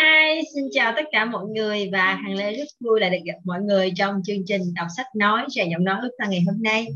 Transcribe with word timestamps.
Hi, 0.00 0.40
xin 0.54 0.64
chào 0.72 0.92
tất 0.96 1.02
cả 1.12 1.24
mọi 1.24 1.46
người 1.46 1.88
và 1.92 2.14
Hằng 2.14 2.34
Lê 2.34 2.52
rất 2.52 2.64
vui 2.80 3.00
là 3.00 3.08
được 3.08 3.18
gặp 3.24 3.34
mọi 3.44 3.60
người 3.60 3.92
trong 3.96 4.22
chương 4.24 4.44
trình 4.46 4.62
đọc 4.74 4.86
sách 4.96 5.06
nói 5.16 5.44
rèn 5.48 5.70
giọng 5.70 5.84
nói 5.84 5.98
ước 6.02 6.10
ta 6.18 6.26
ngày 6.26 6.42
hôm 6.46 6.62
nay. 6.62 6.86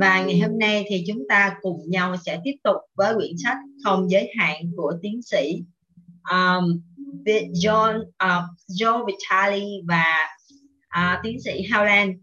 Và 0.00 0.24
ngày 0.24 0.38
hôm 0.38 0.58
nay 0.58 0.84
thì 0.88 1.04
chúng 1.06 1.28
ta 1.28 1.56
cùng 1.60 1.90
nhau 1.90 2.16
sẽ 2.26 2.40
tiếp 2.44 2.54
tục 2.64 2.76
với 2.94 3.14
quyển 3.14 3.32
sách 3.44 3.56
Không 3.84 4.10
giới 4.10 4.30
hạn 4.38 4.56
của 4.76 4.92
tiến 5.02 5.22
sĩ 5.22 5.62
um, 6.30 6.80
John 7.52 8.00
uh, 8.00 8.44
Joe 8.80 9.06
Vitale 9.06 9.64
và 9.88 10.28
uh, 10.98 11.18
tiến 11.22 11.40
sĩ 11.40 11.62
Howland 11.70 12.14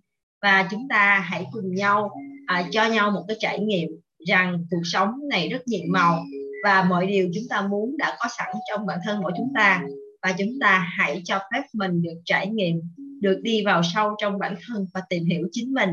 và 0.42 0.68
chúng 0.72 0.88
ta 0.90 1.20
hãy 1.20 1.46
cùng 1.52 1.76
nhau 1.76 2.12
uh, 2.60 2.66
cho 2.72 2.86
nhau 2.86 3.12
một 3.12 3.26
cái 3.28 3.38
trải 3.40 3.60
nghiệm 3.60 3.90
rằng 4.28 4.66
cuộc 4.72 4.84
sống 4.84 5.12
này 5.30 5.50
rất 5.50 5.68
nhiệm 5.68 5.86
màu 5.90 6.24
và 6.64 6.84
mọi 6.84 7.06
điều 7.06 7.30
chúng 7.36 7.44
ta 7.50 7.62
muốn 7.62 7.98
đã 7.98 8.18
có 8.20 8.30
sẵn 8.38 8.48
trong 8.70 8.86
bản 8.86 9.00
thân 9.06 9.24
của 9.24 9.32
chúng 9.38 9.52
ta 9.56 9.82
và 10.24 10.36
chúng 10.38 10.60
ta 10.62 10.88
hãy 10.98 11.22
cho 11.26 11.40
phép 11.54 11.62
mình 11.74 12.02
được 12.02 12.22
trải 12.26 12.48
nghiệm, 12.48 12.82
được 13.22 13.40
đi 13.42 13.66
vào 13.66 13.82
sâu 13.94 14.16
trong 14.22 14.40
bản 14.40 14.56
thân 14.68 14.88
và 14.94 15.02
tìm 15.10 15.26
hiểu 15.26 15.48
chính 15.52 15.74
mình. 15.74 15.90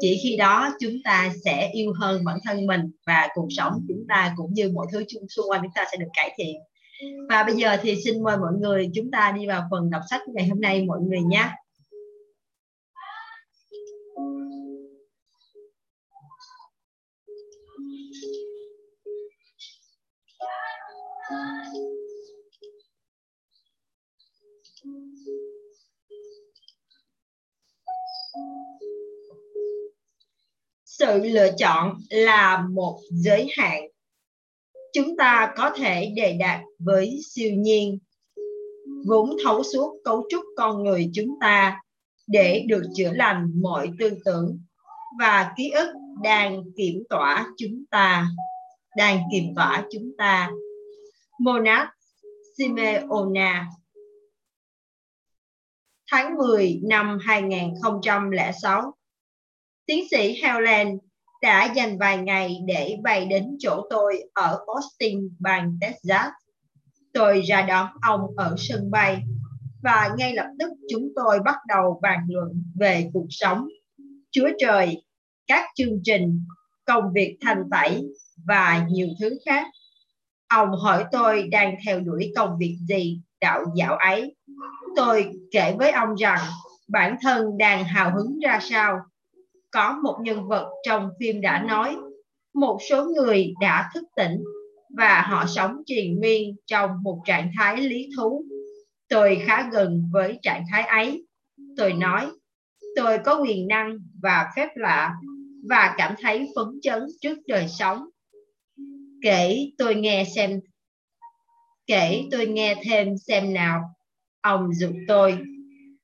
Chỉ 0.00 0.20
khi 0.22 0.36
đó 0.36 0.68
chúng 0.80 0.94
ta 1.04 1.32
sẽ 1.44 1.70
yêu 1.72 1.92
hơn 2.00 2.24
bản 2.24 2.38
thân 2.44 2.66
mình 2.66 2.80
và 3.06 3.28
cuộc 3.34 3.46
sống 3.50 3.72
chúng 3.88 4.04
ta 4.08 4.34
cũng 4.36 4.54
như 4.54 4.70
mọi 4.74 4.86
thứ 4.92 5.04
chung 5.08 5.22
xung 5.28 5.50
quanh 5.50 5.62
chúng 5.62 5.72
ta 5.74 5.84
sẽ 5.92 5.96
được 5.96 6.08
cải 6.16 6.34
thiện. 6.38 6.56
Và 7.28 7.42
bây 7.42 7.56
giờ 7.56 7.76
thì 7.82 7.96
xin 8.04 8.22
mời 8.22 8.36
mọi 8.36 8.52
người 8.60 8.90
chúng 8.94 9.10
ta 9.10 9.32
đi 9.36 9.46
vào 9.46 9.68
phần 9.70 9.90
đọc 9.90 10.02
sách 10.10 10.20
ngày 10.34 10.48
hôm 10.48 10.60
nay 10.60 10.84
mọi 10.84 10.98
người 11.00 11.20
nhé. 11.20 11.48
Sự 31.00 31.20
lựa 31.22 31.48
chọn 31.58 31.98
là 32.10 32.66
một 32.70 33.00
giới 33.10 33.48
hạn. 33.56 33.82
Chúng 34.92 35.16
ta 35.16 35.52
có 35.56 35.70
thể 35.76 36.12
đề 36.16 36.36
đạt 36.40 36.60
với 36.78 37.18
siêu 37.30 37.50
nhiên, 37.54 37.98
vốn 39.06 39.36
thấu 39.44 39.62
suốt 39.62 40.00
cấu 40.04 40.26
trúc 40.28 40.44
con 40.56 40.84
người 40.84 41.10
chúng 41.14 41.38
ta 41.40 41.80
để 42.26 42.64
được 42.68 42.82
chữa 42.96 43.12
lành 43.12 43.50
mọi 43.62 43.90
tư 43.98 44.10
tưởng 44.24 44.60
và 45.20 45.52
ký 45.56 45.70
ức 45.70 45.88
đang 46.22 46.62
kiểm 46.76 47.02
tỏa 47.08 47.46
chúng 47.56 47.84
ta, 47.90 48.26
đang 48.96 49.20
kiểm 49.32 49.52
tỏa 49.56 49.84
chúng 49.90 50.10
ta. 50.18 50.50
Monat 51.38 51.88
Simeona 52.58 53.66
tháng 56.10 56.36
10 56.36 56.80
năm 56.82 57.18
2006 57.20 58.94
tiến 59.90 60.08
sĩ 60.10 60.42
Helen 60.42 60.98
đã 61.42 61.72
dành 61.74 61.98
vài 61.98 62.18
ngày 62.18 62.60
để 62.66 62.96
bay 63.02 63.26
đến 63.26 63.56
chỗ 63.58 63.86
tôi 63.90 64.22
ở 64.34 64.58
Austin, 64.74 65.36
bang 65.38 65.78
Texas. 65.80 66.28
Tôi 67.12 67.40
ra 67.40 67.62
đón 67.62 67.88
ông 68.02 68.20
ở 68.36 68.54
sân 68.58 68.90
bay 68.90 69.22
và 69.82 70.10
ngay 70.18 70.34
lập 70.34 70.46
tức 70.58 70.70
chúng 70.88 71.08
tôi 71.16 71.40
bắt 71.44 71.56
đầu 71.68 71.98
bàn 72.02 72.18
luận 72.28 72.64
về 72.74 73.10
cuộc 73.12 73.26
sống, 73.30 73.68
Chúa 74.30 74.48
Trời, 74.58 75.02
các 75.46 75.64
chương 75.74 76.00
trình, 76.04 76.44
công 76.84 77.04
việc 77.14 77.38
thanh 77.40 77.62
tẩy 77.70 78.02
và 78.46 78.86
nhiều 78.90 79.08
thứ 79.20 79.38
khác. 79.46 79.66
Ông 80.48 80.68
hỏi 80.70 81.04
tôi 81.12 81.48
đang 81.48 81.74
theo 81.86 82.00
đuổi 82.00 82.32
công 82.36 82.58
việc 82.58 82.78
gì 82.88 83.20
đạo 83.40 83.64
dạo 83.76 83.96
ấy. 83.96 84.36
Tôi 84.96 85.30
kể 85.50 85.74
với 85.78 85.90
ông 85.90 86.14
rằng 86.14 86.40
bản 86.88 87.16
thân 87.22 87.58
đang 87.58 87.84
hào 87.84 88.12
hứng 88.14 88.38
ra 88.38 88.58
sao 88.62 89.00
có 89.70 90.00
một 90.02 90.18
nhân 90.22 90.48
vật 90.48 90.70
trong 90.86 91.10
phim 91.20 91.40
đã 91.40 91.62
nói 91.62 91.96
một 92.54 92.78
số 92.90 93.04
người 93.04 93.54
đã 93.60 93.90
thức 93.94 94.04
tỉnh 94.16 94.44
và 94.96 95.22
họ 95.22 95.46
sống 95.46 95.76
triền 95.86 96.20
miên 96.20 96.56
trong 96.66 96.90
một 97.02 97.18
trạng 97.24 97.50
thái 97.58 97.76
lý 97.76 98.08
thú. 98.16 98.44
Tôi 99.08 99.42
khá 99.46 99.70
gần 99.72 100.10
với 100.12 100.38
trạng 100.42 100.64
thái 100.70 100.82
ấy. 100.82 101.26
Tôi 101.76 101.92
nói, 101.92 102.26
tôi 102.96 103.18
có 103.18 103.40
quyền 103.42 103.68
năng 103.68 103.98
và 104.22 104.50
phép 104.56 104.68
lạ 104.74 105.14
và 105.68 105.94
cảm 105.98 106.14
thấy 106.20 106.52
phấn 106.56 106.80
chấn 106.82 107.06
trước 107.20 107.38
đời 107.46 107.68
sống. 107.68 108.04
Kể 109.22 109.70
tôi 109.78 109.94
nghe 109.94 110.24
xem, 110.34 110.60
kể 111.86 112.24
tôi 112.30 112.46
nghe 112.46 112.74
thêm 112.84 113.18
xem 113.18 113.52
nào. 113.52 113.80
Ông 114.40 114.74
dụ 114.74 114.88
tôi 115.08 115.38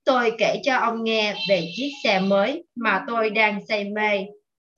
tôi 0.07 0.33
kể 0.39 0.61
cho 0.65 0.77
ông 0.77 1.05
nghe 1.05 1.35
về 1.49 1.69
chiếc 1.77 1.91
xe 2.05 2.21
mới 2.21 2.65
mà 2.75 3.05
tôi 3.09 3.31
đang 3.31 3.67
say 3.69 3.85
mê. 3.85 4.27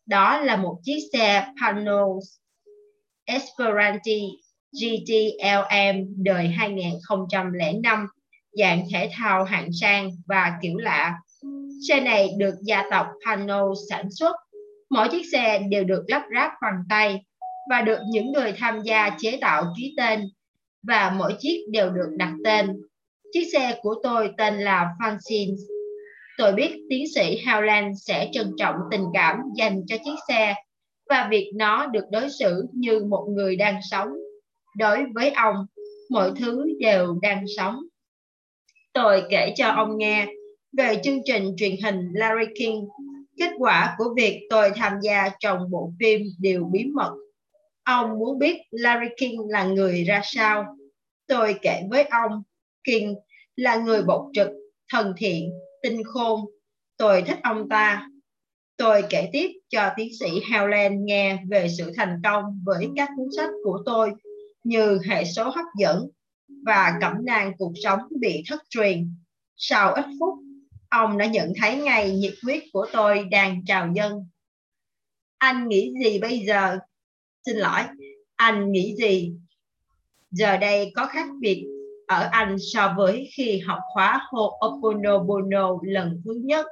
Đó 0.07 0.41
là 0.41 0.57
một 0.57 0.79
chiếc 0.83 0.99
xe 1.13 1.47
Panos 1.61 2.25
Esperanti 3.25 4.21
GTLM 4.73 6.25
đời 6.25 6.49
2005 6.49 8.07
dạng 8.53 8.85
thể 8.93 9.11
thao 9.13 9.45
hạng 9.45 9.69
sang 9.81 10.11
và 10.27 10.59
kiểu 10.63 10.77
lạ. 10.77 11.19
Xe 11.89 12.01
này 12.01 12.29
được 12.39 12.55
gia 12.63 12.85
tộc 12.91 13.07
Panos 13.27 13.79
sản 13.91 14.11
xuất. 14.11 14.37
Mỗi 14.91 15.09
chiếc 15.09 15.23
xe 15.33 15.59
đều 15.71 15.85
được 15.85 16.05
lắp 16.09 16.23
ráp 16.35 16.53
bằng 16.63 16.83
tay 16.89 17.25
và 17.71 17.81
được 17.81 17.99
những 18.11 18.33
người 18.33 18.53
tham 18.53 18.83
gia 18.83 19.11
chế 19.19 19.39
tạo 19.41 19.65
ký 19.79 19.95
tên, 19.97 20.21
và 20.83 21.15
mỗi 21.19 21.37
chiếc 21.39 21.65
đều 21.71 21.91
được 21.91 22.09
đặt 22.17 22.33
tên 22.45 22.83
Chiếc 23.33 23.45
xe 23.53 23.79
của 23.83 23.95
tôi 24.03 24.31
tên 24.39 24.59
là 24.59 24.87
Francine. 24.99 25.57
Tôi 26.39 26.53
biết 26.53 26.87
tiến 26.91 27.05
sĩ 27.15 27.45
Howland 27.45 27.95
sẽ 27.95 28.29
trân 28.33 28.53
trọng 28.59 28.75
tình 28.91 29.05
cảm 29.15 29.37
dành 29.57 29.83
cho 29.87 29.97
chiếc 30.05 30.17
xe 30.29 30.55
và 31.09 31.29
việc 31.31 31.51
nó 31.55 31.87
được 31.87 32.05
đối 32.11 32.31
xử 32.31 32.65
như 32.73 33.05
một 33.05 33.27
người 33.31 33.57
đang 33.57 33.81
sống. 33.91 34.09
Đối 34.77 34.99
với 35.15 35.31
ông, 35.31 35.57
mọi 36.11 36.33
thứ 36.41 36.67
đều 36.81 37.19
đang 37.23 37.45
sống. 37.57 37.77
Tôi 38.93 39.23
kể 39.31 39.53
cho 39.57 39.69
ông 39.69 39.99
nghe 39.99 40.27
về 40.73 41.01
chương 41.05 41.21
trình 41.25 41.55
truyền 41.57 41.77
hình 41.85 42.09
Larry 42.13 42.53
King. 42.59 42.89
Kết 43.39 43.51
quả 43.59 43.95
của 43.99 44.15
việc 44.17 44.47
tôi 44.51 44.71
tham 44.77 44.93
gia 45.03 45.31
trong 45.41 45.71
bộ 45.71 45.93
phim 46.01 46.21
đều 46.41 46.65
bí 46.73 46.85
mật. 46.95 47.15
Ông 47.85 48.19
muốn 48.19 48.39
biết 48.39 48.57
Larry 48.71 49.09
King 49.17 49.49
là 49.49 49.65
người 49.65 50.05
ra 50.05 50.21
sao. 50.25 50.65
Tôi 51.27 51.55
kể 51.63 51.83
với 51.91 52.05
ông 52.05 52.43
King 52.85 53.15
là 53.57 53.77
người 53.77 54.03
bộc 54.03 54.27
trực, 54.33 54.49
thần 54.93 55.15
thiện, 55.17 55.51
tinh 55.83 56.03
khôn. 56.05 56.41
Tôi 56.97 57.23
thích 57.23 57.39
ông 57.43 57.69
ta. 57.69 58.09
Tôi 58.77 59.03
kể 59.11 59.29
tiếp 59.33 59.51
cho 59.69 59.91
tiến 59.97 60.09
sĩ 60.21 60.27
Howland 60.27 61.05
nghe 61.05 61.39
về 61.51 61.69
sự 61.79 61.93
thành 61.97 62.21
công 62.25 62.45
với 62.67 62.89
các 62.97 63.09
cuốn 63.17 63.27
sách 63.37 63.51
của 63.65 63.83
tôi 63.87 64.11
như 64.65 64.99
hệ 65.09 65.25
số 65.25 65.45
hấp 65.45 65.65
dẫn 65.79 66.09
và 66.67 66.99
cẩm 67.01 67.13
nang 67.25 67.53
cuộc 67.59 67.73
sống 67.85 68.01
bị 68.21 68.43
thất 68.49 68.63
truyền. 68.71 69.15
Sau 69.57 69.93
ít 69.95 70.05
phút, 70.21 70.35
ông 70.89 71.19
đã 71.19 71.27
nhận 71.27 71.53
thấy 71.61 71.77
ngay 71.77 72.11
nhiệt 72.11 72.35
huyết 72.43 72.63
của 72.73 72.87
tôi 72.93 73.25
đang 73.31 73.65
trào 73.65 73.93
dâng. 73.95 74.29
Anh 75.39 75.69
nghĩ 75.69 75.93
gì 76.05 76.19
bây 76.19 76.39
giờ? 76.39 76.79
Xin 77.47 77.57
lỗi, 77.57 77.81
anh 78.37 78.73
nghĩ 78.73 78.95
gì? 78.99 79.33
Giờ 80.31 80.57
đây 80.57 80.93
có 80.95 81.07
khác 81.07 81.27
biệt 81.41 81.65
ở 82.09 82.29
Anh 82.33 82.57
so 82.73 82.95
với 82.97 83.31
khi 83.35 83.59
học 83.59 83.79
khóa 83.95 84.29
Ho'oponopono 84.31 85.79
lần 85.83 86.23
thứ 86.25 86.41
nhất. 86.45 86.67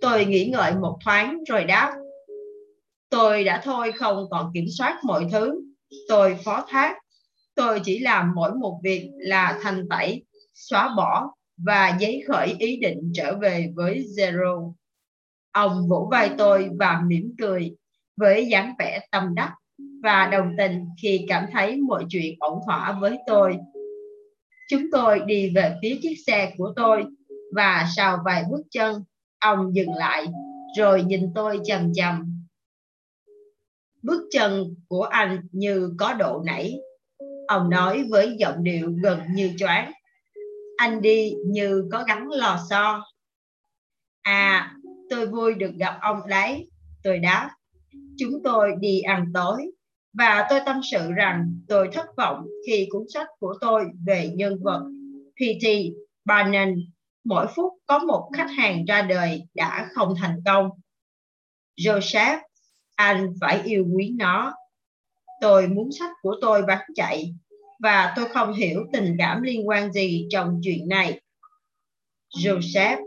Tôi 0.00 0.24
nghĩ 0.24 0.46
ngợi 0.46 0.74
một 0.74 0.98
thoáng 1.04 1.44
rồi 1.48 1.64
đáp. 1.64 1.96
Tôi 3.08 3.44
đã 3.44 3.60
thôi 3.64 3.92
không 3.92 4.26
còn 4.30 4.50
kiểm 4.54 4.64
soát 4.78 5.00
mọi 5.04 5.26
thứ. 5.32 5.60
Tôi 6.08 6.38
phó 6.44 6.66
thác. 6.68 6.98
Tôi 7.54 7.80
chỉ 7.84 7.98
làm 7.98 8.32
mỗi 8.34 8.54
một 8.54 8.80
việc 8.82 9.10
là 9.18 9.58
thành 9.62 9.88
tẩy, 9.90 10.24
xóa 10.54 10.94
bỏ 10.96 11.30
và 11.56 11.96
giấy 12.00 12.24
khởi 12.28 12.54
ý 12.58 12.76
định 12.76 13.12
trở 13.14 13.36
về 13.36 13.72
với 13.74 14.04
Zero. 14.16 14.72
Ông 15.52 15.88
vỗ 15.88 16.08
vai 16.10 16.30
tôi 16.38 16.68
và 16.78 17.02
mỉm 17.06 17.34
cười 17.38 17.76
với 18.16 18.46
dáng 18.46 18.74
vẻ 18.78 19.06
tâm 19.10 19.34
đắc 19.34 19.54
và 20.02 20.28
đồng 20.32 20.54
tình 20.58 20.84
khi 21.02 21.24
cảm 21.28 21.46
thấy 21.52 21.76
mọi 21.76 22.04
chuyện 22.08 22.34
ổn 22.38 22.60
thỏa 22.66 22.98
với 23.00 23.18
tôi. 23.26 23.58
Chúng 24.68 24.82
tôi 24.92 25.20
đi 25.26 25.52
về 25.54 25.74
phía 25.82 25.98
chiếc 26.02 26.14
xe 26.26 26.52
của 26.58 26.72
tôi 26.76 27.04
và 27.54 27.86
sau 27.96 28.18
vài 28.24 28.44
bước 28.50 28.62
chân, 28.70 29.04
ông 29.38 29.74
dừng 29.74 29.94
lại 29.94 30.26
rồi 30.76 31.02
nhìn 31.02 31.32
tôi 31.34 31.60
chầm 31.64 31.92
chầm. 31.94 32.42
Bước 34.02 34.22
chân 34.30 34.74
của 34.88 35.02
anh 35.02 35.40
như 35.52 35.94
có 35.98 36.14
độ 36.14 36.42
nảy. 36.46 36.78
Ông 37.48 37.70
nói 37.70 38.04
với 38.10 38.36
giọng 38.38 38.64
điệu 38.64 38.92
gần 39.02 39.20
như 39.34 39.52
choáng. 39.58 39.92
Anh 40.76 41.02
đi 41.02 41.34
như 41.46 41.88
có 41.92 42.04
gắn 42.08 42.28
lò 42.30 42.58
xo. 42.70 43.04
À, 44.22 44.74
tôi 45.10 45.26
vui 45.26 45.54
được 45.54 45.72
gặp 45.78 45.98
ông 46.00 46.20
đấy. 46.28 46.70
Tôi 47.02 47.18
đáp. 47.18 47.50
Chúng 48.18 48.42
tôi 48.44 48.72
đi 48.80 49.00
ăn 49.00 49.30
tối 49.34 49.70
và 50.18 50.46
tôi 50.50 50.60
tâm 50.66 50.80
sự 50.90 51.12
rằng 51.12 51.60
tôi 51.68 51.88
thất 51.92 52.06
vọng 52.16 52.46
khi 52.66 52.88
cuốn 52.90 53.02
sách 53.14 53.26
của 53.38 53.54
tôi 53.60 53.84
về 54.06 54.28
nhân 54.34 54.62
vật 54.62 54.82
P.T. 55.34 55.68
Barnum 56.24 56.74
mỗi 57.24 57.46
phút 57.54 57.72
có 57.86 57.98
một 57.98 58.30
khách 58.36 58.50
hàng 58.56 58.84
ra 58.84 59.02
đời 59.02 59.42
đã 59.54 59.88
không 59.94 60.14
thành 60.20 60.40
công. 60.46 60.70
Joseph, 61.80 62.38
anh 62.94 63.34
phải 63.40 63.62
yêu 63.64 63.86
quý 63.92 64.12
nó. 64.18 64.54
Tôi 65.40 65.68
muốn 65.68 65.92
sách 65.92 66.10
của 66.22 66.36
tôi 66.40 66.62
bán 66.62 66.84
chạy 66.94 67.34
và 67.78 68.12
tôi 68.16 68.28
không 68.28 68.52
hiểu 68.52 68.86
tình 68.92 69.16
cảm 69.18 69.42
liên 69.42 69.68
quan 69.68 69.92
gì 69.92 70.26
trong 70.30 70.60
chuyện 70.64 70.88
này. 70.88 71.20
Joseph, 72.36 72.98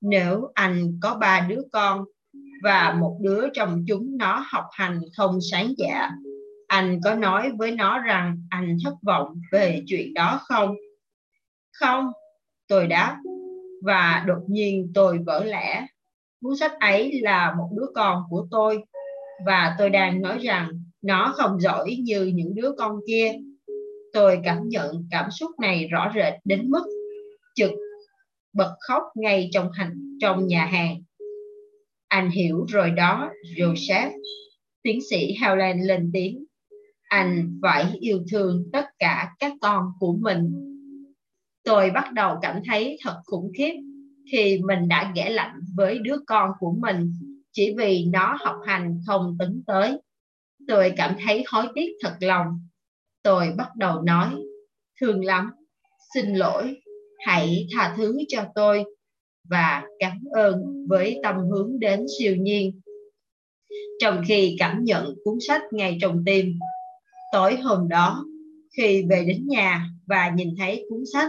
nếu 0.00 0.50
anh 0.54 0.98
có 1.02 1.14
ba 1.14 1.46
đứa 1.48 1.62
con 1.72 2.04
và 2.62 2.96
một 3.00 3.18
đứa 3.20 3.48
trong 3.54 3.84
chúng 3.88 4.18
nó 4.18 4.44
học 4.46 4.64
hành 4.72 5.00
không 5.16 5.38
sáng 5.50 5.74
dạ, 5.78 6.10
anh 6.74 7.00
có 7.04 7.14
nói 7.14 7.50
với 7.58 7.70
nó 7.70 7.98
rằng 7.98 8.38
anh 8.50 8.76
thất 8.84 8.94
vọng 9.02 9.40
về 9.52 9.82
chuyện 9.86 10.14
đó 10.14 10.40
không? 10.48 10.74
Không, 11.72 12.06
tôi 12.68 12.86
đáp. 12.86 13.16
Và 13.82 14.24
đột 14.26 14.40
nhiên 14.48 14.92
tôi 14.94 15.18
vỡ 15.26 15.44
lẽ. 15.44 15.86
Cuốn 16.42 16.56
sách 16.56 16.72
ấy 16.80 17.20
là 17.22 17.54
một 17.58 17.68
đứa 17.76 17.86
con 17.94 18.22
của 18.30 18.46
tôi. 18.50 18.84
Và 19.46 19.74
tôi 19.78 19.90
đang 19.90 20.22
nói 20.22 20.38
rằng 20.38 20.68
nó 21.02 21.32
không 21.36 21.60
giỏi 21.60 21.96
như 22.02 22.24
những 22.34 22.54
đứa 22.54 22.72
con 22.78 23.00
kia. 23.06 23.32
Tôi 24.12 24.40
cảm 24.44 24.68
nhận 24.68 25.08
cảm 25.10 25.30
xúc 25.30 25.50
này 25.60 25.88
rõ 25.90 26.12
rệt 26.14 26.34
đến 26.44 26.70
mức 26.70 26.84
trực 27.54 27.70
bật 28.52 28.74
khóc 28.80 29.02
ngay 29.14 29.48
trong 29.52 29.72
hành 29.72 30.16
trong 30.20 30.46
nhà 30.46 30.64
hàng. 30.64 31.02
Anh 32.08 32.30
hiểu 32.30 32.64
rồi 32.68 32.90
đó, 32.90 33.30
Joseph. 33.56 34.10
Tiến 34.82 34.98
sĩ 35.10 35.34
Howland 35.40 35.86
lên 35.86 36.10
tiếng. 36.12 36.44
Anh 37.14 37.58
phải 37.62 37.92
yêu 38.00 38.24
thương 38.30 38.64
tất 38.72 38.84
cả 38.98 39.30
các 39.38 39.52
con 39.60 39.84
của 39.98 40.16
mình. 40.20 40.52
Tôi 41.64 41.90
bắt 41.90 42.12
đầu 42.12 42.36
cảm 42.42 42.60
thấy 42.66 42.98
thật 43.02 43.20
khủng 43.24 43.52
khiếp 43.58 43.72
khi 44.32 44.60
mình 44.66 44.88
đã 44.88 45.12
ghẻ 45.14 45.30
lạnh 45.30 45.60
với 45.76 45.98
đứa 45.98 46.16
con 46.26 46.50
của 46.58 46.74
mình 46.78 47.12
chỉ 47.52 47.74
vì 47.78 48.04
nó 48.12 48.36
học 48.40 48.56
hành 48.66 49.00
không 49.06 49.36
tính 49.38 49.62
tới. 49.66 49.98
Tôi 50.68 50.92
cảm 50.96 51.16
thấy 51.24 51.44
hối 51.46 51.66
tiếc 51.74 51.88
thật 52.00 52.16
lòng. 52.20 52.46
Tôi 53.22 53.52
bắt 53.56 53.76
đầu 53.76 54.02
nói, 54.02 54.34
thương 55.00 55.24
lắm, 55.24 55.50
xin 56.14 56.34
lỗi, 56.34 56.76
hãy 57.26 57.66
tha 57.74 57.94
thứ 57.96 58.18
cho 58.28 58.44
tôi 58.54 58.84
và 59.50 59.82
cảm 59.98 60.18
ơn 60.32 60.86
với 60.88 61.20
tâm 61.22 61.36
hướng 61.36 61.78
đến 61.80 62.06
siêu 62.18 62.36
nhiên. 62.36 62.80
Trong 64.00 64.22
khi 64.28 64.56
cảm 64.58 64.84
nhận 64.84 65.14
cuốn 65.24 65.38
sách 65.48 65.62
ngay 65.72 65.98
trong 66.00 66.22
tim, 66.26 66.58
tối 67.34 67.56
hôm 67.56 67.88
đó, 67.88 68.24
khi 68.76 69.04
về 69.10 69.24
đến 69.24 69.46
nhà 69.46 69.86
và 70.06 70.30
nhìn 70.36 70.54
thấy 70.58 70.86
cuốn 70.88 71.00
sách, 71.12 71.28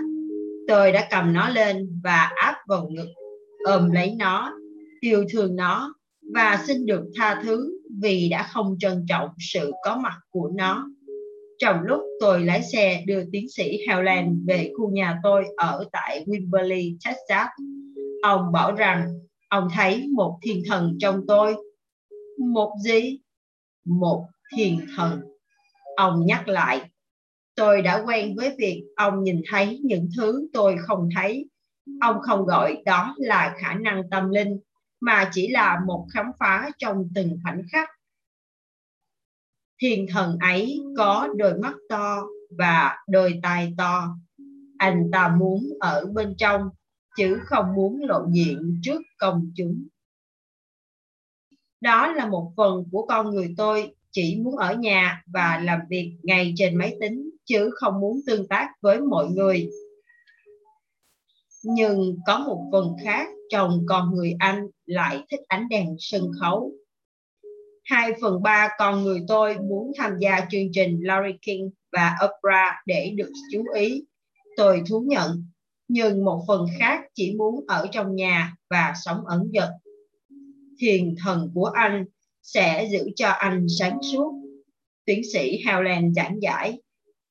tôi 0.67 0.91
đã 0.91 1.07
cầm 1.11 1.33
nó 1.33 1.49
lên 1.49 2.01
và 2.03 2.31
áp 2.35 2.55
vào 2.67 2.87
ngực, 2.89 3.07
ôm 3.65 3.91
lấy 3.91 4.15
nó, 4.15 4.53
yêu 5.01 5.25
thương 5.31 5.55
nó 5.55 5.93
và 6.33 6.63
xin 6.67 6.85
được 6.85 7.03
tha 7.15 7.41
thứ 7.43 7.79
vì 8.01 8.29
đã 8.29 8.49
không 8.53 8.75
trân 8.79 9.05
trọng 9.09 9.29
sự 9.53 9.71
có 9.85 9.97
mặt 9.97 10.19
của 10.29 10.51
nó. 10.55 10.87
Trong 11.57 11.81
lúc 11.83 12.01
tôi 12.19 12.45
lái 12.45 12.63
xe 12.63 13.03
đưa 13.07 13.23
tiến 13.31 13.45
sĩ 13.49 13.77
Howland 13.87 14.45
về 14.47 14.71
khu 14.77 14.91
nhà 14.91 15.19
tôi 15.23 15.45
ở 15.57 15.85
tại 15.91 16.25
Wimberley, 16.27 16.97
Texas, 17.05 17.47
ông 18.23 18.51
bảo 18.53 18.75
rằng 18.75 19.07
ông 19.49 19.67
thấy 19.75 20.07
một 20.13 20.39
thiên 20.41 20.63
thần 20.67 20.97
trong 20.99 21.21
tôi. 21.27 21.55
Một 22.37 22.73
gì? 22.83 23.19
Một 23.85 24.25
thiên 24.55 24.79
thần. 24.97 25.34
Ông 25.95 26.25
nhắc 26.25 26.47
lại, 26.47 26.89
tôi 27.55 27.81
đã 27.81 28.03
quen 28.05 28.35
với 28.35 28.55
việc 28.57 28.83
ông 28.95 29.23
nhìn 29.23 29.41
thấy 29.49 29.79
những 29.83 30.09
thứ 30.17 30.47
tôi 30.53 30.77
không 30.87 31.09
thấy. 31.15 31.49
Ông 32.01 32.21
không 32.21 32.45
gọi 32.45 32.81
đó 32.85 33.15
là 33.17 33.55
khả 33.59 33.73
năng 33.73 34.09
tâm 34.09 34.29
linh, 34.29 34.59
mà 34.99 35.29
chỉ 35.33 35.47
là 35.47 35.79
một 35.87 36.07
khám 36.13 36.25
phá 36.39 36.69
trong 36.77 37.09
từng 37.15 37.39
khoảnh 37.43 37.61
khắc. 37.71 37.89
Thiên 39.81 40.05
thần 40.09 40.37
ấy 40.39 40.79
có 40.97 41.27
đôi 41.35 41.57
mắt 41.57 41.73
to 41.89 42.21
và 42.57 42.97
đôi 43.07 43.39
tai 43.43 43.73
to. 43.77 44.17
Anh 44.77 45.09
ta 45.11 45.35
muốn 45.39 45.63
ở 45.79 46.05
bên 46.13 46.35
trong 46.37 46.61
chứ 47.17 47.39
không 47.45 47.65
muốn 47.75 48.01
lộ 48.01 48.25
diện 48.31 48.79
trước 48.83 49.01
công 49.17 49.51
chúng. 49.55 49.87
Đó 51.81 52.11
là 52.11 52.27
một 52.27 52.53
phần 52.57 52.83
của 52.91 53.05
con 53.05 53.29
người 53.29 53.53
tôi 53.57 53.95
chỉ 54.15 54.39
muốn 54.43 54.55
ở 54.55 54.73
nhà 54.73 55.23
và 55.25 55.61
làm 55.63 55.79
việc 55.89 56.17
ngày 56.23 56.53
trên 56.55 56.75
máy 56.75 56.95
tính 56.99 57.29
chứ 57.45 57.69
không 57.73 57.99
muốn 57.99 58.19
tương 58.27 58.47
tác 58.47 58.69
với 58.81 59.01
mọi 59.01 59.27
người 59.27 59.69
nhưng 61.63 62.17
có 62.27 62.39
một 62.39 62.69
phần 62.71 62.95
khác 63.03 63.27
trong 63.49 63.85
con 63.85 64.15
người 64.15 64.35
anh 64.39 64.67
lại 64.85 65.23
thích 65.31 65.39
ánh 65.47 65.69
đèn 65.69 65.95
sân 65.99 66.31
khấu 66.41 66.71
2 67.83 68.11
phần 68.21 68.43
3 68.43 68.69
con 68.77 69.03
người 69.03 69.21
tôi 69.27 69.57
muốn 69.59 69.91
tham 69.97 70.11
gia 70.19 70.39
chương 70.51 70.71
trình 70.73 70.99
Larry 71.01 71.37
King 71.41 71.69
và 71.91 72.15
Oprah 72.25 72.73
để 72.85 73.13
được 73.15 73.31
chú 73.51 73.63
ý. 73.75 74.03
Tôi 74.57 74.83
thú 74.89 75.05
nhận, 75.07 75.45
nhưng 75.87 76.25
một 76.25 76.43
phần 76.47 76.65
khác 76.79 77.01
chỉ 77.13 77.35
muốn 77.35 77.65
ở 77.67 77.87
trong 77.91 78.15
nhà 78.15 78.55
và 78.69 78.93
sống 79.05 79.25
ẩn 79.25 79.51
dật. 79.53 79.69
Thiền 80.79 81.15
thần 81.23 81.51
của 81.53 81.65
anh 81.65 82.05
sẽ 82.45 82.87
giữ 82.91 83.09
cho 83.15 83.29
anh 83.29 83.65
sáng 83.79 83.97
suốt. 84.01 84.33
Tiến 85.05 85.21
sĩ 85.33 85.63
Howland 85.63 86.13
giảng 86.13 86.41
giải, 86.41 86.81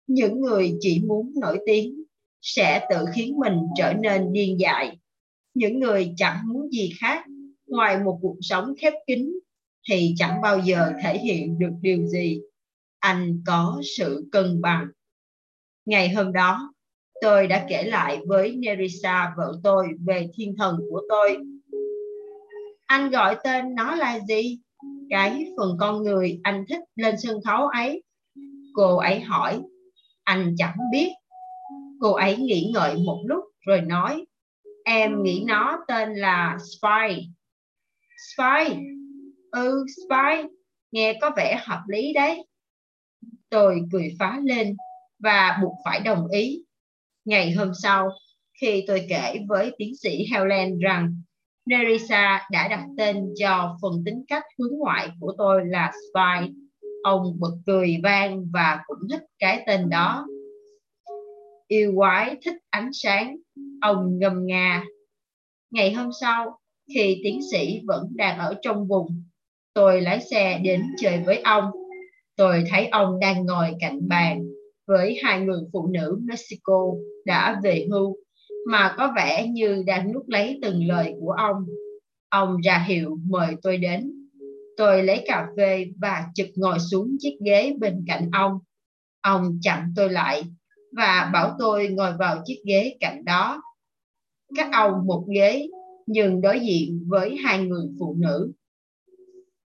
những 0.07 0.41
người 0.41 0.75
chỉ 0.81 1.03
muốn 1.07 1.33
nổi 1.41 1.59
tiếng 1.67 2.05
sẽ 2.43 2.87
tự 2.91 3.05
khiến 3.15 3.39
mình 3.39 3.59
trở 3.77 3.93
nên 3.93 4.33
điên 4.33 4.61
dại. 4.61 4.99
Những 5.55 5.79
người 5.79 6.15
chẳng 6.17 6.39
muốn 6.47 6.71
gì 6.71 6.93
khác 7.01 7.25
ngoài 7.67 7.99
một 7.99 8.19
cuộc 8.23 8.37
sống 8.41 8.75
khép 8.79 8.93
kín 9.07 9.33
thì 9.89 10.15
chẳng 10.17 10.41
bao 10.43 10.59
giờ 10.59 10.93
thể 11.03 11.19
hiện 11.19 11.59
được 11.59 11.73
điều 11.81 12.07
gì 12.07 12.41
anh 12.99 13.43
có 13.47 13.83
sự 13.97 14.29
cân 14.33 14.61
bằng 14.61 14.87
ngày 15.85 16.09
hôm 16.09 16.33
đó 16.33 16.75
tôi 17.21 17.47
đã 17.47 17.67
kể 17.69 17.83
lại 17.83 18.19
với 18.27 18.57
Nerissa 18.57 19.35
vợ 19.37 19.61
tôi 19.65 19.89
về 20.07 20.29
thiên 20.35 20.57
thần 20.59 20.81
của 20.91 21.03
tôi 21.09 21.39
anh 22.87 23.11
gọi 23.11 23.37
tên 23.45 23.75
nó 23.75 23.95
là 23.95 24.21
gì 24.29 24.59
cái 25.11 25.47
phần 25.57 25.77
con 25.81 26.03
người 26.03 26.41
anh 26.43 26.65
thích 26.69 26.81
lên 26.95 27.15
sân 27.19 27.37
khấu 27.45 27.69
ấy 27.69 28.03
cô 28.75 28.97
ấy 28.97 29.21
hỏi 29.21 29.61
anh 30.25 30.55
chẳng 30.59 30.77
biết 30.93 31.09
cô 32.01 32.13
ấy 32.13 32.37
nghĩ 32.37 32.71
ngợi 32.75 32.97
một 32.97 33.23
lúc 33.27 33.45
rồi 33.67 33.81
nói 33.81 34.25
em 34.85 35.23
nghĩ 35.23 35.45
nó 35.47 35.79
tên 35.89 36.15
là 36.15 36.59
spy 36.59 37.29
spy 38.33 38.77
Ừ, 39.55 39.85
spy, 39.89 40.49
nghe 40.93 41.19
có 41.21 41.31
vẻ 41.37 41.63
hợp 41.65 41.83
lý 41.89 42.13
đấy. 42.13 42.47
Tôi 43.51 43.81
cười 43.93 44.17
phá 44.19 44.41
lên 44.45 44.77
và 45.19 45.59
buộc 45.63 45.75
phải 45.85 46.01
đồng 46.01 46.29
ý. 46.29 46.63
Ngày 47.25 47.53
hôm 47.53 47.73
sau, 47.83 48.11
khi 48.61 48.85
tôi 48.87 49.07
kể 49.09 49.39
với 49.49 49.75
tiến 49.79 49.93
sĩ 50.03 50.27
Helen 50.33 50.79
rằng 50.79 51.23
Nerissa 51.67 52.49
đã 52.51 52.69
đặt 52.69 52.85
tên 52.99 53.17
cho 53.39 53.77
phần 53.83 54.03
tính 54.07 54.25
cách 54.29 54.43
hướng 54.59 54.79
ngoại 54.79 55.09
của 55.21 55.35
tôi 55.39 55.67
là 55.67 55.93
Spy, 55.93 56.53
ông 57.03 57.37
bật 57.41 57.53
cười 57.67 57.97
vang 58.03 58.47
và 58.53 58.81
cũng 58.87 58.99
thích 59.11 59.23
cái 59.39 59.65
tên 59.67 59.91
đó. 59.91 60.27
Yêu 61.69 61.93
quái 61.97 62.37
thích 62.45 62.57
ánh 62.71 62.91
sáng, 62.93 63.37
ông 63.81 64.19
ngầm 64.19 64.47
ngà. 64.47 64.85
Ngày 65.71 65.93
hôm 65.93 66.11
sau, 66.21 66.59
khi 66.95 67.21
tiến 67.25 67.41
sĩ 67.53 67.81
vẫn 67.87 68.07
đang 68.11 68.39
ở 68.39 68.55
trong 68.63 68.87
vùng 68.89 69.25
Tôi 69.75 70.01
lái 70.01 70.21
xe 70.21 70.61
đến 70.65 70.83
chơi 71.01 71.23
với 71.27 71.41
ông. 71.45 71.65
Tôi 72.37 72.65
thấy 72.71 72.87
ông 72.87 73.21
đang 73.21 73.47
ngồi 73.47 73.75
cạnh 73.81 74.09
bàn 74.09 74.45
với 74.87 75.19
hai 75.23 75.41
người 75.41 75.61
phụ 75.73 75.87
nữ 75.87 76.19
Mexico 76.25 76.93
đã 77.27 77.61
về 77.65 77.87
hưu 77.91 78.17
mà 78.67 78.95
có 78.97 79.13
vẻ 79.17 79.49
như 79.49 79.83
đang 79.87 80.13
nuốt 80.13 80.25
lấy 80.27 80.59
từng 80.63 80.87
lời 80.87 81.15
của 81.21 81.31
ông. 81.31 81.67
Ông 82.29 82.61
ra 82.61 82.85
hiệu 82.89 83.19
mời 83.27 83.57
tôi 83.63 83.77
đến. 83.77 84.13
Tôi 84.77 85.03
lấy 85.03 85.25
cà 85.27 85.47
phê 85.57 85.87
và 86.01 86.27
chực 86.35 86.47
ngồi 86.55 86.79
xuống 86.79 87.17
chiếc 87.19 87.39
ghế 87.45 87.75
bên 87.79 88.05
cạnh 88.07 88.29
ông. 88.33 88.59
Ông 89.21 89.59
chặn 89.63 89.93
tôi 89.97 90.11
lại 90.11 90.43
và 90.97 91.31
bảo 91.33 91.57
tôi 91.59 91.89
ngồi 91.89 92.13
vào 92.19 92.43
chiếc 92.45 92.63
ghế 92.67 92.97
cạnh 93.01 93.25
đó. 93.25 93.63
Các 94.57 94.69
ông 94.73 95.07
một 95.07 95.25
ghế, 95.35 95.67
nhưng 96.07 96.41
đối 96.41 96.61
diện 96.61 97.05
với 97.07 97.37
hai 97.37 97.59
người 97.59 97.87
phụ 97.99 98.17
nữ. 98.19 98.53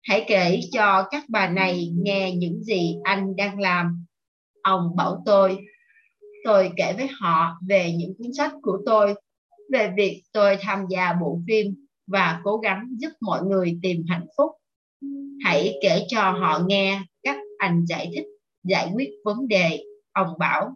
Hãy 0.03 0.25
kể 0.29 0.61
cho 0.73 1.09
các 1.11 1.25
bà 1.29 1.49
này 1.49 1.93
nghe 2.03 2.33
những 2.33 2.63
gì 2.63 2.97
anh 3.05 3.37
đang 3.37 3.61
làm. 3.61 4.05
Ông 4.63 4.97
bảo 4.97 5.23
tôi. 5.27 5.59
Tôi 6.45 6.71
kể 6.77 6.95
với 6.97 7.09
họ 7.21 7.59
về 7.69 7.93
những 7.93 8.15
cuốn 8.19 8.33
sách 8.33 8.53
của 8.63 8.79
tôi, 8.87 9.15
về 9.73 9.93
việc 9.97 10.23
tôi 10.33 10.57
tham 10.61 10.85
gia 10.91 11.13
bộ 11.13 11.41
phim 11.49 11.87
và 12.07 12.41
cố 12.45 12.57
gắng 12.57 12.89
giúp 12.99 13.11
mọi 13.21 13.43
người 13.43 13.79
tìm 13.83 14.05
hạnh 14.09 14.27
phúc. 14.37 14.51
Hãy 15.45 15.79
kể 15.83 16.07
cho 16.09 16.21
họ 16.21 16.61
nghe 16.67 17.01
cách 17.23 17.39
anh 17.59 17.85
giải 17.87 18.11
thích, 18.15 18.27
giải 18.65 18.91
quyết 18.95 19.11
vấn 19.25 19.49
đề. 19.49 19.85
Ông 20.13 20.39
bảo, 20.39 20.75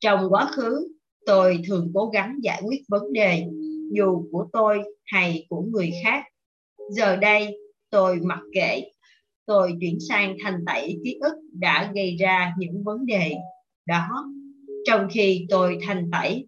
trong 0.00 0.32
quá 0.32 0.50
khứ, 0.52 0.88
tôi 1.26 1.62
thường 1.66 1.90
cố 1.94 2.06
gắng 2.06 2.38
giải 2.42 2.62
quyết 2.64 2.82
vấn 2.88 3.12
đề, 3.12 3.44
dù 3.92 4.24
của 4.32 4.46
tôi 4.52 4.82
hay 5.04 5.46
của 5.48 5.60
người 5.60 5.90
khác. 6.04 6.24
Giờ 6.90 7.16
đây, 7.16 7.58
tôi 7.90 8.20
mặc 8.22 8.40
kệ. 8.54 8.82
Tôi 9.46 9.76
chuyển 9.80 9.98
sang 10.08 10.36
thanh 10.44 10.64
tẩy 10.66 10.98
ký 11.04 11.18
ức 11.20 11.34
đã 11.52 11.92
gây 11.94 12.16
ra 12.16 12.54
những 12.58 12.84
vấn 12.84 13.06
đề 13.06 13.34
đó. 13.86 14.08
Trong 14.84 15.08
khi 15.10 15.46
tôi 15.50 15.78
thanh 15.86 16.10
tẩy, 16.12 16.46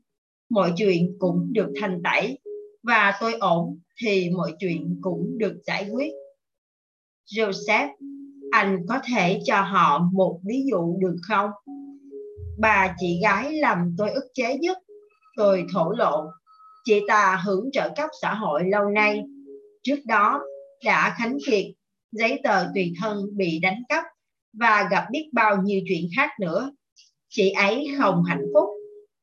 mọi 0.50 0.72
chuyện 0.76 1.16
cũng 1.18 1.52
được 1.52 1.72
thanh 1.80 2.00
tẩy 2.04 2.38
và 2.82 3.12
tôi 3.20 3.34
ổn 3.34 3.78
thì 4.02 4.30
mọi 4.30 4.52
chuyện 4.58 4.98
cũng 5.00 5.38
được 5.38 5.56
giải 5.66 5.88
quyết. 5.92 6.12
Joseph, 7.26 7.88
anh 8.52 8.86
có 8.88 8.98
thể 9.08 9.40
cho 9.44 9.60
họ 9.60 10.08
một 10.12 10.40
ví 10.44 10.64
dụ 10.70 10.96
được 11.00 11.16
không? 11.28 11.50
Bà 12.58 12.94
chị 12.98 13.20
gái 13.22 13.52
làm 13.52 13.94
tôi 13.98 14.10
ức 14.10 14.24
chế 14.34 14.58
nhất. 14.58 14.78
Tôi 15.36 15.64
thổ 15.72 15.90
lộ. 15.90 16.26
Chị 16.84 17.00
ta 17.08 17.42
hưởng 17.44 17.70
trợ 17.72 17.90
cấp 17.96 18.10
xã 18.22 18.34
hội 18.34 18.62
lâu 18.64 18.84
nay. 18.88 19.22
Trước 19.82 19.98
đó 20.06 20.40
đã 20.84 21.14
khánh 21.18 21.36
kiệt, 21.46 21.66
giấy 22.12 22.40
tờ 22.44 22.64
tùy 22.74 22.92
thân 23.00 23.18
bị 23.36 23.58
đánh 23.62 23.82
cắp 23.88 24.04
và 24.52 24.88
gặp 24.90 25.06
biết 25.10 25.28
bao 25.32 25.62
nhiêu 25.62 25.80
chuyện 25.88 26.08
khác 26.16 26.30
nữa. 26.40 26.70
Chị 27.36 27.50
ấy 27.50 27.88
không 27.98 28.24
hạnh 28.24 28.46
phúc 28.54 28.68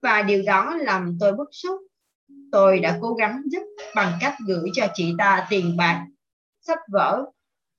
và 0.02 0.22
điều 0.22 0.44
đó 0.46 0.76
làm 0.80 1.18
tôi 1.20 1.32
bức 1.32 1.50
xúc. 1.52 1.82
Tôi 2.52 2.80
đã 2.80 2.98
cố 3.02 3.14
gắng 3.14 3.42
giúp 3.46 3.62
bằng 3.96 4.14
cách 4.22 4.34
gửi 4.48 4.70
cho 4.74 4.88
chị 4.94 5.14
ta 5.18 5.48
tiền 5.50 5.78
bạc, 5.78 6.06
sách 6.62 6.80
vở, 6.92 7.26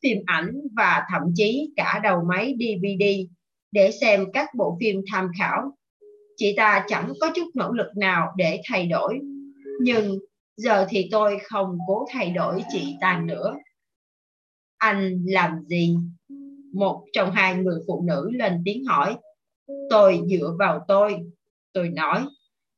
phim 0.02 0.18
ảnh 0.26 0.60
và 0.76 1.02
thậm 1.12 1.22
chí 1.34 1.72
cả 1.76 2.00
đầu 2.02 2.20
máy 2.28 2.54
DVD 2.58 3.04
để 3.72 3.90
xem 4.00 4.24
các 4.32 4.48
bộ 4.54 4.76
phim 4.80 5.00
tham 5.12 5.28
khảo. 5.38 5.76
Chị 6.36 6.54
ta 6.56 6.84
chẳng 6.88 7.12
có 7.20 7.30
chút 7.34 7.50
nỗ 7.54 7.72
lực 7.72 7.96
nào 7.96 8.32
để 8.36 8.60
thay 8.68 8.86
đổi. 8.86 9.20
Nhưng 9.80 10.18
giờ 10.56 10.86
thì 10.88 11.08
tôi 11.10 11.38
không 11.44 11.78
cố 11.86 12.06
thay 12.12 12.30
đổi 12.30 12.62
chị 12.72 12.96
ta 13.00 13.22
nữa. 13.24 13.54
Anh 14.78 15.24
làm 15.26 15.64
gì? 15.66 15.96
Một 16.74 17.04
trong 17.12 17.30
hai 17.30 17.54
người 17.54 17.80
phụ 17.86 18.04
nữ 18.06 18.30
lên 18.32 18.62
tiếng 18.64 18.84
hỏi. 18.84 19.16
Tôi 19.90 20.20
dựa 20.30 20.54
vào 20.58 20.84
tôi. 20.88 21.16
Tôi 21.72 21.88
nói, 21.88 22.24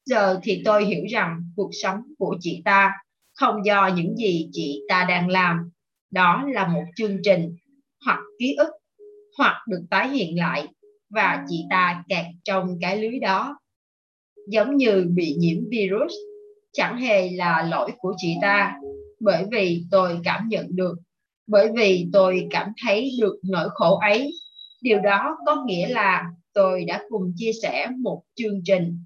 giờ 0.07 0.41
thì 0.43 0.63
tôi 0.65 0.85
hiểu 0.85 1.05
rằng 1.11 1.43
cuộc 1.57 1.71
sống 1.83 2.01
của 2.19 2.37
chị 2.41 2.63
ta 2.65 2.93
không 3.35 3.65
do 3.65 3.91
những 3.97 4.17
gì 4.17 4.49
chị 4.53 4.81
ta 4.89 5.07
đang 5.09 5.29
làm. 5.29 5.71
Đó 6.11 6.45
là 6.53 6.69
một 6.69 6.85
chương 6.97 7.19
trình 7.23 7.57
hoặc 8.05 8.21
ký 8.39 8.55
ức 8.59 8.69
hoặc 9.39 9.63
được 9.69 9.85
tái 9.91 10.09
hiện 10.09 10.39
lại 10.39 10.69
và 11.11 11.45
chị 11.49 11.65
ta 11.71 12.05
kẹt 12.09 12.27
trong 12.45 12.79
cái 12.81 12.99
lưới 12.99 13.19
đó. 13.19 13.59
Giống 14.49 14.77
như 14.77 15.07
bị 15.15 15.37
nhiễm 15.39 15.59
virus, 15.71 16.13
chẳng 16.73 16.99
hề 16.99 17.31
là 17.31 17.69
lỗi 17.71 17.91
của 17.99 18.15
chị 18.17 18.35
ta, 18.43 18.77
bởi 19.21 19.45
vì 19.53 19.85
tôi 19.91 20.21
cảm 20.25 20.49
nhận 20.49 20.67
được, 20.77 20.95
bởi 21.47 21.69
vì 21.77 22.07
tôi 22.13 22.47
cảm 22.51 22.73
thấy 22.85 23.11
được 23.21 23.37
nỗi 23.43 23.69
khổ 23.75 23.99
ấy. 23.99 24.31
Điều 24.83 25.01
đó 25.01 25.37
có 25.47 25.65
nghĩa 25.67 25.89
là 25.89 26.25
tôi 26.55 26.85
đã 26.85 27.05
cùng 27.09 27.33
chia 27.37 27.51
sẻ 27.63 27.89
một 27.99 28.23
chương 28.35 28.61
trình, 28.65 28.99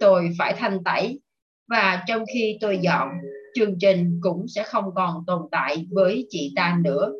tôi 0.00 0.30
phải 0.38 0.54
thanh 0.58 0.84
tẩy, 0.84 1.20
và 1.68 2.04
trong 2.08 2.24
khi 2.34 2.58
tôi 2.60 2.78
dọn, 2.82 3.08
chương 3.54 3.78
trình 3.80 4.18
cũng 4.22 4.48
sẽ 4.48 4.62
không 4.62 4.84
còn 4.94 5.24
tồn 5.26 5.42
tại 5.50 5.86
với 5.90 6.26
chị 6.30 6.52
ta 6.56 6.78
nữa. 6.84 7.12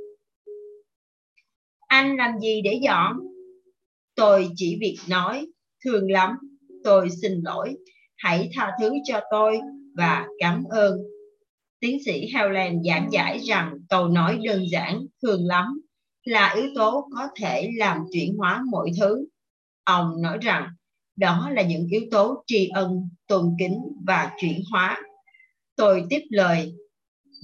Anh 1.87 2.17
làm 2.17 2.39
gì 2.41 2.63
để 2.63 2.81
dọn? 2.83 3.17
Tôi 4.15 4.49
chỉ 4.57 4.79
việc 4.81 4.99
nói, 5.09 5.47
thương 5.85 6.11
lắm, 6.11 6.31
tôi 6.85 7.09
xin 7.23 7.41
lỗi, 7.45 7.77
hãy 8.17 8.51
tha 8.55 8.73
thứ 8.81 8.93
cho 9.05 9.21
tôi 9.31 9.61
và 9.97 10.27
cảm 10.39 10.65
ơn. 10.71 10.99
Tiến 11.81 11.99
sĩ 12.05 12.29
Helen 12.35 12.83
giảng 12.85 13.09
giải 13.13 13.39
rằng 13.39 13.79
câu 13.89 14.09
nói 14.09 14.39
đơn 14.45 14.65
giản, 14.71 15.07
thương 15.23 15.47
lắm, 15.47 15.81
là 16.25 16.55
yếu 16.57 16.67
tố 16.75 17.09
có 17.17 17.29
thể 17.37 17.71
làm 17.77 17.99
chuyển 18.13 18.37
hóa 18.37 18.63
mọi 18.71 18.91
thứ. 19.01 19.27
Ông 19.85 20.23
nói 20.23 20.39
rằng 20.41 20.69
đó 21.17 21.51
là 21.53 21.63
những 21.63 21.87
yếu 21.91 22.03
tố 22.11 22.45
tri 22.47 22.69
ân, 22.69 23.09
tôn 23.27 23.55
kính 23.59 23.79
và 24.07 24.33
chuyển 24.41 24.63
hóa. 24.71 25.03
Tôi 25.77 26.05
tiếp 26.11 26.23
lời 26.31 26.75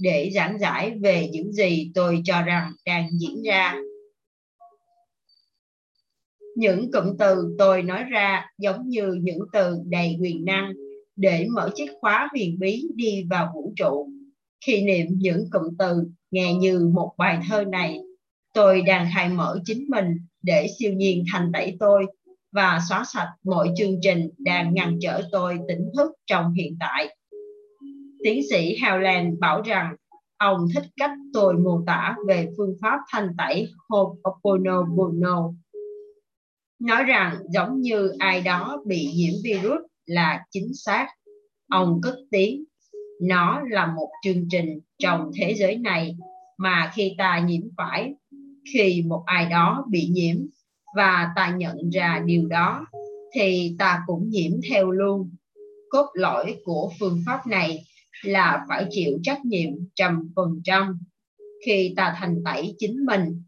để 0.01 0.31
giảng 0.33 0.59
giải 0.59 0.91
về 1.01 1.29
những 1.31 1.53
gì 1.53 1.91
tôi 1.95 2.21
cho 2.23 2.41
rằng 2.41 2.71
đang 2.85 3.09
diễn 3.19 3.43
ra 3.43 3.75
những 6.59 6.91
cụm 6.91 7.17
từ 7.19 7.55
tôi 7.57 7.83
nói 7.83 8.03
ra 8.03 8.45
giống 8.57 8.89
như 8.89 9.13
những 9.21 9.39
từ 9.53 9.77
đầy 9.85 10.17
quyền 10.21 10.45
năng 10.45 10.73
để 11.15 11.47
mở 11.53 11.69
chiếc 11.75 11.91
khóa 12.01 12.27
huyền 12.31 12.59
bí 12.59 12.83
đi 12.95 13.23
vào 13.29 13.51
vũ 13.55 13.73
trụ. 13.75 14.09
Khi 14.65 14.81
niệm 14.81 15.05
những 15.09 15.45
cụm 15.51 15.63
từ 15.79 16.03
nghe 16.31 16.53
như 16.53 16.89
một 16.93 17.13
bài 17.17 17.39
thơ 17.49 17.63
này, 17.63 17.99
tôi 18.53 18.81
đang 18.81 19.07
khai 19.15 19.29
mở 19.29 19.59
chính 19.65 19.85
mình 19.89 20.17
để 20.41 20.67
siêu 20.79 20.93
nhiên 20.93 21.23
thành 21.31 21.51
tẩy 21.53 21.77
tôi 21.79 22.05
và 22.51 22.79
xóa 22.89 23.03
sạch 23.13 23.29
mọi 23.43 23.69
chương 23.77 23.95
trình 24.01 24.29
đang 24.37 24.73
ngăn 24.73 24.97
trở 25.01 25.21
tôi 25.31 25.59
tỉnh 25.67 25.91
thức 25.97 26.11
trong 26.25 26.53
hiện 26.53 26.77
tại. 26.79 27.17
Tiến 28.23 28.41
sĩ 28.49 28.77
Howland 28.77 29.39
bảo 29.39 29.61
rằng 29.61 29.95
ông 30.37 30.67
thích 30.75 30.85
cách 30.97 31.11
tôi 31.33 31.53
mô 31.53 31.83
tả 31.87 32.15
về 32.27 32.47
phương 32.57 32.75
pháp 32.81 32.99
thanh 33.11 33.29
tẩy 33.37 33.67
Ho'oponopono 33.89 35.53
nói 36.79 37.03
rằng 37.03 37.37
giống 37.49 37.81
như 37.81 38.11
ai 38.19 38.41
đó 38.41 38.81
bị 38.85 39.11
nhiễm 39.15 39.33
virus 39.43 39.81
là 40.05 40.45
chính 40.51 40.73
xác. 40.73 41.07
Ông 41.69 41.99
cất 42.03 42.15
tiếng, 42.31 42.63
nó 43.21 43.61
là 43.69 43.85
một 43.85 44.09
chương 44.23 44.47
trình 44.49 44.79
trong 44.97 45.31
thế 45.35 45.53
giới 45.53 45.77
này 45.77 46.15
mà 46.57 46.91
khi 46.95 47.15
ta 47.17 47.39
nhiễm 47.39 47.61
phải, 47.77 48.13
khi 48.73 49.03
một 49.07 49.23
ai 49.25 49.45
đó 49.45 49.85
bị 49.89 50.07
nhiễm 50.11 50.35
và 50.95 51.29
ta 51.35 51.55
nhận 51.57 51.89
ra 51.89 52.21
điều 52.25 52.47
đó, 52.47 52.87
thì 53.35 53.75
ta 53.79 54.01
cũng 54.07 54.29
nhiễm 54.29 54.51
theo 54.69 54.91
luôn. 54.91 55.35
Cốt 55.89 56.07
lõi 56.13 56.55
của 56.63 56.91
phương 56.99 57.21
pháp 57.25 57.47
này 57.47 57.83
là 58.23 58.65
phải 58.69 58.85
chịu 58.89 59.19
trách 59.23 59.45
nhiệm 59.45 59.69
trăm 59.95 60.29
phần 60.35 60.61
trăm. 60.63 60.99
Khi 61.65 61.93
ta 61.97 62.15
thành 62.19 62.35
tẩy 62.45 62.75
chính 62.77 63.05
mình, 63.05 63.43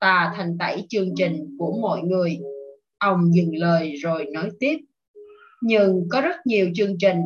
ta 0.00 0.32
thành 0.36 0.58
tẩy 0.58 0.86
chương 0.88 1.08
trình 1.16 1.56
của 1.58 1.78
mọi 1.80 2.02
người 2.02 2.38
Ông 3.04 3.34
dừng 3.34 3.56
lời 3.56 3.94
rồi 4.02 4.26
nói 4.32 4.50
tiếp. 4.60 4.78
Nhưng 5.62 6.08
có 6.10 6.20
rất 6.20 6.36
nhiều 6.46 6.70
chương 6.74 6.98
trình, 6.98 7.16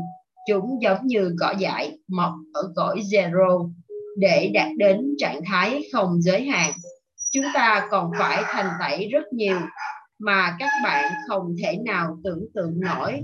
chúng 0.48 0.82
giống 0.82 1.06
như 1.06 1.34
cỏ 1.40 1.54
dại 1.58 1.98
mọc 2.08 2.32
ở 2.52 2.72
cõi 2.76 3.00
zero 3.12 3.70
để 4.18 4.50
đạt 4.54 4.68
đến 4.76 5.14
trạng 5.18 5.40
thái 5.46 5.82
không 5.92 6.22
giới 6.22 6.44
hạn. 6.44 6.72
Chúng 7.32 7.44
ta 7.54 7.88
còn 7.90 8.10
phải 8.18 8.42
thành 8.46 8.70
tẩy 8.80 9.08
rất 9.12 9.32
nhiều 9.32 9.58
mà 10.18 10.56
các 10.58 10.70
bạn 10.84 11.12
không 11.28 11.56
thể 11.62 11.78
nào 11.84 12.20
tưởng 12.24 12.46
tượng 12.54 12.80
nổi. 12.80 13.20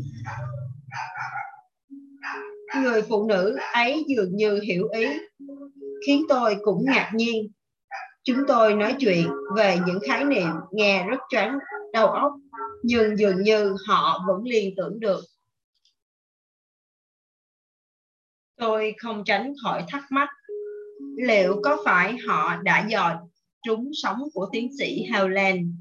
Người 2.83 3.03
phụ 3.03 3.27
nữ 3.29 3.57
ấy 3.73 4.05
dường 4.09 4.37
như 4.37 4.61
hiểu 4.61 4.89
ý, 4.89 5.07
khiến 6.07 6.23
tôi 6.29 6.57
cũng 6.63 6.85
ngạc 6.87 7.11
nhiên. 7.15 7.53
Chúng 8.25 8.39
tôi 8.49 8.75
nói 8.75 8.97
chuyện 8.99 9.29
về 9.57 9.79
những 9.87 9.99
khái 10.09 10.25
niệm 10.25 10.49
nghe 10.73 11.07
rất 11.07 11.19
choáng 11.31 11.59
đầu 11.93 12.07
óc 12.07 12.33
nhưng 12.83 13.17
dường 13.17 13.43
như 13.43 13.77
họ 13.87 14.25
vẫn 14.27 14.43
liên 14.45 14.75
tưởng 14.77 15.01
được. 15.01 15.21
Tôi 18.57 18.95
không 18.99 19.23
tránh 19.25 19.53
khỏi 19.63 19.85
thắc 19.89 20.03
mắc, 20.11 20.29
liệu 21.17 21.61
có 21.65 21.83
phải 21.85 22.17
họ 22.27 22.57
đã 22.63 22.87
dò 22.89 23.21
trúng 23.67 23.91
sống 23.93 24.19
của 24.35 24.49
tiến 24.53 24.71
sĩ 24.79 25.07
Howland 25.11 25.73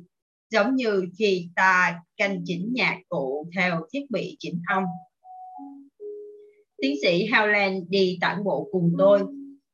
giống 0.50 0.75
như 0.75 1.06
khi 1.18 1.50
ta 1.56 2.00
canh 2.18 2.42
chỉnh 2.46 2.70
nhạc 2.74 3.00
cụ 3.10 3.48
theo 3.56 3.88
thiết 3.94 4.06
bị 4.10 4.36
chỉnh 4.40 4.62
âm. 4.68 4.84
Tiến 6.78 6.96
sĩ 7.02 7.28
Howland 7.28 7.86
đi 7.90 8.18
tản 8.22 8.44
bộ 8.44 8.70
cùng 8.72 8.94
tôi. 8.98 9.24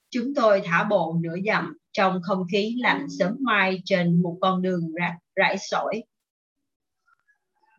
Chúng 0.09 0.35
tôi 0.35 0.61
thả 0.65 0.83
bộ 0.89 1.15
nửa 1.21 1.35
dặm 1.45 1.77
trong 1.91 2.19
không 2.23 2.43
khí 2.51 2.75
lạnh 2.79 3.05
sớm 3.19 3.35
mai 3.39 3.81
trên 3.85 4.21
một 4.21 4.37
con 4.41 4.61
đường 4.61 4.91
rải 5.35 5.57
sỏi 5.59 6.03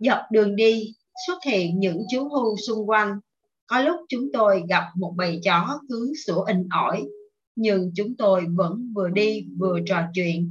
Dọc 0.01 0.19
đường 0.31 0.57
đi 0.57 0.95
xuất 1.27 1.39
hiện 1.47 1.81
những 1.81 2.03
chú 2.11 2.29
hưu 2.29 2.57
xung 2.57 2.89
quanh. 2.89 3.21
Có 3.67 3.81
lúc 3.81 3.97
chúng 4.09 4.29
tôi 4.33 4.63
gặp 4.69 4.85
một 4.97 5.15
bầy 5.17 5.41
chó 5.45 5.81
cứ 5.89 6.13
sủa 6.27 6.43
in 6.43 6.69
ỏi, 6.71 7.05
nhưng 7.61 7.91
chúng 7.95 8.17
tôi 8.17 8.47
vẫn 8.55 8.93
vừa 8.95 9.09
đi 9.09 9.47
vừa 9.59 9.79
trò 9.87 10.03
chuyện. 10.15 10.49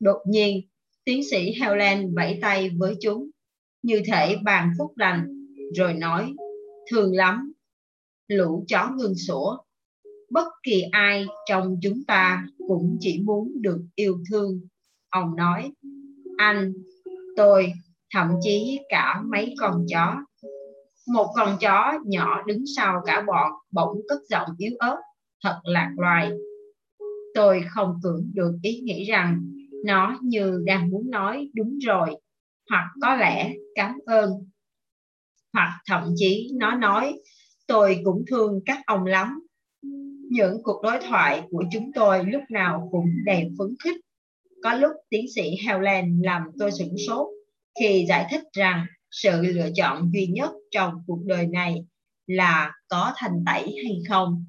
Đột 0.00 0.18
nhiên, 0.26 0.60
tiến 1.04 1.20
sĩ 1.30 1.52
Helen 1.60 2.14
vẫy 2.14 2.38
tay 2.42 2.70
với 2.78 2.94
chúng, 3.00 3.30
như 3.82 4.02
thể 4.06 4.36
bàn 4.44 4.72
phúc 4.78 4.92
lành, 4.96 5.46
rồi 5.76 5.94
nói, 5.94 6.34
thương 6.90 7.14
lắm, 7.14 7.52
lũ 8.28 8.64
chó 8.68 8.90
ngưng 8.96 9.14
sủa. 9.14 9.56
Bất 10.30 10.48
kỳ 10.62 10.82
ai 10.92 11.26
trong 11.48 11.76
chúng 11.82 12.04
ta 12.04 12.46
cũng 12.68 12.96
chỉ 13.00 13.22
muốn 13.24 13.52
được 13.54 13.80
yêu 13.94 14.18
thương. 14.30 14.60
Ông 15.08 15.36
nói, 15.36 15.72
anh 16.36 16.72
tôi 17.36 17.72
thậm 18.14 18.28
chí 18.42 18.80
cả 18.88 19.22
mấy 19.26 19.54
con 19.60 19.86
chó 19.90 20.16
một 21.06 21.32
con 21.34 21.56
chó 21.60 21.92
nhỏ 22.04 22.42
đứng 22.46 22.64
sau 22.76 23.02
cả 23.06 23.24
bọn 23.26 23.52
bỗng 23.70 24.00
cất 24.08 24.18
giọng 24.28 24.48
yếu 24.58 24.72
ớt 24.78 24.96
thật 25.44 25.60
lạc 25.64 25.90
loài. 25.96 26.30
Tôi 27.34 27.64
không 27.68 27.98
tưởng 28.02 28.30
được 28.34 28.52
ý 28.62 28.80
nghĩ 28.80 29.04
rằng 29.04 29.50
nó 29.84 30.18
như 30.22 30.62
đang 30.66 30.90
muốn 30.90 31.10
nói 31.10 31.50
đúng 31.54 31.78
rồi, 31.78 32.08
hoặc 32.70 32.86
có 33.00 33.16
lẽ 33.16 33.54
cảm 33.74 33.98
ơn. 34.06 34.30
Hoặc 35.52 35.80
thậm 35.86 36.14
chí 36.16 36.50
nó 36.54 36.74
nói, 36.74 37.14
tôi 37.66 38.00
cũng 38.04 38.24
thương 38.30 38.60
các 38.66 38.78
ông 38.86 39.04
lắm. 39.04 39.40
Những 40.30 40.62
cuộc 40.62 40.82
đối 40.82 40.98
thoại 41.08 41.42
của 41.50 41.64
chúng 41.72 41.90
tôi 41.94 42.24
lúc 42.24 42.42
nào 42.50 42.88
cũng 42.92 43.06
đầy 43.24 43.50
phấn 43.58 43.74
khích. 43.84 43.96
Có 44.62 44.74
lúc 44.74 44.92
tiến 45.10 45.26
sĩ 45.34 45.42
Helen 45.66 46.20
làm 46.22 46.42
tôi 46.58 46.72
sửng 46.72 46.94
sốt 47.08 47.26
khi 47.80 48.06
giải 48.08 48.26
thích 48.30 48.42
rằng 48.52 48.86
sự 49.10 49.42
lựa 49.42 49.68
chọn 49.74 50.10
duy 50.12 50.26
nhất 50.26 50.50
trong 50.70 50.94
cuộc 51.06 51.20
đời 51.24 51.46
này 51.46 51.84
là 52.26 52.72
có 52.88 53.12
thành 53.16 53.42
tẩy 53.46 53.62
hay 53.62 54.02
không 54.08 54.44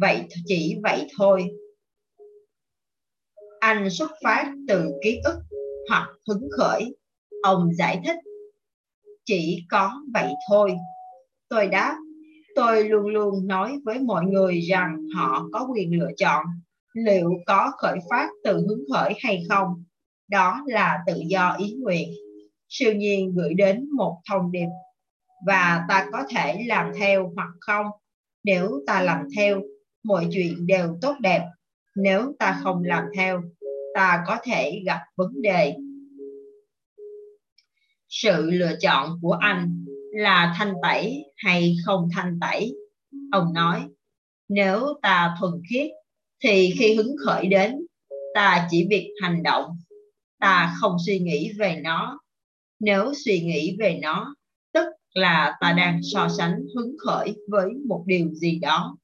vậy 0.00 0.26
chỉ 0.46 0.78
vậy 0.82 1.06
thôi. 1.18 1.50
Anh 3.60 3.90
xuất 3.90 4.10
phát 4.24 4.52
từ 4.68 4.90
ký 5.02 5.20
ức 5.24 5.38
hoặc 5.88 6.08
hứng 6.28 6.48
khởi. 6.58 6.96
Ông 7.42 7.74
giải 7.74 8.00
thích. 8.06 8.16
Chỉ 9.24 9.64
có 9.70 9.92
vậy 10.14 10.32
thôi. 10.48 10.76
Tôi 11.48 11.66
đáp. 11.66 11.96
Tôi 12.54 12.84
luôn 12.84 13.06
luôn 13.06 13.46
nói 13.46 13.78
với 13.84 13.98
mọi 13.98 14.24
người 14.24 14.60
rằng 14.60 14.96
họ 15.16 15.48
có 15.52 15.68
quyền 15.72 15.98
lựa 15.98 16.10
chọn. 16.16 16.46
Liệu 16.94 17.30
có 17.46 17.72
khởi 17.78 17.98
phát 18.10 18.28
từ 18.44 18.52
hứng 18.52 18.84
khởi 18.94 19.14
hay 19.22 19.44
không? 19.48 19.84
Đó 20.28 20.60
là 20.66 20.98
tự 21.06 21.14
do 21.26 21.56
ý 21.58 21.74
nguyện. 21.78 22.08
Siêu 22.68 22.92
nhiên 22.92 23.34
gửi 23.36 23.54
đến 23.54 23.88
một 23.96 24.20
thông 24.30 24.52
điệp. 24.52 24.68
Và 25.46 25.84
ta 25.88 26.08
có 26.12 26.24
thể 26.30 26.64
làm 26.66 26.92
theo 26.98 27.32
hoặc 27.36 27.50
không? 27.60 27.86
Nếu 28.44 28.80
ta 28.86 29.02
làm 29.02 29.26
theo 29.36 29.60
mọi 30.02 30.28
chuyện 30.30 30.66
đều 30.66 30.98
tốt 31.02 31.16
đẹp. 31.20 31.44
Nếu 31.96 32.32
ta 32.38 32.60
không 32.62 32.82
làm 32.84 33.04
theo, 33.16 33.42
ta 33.94 34.24
có 34.26 34.36
thể 34.44 34.82
gặp 34.86 35.00
vấn 35.16 35.42
đề. 35.42 35.74
Sự 38.08 38.50
lựa 38.50 38.72
chọn 38.80 39.18
của 39.22 39.32
anh 39.32 39.84
là 40.12 40.54
thanh 40.58 40.74
tẩy 40.82 41.24
hay 41.36 41.76
không 41.84 42.08
thanh 42.14 42.38
tẩy? 42.40 42.74
Ông 43.32 43.52
nói, 43.52 43.88
nếu 44.48 44.86
ta 45.02 45.34
thuần 45.40 45.52
khiết, 45.70 45.90
thì 46.42 46.74
khi 46.78 46.94
hứng 46.94 47.16
khởi 47.24 47.46
đến, 47.46 47.76
ta 48.34 48.68
chỉ 48.70 48.86
việc 48.90 49.12
hành 49.22 49.42
động. 49.42 49.64
Ta 50.40 50.74
không 50.80 50.96
suy 51.06 51.18
nghĩ 51.18 51.52
về 51.58 51.80
nó. 51.84 52.18
Nếu 52.80 53.12
suy 53.24 53.40
nghĩ 53.40 53.76
về 53.78 53.98
nó, 54.02 54.34
tức 54.72 54.86
là 55.14 55.56
ta 55.60 55.72
đang 55.72 56.00
so 56.02 56.28
sánh 56.28 56.54
hứng 56.76 56.96
khởi 57.06 57.36
với 57.48 57.70
một 57.88 58.04
điều 58.06 58.34
gì 58.34 58.58
đó 58.58 58.96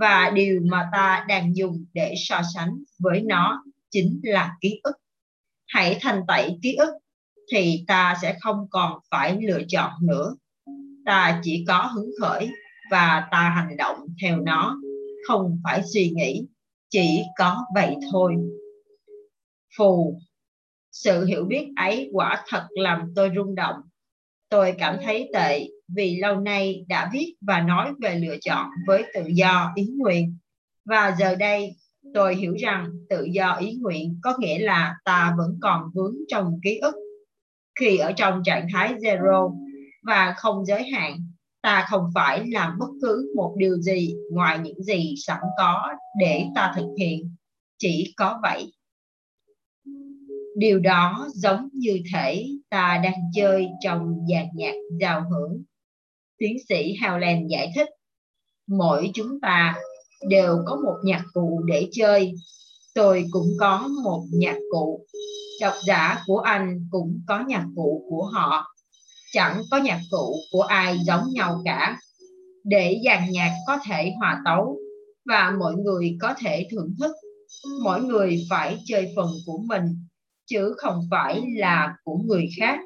và 0.00 0.30
điều 0.34 0.60
mà 0.64 0.88
ta 0.92 1.24
đang 1.28 1.56
dùng 1.56 1.84
để 1.92 2.14
so 2.16 2.40
sánh 2.54 2.70
với 2.98 3.22
nó 3.22 3.62
chính 3.90 4.20
là 4.22 4.56
ký 4.60 4.80
ức. 4.82 4.96
Hãy 5.66 5.98
thành 6.00 6.22
tẩy 6.28 6.58
ký 6.62 6.74
ức 6.74 6.94
thì 7.52 7.84
ta 7.86 8.16
sẽ 8.22 8.36
không 8.40 8.66
còn 8.70 8.98
phải 9.10 9.38
lựa 9.40 9.60
chọn 9.68 9.92
nữa. 10.02 10.34
Ta 11.04 11.40
chỉ 11.42 11.64
có 11.68 11.90
hứng 11.94 12.10
khởi 12.20 12.48
và 12.90 13.28
ta 13.30 13.48
hành 13.56 13.76
động 13.76 13.98
theo 14.22 14.40
nó, 14.40 14.76
không 15.26 15.60
phải 15.64 15.82
suy 15.92 16.10
nghĩ, 16.10 16.46
chỉ 16.90 17.22
có 17.38 17.64
vậy 17.74 17.96
thôi. 18.12 18.34
Phù, 19.76 20.20
sự 20.92 21.24
hiểu 21.24 21.44
biết 21.44 21.68
ấy 21.76 22.10
quả 22.12 22.44
thật 22.48 22.66
làm 22.70 23.12
tôi 23.16 23.30
rung 23.36 23.54
động. 23.54 23.76
Tôi 24.48 24.74
cảm 24.78 24.96
thấy 25.04 25.30
tệ 25.34 25.68
vì 25.88 26.16
lâu 26.16 26.40
nay 26.40 26.84
đã 26.88 27.10
viết 27.12 27.34
và 27.40 27.60
nói 27.60 27.92
về 28.00 28.14
lựa 28.14 28.36
chọn 28.40 28.70
với 28.86 29.04
tự 29.14 29.22
do, 29.26 29.72
ý 29.74 29.88
nguyện. 29.96 30.36
Và 30.84 31.16
giờ 31.18 31.34
đây, 31.34 31.76
tôi 32.14 32.36
hiểu 32.36 32.54
rằng 32.54 32.90
tự 33.08 33.24
do, 33.24 33.56
ý 33.56 33.74
nguyện 33.80 34.18
có 34.22 34.34
nghĩa 34.38 34.58
là 34.58 34.96
ta 35.04 35.34
vẫn 35.38 35.58
còn 35.60 35.90
vướng 35.94 36.14
trong 36.28 36.60
ký 36.62 36.78
ức. 36.78 36.94
Khi 37.80 37.96
ở 37.96 38.12
trong 38.12 38.42
trạng 38.44 38.66
thái 38.72 38.94
zero 38.94 39.56
và 40.02 40.34
không 40.36 40.64
giới 40.64 40.82
hạn, 40.82 41.16
ta 41.62 41.86
không 41.90 42.10
phải 42.14 42.46
làm 42.46 42.78
bất 42.78 42.88
cứ 43.02 43.32
một 43.36 43.54
điều 43.58 43.76
gì 43.76 44.14
ngoài 44.32 44.58
những 44.58 44.82
gì 44.82 45.14
sẵn 45.16 45.40
có 45.58 45.88
để 46.20 46.46
ta 46.54 46.72
thực 46.76 46.94
hiện. 46.98 47.34
Chỉ 47.78 48.14
có 48.16 48.40
vậy. 48.42 48.72
Điều 50.56 50.78
đó 50.78 51.28
giống 51.34 51.68
như 51.72 52.00
thể 52.14 52.48
ta 52.68 53.00
đang 53.04 53.20
chơi 53.34 53.68
trong 53.80 54.26
dàn 54.32 54.46
nhạc 54.54 54.74
giao 55.00 55.24
hưởng 55.30 55.62
tiến 56.38 56.56
sĩ 56.68 56.94
Howland 57.02 57.48
giải 57.48 57.72
thích, 57.76 57.88
mỗi 58.66 59.10
chúng 59.14 59.40
ta 59.42 59.74
đều 60.28 60.58
có 60.66 60.76
một 60.76 60.96
nhạc 61.04 61.24
cụ 61.32 61.62
để 61.66 61.88
chơi. 61.92 62.32
Tôi 62.94 63.24
cũng 63.30 63.48
có 63.60 63.88
một 64.04 64.24
nhạc 64.32 64.56
cụ. 64.70 65.06
Độc 65.60 65.74
giả 65.86 66.22
của 66.26 66.38
anh 66.38 66.88
cũng 66.90 67.22
có 67.26 67.44
nhạc 67.48 67.64
cụ 67.76 68.06
của 68.10 68.24
họ. 68.24 68.74
Chẳng 69.32 69.62
có 69.70 69.76
nhạc 69.76 70.00
cụ 70.10 70.34
của 70.52 70.62
ai 70.62 70.98
giống 71.06 71.24
nhau 71.32 71.62
cả. 71.64 71.98
Để 72.64 73.00
dàn 73.04 73.30
nhạc 73.30 73.56
có 73.66 73.78
thể 73.86 74.12
hòa 74.18 74.40
tấu 74.44 74.78
và 75.26 75.52
mọi 75.58 75.74
người 75.74 76.16
có 76.20 76.34
thể 76.38 76.68
thưởng 76.70 76.94
thức. 77.00 77.16
Mỗi 77.84 78.02
người 78.02 78.46
phải 78.50 78.78
chơi 78.84 79.12
phần 79.16 79.30
của 79.46 79.58
mình, 79.66 79.82
chứ 80.46 80.74
không 80.76 81.00
phải 81.10 81.42
là 81.56 81.94
của 82.04 82.16
người 82.16 82.48
khác. 82.60 82.78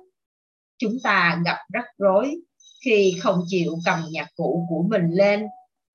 Chúng 0.79 0.97
ta 1.03 1.43
gặp 1.45 1.59
rắc 1.73 1.85
rối 1.99 2.35
khi 2.85 3.14
không 3.23 3.40
chịu 3.47 3.73
cầm 3.85 3.99
nhạc 4.11 4.29
cụ 4.37 4.66
của 4.68 4.83
mình 4.83 5.11
lên 5.11 5.47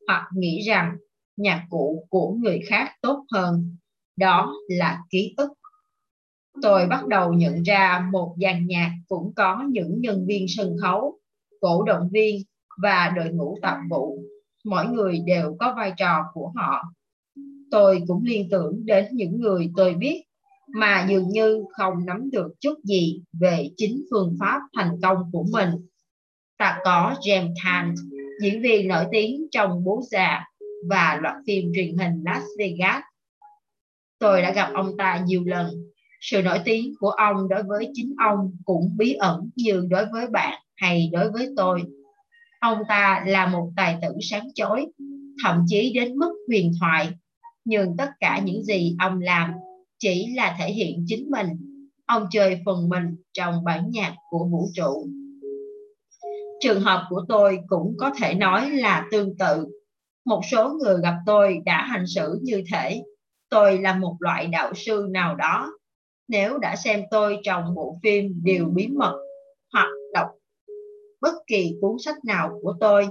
hoặc 0.08 0.28
nghĩ 0.34 0.62
rằng 0.62 0.97
nhạc 1.38 1.65
cụ 1.69 2.08
của 2.10 2.32
người 2.32 2.60
khác 2.67 2.91
tốt 3.02 3.26
hơn. 3.34 3.78
Đó 4.17 4.54
là 4.67 5.00
ký 5.10 5.34
ức. 5.38 5.50
Tôi 6.62 6.88
bắt 6.88 7.08
đầu 7.08 7.34
nhận 7.34 7.63
ra 7.63 8.10
một 8.12 8.36
dàn 8.41 8.67
nhạc 8.67 8.91
cũng 9.08 9.34
có 9.36 9.63
những 9.69 10.02
nhân 10.02 10.26
viên 10.28 10.45
sân 10.47 10.76
khấu, 10.82 11.19
cổ 11.62 11.84
động 11.84 12.10
viên 12.12 12.41
và 12.82 13.13
đội 13.15 13.30
ngũ 13.30 13.58
tạp 13.62 13.78
vụ. 13.89 14.23
Mỗi 14.65 14.86
người 14.88 15.19
đều 15.26 15.56
có 15.60 15.73
vai 15.78 15.93
trò 15.97 16.23
của 16.34 16.52
họ. 16.56 16.84
Tôi 17.71 18.02
cũng 18.08 18.23
liên 18.26 18.47
tưởng 18.52 18.86
đến 18.86 19.06
những 19.12 19.39
người 19.39 19.71
tôi 19.76 19.93
biết 19.93 20.23
mà 20.76 21.08
dường 21.10 21.30
như 21.30 21.63
không 21.71 22.06
nắm 22.06 22.30
được 22.32 22.47
chút 22.60 22.73
gì 22.84 23.21
về 23.39 23.69
chính 23.78 24.06
phương 24.12 24.36
pháp 24.39 24.60
thành 24.78 24.91
công 25.02 25.17
của 25.32 25.45
mình 25.52 25.69
ta 26.58 26.80
có 26.84 27.15
James 27.22 27.54
Caan 27.63 27.96
diễn 28.41 28.62
viên 28.62 28.88
nổi 28.88 29.06
tiếng 29.12 29.48
trong 29.52 29.84
Bố 29.84 30.02
già 30.12 30.43
và 30.89 31.20
loạt 31.22 31.36
phim 31.48 31.72
truyền 31.76 31.98
hình 31.98 32.24
Las 32.26 32.43
Vegas. 32.60 33.04
Tôi 34.20 34.41
đã 34.41 34.52
gặp 34.52 34.70
ông 34.74 34.98
ta 34.98 35.24
nhiều 35.26 35.43
lần. 35.46 35.70
Sự 36.22 36.41
nổi 36.41 36.60
tiếng 36.65 36.93
của 37.00 37.10
ông 37.10 37.50
đối 37.50 37.63
với 37.63 37.91
chính 37.93 38.13
ông 38.17 38.52
cũng 38.65 38.98
bí 38.98 39.13
ẩn 39.13 39.50
như 39.56 39.88
đối 39.89 40.06
với 40.12 40.28
bạn 40.28 40.62
hay 40.76 41.10
đối 41.13 41.32
với 41.32 41.50
tôi. 41.58 41.84
Ông 42.60 42.78
ta 42.89 43.24
là 43.28 43.48
một 43.48 43.72
tài 43.76 43.98
tử 44.02 44.08
sáng 44.22 44.48
chói, 44.56 44.86
thậm 45.43 45.63
chí 45.67 45.93
đến 45.96 46.15
mức 46.15 46.34
huyền 46.48 46.72
thoại, 46.80 47.10
nhưng 47.65 47.98
tất 47.98 48.10
cả 48.20 48.41
những 48.43 48.63
gì 48.63 48.96
ông 49.00 49.22
làm 49.22 49.54
chỉ 50.00 50.34
là 50.36 50.56
thể 50.60 50.72
hiện 50.72 51.06
chính 51.08 51.32
mình. 51.32 51.48
Ông 52.06 52.28
chơi 52.32 52.62
phần 52.65 52.89
mình 52.89 53.15
trong 53.34 53.63
bản 53.63 53.89
nhạc 53.89 54.15
của 54.30 54.48
vũ 54.52 54.70
trụ 54.74 55.08
trường 56.60 56.82
hợp 56.82 57.06
của 57.10 57.26
tôi 57.30 57.60
cũng 57.67 57.96
có 58.00 58.12
thể 58.17 58.34
nói 58.34 58.70
là 58.70 59.08
tương 59.12 59.38
tự 59.38 59.67
một 60.26 60.41
số 60.52 60.70
người 60.70 60.96
gặp 61.04 61.15
tôi 61.26 61.60
đã 61.65 61.86
hành 61.86 62.06
xử 62.08 62.39
như 62.43 62.63
thể 62.72 63.02
tôi 63.50 63.78
là 63.78 63.96
một 63.96 64.15
loại 64.20 64.48
đạo 64.48 64.74
sư 64.76 65.08
nào 65.10 65.36
đó 65.36 65.72
nếu 66.28 66.58
đã 66.58 66.76
xem 66.76 67.04
tôi 67.12 67.38
trong 67.43 67.76
bộ 67.76 68.00
phim 68.04 68.39
Điều 68.43 68.65
Bí 68.65 68.88
Mật 68.88 69.17
hoặc 69.74 69.88
đọc 70.13 70.28
bất 71.22 71.34
kỳ 71.48 71.74
cuốn 71.82 71.91
sách 72.06 72.26
nào 72.26 72.60
của 72.62 72.74
tôi, 72.80 73.08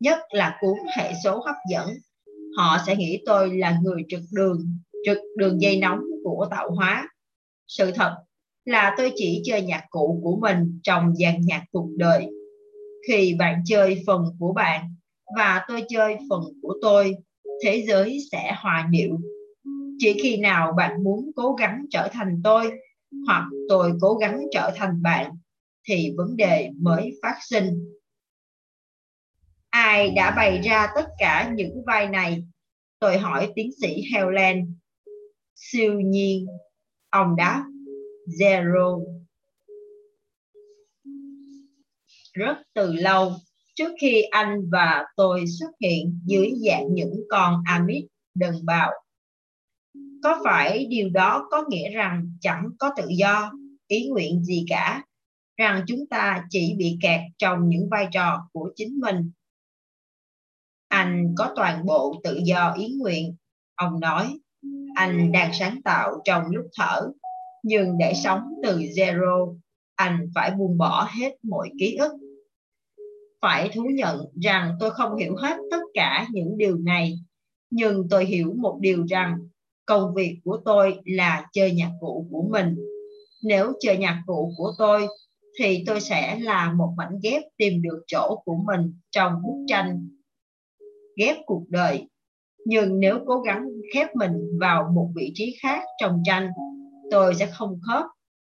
nhất 0.00 0.18
là 0.30 0.58
cuốn 0.60 0.78
hệ 0.96 1.12
số 1.24 1.42
hấp 1.46 1.56
dẫn, 1.70 1.88
họ 2.56 2.78
sẽ 2.86 2.96
nghĩ 2.96 3.22
tôi 3.26 3.56
là 3.58 3.78
người 3.82 4.02
trực 4.08 4.20
đường, 4.32 4.78
trực 5.06 5.18
đường 5.36 5.60
dây 5.60 5.78
nóng 5.80 6.00
của 6.24 6.46
tạo 6.50 6.70
hóa. 6.70 7.08
Sự 7.68 7.90
thật 7.90 8.16
là 8.64 8.94
tôi 8.98 9.12
chỉ 9.14 9.42
chơi 9.44 9.62
nhạc 9.62 9.84
cụ 9.90 10.20
của 10.22 10.36
mình 10.36 10.80
trong 10.82 11.14
dàn 11.16 11.40
nhạc 11.40 11.64
cuộc 11.72 11.88
đời. 11.96 12.26
Khi 13.08 13.34
bạn 13.38 13.62
chơi 13.66 14.02
phần 14.06 14.24
của 14.38 14.52
bạn 14.52 14.94
và 15.36 15.64
tôi 15.68 15.84
chơi 15.88 16.16
phần 16.30 16.40
của 16.62 16.74
tôi, 16.82 17.14
thế 17.64 17.84
giới 17.86 18.18
sẽ 18.32 18.52
hòa 18.56 18.88
điệu 18.90 19.18
chỉ 20.00 20.20
khi 20.22 20.36
nào 20.36 20.72
bạn 20.76 21.04
muốn 21.04 21.30
cố 21.36 21.52
gắng 21.52 21.84
trở 21.90 22.08
thành 22.12 22.40
tôi 22.44 22.70
hoặc 23.26 23.48
tôi 23.68 23.92
cố 24.00 24.14
gắng 24.14 24.40
trở 24.52 24.70
thành 24.76 25.02
bạn 25.02 25.32
thì 25.88 26.14
vấn 26.16 26.36
đề 26.36 26.70
mới 26.80 27.18
phát 27.22 27.36
sinh. 27.42 27.94
Ai 29.70 30.10
đã 30.10 30.34
bày 30.36 30.60
ra 30.60 30.88
tất 30.94 31.06
cả 31.18 31.52
những 31.54 31.82
vai 31.86 32.08
này? 32.08 32.44
Tôi 32.98 33.18
hỏi 33.18 33.52
tiến 33.54 33.70
sĩ 33.80 34.02
helen. 34.14 34.74
Siêu 35.54 36.00
nhiên 36.00 36.46
ông 37.10 37.36
đáp 37.36 37.64
zero. 38.26 39.19
Rất 42.32 42.56
từ 42.74 42.92
lâu 42.92 43.32
trước 43.74 43.92
khi 44.00 44.22
anh 44.22 44.60
và 44.72 45.04
tôi 45.16 45.44
xuất 45.60 45.70
hiện 45.80 46.20
dưới 46.26 46.52
dạng 46.66 46.94
những 46.94 47.14
con 47.30 47.62
amit 47.66 48.04
đần 48.34 48.54
bào. 48.64 48.90
Có 50.22 50.40
phải 50.44 50.86
điều 50.86 51.10
đó 51.10 51.46
có 51.50 51.64
nghĩa 51.68 51.90
rằng 51.90 52.32
chẳng 52.40 52.64
có 52.78 52.90
tự 52.96 53.08
do, 53.08 53.52
ý 53.86 54.08
nguyện 54.08 54.44
gì 54.44 54.64
cả, 54.68 55.04
rằng 55.56 55.84
chúng 55.86 56.06
ta 56.10 56.44
chỉ 56.50 56.74
bị 56.78 56.98
kẹt 57.02 57.20
trong 57.38 57.68
những 57.68 57.88
vai 57.90 58.08
trò 58.12 58.48
của 58.52 58.70
chính 58.76 59.00
mình? 59.00 59.30
Anh 60.88 61.34
có 61.38 61.52
toàn 61.56 61.86
bộ 61.86 62.20
tự 62.24 62.40
do 62.44 62.72
ý 62.72 62.94
nguyện, 62.98 63.36
ông 63.74 64.00
nói. 64.00 64.38
Anh 64.94 65.32
đang 65.32 65.50
sáng 65.58 65.82
tạo 65.82 66.20
trong 66.24 66.46
lúc 66.50 66.66
thở, 66.78 67.08
nhưng 67.62 67.98
để 67.98 68.14
sống 68.14 68.40
từ 68.62 68.78
zero 68.78 69.56
anh 70.00 70.30
phải 70.34 70.50
buông 70.50 70.78
bỏ 70.78 71.08
hết 71.18 71.36
mọi 71.42 71.70
ký 71.78 71.96
ức. 71.96 72.12
Phải 73.42 73.70
thú 73.74 73.82
nhận 73.94 74.16
rằng 74.42 74.76
tôi 74.80 74.90
không 74.90 75.16
hiểu 75.16 75.36
hết 75.36 75.56
tất 75.70 75.80
cả 75.94 76.26
những 76.32 76.58
điều 76.58 76.78
này, 76.78 77.18
nhưng 77.70 78.08
tôi 78.10 78.24
hiểu 78.24 78.54
một 78.56 78.78
điều 78.80 79.06
rằng 79.06 79.38
công 79.86 80.14
việc 80.14 80.38
của 80.44 80.58
tôi 80.64 80.98
là 81.04 81.46
chơi 81.52 81.72
nhạc 81.72 81.90
cụ 82.00 82.28
của 82.30 82.42
mình. 82.50 82.76
Nếu 83.42 83.72
chơi 83.80 83.96
nhạc 83.96 84.22
cụ 84.26 84.52
của 84.56 84.72
tôi, 84.78 85.06
thì 85.58 85.84
tôi 85.86 86.00
sẽ 86.00 86.38
là 86.38 86.72
một 86.72 86.94
mảnh 86.96 87.18
ghép 87.22 87.42
tìm 87.56 87.82
được 87.82 88.02
chỗ 88.06 88.42
của 88.44 88.56
mình 88.66 88.94
trong 89.10 89.32
bức 89.42 89.64
tranh 89.66 90.08
ghép 91.16 91.36
cuộc 91.46 91.64
đời. 91.68 92.08
Nhưng 92.64 93.00
nếu 93.00 93.18
cố 93.26 93.40
gắng 93.40 93.64
khép 93.94 94.08
mình 94.16 94.32
vào 94.60 94.90
một 94.94 95.10
vị 95.14 95.32
trí 95.34 95.56
khác 95.62 95.82
trong 96.00 96.22
tranh, 96.24 96.48
tôi 97.10 97.34
sẽ 97.34 97.46
không 97.46 97.80
khớp 97.86 98.04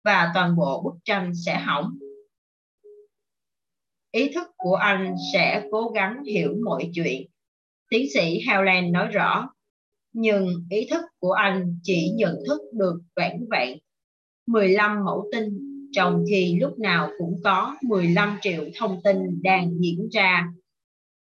và 0.04 0.30
toàn 0.34 0.56
bộ 0.56 0.82
bức 0.84 0.94
tranh 1.04 1.32
sẽ 1.46 1.58
hỏng 1.58 1.90
ý 4.14 4.28
thức 4.34 4.46
của 4.56 4.74
anh 4.74 5.14
sẽ 5.32 5.68
cố 5.70 5.88
gắng 5.94 6.24
hiểu 6.24 6.54
mọi 6.64 6.90
chuyện 6.94 7.26
tiến 7.90 8.06
sĩ 8.14 8.40
helen 8.48 8.92
nói 8.92 9.08
rõ, 9.08 9.48
nhưng 10.12 10.48
ý 10.70 10.86
thức 10.90 11.02
của 11.18 11.32
anh 11.32 11.78
chỉ 11.82 12.10
nhận 12.16 12.36
thức 12.48 12.60
được 12.72 13.00
vẻn 13.16 13.46
vẹn 13.50 13.78
15 14.46 15.04
mẫu 15.04 15.28
tin, 15.32 15.44
trong 15.92 16.24
khi 16.30 16.58
lúc 16.60 16.78
nào 16.78 17.10
cũng 17.18 17.40
có 17.44 17.76
15 17.82 18.38
triệu 18.42 18.64
thông 18.78 19.00
tin 19.04 19.42
đang 19.42 19.70
diễn 19.80 20.08
ra. 20.12 20.46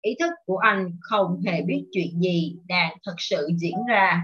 Ý 0.01 0.15
thức 0.19 0.31
của 0.45 0.57
anh 0.57 0.91
không 1.01 1.41
hề 1.45 1.61
biết 1.61 1.85
chuyện 1.91 2.21
gì 2.21 2.55
đang 2.67 2.97
thực 3.05 3.15
sự 3.17 3.49
diễn 3.57 3.75
ra. 3.89 4.23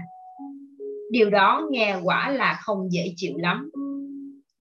Điều 1.10 1.30
đó 1.30 1.66
nghe 1.70 2.00
quả 2.02 2.30
là 2.30 2.58
không 2.62 2.92
dễ 2.92 3.12
chịu 3.16 3.36
lắm. 3.36 3.70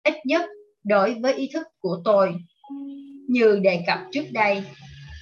Ít 0.05 0.15
nhất 0.25 0.43
đối 0.85 1.15
với 1.15 1.35
ý 1.35 1.51
thức 1.53 1.67
của 1.79 2.01
tôi. 2.05 2.35
Như 3.29 3.61
đề 3.63 3.85
cập 3.87 3.99
trước 4.13 4.25
đây, 4.33 4.65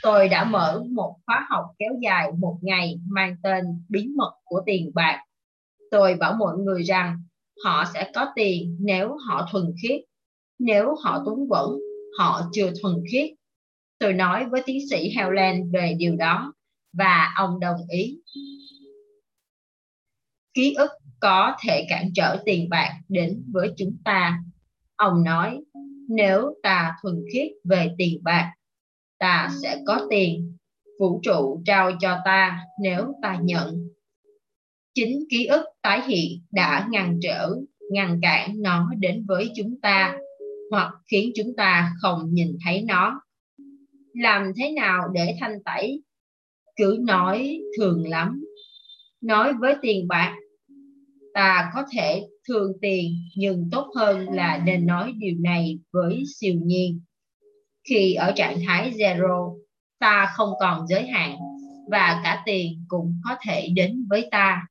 tôi 0.03 0.29
đã 0.29 0.45
mở 0.45 0.83
một 0.91 1.17
khóa 1.27 1.47
học 1.51 1.65
kéo 1.79 1.93
dài 2.03 2.33
một 2.39 2.59
ngày 2.63 3.01
mang 3.09 3.37
tên 3.43 3.65
Bí 3.89 4.09
mật 4.17 4.33
của 4.45 4.63
tiền 4.67 4.91
bạc. 4.95 5.25
Tôi 5.91 6.15
bảo 6.15 6.33
mọi 6.39 6.57
người 6.59 6.83
rằng 6.83 7.23
họ 7.65 7.85
sẽ 7.95 8.11
có 8.15 8.27
tiền 8.35 8.77
nếu 8.81 9.17
họ 9.29 9.49
thuần 9.53 9.65
khiết 9.83 10.01
nếu 10.59 10.95
họ 11.05 11.23
túng 11.27 11.49
quẫn 11.49 11.65
họ 12.19 12.43
chưa 12.53 12.73
thuần 12.83 12.95
khiết 13.13 13.31
tôi 13.99 14.13
nói 14.13 14.45
với 14.51 14.63
tiến 14.67 14.79
sĩ 14.91 15.11
helen 15.17 15.71
về 15.73 15.95
điều 15.99 16.17
đó 16.17 16.53
và 16.93 17.33
ông 17.37 17.61
đồng 17.61 17.81
ý 17.89 18.19
ký 20.55 20.75
ức 20.75 20.91
có 21.21 21.57
thể 21.65 21.87
cản 21.89 22.11
trở 22.15 22.43
tiền 22.45 22.69
bạc 22.69 23.01
đến 23.09 23.45
với 23.53 23.73
chúng 23.77 23.97
ta 24.05 24.39
ông 25.01 25.25
nói, 25.25 25.61
nếu 26.09 26.55
ta 26.63 26.97
thuần 27.03 27.15
khiết 27.33 27.53
về 27.65 27.91
tiền 27.99 28.19
bạc, 28.23 28.53
ta 29.19 29.51
sẽ 29.63 29.83
có 29.87 30.07
tiền, 30.11 30.57
vũ 31.01 31.21
trụ 31.23 31.63
trao 31.67 31.93
cho 32.01 32.19
ta 32.25 32.61
nếu 32.83 33.13
ta 33.23 33.39
nhận. 33.43 33.89
Chính 34.95 35.25
ký 35.31 35.47
ức 35.47 35.65
tái 35.83 36.03
hiện 36.09 36.43
đã 36.53 36.89
ngăn 36.91 37.19
trở 37.23 37.51
ngăn 37.93 38.19
cản 38.23 38.63
nó 38.63 38.91
đến 38.99 39.25
với 39.29 39.51
chúng 39.57 39.81
ta, 39.81 40.19
hoặc 40.71 40.93
khiến 41.11 41.33
chúng 41.37 41.57
ta 41.57 41.93
không 42.01 42.35
nhìn 42.35 42.57
thấy 42.65 42.83
nó. 42.83 43.21
Làm 44.15 44.53
thế 44.57 44.73
nào 44.73 45.09
để 45.15 45.37
thanh 45.41 45.63
tẩy? 45.65 46.03
Cứ 46.77 46.99
nói 47.01 47.61
thường 47.79 48.09
lắm. 48.09 48.45
Nói 49.21 49.53
với 49.61 49.75
tiền 49.83 50.09
bạc, 50.09 50.37
ta 51.35 51.71
có 51.75 51.85
thể 51.93 52.23
thương 52.49 52.73
tiền, 52.81 53.13
nhưng 53.37 53.69
tốt 53.73 53.87
hơn 53.97 54.29
là 54.31 54.63
nên 54.67 54.87
nói 54.87 55.13
điều 55.19 55.35
này 55.41 55.79
với 55.93 56.23
siêu 56.37 56.55
nhiên. 56.63 57.01
Khi 57.89 58.15
ở 58.15 58.33
trạng 58.37 58.59
thái 58.67 58.91
zero, 58.91 59.57
ta 59.99 60.33
không 60.37 60.51
còn 60.61 60.87
giới 60.87 61.07
hạn 61.07 61.37
và 61.91 62.21
cả 62.25 62.43
tiền 62.47 62.85
cũng 62.89 63.21
có 63.25 63.37
thể 63.47 63.69
đến 63.75 64.07
với 64.11 64.29
ta. 64.31 64.67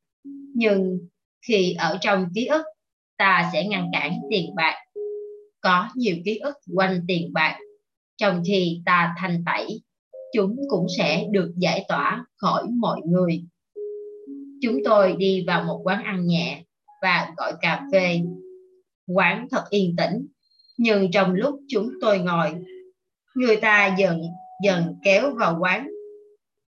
Nhưng 0.56 1.00
khi 1.48 1.74
ở 1.74 1.98
trong 2.02 2.26
ký 2.36 2.46
ức, 2.46 2.62
ta 3.18 3.50
sẽ 3.54 3.66
ngăn 3.68 3.88
cản 3.94 4.14
tiền 4.30 4.56
bạc. 4.56 4.76
Có 5.62 5.88
nhiều 5.96 6.16
ký 6.26 6.38
ức 6.38 6.56
quanh 6.76 7.00
tiền 7.08 7.34
bạc. 7.34 7.58
Trong 8.18 8.44
khi 8.48 8.82
ta 8.86 9.16
thanh 9.18 9.44
tẩy, 9.46 9.82
chúng 10.34 10.56
cũng 10.70 10.88
sẽ 10.98 11.26
được 11.32 11.54
giải 11.58 11.86
tỏa 11.88 12.26
khỏi 12.38 12.64
mọi 12.70 13.02
người. 13.06 13.44
Chúng 14.62 14.78
tôi 14.86 15.16
đi 15.18 15.44
vào 15.48 15.64
một 15.64 15.82
quán 15.84 16.04
ăn 16.04 16.28
nhẹ 16.28 16.64
và 17.02 17.34
gọi 17.38 17.54
cà 17.62 17.88
phê 17.92 18.20
quán 19.08 19.48
thật 19.52 19.64
yên 19.70 19.96
tĩnh 19.98 20.28
nhưng 20.78 21.12
trong 21.12 21.34
lúc 21.34 21.60
chúng 21.68 21.90
tôi 22.02 22.20
ngồi 22.20 22.56
người 23.36 23.56
ta 23.56 23.96
dần 23.98 24.22
dần 24.64 24.96
kéo 25.04 25.36
vào 25.36 25.58
quán 25.60 25.90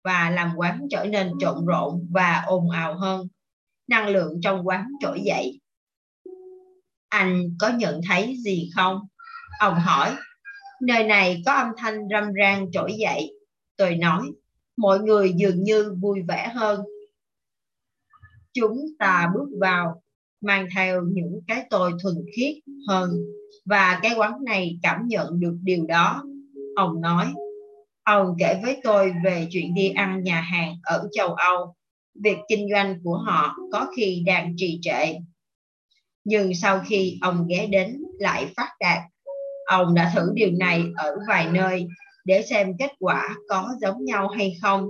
và 0.03 0.29
làm 0.29 0.51
quán 0.55 0.87
trở 0.89 1.05
nên 1.05 1.31
trộn 1.39 1.65
rộn 1.65 2.07
và 2.11 2.43
ồn 2.47 2.69
ào 2.69 2.97
hơn 2.97 3.27
năng 3.87 4.07
lượng 4.07 4.39
trong 4.43 4.67
quán 4.67 4.87
trỗi 5.01 5.21
dậy 5.25 5.59
anh 7.09 7.55
có 7.59 7.69
nhận 7.69 8.01
thấy 8.09 8.35
gì 8.43 8.69
không? 8.75 9.07
Ông 9.59 9.75
hỏi. 9.75 10.15
Nơi 10.81 11.03
này 11.03 11.41
có 11.45 11.53
âm 11.53 11.67
thanh 11.77 12.07
râm 12.11 12.33
ran 12.33 12.71
trỗi 12.71 12.93
dậy. 12.99 13.31
Tôi 13.77 13.95
nói, 13.95 14.21
mọi 14.77 14.99
người 14.99 15.33
dường 15.35 15.63
như 15.63 15.95
vui 16.01 16.21
vẻ 16.27 16.51
hơn. 16.55 16.81
Chúng 18.53 18.77
ta 18.99 19.29
bước 19.33 19.47
vào, 19.61 20.01
mang 20.41 20.67
theo 20.75 21.01
những 21.01 21.39
cái 21.47 21.65
tôi 21.69 21.91
thuần 22.03 22.15
khiết 22.35 22.55
hơn. 22.87 23.09
Và 23.65 23.99
cái 24.03 24.11
quán 24.17 24.33
này 24.43 24.79
cảm 24.83 25.07
nhận 25.07 25.39
được 25.39 25.57
điều 25.63 25.85
đó. 25.87 26.23
Ông 26.75 27.01
nói, 27.01 27.25
ông 28.03 28.35
kể 28.39 28.59
với 28.63 28.81
tôi 28.83 29.13
về 29.23 29.47
chuyện 29.49 29.73
đi 29.73 29.89
ăn 29.89 30.23
nhà 30.23 30.41
hàng 30.41 30.75
ở 30.83 31.07
châu 31.11 31.33
Âu. 31.33 31.75
Việc 32.23 32.37
kinh 32.47 32.67
doanh 32.71 32.99
của 33.03 33.17
họ 33.17 33.55
có 33.71 33.87
khi 33.95 34.23
đang 34.25 34.53
trì 34.57 34.79
trệ 34.81 35.13
nhưng 36.29 36.53
sau 36.53 36.81
khi 36.85 37.17
ông 37.21 37.47
ghé 37.47 37.67
đến 37.67 38.03
lại 38.19 38.47
phát 38.57 38.69
đạt 38.79 38.99
ông 39.65 39.93
đã 39.93 40.11
thử 40.15 40.31
điều 40.33 40.51
này 40.51 40.83
ở 40.95 41.15
vài 41.27 41.47
nơi 41.51 41.87
để 42.25 42.41
xem 42.41 42.77
kết 42.79 42.91
quả 42.99 43.35
có 43.49 43.69
giống 43.81 44.05
nhau 44.05 44.27
hay 44.27 44.57
không 44.61 44.87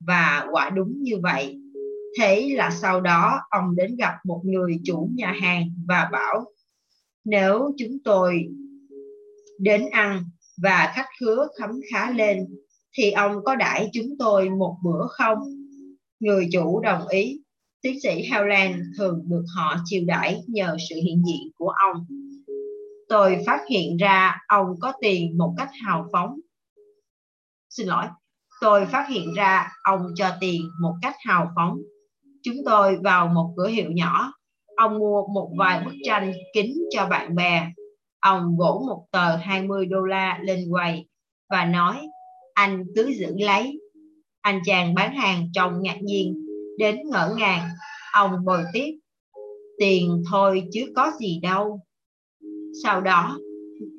và 0.00 0.46
quả 0.52 0.70
đúng 0.70 1.02
như 1.02 1.18
vậy 1.22 1.58
thế 2.18 2.48
là 2.56 2.70
sau 2.70 3.00
đó 3.00 3.40
ông 3.50 3.76
đến 3.76 3.96
gặp 3.96 4.14
một 4.24 4.40
người 4.44 4.80
chủ 4.84 5.10
nhà 5.14 5.34
hàng 5.40 5.64
và 5.88 6.08
bảo 6.12 6.44
nếu 7.24 7.70
chúng 7.78 7.98
tôi 8.04 8.44
đến 9.58 9.88
ăn 9.90 10.24
và 10.62 10.92
khách 10.94 11.08
khứa 11.20 11.48
khấm 11.60 11.70
khá 11.92 12.10
lên 12.10 12.46
thì 12.92 13.10
ông 13.10 13.44
có 13.44 13.54
đãi 13.54 13.88
chúng 13.92 14.18
tôi 14.18 14.50
một 14.50 14.76
bữa 14.84 15.06
không 15.08 15.38
người 16.20 16.48
chủ 16.52 16.80
đồng 16.80 17.08
ý 17.08 17.40
tiến 17.86 18.00
sĩ 18.02 18.28
Howland 18.30 18.82
thường 18.98 19.22
được 19.28 19.44
họ 19.56 19.76
chiêu 19.84 20.02
đãi 20.06 20.42
nhờ 20.46 20.76
sự 20.88 20.94
hiện 20.94 21.22
diện 21.26 21.52
của 21.54 21.68
ông. 21.68 22.06
Tôi 23.08 23.42
phát 23.46 23.60
hiện 23.70 23.96
ra 23.96 24.38
ông 24.48 24.66
có 24.80 24.92
tiền 25.00 25.38
một 25.38 25.54
cách 25.58 25.70
hào 25.84 26.08
phóng. 26.12 26.40
Xin 27.70 27.86
lỗi, 27.86 28.04
tôi 28.60 28.86
phát 28.86 29.06
hiện 29.08 29.34
ra 29.34 29.72
ông 29.82 30.06
cho 30.14 30.36
tiền 30.40 30.62
một 30.80 30.94
cách 31.02 31.14
hào 31.26 31.52
phóng. 31.56 31.78
Chúng 32.46 32.56
tôi 32.64 32.96
vào 33.04 33.28
một 33.28 33.54
cửa 33.56 33.66
hiệu 33.66 33.90
nhỏ. 33.90 34.32
Ông 34.76 34.98
mua 34.98 35.26
một 35.26 35.50
vài 35.58 35.82
bức 35.84 35.94
tranh 36.04 36.32
kính 36.54 36.74
cho 36.90 37.06
bạn 37.06 37.34
bè. 37.34 37.72
Ông 38.20 38.56
gỗ 38.58 38.84
một 38.88 39.06
tờ 39.10 39.36
20 39.36 39.86
đô 39.86 40.00
la 40.00 40.38
lên 40.42 40.64
quầy 40.70 41.06
và 41.50 41.64
nói, 41.64 42.08
anh 42.54 42.84
cứ 42.96 43.12
giữ 43.18 43.34
lấy. 43.38 43.80
Anh 44.40 44.60
chàng 44.64 44.94
bán 44.94 45.14
hàng 45.14 45.48
trông 45.54 45.82
ngạc 45.82 46.02
nhiên, 46.02 46.34
đến 46.78 46.96
ngỡ 47.10 47.34
ngàng 47.38 47.68
ông 48.12 48.44
bồi 48.44 48.64
tiếp, 48.72 48.98
tiền 49.78 50.22
thôi 50.30 50.62
chứ 50.72 50.92
có 50.96 51.12
gì 51.20 51.40
đâu 51.42 51.80
sau 52.84 53.00
đó, 53.00 53.38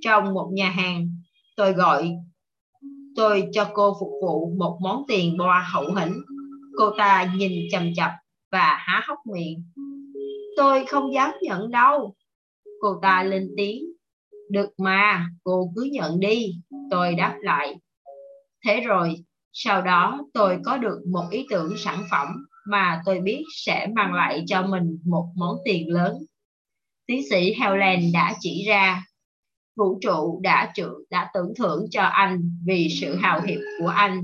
trong 0.02 0.34
một 0.34 0.50
nhà 0.54 0.70
hàng, 0.70 1.10
tôi 1.58 1.74
gọi, 1.74 2.12
tôi 3.16 3.48
cho 3.52 3.70
cô 3.74 3.98
phục 4.00 4.12
vụ 4.22 4.54
một 4.58 4.78
món 4.82 5.04
tiền 5.08 5.38
boa 5.38 5.68
hậu 5.72 5.96
hĩnh 5.96 6.14
cô 6.78 6.92
ta 6.98 7.34
nhìn 7.38 7.52
chầm 7.72 7.94
chập 7.96 8.12
và 8.52 8.78
há 8.80 9.02
hốc 9.08 9.20
miệng 9.34 9.64
tôi 10.58 10.86
không 10.86 11.14
dám 11.14 11.32
nhận 11.42 11.72
đâu 11.72 12.16
Cô 12.80 13.00
ta 13.02 13.24
lên 13.24 13.50
tiếng. 13.58 13.84
Được 14.50 14.70
mà, 14.78 15.30
cô 15.44 15.72
cứ 15.76 15.84
nhận 15.92 16.20
đi. 16.20 16.56
Tôi 16.92 17.16
đáp 17.16 17.38
lại. 17.42 17.76
Thế 18.66 18.82
rồi, 18.82 19.16
sau 19.54 19.82
đó 19.82 20.26
tôi 20.34 20.60
có 20.66 20.78
được 20.78 21.00
một 21.12 21.28
ý 21.32 21.46
tưởng 21.50 21.78
sản 21.78 22.04
phẩm 22.12 22.28
mà 22.68 23.02
tôi 23.06 23.20
biết 23.20 23.44
sẽ 23.56 23.88
mang 23.96 24.14
lại 24.14 24.44
cho 24.48 24.62
mình 24.68 25.00
một 25.06 25.30
món 25.36 25.58
tiền 25.66 25.90
lớn. 25.94 26.18
Tiến 27.06 27.22
sĩ 27.30 27.54
Helen 27.54 28.12
đã 28.14 28.36
chỉ 28.40 28.66
ra 28.68 29.04
vũ 29.76 30.00
trụ 30.02 30.40
đã 30.44 30.72
trự, 30.76 31.06
đã 31.10 31.30
tưởng 31.34 31.54
thưởng 31.58 31.86
cho 31.92 32.02
anh 32.02 32.60
vì 32.66 32.90
sự 33.02 33.16
hào 33.16 33.42
hiệp 33.42 33.60
của 33.80 33.88
anh. 33.88 34.24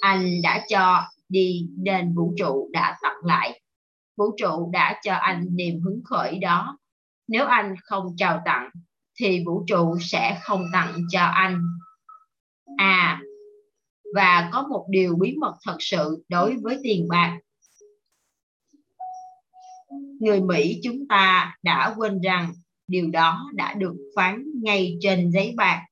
Anh 0.00 0.42
đã 0.42 0.64
cho 0.68 1.02
đi 1.30 1.68
nên 1.76 2.14
vũ 2.14 2.34
trụ 2.38 2.70
đã 2.72 2.98
tặng 3.02 3.24
lại. 3.24 3.60
Vũ 4.16 4.24
trụ 4.36 4.70
đã 4.72 5.00
cho 5.02 5.14
anh 5.14 5.46
niềm 5.50 5.80
hứng 5.80 6.00
khởi 6.04 6.38
đó. 6.38 6.78
Nếu 7.28 7.46
anh 7.46 7.74
không 7.84 8.06
chào 8.16 8.42
tặng 8.44 8.70
thì 9.20 9.44
vũ 9.46 9.64
trụ 9.66 9.98
sẽ 10.00 10.40
không 10.42 10.64
tặng 10.72 10.94
cho 11.10 11.20
anh. 11.20 11.62
À, 12.76 13.22
và 14.14 14.50
có 14.52 14.62
một 14.62 14.86
điều 14.90 15.16
bí 15.16 15.36
mật 15.36 15.54
thật 15.66 15.76
sự 15.78 16.24
đối 16.28 16.56
với 16.62 16.78
tiền 16.82 17.08
bạc. 17.08 17.38
Người 20.20 20.40
Mỹ 20.40 20.80
chúng 20.82 21.08
ta 21.08 21.56
đã 21.62 21.94
quên 21.96 22.20
rằng 22.20 22.52
điều 22.86 23.10
đó 23.10 23.50
đã 23.54 23.74
được 23.74 23.94
phán 24.16 24.44
ngay 24.62 24.98
trên 25.00 25.30
giấy 25.30 25.54
bạc. 25.56 25.82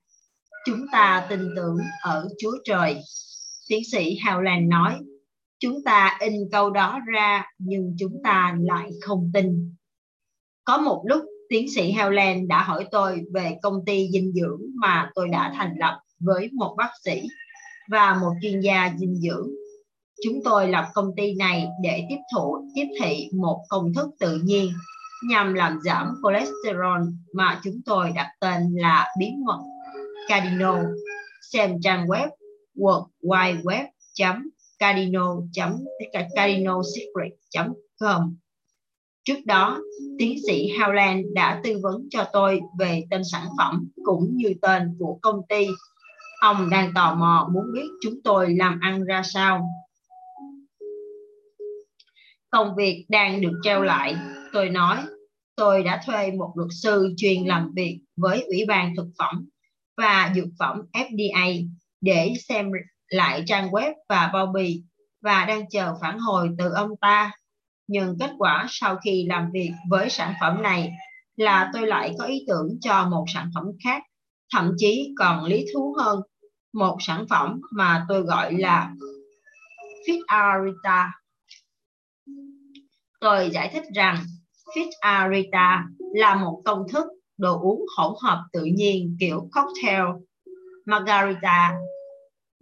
Chúng 0.67 0.87
ta 0.93 1.27
tin 1.31 1.41
tưởng 1.57 1.79
ở 2.03 2.29
Chúa 2.39 2.59
Trời. 2.65 3.01
Tiến 3.69 3.83
sĩ 3.93 4.19
Howland 4.25 4.69
nói, 4.69 4.99
chúng 5.59 5.85
ta 5.85 6.17
in 6.21 6.33
câu 6.53 6.71
đó 6.71 7.01
ra, 7.07 7.45
nhưng 7.59 7.97
chúng 7.99 8.21
ta 8.25 8.57
lại 8.61 8.91
không 9.01 9.31
tin. 9.35 9.75
Có 10.65 10.79
một 10.79 11.03
lúc, 11.07 11.25
tiến 11.49 11.67
sĩ 11.75 11.93
Helen 11.93 12.49
đã 12.49 12.63
hỏi 12.63 12.87
tôi 12.91 13.23
về 13.33 13.57
công 13.63 13.85
ty 13.87 14.09
dinh 14.13 14.33
dưỡng 14.33 14.61
mà 14.75 15.11
tôi 15.15 15.29
đã 15.29 15.53
thành 15.57 15.75
lập 15.79 16.01
với 16.21 16.51
một 16.53 16.75
bác 16.79 16.91
sĩ 17.05 17.23
và 17.91 18.15
một 18.15 18.33
chuyên 18.43 18.61
gia 18.61 18.95
dinh 18.99 19.15
dưỡng. 19.17 19.51
Chúng 20.25 20.41
tôi 20.45 20.69
lập 20.69 20.89
công 20.95 21.11
ty 21.17 21.35
này 21.35 21.69
để 21.83 22.07
tiếp 22.09 22.19
thụ 22.35 22.71
tiếp 22.75 22.87
thị 23.01 23.29
một 23.33 23.65
công 23.69 23.95
thức 23.95 24.09
tự 24.21 24.41
nhiên 24.45 24.73
nhằm 25.29 25.55
làm 25.55 25.81
giảm 25.85 26.15
cholesterol 26.23 27.01
mà 27.33 27.61
chúng 27.65 27.81
tôi 27.87 28.13
đặt 28.15 28.29
tên 28.41 28.75
là 28.77 29.07
bí 29.19 29.27
mật 29.47 29.59
Cardinal. 30.29 30.85
Xem 31.53 31.81
trang 31.83 32.07
web 32.07 32.29
world 32.77 33.07
wide 34.81 35.13
web 35.13 35.47
cardinal 35.53 36.29
cardinalsecret 36.35 37.33
com 38.01 38.37
Trước 39.25 39.47
đó, 39.47 39.81
tiến 40.19 40.39
sĩ 40.47 40.73
Howland 40.79 41.35
đã 41.35 41.61
tư 41.65 41.79
vấn 41.83 42.09
cho 42.11 42.25
tôi 42.33 42.61
về 42.79 43.03
tên 43.11 43.23
sản 43.33 43.47
phẩm 43.59 43.89
cũng 44.05 44.31
như 44.37 44.55
tên 44.63 44.97
của 44.99 45.19
công 45.23 45.41
ty. 45.49 45.67
Ông 46.41 46.71
đang 46.71 46.93
tò 46.95 47.15
mò 47.15 47.51
muốn 47.53 47.65
biết 47.75 47.89
chúng 48.03 48.23
tôi 48.25 48.55
làm 48.55 48.79
ăn 48.81 49.05
ra 49.05 49.23
sao. 49.23 49.69
Công 52.51 52.77
việc 52.77 53.07
đang 53.09 53.41
được 53.41 53.53
treo 53.63 53.83
lại, 53.83 54.17
tôi 54.53 54.71
nói. 54.71 54.99
Tôi 55.57 55.83
đã 55.83 56.03
thuê 56.07 56.31
một 56.31 56.53
luật 56.57 56.71
sư 56.83 57.15
chuyên 57.17 57.45
làm 57.45 57.71
việc 57.75 58.01
với 58.17 58.43
Ủy 58.43 58.65
ban 58.69 58.97
Thực 58.97 59.07
phẩm 59.19 59.49
và 59.97 60.33
Dược 60.35 60.49
phẩm 60.59 60.83
FDA 60.93 61.69
để 62.01 62.35
xem 62.49 62.71
lại 63.09 63.43
trang 63.47 63.71
web 63.71 63.95
và 64.09 64.31
bao 64.33 64.47
bì 64.47 64.83
và 65.21 65.45
đang 65.45 65.71
chờ 65.71 65.95
phản 66.01 66.19
hồi 66.19 66.49
từ 66.59 66.73
ông 66.73 66.91
ta 67.01 67.33
nhưng 67.87 68.17
kết 68.21 68.31
quả 68.39 68.67
sau 68.69 68.97
khi 68.97 69.27
làm 69.29 69.51
việc 69.53 69.71
với 69.91 70.11
sản 70.11 70.35
phẩm 70.41 70.63
này 70.63 70.93
là 71.37 71.71
tôi 71.73 71.87
lại 71.87 72.15
có 72.19 72.25
ý 72.25 72.45
tưởng 72.49 72.69
cho 72.81 73.09
một 73.09 73.25
sản 73.35 73.51
phẩm 73.55 73.65
khác, 73.85 74.03
thậm 74.53 74.73
chí 74.77 75.15
còn 75.19 75.45
lý 75.45 75.67
thú 75.75 75.95
hơn, 75.99 76.21
một 76.73 76.97
sản 77.01 77.25
phẩm 77.31 77.61
mà 77.73 78.07
tôi 78.09 78.23
gọi 78.23 78.55
là 78.55 78.95
Fit 80.07 80.21
Arita. 80.27 81.13
Tôi 83.21 83.51
giải 83.51 83.71
thích 83.73 83.85
rằng 83.95 84.17
Fit 84.75 84.91
Arita 85.01 85.85
là 86.15 86.35
một 86.35 86.63
công 86.65 86.89
thức 86.93 87.07
đồ 87.39 87.61
uống 87.61 87.85
hỗn 87.97 88.15
hợp 88.23 88.45
tự 88.53 88.65
nhiên 88.65 89.17
kiểu 89.21 89.49
cocktail 89.53 90.05
margarita 90.87 91.75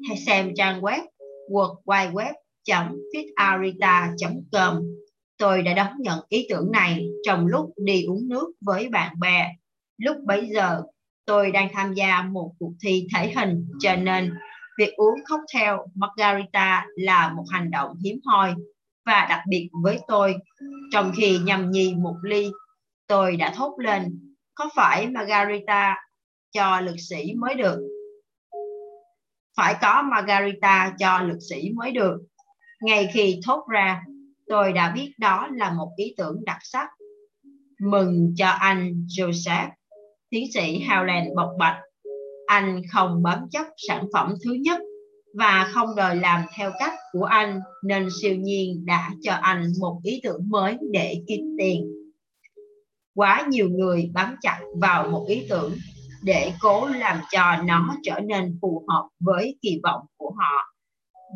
hay 0.09 0.16
xem 0.16 0.52
trang 0.56 0.80
web 0.80 1.02
world 1.48 1.76
wide 1.85 2.12
web 2.12 2.35
fitarita.com 3.14 4.82
Tôi 5.38 5.62
đã 5.62 5.74
đón 5.74 5.92
nhận 5.98 6.20
ý 6.28 6.46
tưởng 6.50 6.72
này 6.72 7.06
trong 7.26 7.46
lúc 7.46 7.72
đi 7.76 8.04
uống 8.04 8.28
nước 8.28 8.52
với 8.61 8.88
bạn 8.88 9.20
bè. 9.20 9.52
Lúc 9.98 10.16
bấy 10.24 10.48
giờ, 10.54 10.82
tôi 11.26 11.50
đang 11.50 11.68
tham 11.74 11.94
gia 11.94 12.22
một 12.22 12.52
cuộc 12.59 12.72
thi 12.82 13.06
thể 13.14 13.32
hình, 13.37 13.68
cho 13.80 13.96
nên 13.96 14.35
việc 14.78 14.94
uống 14.96 15.14
cocktail 15.28 15.74
margarita 15.94 16.87
là 16.96 17.32
một 17.32 17.44
hành 17.50 17.70
động 17.70 17.96
hiếm 18.04 18.20
hoi 18.24 18.54
và 19.06 19.26
đặc 19.30 19.40
biệt 19.48 19.68
với 19.82 19.98
tôi. 20.09 20.35
Trong 20.92 21.12
khi 21.16 21.38
nhầm 21.38 21.70
nhì 21.70 21.94
một 21.94 22.16
ly, 22.22 22.50
tôi 23.06 23.37
đã 23.37 23.52
thốt 23.56 23.74
lên, 23.78 24.35
có 24.54 24.68
phải 24.76 25.06
margarita 25.06 25.96
cho 26.52 26.80
lực 26.80 26.96
sĩ 26.98 27.35
mới 27.35 27.54
được? 27.54 27.95
Phải 29.57 29.77
có 29.83 30.03
margarita 30.03 30.95
cho 30.99 31.21
lực 31.21 31.38
sĩ 31.51 31.71
mới 31.75 31.92
được. 31.92 32.16
Ngay 32.83 33.09
khi 33.12 33.40
thốt 33.45 33.64
ra, 33.69 34.03
tôi 34.47 34.73
đã 34.73 34.92
biết 34.95 35.12
đó 35.19 35.49
là 35.53 35.73
một 35.73 35.90
ý 35.97 36.14
tưởng 36.16 36.45
đặc 36.45 36.59
sắc. 36.62 36.88
Mừng 37.81 38.35
cho 38.37 38.49
anh 38.49 39.07
Joseph, 39.07 39.69
tiến 40.31 40.45
sĩ 40.55 40.85
Howland 40.88 41.35
bộc 41.35 41.51
bạch. 41.59 41.77
Anh 42.47 42.83
không 42.92 43.23
bám 43.23 43.38
chấp 43.51 43.66
sản 43.88 44.07
phẩm 44.12 44.35
thứ 44.45 44.53
nhất 44.53 44.81
và 45.38 45.71
không 45.75 45.97
đòi 45.97 46.16
làm 46.16 46.42
theo 46.57 46.71
cách 46.79 46.92
của 47.12 47.25
anh 47.25 47.61
nên 47.85 48.09
siêu 48.21 48.37
nhiên 48.37 48.87
đã 48.87 49.11
cho 49.23 49.33
anh 49.33 49.73
một 49.81 50.01
ý 50.05 50.21
tưởng 50.23 50.49
mới 50.49 50.77
để 50.92 51.23
kiếm 51.29 51.40
tiền. 51.59 51.92
Quá 53.14 53.47
nhiều 53.49 53.69
người 53.71 54.11
bám 54.14 54.37
chặt 54.42 54.61
vào 54.81 55.09
một 55.11 55.27
ý 55.29 55.47
tưởng 55.51 55.73
để 56.22 56.52
cố 56.61 56.87
làm 56.87 57.20
cho 57.31 57.57
nó 57.64 57.94
trở 58.02 58.20
nên 58.20 58.59
phù 58.62 58.85
hợp 58.88 59.09
với 59.20 59.59
kỳ 59.62 59.81
vọng 59.83 60.00
của 60.16 60.31
họ 60.38 60.74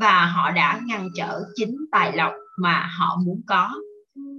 và 0.01 0.27
họ 0.27 0.51
đã 0.51 0.81
ngăn 0.87 1.09
trở 1.17 1.41
chính 1.55 1.77
tài 1.93 2.17
lộc 2.17 2.33
mà 2.63 2.91
họ 2.99 3.19
muốn 3.27 3.41
có. 3.47 3.71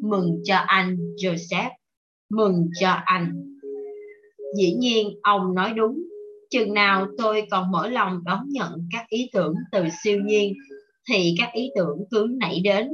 Mừng 0.04 0.42
cho 0.44 0.56
anh 0.56 0.98
Joseph, 1.24 1.72
mừng 2.30 2.70
cho 2.80 2.98
anh. 3.06 3.58
Dĩ 4.58 4.74
nhiên 4.74 5.20
ông 5.24 5.56
nói 5.56 5.74
đúng, 5.74 6.00
chừng 6.50 6.74
nào 6.74 7.08
tôi 7.18 7.48
còn 7.52 7.72
mở 7.72 7.90
lòng 7.90 8.24
đón 8.24 8.46
nhận 8.48 8.88
các 8.92 9.06
ý 9.10 9.30
tưởng 9.34 9.54
từ 9.72 9.84
siêu 10.04 10.20
nhiên 10.26 10.54
thì 11.10 11.36
các 11.38 11.50
ý 11.54 11.70
tưởng 11.76 11.98
cứ 12.12 12.28
nảy 12.40 12.60
đến. 12.64 12.88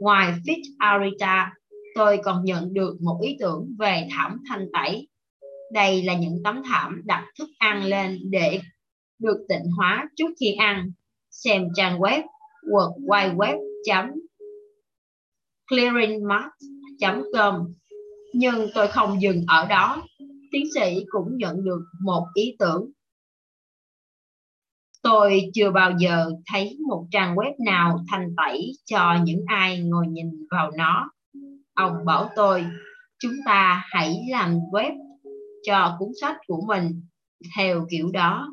Ngoài 0.00 0.32
Fit 0.44 0.62
Arita, 0.78 1.52
tôi 1.94 2.18
còn 2.24 2.44
nhận 2.44 2.72
được 2.72 2.96
một 3.00 3.18
ý 3.22 3.36
tưởng 3.40 3.68
về 3.78 4.08
thảm 4.10 4.36
thanh 4.48 4.66
tẩy. 4.72 5.08
Đây 5.72 6.02
là 6.02 6.14
những 6.14 6.40
tấm 6.44 6.62
thảm 6.64 7.02
đặt 7.04 7.24
thức 7.38 7.48
ăn 7.58 7.84
lên 7.84 8.18
để 8.30 8.60
được 9.18 9.46
tịnh 9.48 9.70
hóa 9.76 10.08
trước 10.16 10.30
khi 10.40 10.52
ăn. 10.52 10.90
Xem 11.30 11.68
trang 11.74 11.98
web 11.98 12.22
world 12.62 13.06
wide 13.06 13.36
web 13.36 13.58
clearingmart.com 15.68 17.74
nhưng 18.34 18.68
tôi 18.74 18.88
không 18.88 19.22
dừng 19.22 19.44
ở 19.46 19.66
đó. 19.66 20.02
Tiến 20.52 20.64
sĩ 20.74 21.04
cũng 21.08 21.36
nhận 21.36 21.64
được 21.64 21.80
một 22.04 22.26
ý 22.34 22.56
tưởng. 22.58 22.90
Tôi 25.02 25.50
chưa 25.54 25.70
bao 25.70 25.92
giờ 25.98 26.30
thấy 26.52 26.78
một 26.88 27.06
trang 27.10 27.34
web 27.34 27.52
nào 27.64 27.98
thành 28.10 28.34
tẩy 28.36 28.72
cho 28.84 29.16
những 29.24 29.44
ai 29.46 29.80
ngồi 29.80 30.06
nhìn 30.06 30.46
vào 30.50 30.70
nó. 30.76 31.10
Ông 31.74 32.04
bảo 32.04 32.30
tôi, 32.36 32.66
chúng 33.18 33.34
ta 33.46 33.84
hãy 33.86 34.16
làm 34.30 34.58
web 34.72 34.92
cho 35.64 35.96
cuốn 35.98 36.08
sách 36.20 36.36
của 36.46 36.62
mình 36.66 37.02
theo 37.56 37.86
kiểu 37.90 38.10
đó 38.12 38.48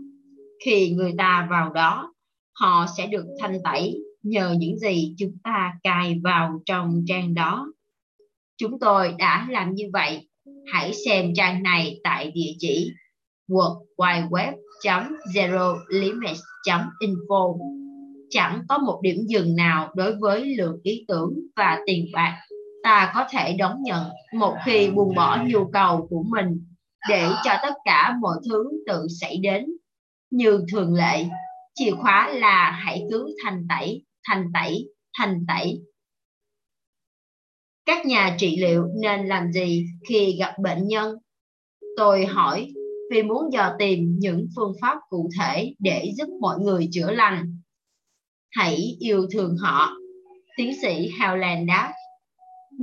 khi 0.66 0.92
người 0.92 1.14
ta 1.18 1.48
vào 1.50 1.74
đó, 1.74 2.14
họ 2.60 2.86
sẽ 2.98 3.08
được 3.08 3.26
thanh 3.40 3.58
tẩy 3.64 4.00
nhờ 4.24 4.56
những 4.58 4.80
gì 4.80 5.16
chúng 5.18 5.38
ta 5.44 5.74
cài 5.84 6.20
vào 6.24 6.62
trong 6.66 7.04
trang 7.08 7.34
đó. 7.34 7.68
Chúng 8.58 8.80
tôi 8.80 9.16
đã 9.18 9.48
làm 9.50 9.74
như 9.74 9.90
vậy. 9.94 10.28
Hãy 10.74 10.94
xem 11.06 11.34
trang 11.36 11.64
này 11.64 12.00
tại 12.04 12.32
địa 12.32 12.54
chỉ 12.60 12.92
world 13.50 13.86
wide 13.98 14.30
web 14.30 14.54
zero 15.34 15.78
info 17.02 17.58
Chẳng 18.30 18.62
có 18.70 18.78
một 18.78 19.00
điểm 19.04 19.18
dừng 19.28 19.56
nào 19.56 19.92
đối 19.96 20.16
với 20.16 20.56
lượng 20.58 20.80
ý 20.84 21.06
tưởng 21.08 21.34
và 21.56 21.80
tiền 21.86 22.06
bạc 22.14 22.38
ta 22.84 23.12
có 23.16 23.26
thể 23.32 23.54
đón 23.54 23.78
nhận 23.84 24.04
một 24.34 24.56
khi 24.66 24.92
buông 24.92 25.16
bỏ 25.16 25.40
nhu 25.48 25.66
cầu 25.74 26.08
của 26.10 26.24
mình 26.30 26.71
để 27.10 27.30
cho 27.44 27.52
tất 27.62 27.74
cả 27.86 28.16
mọi 28.22 28.36
thứ 28.50 28.70
tự 28.88 29.08
xảy 29.22 29.38
đến. 29.38 29.66
Như 30.30 30.66
thường 30.72 30.94
lệ, 30.94 31.26
chìa 31.76 31.92
khóa 31.92 32.34
là 32.34 32.72
hãy 32.72 33.04
cứ 33.12 33.36
thành 33.44 33.66
tẩy 33.70 34.04
thành 34.28 34.52
tẩy, 34.54 34.88
thành 35.18 35.46
tẩy. 35.48 35.82
Các 37.86 38.06
nhà 38.06 38.36
trị 38.40 38.58
liệu 38.60 38.88
nên 39.02 39.28
làm 39.28 39.52
gì 39.52 39.86
khi 40.10 40.36
gặp 40.40 40.56
bệnh 40.64 40.88
nhân? 40.88 41.16
Tôi 41.98 42.26
hỏi 42.26 42.74
vì 43.12 43.24
muốn 43.24 43.54
dò 43.54 43.76
tìm 43.80 44.16
những 44.20 44.48
phương 44.56 44.74
pháp 44.82 44.98
cụ 45.10 45.30
thể 45.40 45.74
để 45.80 46.12
giúp 46.18 46.28
mọi 46.42 46.60
người 46.60 46.90
chữa 46.92 47.12
lành. 47.12 47.60
Hãy 48.52 48.96
yêu 49.00 49.28
thương 49.32 49.58
họ, 49.58 49.92
tiến 50.58 50.72
sĩ 50.82 51.10
Howland 51.20 51.66
đáp. 51.68 51.94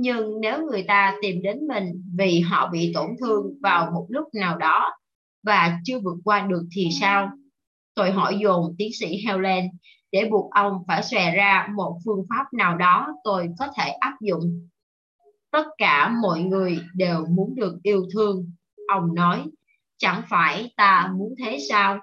Nhưng 0.01 0.41
nếu 0.41 0.65
người 0.65 0.83
ta 0.83 1.15
tìm 1.21 1.41
đến 1.41 1.67
mình 1.67 2.03
vì 2.17 2.39
họ 2.39 2.69
bị 2.71 2.91
tổn 2.93 3.09
thương 3.19 3.59
vào 3.61 3.91
một 3.91 4.05
lúc 4.09 4.27
nào 4.33 4.57
đó 4.57 4.91
và 5.43 5.79
chưa 5.83 5.99
vượt 5.99 6.17
qua 6.23 6.47
được 6.49 6.63
thì 6.75 6.89
sao? 7.01 7.31
Tôi 7.95 8.11
hỏi 8.11 8.37
dồn 8.41 8.75
tiến 8.77 8.89
sĩ 8.99 9.25
Helen 9.25 9.65
để 10.11 10.27
buộc 10.31 10.51
ông 10.51 10.73
phải 10.87 11.03
xòe 11.03 11.35
ra 11.35 11.67
một 11.75 11.99
phương 12.05 12.25
pháp 12.29 12.43
nào 12.53 12.77
đó 12.77 13.07
tôi 13.23 13.49
có 13.59 13.67
thể 13.77 13.89
áp 13.89 14.13
dụng. 14.21 14.69
Tất 15.51 15.65
cả 15.77 16.15
mọi 16.21 16.41
người 16.41 16.79
đều 16.95 17.25
muốn 17.25 17.55
được 17.55 17.79
yêu 17.83 18.05
thương, 18.13 18.51
ông 18.87 19.15
nói 19.15 19.43
chẳng 19.97 20.21
phải 20.29 20.73
ta 20.77 21.11
muốn 21.17 21.33
thế 21.43 21.57
sao 21.69 21.99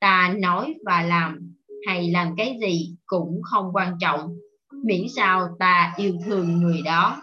ta 0.00 0.34
nói 0.38 0.74
và 0.86 1.02
làm 1.02 1.52
hay 1.86 2.10
làm 2.10 2.34
cái 2.36 2.58
gì 2.60 2.96
cũng 3.06 3.40
không 3.42 3.70
quan 3.72 3.94
trọng 4.00 4.36
miễn 4.86 5.06
sao 5.16 5.48
ta 5.58 5.94
yêu 5.96 6.14
thương 6.24 6.60
người 6.60 6.82
đó. 6.84 7.22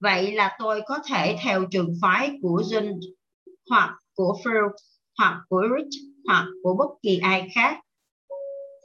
Vậy 0.00 0.32
là 0.32 0.56
tôi 0.58 0.80
có 0.86 0.98
thể 1.08 1.36
theo 1.42 1.64
trường 1.70 1.94
phái 2.02 2.38
của 2.42 2.62
Jun, 2.70 3.00
hoặc 3.70 3.98
của 4.14 4.36
Freud 4.44 4.70
hoặc 5.18 5.40
của 5.48 5.62
Rich, 5.76 6.02
hoặc 6.26 6.46
của 6.62 6.74
bất 6.78 6.88
kỳ 7.02 7.18
ai 7.18 7.48
khác. 7.54 7.80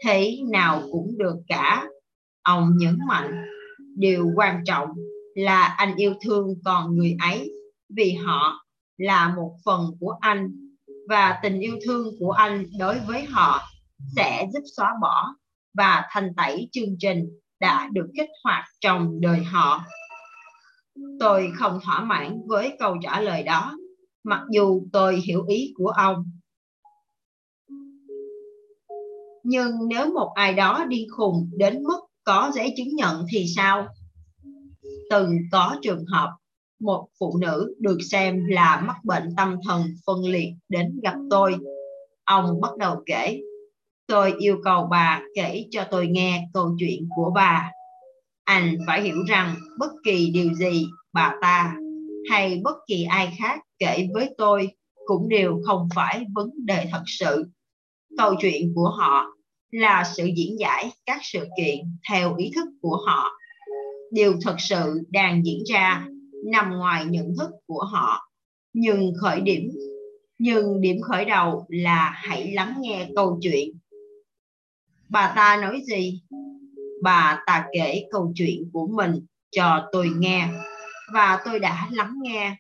Thế 0.06 0.38
nào 0.52 0.82
cũng 0.92 1.18
được 1.18 1.36
cả. 1.48 1.88
Ông 2.42 2.78
nhấn 2.78 3.00
mạnh, 3.08 3.46
điều 3.96 4.32
quan 4.36 4.64
trọng 4.66 4.90
là 5.36 5.64
anh 5.64 5.96
yêu 5.96 6.14
thương 6.22 6.48
còn 6.66 6.96
người 6.96 7.16
ấy, 7.20 7.52
vì 7.90 8.14
họ 8.14 8.66
là 8.98 9.36
một 9.36 9.58
phần 9.66 9.86
của 10.00 10.18
anh, 10.22 10.52
và 11.10 11.40
tình 11.44 11.60
yêu 11.60 11.78
thương 11.86 12.08
của 12.20 12.32
anh 12.32 12.66
đối 12.80 13.00
với 13.00 13.26
họ 13.26 13.62
sẽ 14.16 14.48
giúp 14.54 14.62
xóa 14.78 14.94
bỏ 15.02 15.36
và 15.78 16.04
thành 16.12 16.30
tẩy 16.38 16.70
chương 16.72 16.96
trình 17.00 17.26
đã 17.60 17.90
được 17.94 18.08
kích 18.18 18.30
hoạt 18.44 18.64
trong 18.82 19.22
đời 19.22 19.44
họ. 19.44 19.84
Tôi 21.20 21.52
không 21.56 21.80
thỏa 21.84 22.04
mãn 22.04 22.42
với 22.48 22.74
câu 22.80 22.98
trả 23.02 23.22
lời 23.22 23.44
đó, 23.44 23.78
mặc 24.24 24.42
dù 24.52 24.82
tôi 24.94 25.16
hiểu 25.16 25.46
ý 25.48 25.74
của 25.76 25.88
ông. 25.88 26.16
Nhưng 29.44 29.72
nếu 29.90 30.14
một 30.14 30.32
ai 30.36 30.54
đó 30.54 30.86
điên 30.88 31.08
khùng 31.18 31.50
đến 31.58 31.84
mức 31.84 32.00
có 32.24 32.52
giấy 32.56 32.74
chứng 32.78 32.96
nhận 32.96 33.26
thì 33.32 33.46
sao? 33.56 33.88
Từng 35.10 35.32
có 35.52 35.76
trường 35.82 36.06
hợp 36.06 36.36
một 36.80 37.08
phụ 37.20 37.38
nữ 37.42 37.76
được 37.80 37.98
xem 38.12 38.46
là 38.46 38.82
mắc 38.88 38.96
bệnh 39.04 39.24
tâm 39.38 39.56
thần 39.68 39.84
phân 40.08 40.26
liệt 40.26 40.50
đến 40.70 41.00
gặp 41.04 41.16
tôi. 41.30 41.56
Ông 42.24 42.62
bắt 42.62 42.78
đầu 42.78 43.04
kể. 43.06 43.42
Tôi 44.08 44.34
yêu 44.38 44.58
cầu 44.64 44.88
bà 44.92 45.22
kể 45.36 45.66
cho 45.72 45.84
tôi 45.92 46.08
nghe 46.08 46.48
câu 46.54 46.76
chuyện 46.80 47.10
của 47.16 47.32
bà. 47.36 47.72
Anh 48.44 48.78
phải 48.88 49.02
hiểu 49.02 49.24
rằng 49.28 49.56
bất 49.80 49.92
kỳ 50.04 50.30
điều 50.34 50.54
gì 50.54 50.86
bà 51.14 51.36
ta 51.42 51.76
hay 52.30 52.62
bất 52.64 52.76
kỳ 52.88 53.04
ai 53.04 53.34
khác 53.40 53.60
kể 53.80 54.08
với 54.14 54.30
tôi 54.38 54.70
cũng 55.06 55.30
đều 55.30 55.62
không 55.66 55.90
phải 55.96 56.26
vấn 56.34 56.50
đề 56.66 56.88
thật 56.92 57.04
sự. 57.06 57.46
Câu 58.18 58.36
chuyện 58.42 58.74
của 58.76 58.90
họ 58.90 59.26
là 59.72 60.04
sự 60.18 60.26
diễn 60.26 60.60
giải 60.60 60.92
các 61.06 61.20
sự 61.24 61.48
kiện 61.58 61.78
theo 62.10 62.36
ý 62.36 62.52
thức 62.56 62.68
của 62.82 62.98
họ. 63.06 63.32
Điều 64.12 64.34
thật 64.42 64.56
sự 64.60 65.02
đang 65.10 65.46
diễn 65.46 65.64
ra 65.74 66.08
nằm 66.46 66.70
ngoài 66.78 67.06
nhận 67.06 67.34
thức 67.40 67.50
của 67.68 67.84
họ 67.84 68.30
nhưng 68.74 69.14
khởi 69.22 69.42
điểm, 69.42 69.70
nhưng 70.38 70.82
điểm 70.82 71.02
khởi 71.02 71.26
đầu 71.26 71.66
là 71.70 72.12
hãy 72.16 72.52
lắng 72.52 72.74
nghe 72.80 73.08
câu 73.16 73.40
chuyện 73.42 73.70
bà 75.10 75.34
ta 75.36 75.60
nói 75.62 75.82
gì? 75.86 76.22
Bà 77.02 77.44
ta 77.46 77.68
kể 77.74 78.06
câu 78.12 78.32
chuyện 78.36 78.70
của 78.74 78.88
mình 78.88 79.26
cho 79.52 79.90
tôi 79.92 80.10
nghe 80.18 80.50
và 81.14 81.40
tôi 81.46 81.60
đã 81.60 81.88
lắng 81.92 82.14
nghe. 82.22 82.56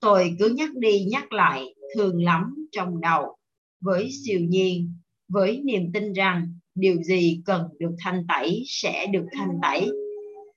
Tôi 0.00 0.36
cứ 0.38 0.48
nhắc 0.48 0.70
đi 0.74 1.04
nhắc 1.04 1.32
lại 1.32 1.74
thường 1.94 2.24
lắm 2.24 2.54
trong 2.72 3.00
đầu 3.00 3.36
với 3.80 4.10
siêu 4.24 4.40
nhiên 4.40 4.94
với 5.28 5.60
niềm 5.64 5.92
tin 5.92 6.12
rằng 6.12 6.58
điều 6.74 7.02
gì 7.02 7.42
cần 7.44 7.68
được 7.78 7.94
thanh 7.98 8.26
tẩy 8.28 8.62
sẽ 8.66 9.06
được 9.06 9.26
thanh 9.32 9.58
tẩy. 9.62 9.90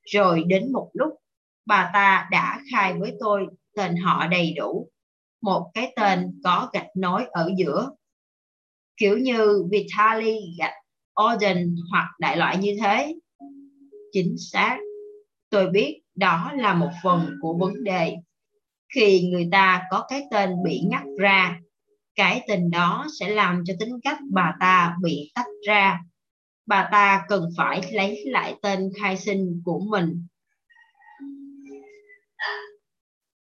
Rồi 0.03 0.43
đến 0.47 0.71
một 0.71 0.89
lúc 0.93 1.13
bà 1.65 1.89
ta 1.93 2.27
đã 2.31 2.61
khai 2.71 2.93
với 2.99 3.13
tôi 3.19 3.47
tên 3.75 3.95
họ 3.95 4.27
đầy 4.27 4.53
đủ, 4.57 4.89
một 5.41 5.71
cái 5.73 5.93
tên 5.95 6.41
có 6.43 6.69
gạch 6.73 6.89
nối 6.95 7.25
ở 7.31 7.51
giữa. 7.57 7.89
Kiểu 8.97 9.17
như 9.17 9.63
vitali 9.71 10.39
gạch 10.59 10.78
Odin 11.23 11.75
hoặc 11.91 12.07
đại 12.19 12.37
loại 12.37 12.57
như 12.57 12.75
thế. 12.81 13.15
Chính 14.11 14.35
xác, 14.51 14.77
tôi 15.49 15.69
biết 15.69 16.01
đó 16.15 16.51
là 16.55 16.73
một 16.73 16.89
phần 17.03 17.29
của 17.41 17.57
vấn 17.59 17.83
đề. 17.83 18.15
Khi 18.95 19.29
người 19.31 19.49
ta 19.51 19.83
có 19.89 20.05
cái 20.09 20.23
tên 20.31 20.49
bị 20.63 20.81
ngắt 20.89 21.03
ra, 21.19 21.59
cái 22.15 22.41
tên 22.47 22.71
đó 22.71 23.07
sẽ 23.19 23.29
làm 23.29 23.63
cho 23.65 23.73
tính 23.79 23.99
cách 24.03 24.17
bà 24.31 24.53
ta 24.59 24.95
bị 25.01 25.31
tách 25.35 25.47
ra. 25.67 25.99
Bà 26.65 26.89
ta 26.91 27.25
cần 27.29 27.49
phải 27.57 27.81
lấy 27.91 28.23
lại 28.25 28.55
tên 28.61 28.89
khai 29.01 29.17
sinh 29.17 29.61
của 29.65 29.79
mình 29.79 30.27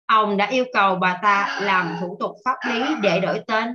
Ông 0.08 0.36
đã 0.36 0.46
yêu 0.46 0.64
cầu 0.72 0.96
bà 0.96 1.18
ta 1.22 1.60
làm 1.62 1.96
thủ 2.00 2.16
tục 2.20 2.30
pháp 2.44 2.56
lý 2.68 2.82
để 3.02 3.20
đổi 3.20 3.40
tên. 3.46 3.68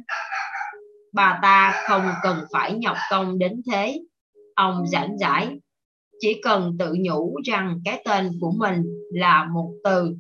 Bà 1.14 1.40
ta 1.42 1.84
không 1.88 2.10
cần 2.24 2.38
phải 2.54 2.74
nhọc 2.74 2.98
công 3.10 3.40
đến 3.40 3.62
thế. 3.72 4.00
Ông 4.56 4.88
giảng 4.88 5.18
giải, 5.18 5.60
chỉ 6.20 6.42
cần 6.44 6.76
tự 6.80 6.96
nhủ 7.00 7.36
rằng 7.46 7.80
cái 7.86 8.02
tên 8.06 8.32
của 8.42 8.52
mình 8.58 8.84
là 9.14 9.46
một 9.54 9.74
từ. 9.84 10.16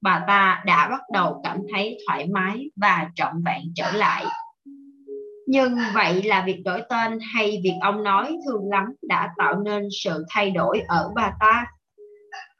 Bà 0.00 0.24
ta 0.28 0.62
đã 0.66 0.88
bắt 0.88 1.00
đầu 1.12 1.40
cảm 1.44 1.58
thấy 1.72 1.98
thoải 2.06 2.26
mái 2.26 2.70
và 2.76 3.10
trọn 3.14 3.32
vẹn 3.46 3.62
trở 3.74 3.92
lại. 3.92 4.24
Nhưng 5.46 5.74
vậy 5.94 6.22
là 6.22 6.44
việc 6.46 6.62
đổi 6.64 6.82
tên 6.88 7.18
hay 7.34 7.60
việc 7.64 7.74
ông 7.80 8.02
nói 8.02 8.36
thương 8.46 8.70
lắm 8.70 8.84
đã 9.08 9.30
tạo 9.38 9.62
nên 9.64 9.88
sự 10.04 10.24
thay 10.30 10.50
đổi 10.50 10.80
ở 10.88 11.10
bà 11.14 11.32
ta? 11.40 11.66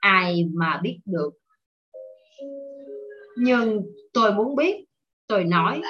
Ai 0.01 0.45
mà 0.55 0.81
biết 0.83 0.99
được 1.05 1.31
nhưng 3.37 3.83
tôi 4.13 4.33
muốn 4.33 4.57
biết 4.57 4.85
tôi 5.27 5.45
nói 5.45 5.81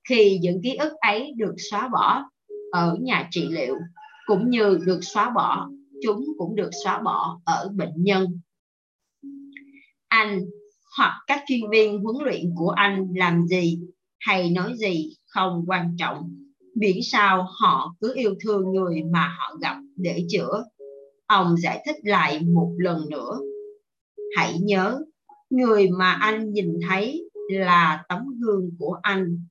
Khi 0.08 0.38
những 0.42 0.60
ký 0.62 0.74
ức 0.74 0.92
ấy 1.00 1.32
được 1.36 1.54
xóa 1.70 1.88
bỏ 1.88 2.22
ở 2.72 2.96
nhà 3.00 3.28
trị 3.30 3.48
liệu 3.50 3.74
cũng 4.26 4.50
như 4.50 4.78
được 4.86 5.00
xóa 5.02 5.30
bỏ, 5.30 5.68
chúng 6.02 6.24
cũng 6.38 6.56
được 6.56 6.70
xóa 6.84 7.00
bỏ 7.02 7.40
ở 7.44 7.68
bệnh 7.74 7.94
nhân. 7.96 8.40
Anh 10.08 10.40
hoặc 10.96 11.20
các 11.26 11.42
chuyên 11.46 11.60
viên 11.70 12.02
huấn 12.02 12.16
luyện 12.24 12.54
của 12.56 12.70
anh 12.70 13.08
làm 13.14 13.46
gì 13.46 13.78
hay 14.20 14.50
nói 14.50 14.74
gì 14.76 15.16
không 15.26 15.64
quan 15.66 15.96
trọng. 15.98 16.30
Miễn 16.74 16.96
sao 17.02 17.46
họ 17.60 17.94
cứ 18.00 18.14
yêu 18.14 18.34
thương 18.44 18.72
người 18.72 19.02
mà 19.02 19.36
họ 19.38 19.56
gặp 19.62 19.76
để 19.96 20.26
chữa. 20.28 20.64
Ông 21.32 21.56
giải 21.56 21.82
thích 21.86 21.96
lại 22.02 22.40
một 22.40 22.74
lần 22.78 23.10
nữa. 23.10 23.40
Hãy 24.36 24.58
nhớ, 24.58 25.00
người 25.50 25.90
mà 25.90 26.12
anh 26.12 26.52
nhìn 26.52 26.80
thấy 26.88 27.30
là 27.50 28.04
tấm 28.08 28.26
gương 28.40 28.70
của 28.78 28.98
anh. 29.02 29.46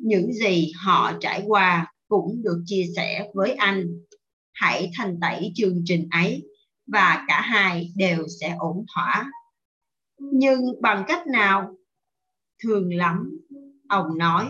Những 0.00 0.32
gì 0.32 0.72
họ 0.84 1.12
trải 1.20 1.44
qua 1.46 1.92
cũng 2.08 2.42
được 2.42 2.62
chia 2.66 2.84
sẻ 2.96 3.28
với 3.34 3.54
anh. 3.54 3.86
Hãy 4.52 4.90
thành 4.96 5.18
tẩy 5.20 5.52
chương 5.54 5.82
trình 5.84 6.08
ấy 6.10 6.42
và 6.86 7.24
cả 7.28 7.40
hai 7.40 7.92
đều 7.96 8.26
sẽ 8.40 8.56
ổn 8.58 8.84
thỏa. 8.94 9.30
Nhưng 10.18 10.60
bằng 10.82 11.04
cách 11.08 11.26
nào? 11.26 11.76
Thường 12.62 12.94
lắm, 12.94 13.40
ông 13.88 14.18
nói, 14.18 14.48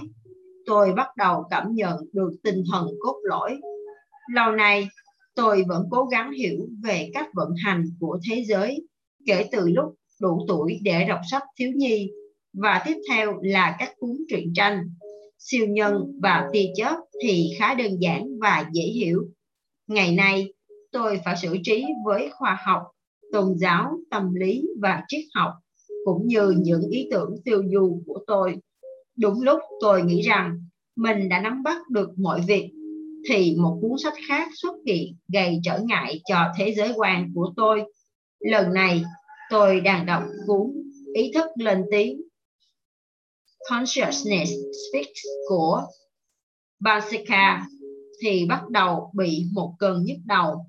tôi 0.67 0.93
bắt 0.93 1.09
đầu 1.17 1.45
cảm 1.51 1.75
nhận 1.75 1.97
được 2.13 2.31
tinh 2.43 2.63
thần 2.73 2.87
cốt 3.01 3.17
lõi. 3.23 3.61
Lâu 4.35 4.53
nay 4.53 4.89
tôi 5.35 5.65
vẫn 5.69 5.87
cố 5.91 6.05
gắng 6.05 6.33
hiểu 6.33 6.69
về 6.83 7.11
cách 7.15 7.29
vận 7.35 7.49
hành 7.65 7.85
của 8.01 8.19
thế 8.31 8.45
giới, 8.45 8.87
kể 9.27 9.49
từ 9.53 9.69
lúc 9.69 9.95
đủ 10.21 10.45
tuổi 10.49 10.79
để 10.83 11.05
đọc 11.09 11.21
sách 11.31 11.43
thiếu 11.59 11.71
nhi. 11.77 12.11
Và 12.53 12.83
tiếp 12.87 12.97
theo 13.11 13.39
là 13.43 13.77
các 13.79 13.93
cuốn 13.99 14.17
truyện 14.29 14.53
tranh, 14.55 14.79
siêu 15.39 15.67
nhân 15.67 16.21
và 16.23 16.49
tia 16.53 16.67
chớp 16.77 16.97
thì 17.23 17.51
khá 17.59 17.75
đơn 17.75 18.03
giản 18.03 18.39
và 18.41 18.71
dễ 18.73 18.83
hiểu. 18.83 19.25
Ngày 19.87 20.15
nay, 20.15 20.53
tôi 20.93 21.21
phải 21.25 21.37
xử 21.43 21.57
trí 21.63 21.85
với 22.05 22.31
khoa 22.33 22.59
học, 22.65 22.83
tôn 23.33 23.55
giáo, 23.59 23.99
tâm 24.11 24.35
lý 24.35 24.63
và 24.81 25.03
triết 25.09 25.25
học, 25.35 25.53
cũng 26.05 26.27
như 26.27 26.55
những 26.59 26.83
ý 26.91 27.09
tưởng 27.11 27.37
tiêu 27.45 27.63
du 27.73 28.03
của 28.07 28.19
tôi. 28.27 28.57
Đúng 29.17 29.43
lúc 29.43 29.61
tôi 29.81 30.03
nghĩ 30.03 30.23
rằng 30.23 30.59
mình 30.97 31.29
đã 31.29 31.41
nắm 31.41 31.63
bắt 31.63 31.91
được 31.91 32.19
mọi 32.19 32.41
việc 32.47 32.71
thì 33.29 33.57
một 33.59 33.79
cuốn 33.83 33.99
sách 34.03 34.15
khác 34.29 34.49
xuất 34.55 34.75
hiện 34.87 35.17
gây 35.33 35.61
trở 35.65 35.79
ngại 35.85 36.21
cho 36.29 36.53
thế 36.59 36.75
giới 36.75 36.93
quan 36.97 37.33
của 37.35 37.53
tôi. 37.57 37.83
Lần 38.41 38.75
này, 38.75 39.03
tôi 39.51 39.81
đang 39.81 40.07
đọc 40.07 40.23
cuốn 40.47 40.73
ý 41.15 41.31
thức 41.35 41.47
lên 41.57 41.85
tiếng, 41.91 42.21
Consciousness 43.71 44.53
Speaks 44.91 45.21
của 45.49 45.83
Basika 46.81 47.67
thì 48.23 48.47
bắt 48.47 48.69
đầu 48.71 49.11
bị 49.15 49.47
một 49.53 49.75
cơn 49.79 50.05
nhức 50.05 50.17
đầu. 50.25 50.67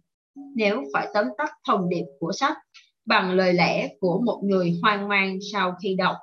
Nếu 0.55 0.83
phải 0.93 1.07
tóm 1.13 1.25
tắt 1.37 1.51
thông 1.67 1.89
điệp 1.89 2.05
của 2.19 2.31
sách 2.31 2.57
bằng 3.05 3.31
lời 3.31 3.53
lẽ 3.53 3.89
của 3.99 4.21
một 4.25 4.41
người 4.43 4.79
hoang 4.81 5.07
mang 5.07 5.39
sau 5.53 5.75
khi 5.83 5.95
đọc, 5.95 6.15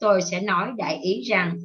tôi 0.00 0.22
sẽ 0.22 0.40
nói 0.40 0.70
đại 0.76 0.98
ý 1.02 1.22
rằng 1.22 1.58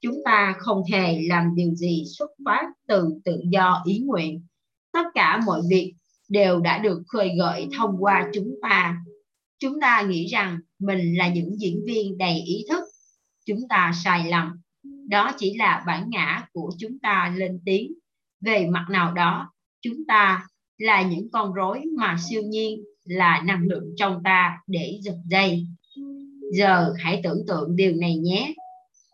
chúng 0.00 0.16
ta 0.24 0.54
không 0.58 0.82
hề 0.92 1.20
làm 1.28 1.54
điều 1.54 1.74
gì 1.74 2.04
xuất 2.18 2.30
phát 2.44 2.64
từ 2.86 3.08
tự 3.24 3.40
do, 3.44 3.82
ý 3.86 3.98
nguyện. 3.98 4.46
Tất 4.92 5.04
cả 5.14 5.40
mọi 5.46 5.60
việc 5.70 5.94
đều 6.28 6.60
đã 6.60 6.78
được 6.78 7.02
khơi 7.08 7.30
gợi 7.38 7.68
thông 7.76 7.96
qua 7.98 8.30
chúng 8.34 8.54
ta. 8.62 8.96
Chúng 9.58 9.80
ta 9.80 10.02
nghĩ 10.02 10.26
rằng 10.26 10.58
mình 10.78 11.18
là 11.18 11.28
những 11.28 11.60
diễn 11.60 11.84
viên 11.86 12.18
đầy 12.18 12.42
ý 12.46 12.64
thức. 12.70 12.84
Chúng 13.46 13.60
ta 13.68 13.92
sai 14.04 14.30
lầm. 14.30 14.60
Đó 15.08 15.32
chỉ 15.38 15.54
là 15.56 15.84
bản 15.86 16.10
ngã 16.10 16.46
của 16.52 16.70
chúng 16.78 16.98
ta 16.98 17.34
lên 17.36 17.60
tiếng. 17.64 17.92
Về 18.40 18.66
mặt 18.66 18.86
nào 18.90 19.12
đó, 19.12 19.52
chúng 19.80 20.06
ta 20.08 20.46
là 20.78 21.02
những 21.02 21.30
con 21.32 21.52
rối 21.52 21.82
mà 21.98 22.16
siêu 22.28 22.42
nhiên 22.42 22.84
là 23.04 23.42
năng 23.46 23.66
lượng 23.66 23.94
trong 23.96 24.22
ta 24.24 24.58
để 24.66 24.98
giật 25.02 25.16
dây. 25.26 25.66
Giờ 26.52 26.94
hãy 26.98 27.20
tưởng 27.24 27.44
tượng 27.48 27.76
điều 27.76 27.92
này 27.94 28.16
nhé 28.16 28.54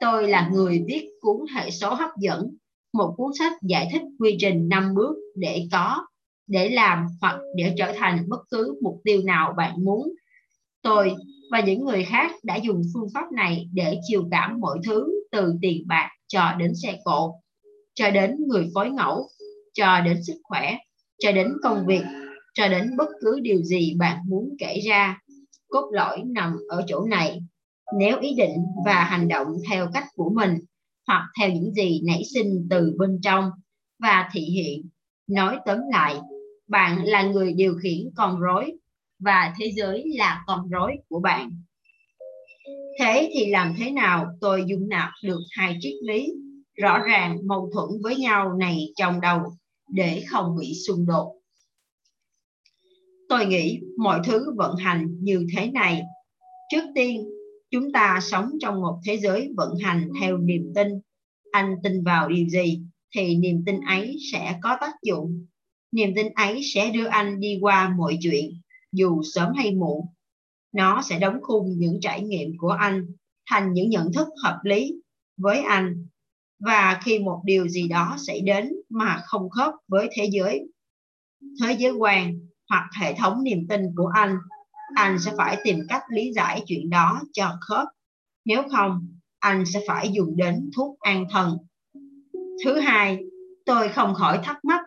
tôi 0.01 0.29
là 0.29 0.51
người 0.53 0.85
viết 0.87 1.09
cuốn 1.21 1.37
hệ 1.55 1.71
số 1.71 1.95
hấp 1.95 2.11
dẫn, 2.21 2.57
một 2.93 3.15
cuốn 3.17 3.33
sách 3.39 3.53
giải 3.63 3.89
thích 3.93 4.03
quy 4.19 4.37
trình 4.41 4.69
5 4.69 4.95
bước 4.95 5.17
để 5.37 5.69
có, 5.73 6.07
để 6.47 6.69
làm 6.69 7.07
hoặc 7.21 7.39
để 7.57 7.75
trở 7.79 7.93
thành 7.97 8.25
bất 8.29 8.41
cứ 8.51 8.79
mục 8.83 9.01
tiêu 9.05 9.23
nào 9.25 9.55
bạn 9.57 9.85
muốn. 9.85 10.09
Tôi 10.83 11.15
và 11.51 11.61
những 11.61 11.85
người 11.85 12.05
khác 12.05 12.33
đã 12.43 12.57
dùng 12.57 12.83
phương 12.95 13.09
pháp 13.15 13.33
này 13.33 13.69
để 13.73 13.99
chiều 14.09 14.29
cảm 14.31 14.61
mọi 14.61 14.79
thứ, 14.85 15.07
từ 15.33 15.55
tiền 15.63 15.83
bạc 15.87 16.11
cho 16.27 16.53
đến 16.59 16.73
xe 16.83 16.99
cộ, 17.05 17.41
cho 17.95 18.11
đến 18.11 18.37
người 18.49 18.69
phối 18.75 18.91
ngẫu, 18.91 19.29
cho 19.75 20.01
đến 20.01 20.23
sức 20.27 20.41
khỏe, 20.43 20.77
cho 21.19 21.33
đến 21.33 21.53
công 21.63 21.87
việc, 21.87 22.03
cho 22.55 22.69
đến 22.69 22.97
bất 22.97 23.09
cứ 23.21 23.41
điều 23.41 23.63
gì 23.63 23.95
bạn 23.99 24.19
muốn 24.29 24.57
kể 24.59 24.81
ra. 24.87 25.19
Cốt 25.69 25.91
lõi 25.93 26.23
nằm 26.27 26.57
ở 26.69 26.85
chỗ 26.87 27.05
này 27.05 27.41
nếu 27.99 28.19
ý 28.21 28.35
định 28.35 28.57
và 28.85 29.05
hành 29.05 29.29
động 29.29 29.49
theo 29.71 29.89
cách 29.95 30.05
của 30.15 30.31
mình, 30.35 30.59
hoặc 31.07 31.23
theo 31.39 31.51
những 31.51 31.75
gì 31.75 32.01
nảy 32.07 32.23
sinh 32.35 32.67
từ 32.71 32.95
bên 32.99 33.21
trong 33.23 33.51
và 33.99 34.31
thị 34.33 34.41
hiện. 34.41 34.89
Nói 35.27 35.59
tóm 35.67 35.79
lại, 35.93 36.17
bạn 36.69 37.05
là 37.05 37.23
người 37.23 37.53
điều 37.53 37.75
khiển 37.83 38.11
con 38.17 38.41
rối 38.41 38.73
và 39.19 39.55
thế 39.59 39.73
giới 39.77 40.05
là 40.17 40.45
con 40.47 40.69
rối 40.69 40.93
của 41.09 41.21
bạn. 41.21 41.63
Thế 42.99 43.31
thì 43.35 43.47
làm 43.51 43.75
thế 43.79 43.91
nào 43.91 44.27
tôi 44.41 44.65
dung 44.67 44.89
nạp 44.89 45.11
được 45.25 45.41
hai 45.51 45.77
triết 45.81 45.95
lý 46.03 46.33
rõ 46.75 46.99
ràng 46.99 47.39
mâu 47.47 47.71
thuẫn 47.75 48.03
với 48.03 48.17
nhau 48.17 48.53
này 48.53 48.79
trong 48.97 49.21
đầu 49.21 49.41
để 49.89 50.23
không 50.29 50.57
bị 50.61 50.73
xung 50.87 51.07
đột? 51.07 51.33
Tôi 53.29 53.47
nghĩ 53.47 53.81
mọi 53.99 54.21
thứ 54.25 54.55
vận 54.57 54.77
hành 54.77 55.07
như 55.21 55.47
thế 55.57 55.71
này. 55.71 56.03
Trước 56.71 56.83
tiên 56.95 57.27
chúng 57.77 57.93
ta 57.93 58.19
sống 58.23 58.51
trong 58.61 58.81
một 58.81 58.99
thế 59.05 59.19
giới 59.19 59.53
vận 59.57 59.75
hành 59.79 60.09
theo 60.21 60.39
niềm 60.39 60.73
tin. 60.75 60.89
Anh 61.53 61.77
tin 61.83 62.05
vào 62.05 62.29
điều 62.29 62.49
gì 62.49 62.81
thì 63.15 63.37
niềm 63.37 63.63
tin 63.67 63.81
ấy 63.81 64.17
sẽ 64.33 64.59
có 64.63 64.77
tác 64.81 64.93
dụng. 65.03 65.47
Niềm 65.93 66.13
tin 66.17 66.33
ấy 66.35 66.61
sẽ 66.75 66.91
đưa 66.91 67.07
anh 67.07 67.41
đi 67.41 67.59
qua 67.61 67.95
mọi 67.97 68.19
chuyện, 68.21 68.61
dù 68.93 69.23
sớm 69.35 69.53
hay 69.57 69.75
muộn. 69.75 70.07
Nó 70.73 71.03
sẽ 71.03 71.19
đóng 71.19 71.39
khung 71.43 71.79
những 71.79 71.99
trải 72.01 72.23
nghiệm 72.23 72.53
của 72.59 72.69
anh 72.69 73.07
thành 73.51 73.73
những 73.73 73.91
nhận 73.91 74.13
thức 74.13 74.29
hợp 74.43 74.61
lý 74.63 74.95
với 75.37 75.63
anh. 75.63 76.07
Và 76.59 77.01
khi 77.05 77.19
một 77.19 77.41
điều 77.45 77.69
gì 77.69 77.89
đó 77.89 78.17
xảy 78.27 78.41
đến 78.41 78.73
mà 78.89 79.23
không 79.25 79.51
khớp 79.51 79.75
với 79.89 80.09
thế 80.13 80.29
giới 80.33 80.69
thế 81.63 81.77
giới 81.79 81.93
quan 81.93 82.39
hoặc 82.69 82.91
hệ 83.01 83.15
thống 83.15 83.45
niềm 83.45 83.67
tin 83.69 83.81
của 83.97 84.11
anh 84.15 84.37
anh 84.95 85.19
sẽ 85.19 85.33
phải 85.37 85.61
tìm 85.65 85.79
cách 85.89 86.03
lý 86.11 86.33
giải 86.33 86.63
chuyện 86.67 86.91
đó 86.91 87.21
cho 87.33 87.51
khớp. 87.61 87.89
Nếu 88.45 88.63
không, 88.71 89.09
anh 89.39 89.65
sẽ 89.67 89.81
phải 89.87 90.11
dùng 90.13 90.37
đến 90.37 90.71
thuốc 90.77 90.99
an 91.01 91.25
thần. 91.31 91.59
Thứ 92.65 92.79
hai, 92.79 93.19
tôi 93.65 93.89
không 93.89 94.15
khỏi 94.15 94.41
thắc 94.43 94.65
mắc, 94.65 94.81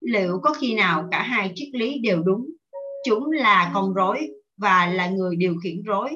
liệu 0.00 0.40
có 0.42 0.54
khi 0.54 0.74
nào 0.74 1.08
cả 1.10 1.22
hai 1.22 1.52
triết 1.54 1.68
lý 1.72 1.98
đều 1.98 2.22
đúng? 2.22 2.46
Chúng 3.06 3.30
là 3.30 3.70
con 3.74 3.94
rối 3.94 4.28
và 4.56 4.86
là 4.86 5.10
người 5.10 5.36
điều 5.36 5.56
khiển 5.64 5.82
rối. 5.82 6.10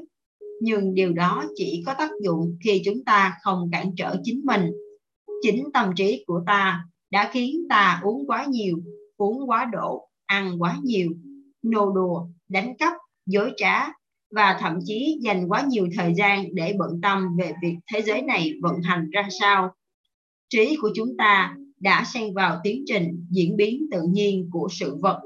Nhưng 0.61 0.95
điều 0.95 1.13
đó 1.13 1.45
chỉ 1.55 1.83
có 1.87 1.95
tác 1.99 2.11
dụng 2.23 2.59
khi 2.65 2.83
chúng 2.85 3.05
ta 3.05 3.39
không 3.43 3.69
cản 3.73 3.95
trở 3.97 4.17
chính 4.23 4.41
mình. 4.45 4.71
Chính 5.43 5.65
tâm 5.75 5.93
trí 5.97 6.25
của 6.27 6.43
ta 6.47 6.85
đã 7.11 7.31
khiến 7.33 7.67
ta 7.69 8.01
uống 8.03 8.27
quá 8.27 8.45
nhiều, 8.45 8.79
uống 9.17 9.51
quá 9.51 9.69
độ, 9.73 10.09
ăn 10.27 10.63
quá 10.63 10.79
nhiều. 10.83 11.11
Nô 11.63 11.93
đùa, 11.93 12.27
đánh 12.49 12.77
cắp 12.79 12.93
dối 13.27 13.53
trá 13.57 13.89
và 14.35 14.57
thậm 14.61 14.79
chí 14.85 15.19
dành 15.23 15.49
quá 15.49 15.65
nhiều 15.69 15.89
thời 15.97 16.15
gian 16.15 16.55
để 16.55 16.75
bận 16.79 17.01
tâm 17.03 17.37
về 17.39 17.53
việc 17.63 17.77
thế 17.93 18.03
giới 18.03 18.23
này 18.23 18.53
vận 18.63 18.83
hành 18.83 19.11
ra 19.11 19.29
sao. 19.41 19.75
Trí 20.49 20.77
của 20.81 20.91
chúng 20.95 21.17
ta 21.19 21.57
đã 21.81 22.05
xen 22.15 22.35
vào 22.35 22.61
tiến 22.65 22.85
trình 22.87 23.27
diễn 23.31 23.57
biến 23.57 23.87
tự 23.93 24.03
nhiên 24.11 24.49
của 24.53 24.69
sự 24.71 24.97
vật. 25.03 25.21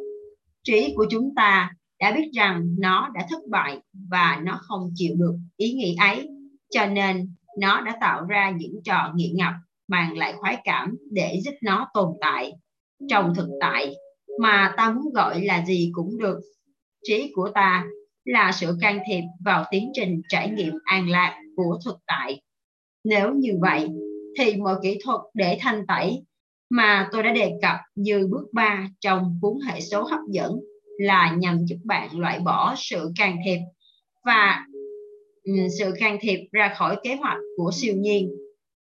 Trí 0.62 0.94
của 0.96 1.06
chúng 1.10 1.34
ta 1.36 1.70
đã 2.00 2.12
biết 2.12 2.30
rằng 2.34 2.76
nó 2.78 3.10
đã 3.14 3.26
thất 3.30 3.40
bại 3.50 3.78
và 4.10 4.40
nó 4.44 4.58
không 4.62 4.90
chịu 4.94 5.14
được 5.18 5.34
ý 5.56 5.72
nghĩ 5.72 5.96
ấy, 6.00 6.28
cho 6.70 6.86
nên 6.86 7.34
nó 7.58 7.80
đã 7.80 7.96
tạo 8.00 8.24
ra 8.24 8.50
những 8.50 8.82
trò 8.84 9.12
nghiện 9.14 9.36
ngập 9.36 9.52
mang 9.88 10.16
lại 10.16 10.34
khoái 10.36 10.56
cảm 10.64 10.96
để 11.10 11.40
giúp 11.44 11.54
nó 11.62 11.88
tồn 11.94 12.08
tại. 12.20 12.52
Trong 13.08 13.34
thực 13.34 13.48
tại, 13.60 13.94
mà 14.40 14.74
ta 14.76 14.90
muốn 14.90 15.12
gọi 15.12 15.44
là 15.44 15.64
gì 15.66 15.90
cũng 15.92 16.18
được 16.18 16.40
trí 17.04 17.32
của 17.34 17.50
ta 17.54 17.84
là 18.24 18.52
sự 18.52 18.76
can 18.80 18.98
thiệp 19.08 19.22
vào 19.44 19.64
tiến 19.70 19.90
trình 19.94 20.22
trải 20.28 20.50
nghiệm 20.50 20.72
an 20.84 21.08
lạc 21.08 21.40
của 21.56 21.78
thực 21.84 21.96
tại. 22.06 22.42
Nếu 23.04 23.34
như 23.34 23.58
vậy, 23.60 23.88
thì 24.38 24.56
mọi 24.56 24.74
kỹ 24.82 24.98
thuật 25.04 25.20
để 25.34 25.58
thanh 25.60 25.86
tẩy 25.86 26.22
mà 26.70 27.08
tôi 27.12 27.22
đã 27.22 27.32
đề 27.32 27.52
cập 27.62 27.76
như 27.94 28.28
bước 28.30 28.46
3 28.52 28.88
trong 29.00 29.38
cuốn 29.42 29.58
hệ 29.68 29.80
số 29.80 30.02
hấp 30.02 30.20
dẫn 30.30 30.60
là 30.98 31.36
nhằm 31.38 31.64
giúp 31.66 31.76
bạn 31.84 32.18
loại 32.18 32.40
bỏ 32.40 32.74
sự 32.76 33.12
can 33.18 33.36
thiệp 33.44 33.58
và 34.24 34.66
ừ, 35.44 35.52
sự 35.78 35.92
can 35.98 36.18
thiệp 36.20 36.38
ra 36.52 36.74
khỏi 36.78 36.96
kế 37.02 37.14
hoạch 37.14 37.38
của 37.56 37.70
siêu 37.74 37.94
nhiên. 37.96 38.30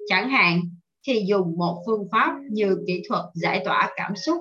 Chẳng 0.08 0.30
hạn, 0.30 0.62
thì 1.08 1.26
dùng 1.28 1.58
một 1.58 1.84
phương 1.86 2.08
pháp 2.12 2.36
như 2.52 2.78
kỹ 2.88 3.04
thuật 3.10 3.24
giải 3.34 3.62
tỏa 3.66 3.90
cảm 3.96 4.16
xúc 4.16 4.38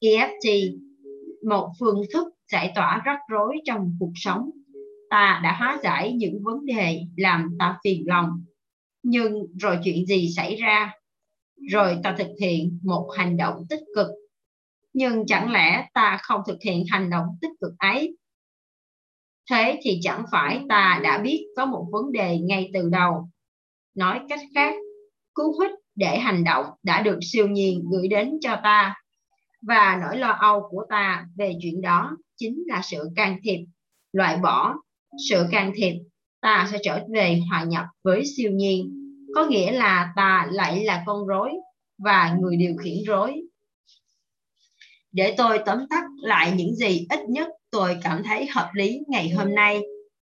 EFT 0.00 0.78
một 1.48 1.70
phương 1.80 2.02
thức 2.12 2.31
giải 2.52 2.72
tỏa 2.74 3.02
rắc 3.04 3.18
rối 3.28 3.56
trong 3.64 3.96
cuộc 4.00 4.12
sống. 4.14 4.50
Ta 5.10 5.40
đã 5.44 5.56
hóa 5.58 5.78
giải 5.82 6.12
những 6.12 6.42
vấn 6.42 6.66
đề 6.66 7.00
làm 7.16 7.56
ta 7.58 7.78
phiền 7.84 8.04
lòng. 8.06 8.44
Nhưng 9.02 9.46
rồi 9.60 9.78
chuyện 9.84 10.06
gì 10.06 10.28
xảy 10.36 10.56
ra? 10.56 10.92
Rồi 11.70 11.98
ta 12.02 12.14
thực 12.18 12.28
hiện 12.40 12.80
một 12.82 13.10
hành 13.16 13.36
động 13.36 13.66
tích 13.68 13.82
cực. 13.96 14.06
Nhưng 14.92 15.26
chẳng 15.26 15.52
lẽ 15.52 15.88
ta 15.94 16.18
không 16.22 16.40
thực 16.46 16.58
hiện 16.62 16.84
hành 16.90 17.10
động 17.10 17.26
tích 17.40 17.50
cực 17.60 17.72
ấy? 17.78 18.16
Thế 19.50 19.80
thì 19.82 19.98
chẳng 20.02 20.24
phải 20.32 20.60
ta 20.68 21.00
đã 21.04 21.18
biết 21.18 21.46
có 21.56 21.66
một 21.66 21.86
vấn 21.92 22.12
đề 22.12 22.38
ngay 22.38 22.70
từ 22.74 22.88
đầu. 22.92 23.28
Nói 23.94 24.20
cách 24.28 24.40
khác 24.54 24.74
cú 25.34 25.60
hích 25.60 25.70
để 25.94 26.18
hành 26.18 26.44
động 26.44 26.66
đã 26.82 27.02
được 27.02 27.18
siêu 27.22 27.48
nhiên 27.48 27.84
gửi 27.92 28.08
đến 28.08 28.38
cho 28.40 28.60
ta. 28.62 28.94
Và 29.62 29.98
nỗi 30.02 30.18
lo 30.18 30.30
âu 30.30 30.68
của 30.70 30.86
ta 30.90 31.26
về 31.36 31.52
chuyện 31.62 31.80
đó 31.80 32.16
chính 32.42 32.62
là 32.66 32.82
sự 32.84 33.08
can 33.16 33.38
thiệp 33.42 33.58
loại 34.12 34.36
bỏ 34.36 34.74
sự 35.30 35.46
can 35.50 35.72
thiệp 35.76 35.92
ta 36.40 36.68
sẽ 36.72 36.78
trở 36.82 37.04
về 37.14 37.40
hòa 37.50 37.64
nhập 37.64 37.84
với 38.02 38.22
siêu 38.36 38.50
nhiên 38.50 38.98
có 39.34 39.46
nghĩa 39.46 39.72
là 39.72 40.12
ta 40.16 40.48
lại 40.50 40.84
là 40.84 41.02
con 41.06 41.26
rối 41.26 41.50
và 41.98 42.36
người 42.40 42.56
điều 42.56 42.76
khiển 42.76 43.04
rối 43.06 43.42
để 45.12 45.34
tôi 45.36 45.58
tóm 45.66 45.78
tắt 45.90 46.04
lại 46.22 46.52
những 46.56 46.74
gì 46.74 47.06
ít 47.10 47.20
nhất 47.28 47.48
tôi 47.70 47.96
cảm 48.02 48.22
thấy 48.24 48.46
hợp 48.46 48.70
lý 48.74 49.00
ngày 49.08 49.30
hôm 49.30 49.54
nay. 49.54 49.80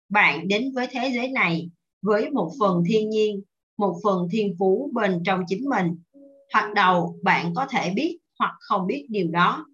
Bạn 0.09 0.47
đến 0.47 0.71
với 0.75 0.87
thế 0.91 1.11
giới 1.15 1.27
này 1.27 1.69
với 2.01 2.29
một 2.29 2.51
phần 2.59 2.83
thiên 2.87 3.09
nhiên, 3.09 3.41
một 3.77 3.99
phần 4.03 4.27
thiên 4.31 4.55
phú 4.59 4.91
bên 4.93 5.23
trong 5.25 5.43
chính 5.47 5.69
mình. 5.69 5.87
Hoặc 6.53 6.73
đầu 6.75 7.19
bạn 7.23 7.53
có 7.55 7.65
thể 7.69 7.93
biết 7.95 8.17
hoặc 8.39 8.53
không 8.59 8.87
biết 8.87 9.05
điều 9.09 9.27
đó. 9.31 9.65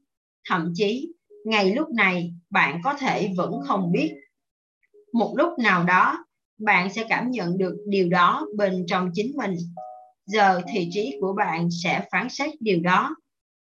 Thậm 0.49 0.73
chí, 0.75 1.11
ngay 1.45 1.75
lúc 1.75 1.89
này 1.89 2.33
bạn 2.49 2.81
có 2.83 2.93
thể 2.93 3.33
vẫn 3.37 3.51
không 3.67 3.91
biết. 3.91 4.13
Một 5.13 5.33
lúc 5.37 5.59
nào 5.59 5.83
đó, 5.83 6.25
bạn 6.59 6.93
sẽ 6.93 7.05
cảm 7.09 7.31
nhận 7.31 7.57
được 7.57 7.75
điều 7.87 8.09
đó 8.09 8.47
bên 8.57 8.85
trong 8.87 9.11
chính 9.13 9.37
mình. 9.37 9.55
Giờ 10.25 10.61
thì 10.73 10.89
trí 10.91 11.17
của 11.21 11.33
bạn 11.33 11.69
sẽ 11.83 12.07
phán 12.11 12.29
xét 12.29 12.53
điều 12.59 12.79
đó. 12.79 13.15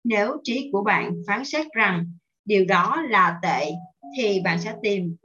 Nếu 0.04 0.38
trí 0.44 0.70
của 0.72 0.84
bạn 0.84 1.14
phán 1.28 1.46
xét 1.46 1.68
rằng 1.74 2.06
điều 2.46 2.66
đó 2.66 3.02
là 3.10 3.40
tệ 3.42 3.72
thì 4.18 4.42
bạn 4.44 4.62
sẽ 4.62 4.76
tìm 4.84 5.16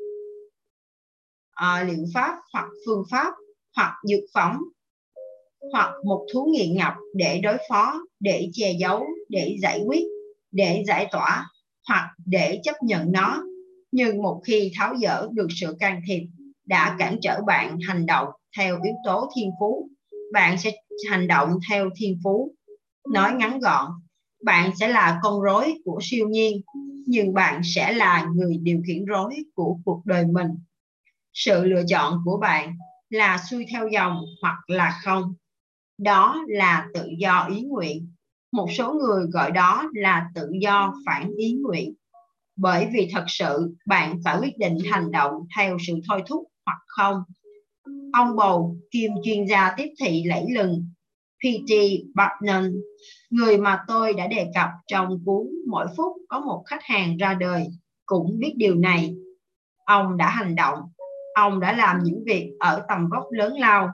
uh, 1.64 1.88
liệu 1.88 2.04
pháp 2.14 2.34
hoặc 2.52 2.66
phương 2.86 3.02
pháp 3.10 3.34
hoặc 3.76 3.94
dược 4.04 4.24
phẩm 4.34 4.58
hoặc 5.72 5.90
một 6.04 6.26
thú 6.32 6.48
nghiện 6.52 6.74
ngập 6.74 6.94
để 7.14 7.40
đối 7.42 7.56
phó 7.68 7.94
để 8.20 8.50
che 8.52 8.72
giấu 8.80 9.06
để 9.28 9.56
giải 9.62 9.82
quyết 9.86 10.04
để 10.52 10.84
giải 10.86 11.08
tỏa 11.12 11.46
hoặc 11.88 12.10
để 12.26 12.60
chấp 12.64 12.74
nhận 12.82 13.12
nó. 13.12 13.44
Nhưng 13.92 14.22
một 14.22 14.40
khi 14.46 14.72
tháo 14.76 14.96
dỡ 14.96 15.28
được 15.32 15.48
sự 15.50 15.76
can 15.80 16.00
thiệp 16.06 16.22
đã 16.66 16.96
cản 16.98 17.18
trở 17.22 17.40
bạn 17.46 17.78
hành 17.80 18.06
động 18.06 18.28
theo 18.56 18.78
yếu 18.84 18.94
tố 19.04 19.30
thiên 19.36 19.50
phú, 19.60 19.88
bạn 20.32 20.58
sẽ 20.58 20.72
hành 21.10 21.28
động 21.28 21.50
theo 21.70 21.90
thiên 21.96 22.18
phú. 22.24 22.54
Nói 23.12 23.32
ngắn 23.32 23.58
gọn, 23.60 23.90
bạn 24.44 24.70
sẽ 24.80 24.88
là 24.88 25.18
con 25.22 25.40
rối 25.40 25.74
của 25.84 25.98
siêu 26.02 26.28
nhiên, 26.28 26.60
nhưng 27.06 27.34
bạn 27.34 27.60
sẽ 27.64 27.92
là 27.92 28.26
người 28.34 28.58
điều 28.62 28.82
khiển 28.86 29.04
rối 29.04 29.34
của 29.54 29.76
cuộc 29.84 30.02
đời 30.04 30.26
mình. 30.26 30.48
Sự 31.32 31.64
lựa 31.64 31.82
chọn 31.88 32.18
của 32.24 32.38
bạn 32.40 32.74
là 33.10 33.38
xuôi 33.50 33.66
theo 33.72 33.88
dòng 33.88 34.20
hoặc 34.42 34.58
là 34.66 35.00
không. 35.02 35.34
Đó 35.98 36.44
là 36.48 36.86
tự 36.94 37.08
do 37.18 37.48
ý 37.56 37.62
nguyện 37.62 38.12
một 38.52 38.68
số 38.78 38.94
người 38.94 39.26
gọi 39.26 39.50
đó 39.50 39.90
là 39.94 40.30
tự 40.34 40.50
do 40.60 40.94
phản 41.06 41.30
ý 41.36 41.56
nguyện 41.62 41.94
bởi 42.56 42.88
vì 42.92 43.10
thật 43.12 43.24
sự 43.26 43.74
bạn 43.86 44.20
phải 44.24 44.38
quyết 44.40 44.58
định 44.58 44.78
hành 44.90 45.10
động 45.10 45.32
theo 45.56 45.76
sự 45.86 45.94
thôi 46.08 46.22
thúc 46.26 46.44
hoặc 46.66 46.78
không 46.86 47.22
ông 48.12 48.36
bầu 48.36 48.76
kiêm 48.90 49.10
chuyên 49.24 49.46
gia 49.46 49.74
tiếp 49.76 49.88
thị 50.00 50.24
lẫy 50.26 50.44
lừng 50.54 50.84
PT 51.38 51.72
Barnum, 52.14 52.80
người 53.30 53.58
mà 53.58 53.84
tôi 53.88 54.14
đã 54.14 54.26
đề 54.26 54.50
cập 54.54 54.68
trong 54.86 55.24
cuốn 55.24 55.46
Mỗi 55.66 55.86
phút 55.96 56.12
có 56.28 56.40
một 56.40 56.62
khách 56.66 56.82
hàng 56.82 57.16
ra 57.16 57.34
đời, 57.34 57.66
cũng 58.06 58.38
biết 58.38 58.54
điều 58.56 58.74
này. 58.74 59.14
Ông 59.84 60.16
đã 60.16 60.28
hành 60.28 60.54
động, 60.54 60.78
ông 61.34 61.60
đã 61.60 61.72
làm 61.72 61.98
những 62.02 62.24
việc 62.26 62.52
ở 62.58 62.84
tầm 62.88 63.08
vóc 63.10 63.24
lớn 63.30 63.58
lao, 63.58 63.92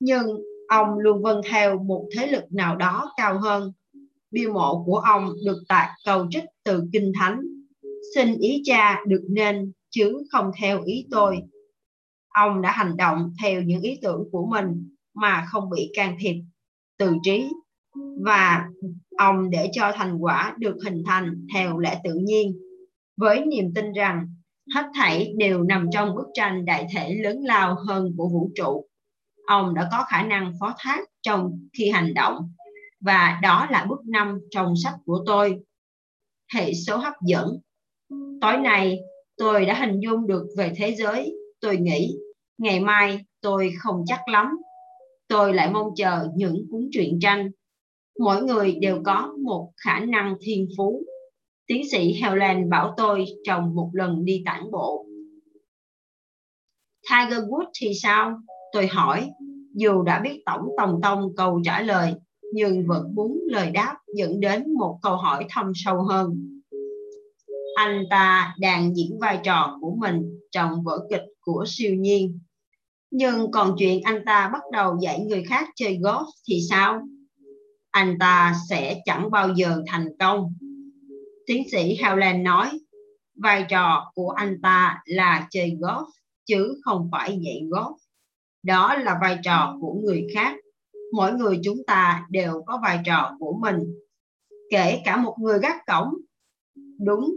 nhưng 0.00 0.42
ông 0.68 0.98
luôn 0.98 1.22
vâng 1.22 1.40
theo 1.50 1.78
một 1.78 2.08
thế 2.16 2.26
lực 2.26 2.44
nào 2.50 2.76
đó 2.76 3.12
cao 3.16 3.38
hơn. 3.38 3.72
Bia 4.30 4.46
mộ 4.46 4.84
của 4.86 4.98
ông 4.98 5.32
được 5.44 5.62
tạc 5.68 5.88
cầu 6.04 6.26
trích 6.30 6.44
từ 6.64 6.82
Kinh 6.92 7.12
Thánh. 7.20 7.40
Xin 8.14 8.38
ý 8.38 8.62
cha 8.64 9.00
được 9.06 9.26
nên, 9.30 9.72
chứ 9.90 10.22
không 10.30 10.50
theo 10.60 10.82
ý 10.84 11.06
tôi. 11.10 11.38
Ông 12.28 12.62
đã 12.62 12.70
hành 12.70 12.96
động 12.96 13.32
theo 13.42 13.62
những 13.62 13.82
ý 13.82 13.98
tưởng 14.02 14.28
của 14.32 14.46
mình 14.46 14.88
mà 15.14 15.46
không 15.48 15.70
bị 15.70 15.90
can 15.94 16.16
thiệp 16.20 16.34
từ 16.98 17.16
trí 17.22 17.48
và 18.24 18.68
ông 19.18 19.50
để 19.50 19.70
cho 19.72 19.92
thành 19.94 20.18
quả 20.18 20.54
được 20.58 20.76
hình 20.84 21.02
thành 21.06 21.46
theo 21.54 21.78
lẽ 21.78 22.00
tự 22.04 22.14
nhiên 22.14 22.58
với 23.16 23.46
niềm 23.46 23.74
tin 23.74 23.92
rằng 23.92 24.28
hết 24.74 24.86
thảy 24.94 25.34
đều 25.36 25.62
nằm 25.62 25.86
trong 25.92 26.14
bức 26.14 26.26
tranh 26.34 26.64
đại 26.64 26.86
thể 26.94 27.14
lớn 27.14 27.38
lao 27.42 27.76
hơn 27.86 28.14
của 28.16 28.28
vũ 28.28 28.50
trụ 28.54 28.86
ông 29.46 29.74
đã 29.74 29.88
có 29.92 30.04
khả 30.08 30.22
năng 30.22 30.52
phó 30.60 30.74
thác 30.78 31.00
trong 31.22 31.68
khi 31.78 31.90
hành 31.90 32.14
động 32.14 32.52
và 33.00 33.38
đó 33.42 33.66
là 33.70 33.86
bước 33.88 34.00
năm 34.06 34.38
trong 34.50 34.74
sách 34.76 34.94
của 35.04 35.22
tôi 35.26 35.60
hệ 36.54 36.74
số 36.74 36.96
hấp 36.96 37.14
dẫn 37.26 37.60
tối 38.40 38.56
nay 38.56 38.98
tôi 39.36 39.66
đã 39.66 39.74
hình 39.74 40.00
dung 40.00 40.26
được 40.26 40.46
về 40.56 40.72
thế 40.76 40.94
giới 40.94 41.34
tôi 41.60 41.76
nghĩ 41.76 42.16
ngày 42.58 42.80
mai 42.80 43.24
tôi 43.40 43.72
không 43.82 44.04
chắc 44.06 44.28
lắm 44.28 44.46
tôi 45.30 45.54
lại 45.54 45.70
mong 45.72 45.88
chờ 45.96 46.28
những 46.34 46.66
cuốn 46.70 46.88
truyện 46.92 47.18
tranh. 47.20 47.50
Mỗi 48.18 48.42
người 48.42 48.74
đều 48.80 49.02
có 49.04 49.34
một 49.44 49.72
khả 49.84 50.00
năng 50.00 50.36
thiên 50.40 50.68
phú. 50.76 51.02
Tiến 51.66 51.90
sĩ 51.90 52.12
Helen 52.12 52.70
bảo 52.70 52.94
tôi 52.96 53.24
trong 53.44 53.74
một 53.74 53.90
lần 53.92 54.24
đi 54.24 54.42
tản 54.46 54.70
bộ. 54.70 55.06
Tiger 57.10 57.44
Woods 57.44 57.70
thì 57.80 57.92
sao? 58.02 58.40
Tôi 58.72 58.86
hỏi, 58.86 59.30
dù 59.74 60.02
đã 60.02 60.20
biết 60.20 60.42
tổng 60.46 60.68
tòng 60.78 61.00
tông 61.02 61.36
câu 61.36 61.60
trả 61.64 61.82
lời, 61.82 62.14
nhưng 62.52 62.86
vẫn 62.86 63.14
muốn 63.14 63.40
lời 63.46 63.70
đáp 63.70 63.96
dẫn 64.14 64.40
đến 64.40 64.74
một 64.74 64.98
câu 65.02 65.16
hỏi 65.16 65.46
thâm 65.50 65.72
sâu 65.74 66.02
hơn. 66.02 66.60
Anh 67.74 68.04
ta 68.10 68.54
đang 68.58 68.96
diễn 68.96 69.18
vai 69.20 69.38
trò 69.42 69.78
của 69.80 69.94
mình 69.94 70.38
trong 70.50 70.82
vở 70.82 71.06
kịch 71.10 71.24
của 71.40 71.64
siêu 71.68 71.94
nhiên 71.94 72.38
nhưng 73.10 73.50
còn 73.50 73.74
chuyện 73.78 74.02
anh 74.02 74.22
ta 74.26 74.50
bắt 74.52 74.62
đầu 74.72 74.98
dạy 75.00 75.20
người 75.20 75.44
khác 75.44 75.68
chơi 75.76 75.98
golf 75.98 76.26
thì 76.48 76.60
sao? 76.70 77.02
Anh 77.90 78.16
ta 78.20 78.54
sẽ 78.68 79.00
chẳng 79.04 79.30
bao 79.30 79.54
giờ 79.54 79.82
thành 79.86 80.08
công. 80.18 80.54
Tiến 81.46 81.68
sĩ 81.70 81.96
Howland 81.96 82.42
nói, 82.42 82.70
vai 83.34 83.64
trò 83.68 84.10
của 84.14 84.28
anh 84.28 84.60
ta 84.62 85.02
là 85.04 85.46
chơi 85.50 85.76
golf 85.80 86.06
chứ 86.46 86.80
không 86.84 87.08
phải 87.12 87.38
dạy 87.42 87.62
golf. 87.70 87.94
Đó 88.62 88.94
là 88.94 89.18
vai 89.22 89.38
trò 89.44 89.76
của 89.80 89.94
người 89.94 90.26
khác. 90.34 90.56
Mỗi 91.12 91.32
người 91.32 91.60
chúng 91.64 91.78
ta 91.86 92.26
đều 92.30 92.62
có 92.66 92.80
vai 92.82 93.00
trò 93.04 93.36
của 93.38 93.58
mình. 93.60 93.78
Kể 94.70 95.02
cả 95.04 95.16
một 95.16 95.36
người 95.40 95.58
gác 95.62 95.86
cổng. 95.86 96.14
Đúng, 96.98 97.34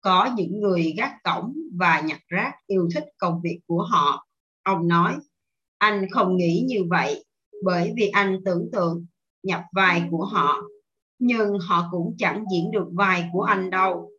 có 0.00 0.30
những 0.36 0.60
người 0.60 0.94
gác 0.96 1.12
cổng 1.24 1.56
và 1.78 2.00
nhặt 2.00 2.20
rác 2.28 2.52
yêu 2.66 2.88
thích 2.94 3.04
công 3.18 3.40
việc 3.42 3.60
của 3.66 3.82
họ 3.82 4.28
Ông 4.68 4.88
nói, 4.88 5.16
anh 5.78 6.06
không 6.10 6.36
nghĩ 6.36 6.64
như 6.68 6.84
vậy 6.90 7.24
bởi 7.64 7.92
vì 7.96 8.08
anh 8.08 8.40
tưởng 8.44 8.68
tượng 8.72 9.06
nhập 9.42 9.62
vai 9.72 10.02
của 10.10 10.24
họ, 10.24 10.62
nhưng 11.18 11.58
họ 11.58 11.88
cũng 11.90 12.14
chẳng 12.18 12.44
diễn 12.52 12.70
được 12.70 12.88
vai 12.92 13.28
của 13.32 13.42
anh 13.42 13.70
đâu. 13.70 14.10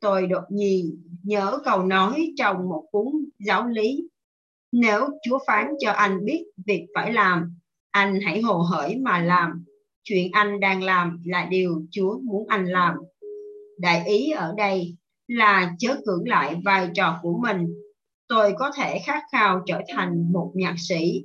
Tôi 0.00 0.26
đột 0.26 0.44
nhiên 0.50 1.02
nhớ 1.22 1.58
câu 1.64 1.82
nói 1.84 2.32
trong 2.36 2.68
một 2.68 2.88
cuốn 2.90 3.06
giáo 3.38 3.68
lý. 3.68 4.08
Nếu 4.72 5.08
Chúa 5.22 5.38
phán 5.46 5.68
cho 5.78 5.92
anh 5.92 6.24
biết 6.24 6.44
việc 6.66 6.86
phải 6.94 7.12
làm, 7.12 7.54
anh 7.90 8.20
hãy 8.20 8.40
hồ 8.40 8.58
hởi 8.58 8.96
mà 8.96 9.22
làm. 9.22 9.64
Chuyện 10.02 10.32
anh 10.32 10.60
đang 10.60 10.82
làm 10.82 11.22
là 11.24 11.46
điều 11.50 11.82
Chúa 11.90 12.18
muốn 12.18 12.48
anh 12.48 12.66
làm. 12.66 12.94
Đại 13.78 14.06
ý 14.06 14.30
ở 14.30 14.54
đây 14.56 14.96
là 15.28 15.74
chớ 15.78 15.96
cưỡng 16.06 16.28
lại 16.28 16.56
vai 16.64 16.88
trò 16.94 17.18
của 17.22 17.38
mình 17.42 17.66
tôi 18.30 18.54
có 18.58 18.70
thể 18.76 18.98
khát 19.06 19.22
khao 19.32 19.62
trở 19.66 19.80
thành 19.88 20.32
một 20.32 20.52
nhạc 20.54 20.74
sĩ 20.78 21.24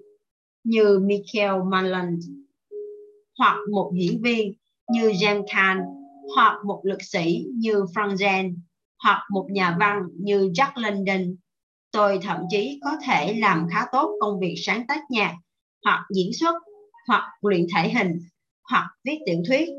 như 0.64 1.00
Michael 1.00 1.62
Malland, 1.72 2.26
hoặc 3.38 3.58
một 3.72 3.92
diễn 3.96 4.22
viên 4.22 4.54
như 4.92 5.10
James 5.10 5.44
Caan, 5.54 5.82
hoặc 6.36 6.58
một 6.66 6.82
lực 6.84 7.04
sĩ 7.04 7.46
như 7.56 7.74
Frank 7.74 8.16
Zen 8.16 8.56
hoặc 9.04 9.24
một 9.32 9.48
nhà 9.52 9.78
văn 9.80 10.04
như 10.20 10.48
Jack 10.48 10.72
London. 10.76 11.36
Tôi 11.92 12.20
thậm 12.22 12.38
chí 12.50 12.80
có 12.84 12.98
thể 13.06 13.34
làm 13.34 13.68
khá 13.72 13.86
tốt 13.92 14.18
công 14.20 14.40
việc 14.40 14.56
sáng 14.58 14.88
tác 14.88 15.02
nhạc 15.10 15.36
hoặc 15.86 16.06
diễn 16.16 16.34
xuất, 16.40 16.56
hoặc 17.08 17.24
luyện 17.42 17.66
thể 17.76 17.90
hình, 17.90 18.20
hoặc 18.72 18.88
viết 19.04 19.18
tiểu 19.26 19.38
thuyết. 19.48 19.70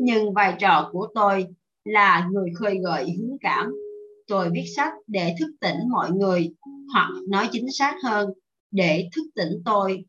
Nhưng 0.00 0.32
vai 0.32 0.54
trò 0.60 0.88
của 0.92 1.08
tôi 1.14 1.46
là 1.84 2.28
người 2.32 2.50
khơi 2.58 2.78
gợi 2.84 3.04
hướng 3.04 3.38
cảm. 3.40 3.72
Tôi 4.26 4.50
viết 4.50 4.64
sách 4.76 4.92
để 5.06 5.34
thức 5.40 5.50
tỉnh 5.60 5.76
mọi 5.90 6.10
người, 6.10 6.54
hoặc 6.92 7.08
nói 7.28 7.48
chính 7.52 7.66
xác 7.72 7.96
hơn, 8.04 8.30
để 8.70 9.08
thức 9.16 9.22
tỉnh 9.34 9.62
tôi. 9.64 10.04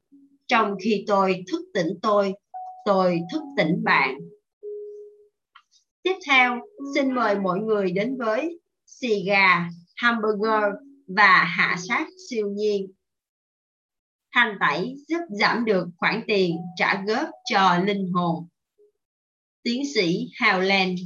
Trong 0.47 0.75
khi 0.83 1.03
tôi 1.07 1.43
thức 1.51 1.65
tỉnh 1.73 1.87
tôi 2.01 2.33
tôi 2.85 3.19
thức 3.31 3.41
tỉnh 3.57 3.83
bạn. 3.83 4.19
Tiếp 6.03 6.15
theo, 6.27 6.59
xin 6.95 7.15
mời 7.15 7.39
mọi 7.39 7.59
người 7.59 7.91
đến 7.91 8.17
với 8.17 8.59
xì 8.85 9.23
gà 9.25 9.69
hamburger 9.95 10.63
và 11.07 11.43
hạ 11.43 11.75
sát 11.87 12.07
siêu 12.29 12.47
nhiên 12.49 12.91
hành 14.33 14.57
tẩy 14.59 14.95
giúp 15.07 15.19
giảm 15.29 15.65
được 15.65 15.87
khoản 15.97 16.23
tiền 16.27 16.57
trả 16.75 17.03
góp 17.07 17.29
cho 17.45 17.77
linh 17.85 18.11
hồn. 18.13 18.47
Tiến 19.63 19.81
sĩ 19.95 20.27
Howland 20.39 20.97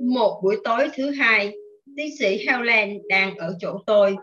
Một 0.00 0.40
buổi 0.42 0.56
tối 0.64 0.88
thứ 0.96 1.10
hai, 1.10 1.54
tiến 1.96 2.16
sĩ 2.18 2.46
Howland 2.46 3.00
đang 3.08 3.36
ở 3.36 3.56
chỗ 3.60 3.78
tôi 3.86 4.16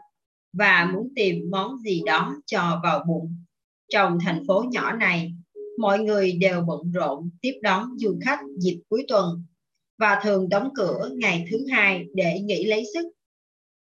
và 0.53 0.91
muốn 0.93 1.13
tìm 1.15 1.35
món 1.51 1.79
gì 1.79 2.01
đó 2.05 2.35
cho 2.45 2.79
vào 2.83 3.03
bụng. 3.07 3.37
Trong 3.89 4.17
thành 4.25 4.43
phố 4.47 4.63
nhỏ 4.71 4.91
này, 4.91 5.33
mọi 5.77 5.99
người 5.99 6.31
đều 6.31 6.61
bận 6.61 6.91
rộn 6.91 7.29
tiếp 7.41 7.59
đón 7.61 7.97
du 7.97 8.19
khách 8.25 8.39
dịp 8.59 8.81
cuối 8.89 9.05
tuần 9.07 9.45
và 9.97 10.19
thường 10.23 10.49
đóng 10.49 10.69
cửa 10.75 11.09
ngày 11.15 11.45
thứ 11.51 11.57
hai 11.71 12.05
để 12.13 12.39
nghỉ 12.39 12.65
lấy 12.65 12.83
sức. 12.93 13.07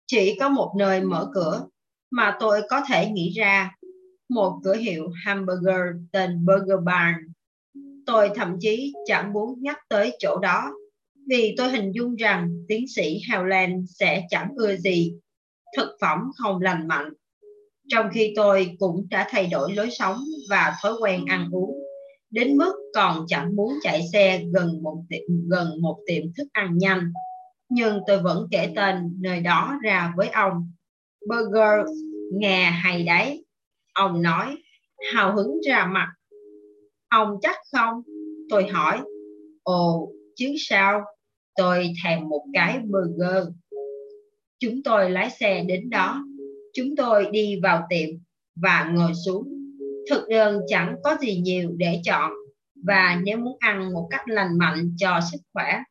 Chỉ 0.06 0.36
có 0.40 0.48
một 0.48 0.74
nơi 0.78 1.00
mở 1.00 1.30
cửa 1.34 1.66
mà 2.10 2.36
tôi 2.40 2.62
có 2.68 2.80
thể 2.88 3.10
nghĩ 3.10 3.32
ra, 3.36 3.70
một 4.28 4.60
cửa 4.64 4.74
hiệu 4.74 5.08
hamburger 5.24 5.96
tên 6.12 6.46
Burger 6.46 6.84
Barn. 6.84 7.14
Tôi 8.06 8.30
thậm 8.34 8.56
chí 8.60 8.92
chẳng 9.06 9.32
muốn 9.32 9.62
nhắc 9.62 9.78
tới 9.88 10.16
chỗ 10.18 10.38
đó 10.38 10.72
vì 11.28 11.54
tôi 11.56 11.70
hình 11.70 11.92
dung 11.94 12.16
rằng 12.16 12.64
tiến 12.68 12.88
sĩ 12.88 13.20
Howland 13.30 13.84
sẽ 13.86 14.26
chẳng 14.30 14.48
ưa 14.56 14.76
gì 14.76 15.14
thực 15.76 15.88
phẩm 16.00 16.18
không 16.36 16.62
lành 16.62 16.88
mạnh. 16.88 17.12
Trong 17.88 18.06
khi 18.12 18.32
tôi 18.36 18.76
cũng 18.78 19.06
đã 19.10 19.26
thay 19.30 19.46
đổi 19.46 19.72
lối 19.72 19.90
sống 19.90 20.18
và 20.50 20.74
thói 20.82 20.92
quen 21.00 21.24
ăn 21.28 21.48
uống 21.52 21.78
đến 22.34 22.56
mức 22.56 22.72
còn 22.94 23.24
chẳng 23.28 23.56
muốn 23.56 23.72
chạy 23.82 24.02
xe 24.12 24.44
gần 24.54 24.82
một 24.82 25.04
tiệm, 25.08 25.48
gần 25.48 25.82
một 25.82 25.98
tiệm 26.06 26.22
thức 26.36 26.48
ăn 26.52 26.78
nhanh. 26.78 27.12
Nhưng 27.68 28.00
tôi 28.06 28.18
vẫn 28.22 28.48
kể 28.50 28.72
tên 28.76 29.16
nơi 29.20 29.40
đó 29.40 29.78
ra 29.84 30.12
với 30.16 30.28
ông. 30.28 30.72
Burger 31.28 31.86
nghe 32.32 32.64
hay 32.64 33.02
đấy. 33.02 33.44
Ông 33.94 34.22
nói, 34.22 34.56
hào 35.12 35.36
hứng 35.36 35.60
ra 35.68 35.86
mặt. 35.86 36.12
Ông 37.08 37.38
chắc 37.42 37.56
không? 37.72 38.02
Tôi 38.50 38.68
hỏi. 38.68 39.00
Ồ, 39.62 40.12
chứ 40.36 40.54
sao? 40.58 41.04
Tôi 41.56 41.92
thèm 42.04 42.28
một 42.28 42.44
cái 42.52 42.78
burger. 42.78 43.48
Chúng 44.58 44.82
tôi 44.82 45.10
lái 45.10 45.30
xe 45.30 45.64
đến 45.68 45.90
đó. 45.90 46.24
Chúng 46.72 46.96
tôi 46.96 47.26
đi 47.32 47.60
vào 47.62 47.86
tiệm 47.90 48.08
và 48.56 48.90
ngồi 48.94 49.12
xuống 49.26 49.63
thực 50.10 50.28
đơn 50.28 50.60
chẳng 50.66 50.96
có 51.04 51.16
gì 51.20 51.40
nhiều 51.40 51.70
để 51.76 52.00
chọn, 52.04 52.32
và 52.84 53.20
nếu 53.24 53.38
muốn 53.38 53.56
ăn 53.60 53.92
một 53.92 54.08
cách 54.10 54.22
lành 54.26 54.58
mạnh 54.58 54.90
cho 54.96 55.20
sức 55.32 55.38
khỏe. 55.52 55.82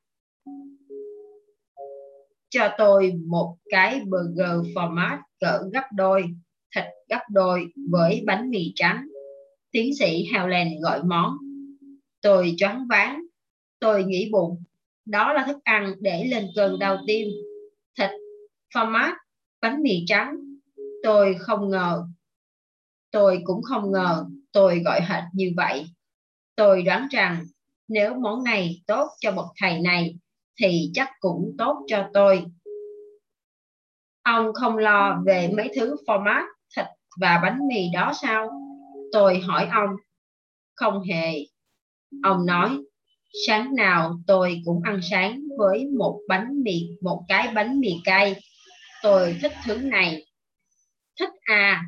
Cho 2.50 2.70
tôi 2.78 3.14
một 3.28 3.58
cái 3.70 4.02
burger 4.06 4.76
format 4.76 5.18
cỡ 5.40 5.60
gấp 5.74 5.84
đôi, 5.96 6.26
thịt 6.76 6.84
gấp 7.10 7.22
đôi 7.32 7.66
với 7.90 8.24
bánh 8.26 8.50
mì 8.50 8.72
trắng. 8.76 9.08
Tiến 9.72 9.96
sĩ 10.00 10.26
Howland 10.32 10.82
gọi 10.82 11.04
món. 11.04 11.38
Tôi 12.22 12.54
choáng 12.58 12.88
váng. 12.90 13.22
Tôi 13.80 14.04
nghĩ 14.04 14.30
bụng. 14.32 14.64
Đó 15.06 15.34
là 15.34 15.44
thức 15.48 15.58
ăn 15.64 15.94
để 16.00 16.26
lên 16.32 16.48
cơn 16.56 16.80
đau 16.80 16.98
tim. 17.08 17.28
Thịt 17.98 18.10
format 18.76 19.14
bánh 19.62 19.84
mì 19.84 20.04
trắng. 20.08 20.36
Tôi 21.04 21.36
không 21.40 21.70
ngờ 21.70 22.04
Tôi 23.14 23.42
cũng 23.44 23.62
không 23.64 23.92
ngờ 23.92 24.26
tôi 24.52 24.82
gọi 24.86 25.02
hệt 25.02 25.24
như 25.34 25.52
vậy. 25.58 25.86
Tôi 26.56 26.82
đoán 26.82 27.08
rằng 27.12 27.46
nếu 27.88 28.14
món 28.14 28.44
này 28.44 28.82
tốt 28.88 29.10
cho 29.20 29.32
bậc 29.32 29.46
thầy 29.62 29.80
này 29.80 30.16
thì 30.62 30.92
chắc 30.94 31.10
cũng 31.20 31.56
tốt 31.58 31.86
cho 31.88 32.10
tôi. 32.14 32.44
Ông 34.24 34.54
không 34.54 34.78
lo 34.78 35.22
về 35.26 35.52
mấy 35.58 35.72
thứ 35.76 35.96
format, 36.08 36.44
thịt 36.76 36.86
và 37.20 37.40
bánh 37.44 37.60
mì 37.68 37.90
đó 37.94 38.12
sao? 38.22 38.52
Tôi 39.12 39.40
hỏi 39.40 39.68
ông. 39.72 39.90
Không 40.76 41.02
hề. 41.02 41.34
Ông 42.24 42.46
nói, 42.46 42.78
sáng 43.48 43.76
nào 43.76 44.16
tôi 44.28 44.62
cũng 44.66 44.82
ăn 44.84 45.00
sáng 45.12 45.42
với 45.58 45.86
một 45.98 46.20
bánh 46.28 46.64
mì, 46.64 46.82
một 47.02 47.24
cái 47.28 47.52
bánh 47.56 47.80
mì 47.80 47.90
cay. 48.04 48.36
Tôi 49.04 49.38
thích 49.42 49.54
thứ 49.66 49.78
này. 49.78 50.26
Thích 51.20 51.30
à, 51.44 51.84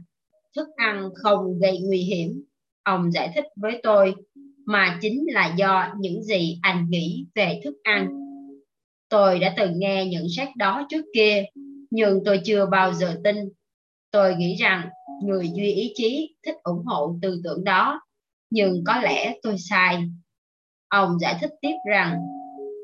thức 0.56 0.68
ăn 0.76 1.10
không 1.16 1.60
gây 1.60 1.80
nguy 1.80 1.98
hiểm. 1.98 2.44
Ông 2.84 3.12
giải 3.12 3.32
thích 3.36 3.46
với 3.56 3.80
tôi, 3.84 4.16
mà 4.66 5.00
chính 5.02 5.26
là 5.28 5.54
do 5.58 5.94
những 6.00 6.24
gì 6.24 6.60
anh 6.62 6.86
nghĩ 6.90 7.26
về 7.36 7.62
thức 7.64 7.76
ăn. 7.84 8.10
Tôi 9.10 9.40
đã 9.40 9.54
từng 9.58 9.80
nghe 9.80 10.06
những 10.06 10.28
sách 10.36 10.50
đó 10.56 10.88
trước 10.90 11.06
kia, 11.14 11.44
nhưng 11.90 12.20
tôi 12.26 12.42
chưa 12.46 12.66
bao 12.66 12.94
giờ 12.94 13.20
tin. 13.24 13.36
Tôi 14.12 14.36
nghĩ 14.36 14.56
rằng 14.56 14.90
người 15.24 15.50
duy 15.56 15.74
ý 15.74 15.92
chí 15.96 16.36
thích 16.46 16.56
ủng 16.64 16.86
hộ 16.86 17.20
tư 17.22 17.42
tưởng 17.44 17.64
đó, 17.64 18.02
nhưng 18.50 18.84
có 18.86 19.02
lẽ 19.02 19.36
tôi 19.44 19.56
sai. 19.58 20.04
Ông 20.88 21.20
giải 21.20 21.38
thích 21.42 21.52
tiếp 21.62 21.76
rằng, 21.90 22.18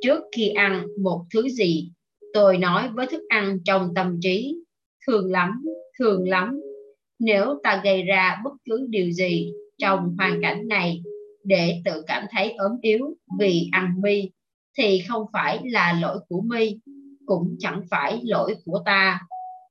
trước 0.01 0.23
khi 0.35 0.49
ăn 0.49 0.87
một 1.03 1.25
thứ 1.33 1.49
gì, 1.49 1.91
tôi 2.33 2.57
nói 2.57 2.89
với 2.89 3.07
thức 3.07 3.21
ăn 3.29 3.57
trong 3.65 3.93
tâm 3.95 4.19
trí, 4.21 4.55
thường 5.07 5.31
lắm, 5.31 5.65
thường 5.99 6.29
lắm, 6.29 6.61
nếu 7.21 7.59
ta 7.63 7.81
gây 7.83 8.03
ra 8.03 8.41
bất 8.43 8.51
cứ 8.65 8.87
điều 8.89 9.11
gì 9.11 9.51
trong 9.77 10.15
hoàn 10.17 10.41
cảnh 10.41 10.67
này 10.67 11.01
để 11.43 11.81
tự 11.85 12.03
cảm 12.07 12.25
thấy 12.31 12.51
ốm 12.51 12.71
yếu 12.81 13.15
vì 13.39 13.69
ăn 13.71 14.01
mi, 14.01 14.29
thì 14.77 15.01
không 15.07 15.25
phải 15.33 15.59
là 15.63 15.93
lỗi 16.01 16.19
của 16.29 16.41
mi, 16.41 16.79
cũng 17.25 17.55
chẳng 17.59 17.81
phải 17.89 18.19
lỗi 18.23 18.55
của 18.65 18.81
ta. 18.85 19.21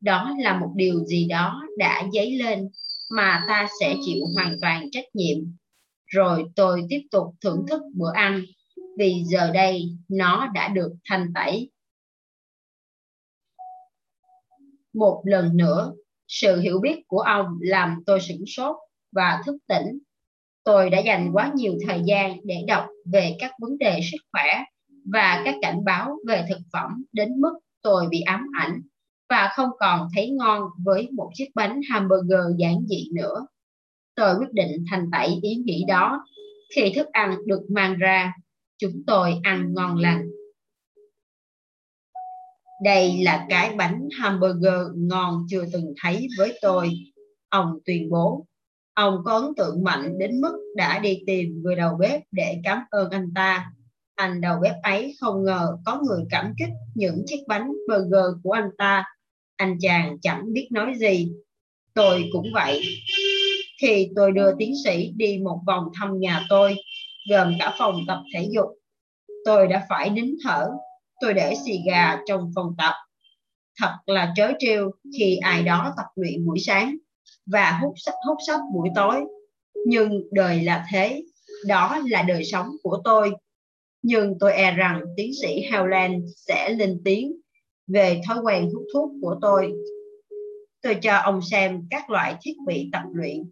Đó 0.01 0.37
là 0.39 0.59
một 0.59 0.73
điều 0.75 1.05
gì 1.05 1.27
đó 1.29 1.63
đã 1.79 2.03
dấy 2.13 2.39
lên 2.39 2.69
mà 3.11 3.45
ta 3.49 3.69
sẽ 3.81 3.95
chịu 4.05 4.25
hoàn 4.35 4.57
toàn 4.61 4.91
trách 4.91 5.15
nhiệm. 5.15 5.39
Rồi 6.07 6.45
tôi 6.57 6.83
tiếp 6.89 7.01
tục 7.11 7.27
thưởng 7.41 7.65
thức 7.69 7.83
bữa 7.95 8.13
ăn, 8.15 8.43
vì 8.99 9.23
giờ 9.25 9.51
đây 9.55 9.83
nó 10.09 10.49
đã 10.55 10.69
được 10.69 10.93
thanh 11.05 11.33
tẩy. 11.35 11.71
Một 14.93 15.23
lần 15.25 15.57
nữa 15.57 15.93
sự 16.31 16.61
hiểu 16.61 16.79
biết 16.81 17.03
của 17.07 17.19
ông 17.19 17.47
làm 17.61 18.03
tôi 18.07 18.21
sửng 18.21 18.47
sốt 18.47 18.77
và 19.13 19.43
thức 19.47 19.57
tỉnh. 19.69 19.99
Tôi 20.65 20.91
đã 20.91 20.99
dành 20.99 21.31
quá 21.33 21.53
nhiều 21.55 21.75
thời 21.87 22.01
gian 22.05 22.37
để 22.45 22.65
đọc 22.67 22.87
về 23.13 23.37
các 23.39 23.51
vấn 23.61 23.79
đề 23.79 24.01
sức 24.13 24.19
khỏe 24.33 24.65
và 25.13 25.43
các 25.45 25.55
cảnh 25.63 25.85
báo 25.85 26.17
về 26.27 26.45
thực 26.49 26.59
phẩm 26.73 27.05
đến 27.13 27.41
mức 27.41 27.53
tôi 27.83 28.07
bị 28.11 28.21
ám 28.21 28.47
ảnh 28.59 28.81
và 29.29 29.51
không 29.57 29.71
còn 29.79 30.09
thấy 30.15 30.31
ngon 30.31 30.63
với 30.85 31.09
một 31.13 31.31
chiếc 31.35 31.49
bánh 31.55 31.81
hamburger 31.91 32.59
giản 32.59 32.77
dị 32.89 33.09
nữa. 33.15 33.47
Tôi 34.15 34.35
quyết 34.39 34.53
định 34.53 34.85
thành 34.91 35.07
tẩy 35.13 35.39
ý 35.43 35.55
nghĩ 35.55 35.85
đó. 35.89 36.25
Khi 36.75 36.93
thức 36.97 37.07
ăn 37.07 37.37
được 37.47 37.61
mang 37.71 37.99
ra, 37.99 38.33
chúng 38.79 39.03
tôi 39.07 39.35
ăn 39.43 39.73
ngon 39.75 39.97
lành 39.97 40.31
đây 42.83 43.23
là 43.23 43.47
cái 43.49 43.75
bánh 43.77 44.09
hamburger 44.19 44.87
ngon 44.97 45.47
chưa 45.51 45.65
từng 45.73 45.95
thấy 46.03 46.29
với 46.39 46.59
tôi. 46.63 46.91
Ông 47.49 47.79
tuyên 47.85 48.11
bố. 48.11 48.47
Ông 48.95 49.19
có 49.25 49.35
ấn 49.35 49.55
tượng 49.57 49.85
mạnh 49.85 50.19
đến 50.19 50.41
mức 50.41 50.53
đã 50.77 50.99
đi 50.99 51.19
tìm 51.27 51.63
người 51.63 51.77
đầu 51.77 51.97
bếp 51.99 52.21
để 52.33 52.61
cảm 52.65 52.79
ơn 52.91 53.11
anh 53.11 53.29
ta. 53.35 53.73
Anh 54.15 54.41
đầu 54.41 54.59
bếp 54.63 54.75
ấy 54.83 55.17
không 55.21 55.45
ngờ 55.45 55.77
có 55.85 56.01
người 56.03 56.25
cảm 56.31 56.53
kích 56.59 56.69
những 56.95 57.23
chiếc 57.27 57.41
bánh 57.49 57.71
burger 57.89 58.43
của 58.43 58.53
anh 58.53 58.71
ta. 58.79 59.05
Anh 59.57 59.77
chàng 59.81 60.17
chẳng 60.23 60.53
biết 60.53 60.69
nói 60.71 60.93
gì. 60.97 61.33
Tôi 61.95 62.25
cũng 62.33 62.47
vậy. 62.55 62.83
Khi 63.81 64.09
tôi 64.17 64.33
đưa 64.33 64.55
tiến 64.59 64.73
sĩ 64.85 65.13
đi 65.17 65.39
một 65.39 65.61
vòng 65.67 65.85
thăm 66.01 66.21
nhà 66.21 66.47
tôi, 66.49 66.77
gồm 67.31 67.53
cả 67.59 67.75
phòng 67.79 67.95
tập 68.07 68.19
thể 68.35 68.49
dục, 68.51 68.67
tôi 69.45 69.69
đã 69.69 69.87
phải 69.89 70.11
nín 70.11 70.35
thở 70.45 70.69
tôi 71.21 71.35
để 71.35 71.55
xì 71.65 71.73
gà 71.87 72.19
trong 72.27 72.53
phòng 72.55 72.75
tập. 72.79 72.95
Thật 73.79 73.97
là 74.07 74.33
trớ 74.37 74.53
trêu 74.59 74.91
khi 75.19 75.37
ai 75.37 75.63
đó 75.63 75.93
tập 75.97 76.07
luyện 76.15 76.47
buổi 76.47 76.59
sáng 76.59 76.97
và 77.47 77.79
hút 77.83 77.95
sách 77.97 78.15
hút 78.27 78.39
sách 78.47 78.61
buổi 78.75 78.89
tối. 78.95 79.21
Nhưng 79.87 80.23
đời 80.33 80.63
là 80.63 80.87
thế, 80.93 81.23
đó 81.67 81.99
là 82.09 82.23
đời 82.23 82.45
sống 82.45 82.69
của 82.83 83.01
tôi. 83.05 83.33
Nhưng 84.03 84.39
tôi 84.41 84.53
e 84.53 84.73
rằng 84.73 85.01
tiến 85.17 85.31
sĩ 85.43 85.71
Howland 85.71 86.27
sẽ 86.37 86.71
lên 86.71 87.01
tiếng 87.05 87.33
về 87.87 88.21
thói 88.27 88.39
quen 88.43 88.71
hút 88.75 88.85
thuốc 88.93 89.11
của 89.23 89.37
tôi. 89.43 89.73
Tôi 90.83 90.95
cho 90.95 91.17
ông 91.17 91.41
xem 91.43 91.87
các 91.91 92.11
loại 92.11 92.35
thiết 92.43 92.55
bị 92.67 92.89
tập 92.93 93.03
luyện, 93.15 93.51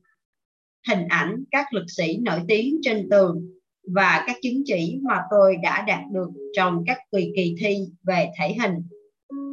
hình 0.88 1.06
ảnh 1.08 1.44
các 1.50 1.72
lực 1.72 1.84
sĩ 1.88 2.16
nổi 2.16 2.40
tiếng 2.48 2.78
trên 2.82 3.08
tường 3.10 3.57
và 3.94 4.24
các 4.26 4.36
chứng 4.42 4.62
chỉ 4.66 4.98
mà 5.02 5.22
tôi 5.30 5.56
đã 5.62 5.82
đạt 5.82 6.00
được 6.12 6.28
trong 6.56 6.84
các 6.86 6.98
kỳ 7.12 7.32
kỳ 7.36 7.54
thi 7.58 7.76
về 8.02 8.30
thể 8.38 8.56
hình. 8.62 8.74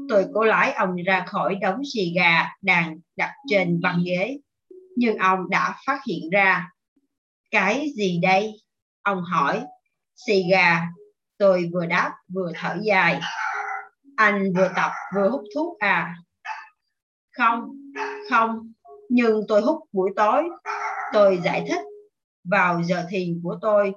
Tôi 0.09 0.25
cố 0.33 0.43
lái 0.43 0.71
ông 0.71 0.95
ra 1.05 1.25
khỏi 1.27 1.55
đống 1.55 1.81
xì 1.93 2.13
gà 2.15 2.49
đang 2.61 2.99
đặt 3.15 3.31
trên 3.49 3.81
băng 3.81 4.03
ghế, 4.05 4.37
nhưng 4.95 5.17
ông 5.17 5.49
đã 5.49 5.75
phát 5.85 5.99
hiện 6.07 6.29
ra. 6.29 6.69
Cái 7.51 7.87
gì 7.95 8.19
đây? 8.21 8.51
Ông 9.03 9.21
hỏi. 9.21 9.63
Xì 10.15 10.43
gà. 10.51 10.81
Tôi 11.37 11.69
vừa 11.73 11.85
đáp 11.85 12.11
vừa 12.33 12.51
thở 12.55 12.77
dài. 12.83 13.19
Anh 14.15 14.53
vừa 14.55 14.69
tập 14.75 14.91
vừa 15.15 15.29
hút 15.29 15.41
thuốc 15.55 15.79
à? 15.79 16.15
Không, 17.37 17.77
không, 18.29 18.71
nhưng 19.09 19.41
tôi 19.47 19.61
hút 19.61 19.83
buổi 19.91 20.11
tối. 20.15 20.43
Tôi 21.13 21.39
giải 21.43 21.65
thích 21.67 21.81
vào 22.43 22.83
giờ 22.83 23.05
thiền 23.09 23.41
của 23.43 23.57
tôi 23.61 23.93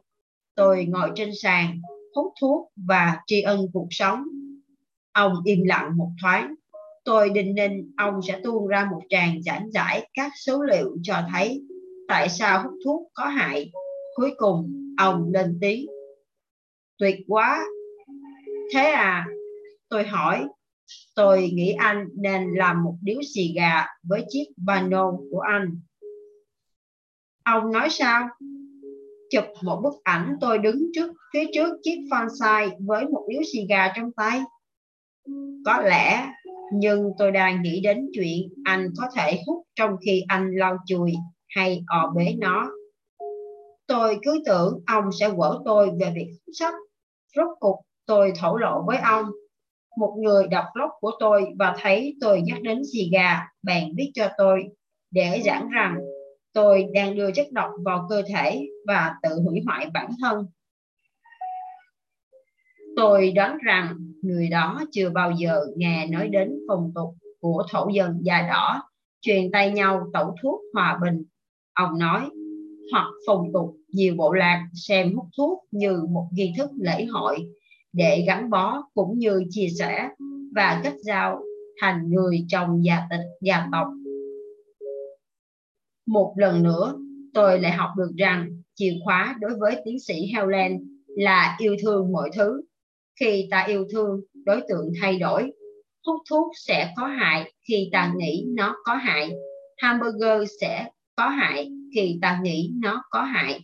Tôi 0.58 0.84
ngồi 0.84 1.10
trên 1.14 1.30
sàn, 1.42 1.80
hút 2.14 2.32
thuốc 2.40 2.72
và 2.76 3.20
tri 3.26 3.40
ân 3.40 3.66
cuộc 3.72 3.86
sống. 3.90 4.24
Ông 5.12 5.32
im 5.44 5.64
lặng 5.64 5.96
một 5.96 6.10
thoáng. 6.22 6.54
Tôi 7.04 7.30
định 7.30 7.54
ninh 7.54 7.92
ông 7.96 8.20
sẽ 8.28 8.40
tuôn 8.44 8.66
ra 8.66 8.88
một 8.90 9.00
tràng 9.08 9.42
giảng 9.42 9.70
giải 9.70 10.10
các 10.14 10.32
số 10.36 10.62
liệu 10.62 10.96
cho 11.02 11.22
thấy 11.32 11.62
tại 12.08 12.28
sao 12.28 12.62
hút 12.62 12.72
thuốc 12.84 13.08
có 13.14 13.24
hại. 13.24 13.70
Cuối 14.14 14.34
cùng, 14.36 14.72
ông 14.96 15.30
lên 15.32 15.58
tiếng. 15.60 15.86
Tuyệt 16.98 17.16
quá! 17.28 17.64
Thế 18.74 18.80
à? 18.80 19.26
Tôi 19.88 20.04
hỏi. 20.04 20.46
Tôi 21.14 21.50
nghĩ 21.52 21.72
anh 21.72 22.08
nên 22.14 22.54
làm 22.54 22.84
một 22.84 22.94
điếu 23.02 23.20
xì 23.34 23.52
gà 23.56 23.86
với 24.02 24.24
chiếc 24.28 24.44
bano 24.56 25.12
của 25.30 25.40
anh. 25.40 25.80
Ông 27.44 27.72
nói 27.72 27.88
sao? 27.90 28.28
Chụp 29.30 29.44
một 29.62 29.80
bức 29.82 29.94
ảnh 30.04 30.36
tôi 30.40 30.58
đứng 30.58 30.90
trước 30.94 31.12
phía 31.32 31.44
trước 31.54 31.68
chiếc 31.82 32.00
fansign 32.10 32.70
với 32.86 33.06
một 33.06 33.26
điếu 33.28 33.40
xì 33.52 33.66
gà 33.68 33.92
trong 33.96 34.12
tay. 34.12 34.40
Có 35.64 35.80
lẽ, 35.80 36.28
nhưng 36.72 37.10
tôi 37.18 37.32
đang 37.32 37.62
nghĩ 37.62 37.80
đến 37.80 38.08
chuyện 38.12 38.48
anh 38.64 38.88
có 38.98 39.08
thể 39.16 39.42
hút 39.46 39.66
trong 39.74 39.96
khi 40.06 40.24
anh 40.28 40.50
lau 40.54 40.76
chùi 40.86 41.12
hay 41.48 41.82
ò 41.86 42.12
bế 42.16 42.34
nó. 42.38 42.70
Tôi 43.86 44.18
cứ 44.22 44.42
tưởng 44.46 44.80
ông 44.86 45.04
sẽ 45.20 45.30
quở 45.36 45.58
tôi 45.64 45.90
về 46.00 46.12
việc 46.14 46.26
hút 46.30 46.54
sách. 46.58 46.74
Rốt 47.36 47.48
cục 47.60 47.76
tôi 48.06 48.32
thổ 48.40 48.56
lộ 48.56 48.82
với 48.86 48.96
ông. 48.96 49.26
Một 49.96 50.16
người 50.18 50.46
đọc 50.46 50.64
blog 50.74 50.90
của 51.00 51.10
tôi 51.20 51.46
và 51.58 51.76
thấy 51.80 52.16
tôi 52.20 52.42
nhắc 52.42 52.58
đến 52.62 52.82
xì 52.92 53.10
gà, 53.12 53.40
bèn 53.62 53.94
viết 53.96 54.10
cho 54.14 54.28
tôi 54.38 54.64
để 55.10 55.42
giảng 55.44 55.68
rằng 55.68 55.98
tôi 56.52 56.86
đang 56.94 57.16
đưa 57.16 57.30
chất 57.30 57.52
độc 57.52 57.70
vào 57.84 58.06
cơ 58.08 58.22
thể 58.22 58.68
và 58.86 59.14
tự 59.22 59.40
hủy 59.44 59.60
hoại 59.66 59.90
bản 59.94 60.10
thân. 60.20 60.46
Tôi 62.96 63.32
đoán 63.32 63.58
rằng 63.64 63.96
người 64.22 64.48
đó 64.48 64.80
chưa 64.92 65.10
bao 65.10 65.32
giờ 65.32 65.60
nghe 65.76 66.06
nói 66.06 66.28
đến 66.28 66.52
phong 66.68 66.92
tục 66.94 67.14
của 67.40 67.64
thổ 67.70 67.88
dân 67.88 68.18
da 68.22 68.48
đỏ 68.50 68.82
truyền 69.20 69.50
tay 69.50 69.70
nhau 69.70 70.10
tẩu 70.12 70.34
thuốc 70.42 70.60
hòa 70.74 70.98
bình. 71.02 71.24
Ông 71.72 71.98
nói, 71.98 72.20
hoặc 72.92 73.06
phong 73.26 73.52
tục 73.52 73.76
nhiều 73.88 74.14
bộ 74.16 74.32
lạc 74.32 74.68
xem 74.74 75.14
hút 75.14 75.26
thuốc 75.36 75.64
như 75.70 76.02
một 76.10 76.28
nghi 76.32 76.54
thức 76.56 76.70
lễ 76.76 77.04
hội 77.04 77.38
để 77.92 78.24
gắn 78.26 78.50
bó 78.50 78.82
cũng 78.94 79.18
như 79.18 79.44
chia 79.50 79.68
sẻ 79.78 80.08
và 80.54 80.80
kết 80.84 80.94
giao 81.02 81.42
thành 81.80 82.10
người 82.10 82.44
trong 82.48 82.84
gia 82.84 83.02
tịch 83.10 83.26
gia 83.40 83.68
tộc. 83.72 83.86
Một 86.08 86.34
lần 86.36 86.62
nữa, 86.62 86.94
tôi 87.34 87.60
lại 87.60 87.72
học 87.72 87.90
được 87.96 88.10
rằng 88.16 88.62
chìa 88.74 88.92
khóa 89.04 89.36
đối 89.40 89.50
với 89.58 89.82
tiến 89.84 90.00
sĩ 90.00 90.14
Helen 90.34 90.78
là 91.06 91.56
yêu 91.60 91.76
thương 91.82 92.12
mọi 92.12 92.30
thứ. 92.36 92.62
Khi 93.20 93.48
ta 93.50 93.64
yêu 93.68 93.86
thương, 93.90 94.20
đối 94.44 94.60
tượng 94.68 94.92
thay 95.00 95.18
đổi. 95.18 95.52
Hút 96.06 96.22
thuốc 96.30 96.52
sẽ 96.56 96.92
có 96.96 97.06
hại 97.06 97.52
khi 97.68 97.88
ta 97.92 98.12
nghĩ 98.16 98.44
nó 98.48 98.76
có 98.84 98.94
hại. 98.94 99.30
Hamburger 99.76 100.50
sẽ 100.60 100.90
có 101.16 101.28
hại 101.28 101.70
khi 101.94 102.18
ta 102.22 102.40
nghĩ 102.42 102.72
nó 102.82 103.02
có 103.10 103.22
hại. 103.22 103.60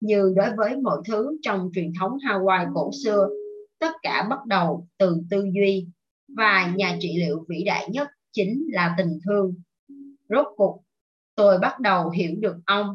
Như 0.00 0.32
đối 0.36 0.48
với 0.56 0.76
mọi 0.76 0.98
thứ 1.08 1.38
trong 1.42 1.70
truyền 1.74 1.92
thống 2.00 2.12
Hawaii 2.12 2.72
cổ 2.74 2.90
xưa, 3.04 3.28
tất 3.78 3.92
cả 4.02 4.26
bắt 4.30 4.38
đầu 4.46 4.86
từ 4.98 5.16
tư 5.30 5.44
duy 5.54 5.86
và 6.36 6.72
nhà 6.76 6.96
trị 7.00 7.16
liệu 7.18 7.44
vĩ 7.48 7.64
đại 7.64 7.88
nhất 7.90 8.08
chính 8.32 8.66
là 8.72 8.94
tình 8.98 9.18
thương. 9.24 9.54
Rốt 10.28 10.46
cuộc, 10.56 10.82
tôi 11.40 11.58
bắt 11.58 11.80
đầu 11.80 12.10
hiểu 12.10 12.34
được 12.38 12.56
ông 12.66 12.86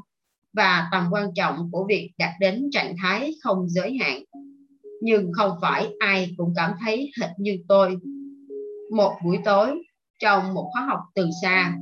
và 0.53 0.87
tầm 0.91 1.07
quan 1.11 1.33
trọng 1.35 1.69
của 1.71 1.85
việc 1.89 2.11
đạt 2.17 2.31
đến 2.39 2.69
trạng 2.71 2.95
thái 3.01 3.33
không 3.43 3.69
giới 3.69 3.97
hạn. 4.01 4.23
Nhưng 5.01 5.31
không 5.33 5.51
phải 5.61 5.89
ai 5.99 6.33
cũng 6.37 6.53
cảm 6.55 6.71
thấy 6.81 7.11
hệt 7.21 7.29
như 7.37 7.57
tôi. 7.67 7.97
Một 8.91 9.13
buổi 9.23 9.37
tối, 9.45 9.83
trong 10.19 10.53
một 10.53 10.69
khóa 10.73 10.85
học 10.85 10.99
từ 11.15 11.29
xa, 11.41 11.75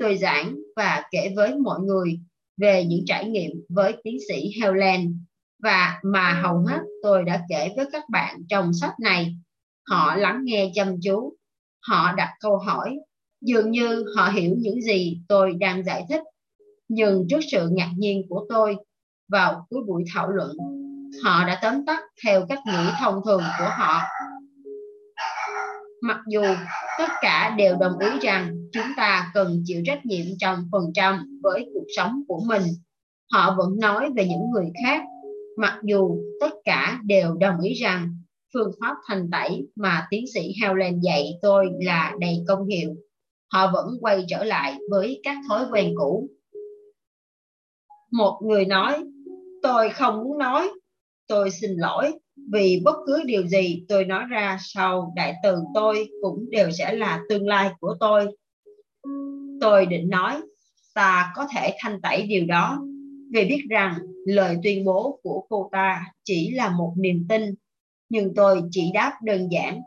tôi 0.00 0.16
giảng 0.16 0.56
và 0.76 1.02
kể 1.10 1.32
với 1.36 1.58
mọi 1.58 1.80
người 1.80 2.20
về 2.56 2.84
những 2.84 3.04
trải 3.06 3.28
nghiệm 3.28 3.50
với 3.68 3.96
tiến 4.04 4.16
sĩ 4.28 4.52
Helen 4.60 5.24
và 5.62 6.00
mà 6.02 6.40
hầu 6.42 6.58
hết 6.58 6.80
tôi 7.02 7.24
đã 7.24 7.42
kể 7.48 7.72
với 7.76 7.86
các 7.92 8.04
bạn 8.08 8.36
trong 8.48 8.74
sách 8.74 9.00
này. 9.00 9.36
Họ 9.90 10.16
lắng 10.16 10.40
nghe 10.44 10.70
chăm 10.74 10.96
chú, 11.02 11.36
họ 11.88 12.12
đặt 12.12 12.30
câu 12.40 12.58
hỏi, 12.58 12.98
dường 13.40 13.70
như 13.70 14.04
họ 14.16 14.28
hiểu 14.28 14.54
những 14.58 14.82
gì 14.82 15.20
tôi 15.28 15.54
đang 15.60 15.84
giải 15.84 16.04
thích. 16.08 16.22
Nhưng 16.88 17.26
trước 17.30 17.40
sự 17.50 17.68
ngạc 17.72 17.90
nhiên 17.96 18.26
của 18.28 18.46
tôi, 18.48 18.76
vào 19.28 19.66
cuối 19.70 19.80
buổi 19.86 20.04
thảo 20.14 20.30
luận, 20.30 20.56
họ 21.24 21.46
đã 21.46 21.58
tóm 21.62 21.86
tắt 21.86 22.00
theo 22.24 22.46
cách 22.48 22.58
nghĩ 22.66 22.90
thông 23.00 23.14
thường 23.26 23.42
của 23.58 23.68
họ. 23.78 24.00
Mặc 26.02 26.20
dù 26.28 26.42
tất 26.98 27.08
cả 27.20 27.54
đều 27.58 27.76
đồng 27.76 27.98
ý 27.98 28.08
rằng 28.22 28.56
chúng 28.72 28.86
ta 28.96 29.30
cần 29.34 29.62
chịu 29.64 29.82
trách 29.86 30.06
nhiệm 30.06 30.26
trăm 30.38 30.68
phần 30.72 30.84
trăm 30.94 31.40
với 31.42 31.66
cuộc 31.74 31.86
sống 31.96 32.22
của 32.28 32.40
mình, 32.46 32.62
họ 33.32 33.54
vẫn 33.58 33.78
nói 33.80 34.10
về 34.16 34.26
những 34.26 34.50
người 34.50 34.70
khác 34.84 35.02
mặc 35.58 35.78
dù 35.84 36.18
tất 36.40 36.50
cả 36.64 37.00
đều 37.04 37.34
đồng 37.34 37.60
ý 37.60 37.74
rằng 37.74 38.16
phương 38.54 38.72
pháp 38.80 38.94
thành 39.08 39.30
tẩy 39.32 39.68
mà 39.76 40.06
tiến 40.10 40.24
sĩ 40.34 40.54
Helen 40.62 41.00
dạy 41.00 41.38
tôi 41.42 41.66
là 41.80 42.14
đầy 42.20 42.44
công 42.48 42.66
hiệu, 42.66 42.94
họ 43.52 43.70
vẫn 43.72 43.86
quay 44.00 44.24
trở 44.28 44.44
lại 44.44 44.78
với 44.90 45.20
các 45.22 45.36
thói 45.48 45.66
quen 45.72 45.94
cũ. 45.96 46.28
Một 48.12 48.40
người 48.44 48.64
nói, 48.64 49.04
tôi 49.62 49.90
không 49.90 50.22
muốn 50.24 50.38
nói, 50.38 50.68
tôi 51.26 51.50
xin 51.50 51.70
lỗi, 51.76 52.12
vì 52.52 52.80
bất 52.84 52.96
cứ 53.06 53.22
điều 53.26 53.46
gì 53.46 53.84
tôi 53.88 54.04
nói 54.04 54.24
ra 54.30 54.58
sau 54.60 55.12
đại 55.16 55.34
từ 55.42 55.56
tôi 55.74 56.08
cũng 56.22 56.50
đều 56.50 56.70
sẽ 56.70 56.92
là 56.92 57.20
tương 57.28 57.46
lai 57.46 57.70
của 57.80 57.96
tôi. 58.00 58.26
Tôi 59.60 59.86
định 59.86 60.10
nói, 60.10 60.40
ta 60.94 61.32
có 61.36 61.46
thể 61.54 61.76
thanh 61.78 62.00
tẩy 62.00 62.26
điều 62.26 62.46
đó 62.46 62.78
vì 63.32 63.44
biết 63.44 63.64
rằng 63.70 63.98
lời 64.26 64.56
tuyên 64.62 64.84
bố 64.84 65.20
của 65.22 65.46
cô 65.48 65.68
ta 65.72 66.06
chỉ 66.24 66.50
là 66.50 66.70
một 66.70 66.94
niềm 66.96 67.26
tin, 67.28 67.54
nhưng 68.08 68.34
tôi 68.34 68.62
chỉ 68.70 68.90
đáp 68.94 69.12
đơn 69.22 69.48
giản. 69.52 69.80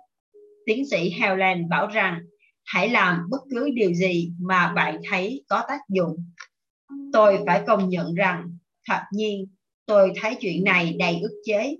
Tiến 0.65 0.85
sĩ 0.91 1.09
Helen 1.09 1.69
bảo 1.69 1.87
rằng 1.87 2.19
hãy 2.73 2.89
làm 2.89 3.29
bất 3.29 3.41
cứ 3.49 3.69
điều 3.73 3.93
gì 3.93 4.31
mà 4.39 4.73
bạn 4.75 5.01
thấy 5.09 5.43
có 5.49 5.63
tác 5.67 5.79
dụng. 5.89 6.25
Tôi 7.13 7.39
phải 7.45 7.63
công 7.67 7.89
nhận 7.89 8.13
rằng, 8.13 8.57
thật 8.87 9.01
nhiên, 9.13 9.47
tôi 9.85 10.13
thấy 10.21 10.35
chuyện 10.39 10.63
này 10.63 10.95
đầy 10.99 11.19
ức 11.19 11.41
chế, 11.45 11.77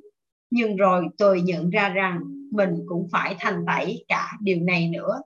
nhưng 0.49 0.75
rồi 0.75 1.05
tôi 1.17 1.41
nhận 1.41 1.69
ra 1.69 1.89
rằng 1.89 2.19
mình 2.51 2.69
cũng 2.85 3.07
phải 3.11 3.35
thành 3.39 3.63
tẩy 3.67 4.05
cả 4.07 4.31
điều 4.41 4.57
này 4.59 4.89
nữa. 4.89 5.21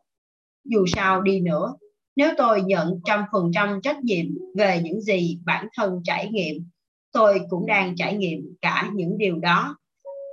Dù 0.63 0.85
sao 0.87 1.21
đi 1.21 1.39
nữa, 1.39 1.75
nếu 2.15 2.29
tôi 2.37 2.61
nhận 2.61 2.99
trăm 3.05 3.23
phần 3.31 3.51
trăm 3.53 3.81
trách 3.81 4.03
nhiệm 4.03 4.25
về 4.55 4.81
những 4.83 5.01
gì 5.01 5.39
bản 5.45 5.67
thân 5.77 6.01
trải 6.03 6.29
nghiệm, 6.31 6.69
tôi 7.11 7.41
cũng 7.49 7.65
đang 7.65 7.95
trải 7.95 8.17
nghiệm 8.17 8.55
cả 8.61 8.89
những 8.93 9.17
điều 9.17 9.39
đó. 9.39 9.77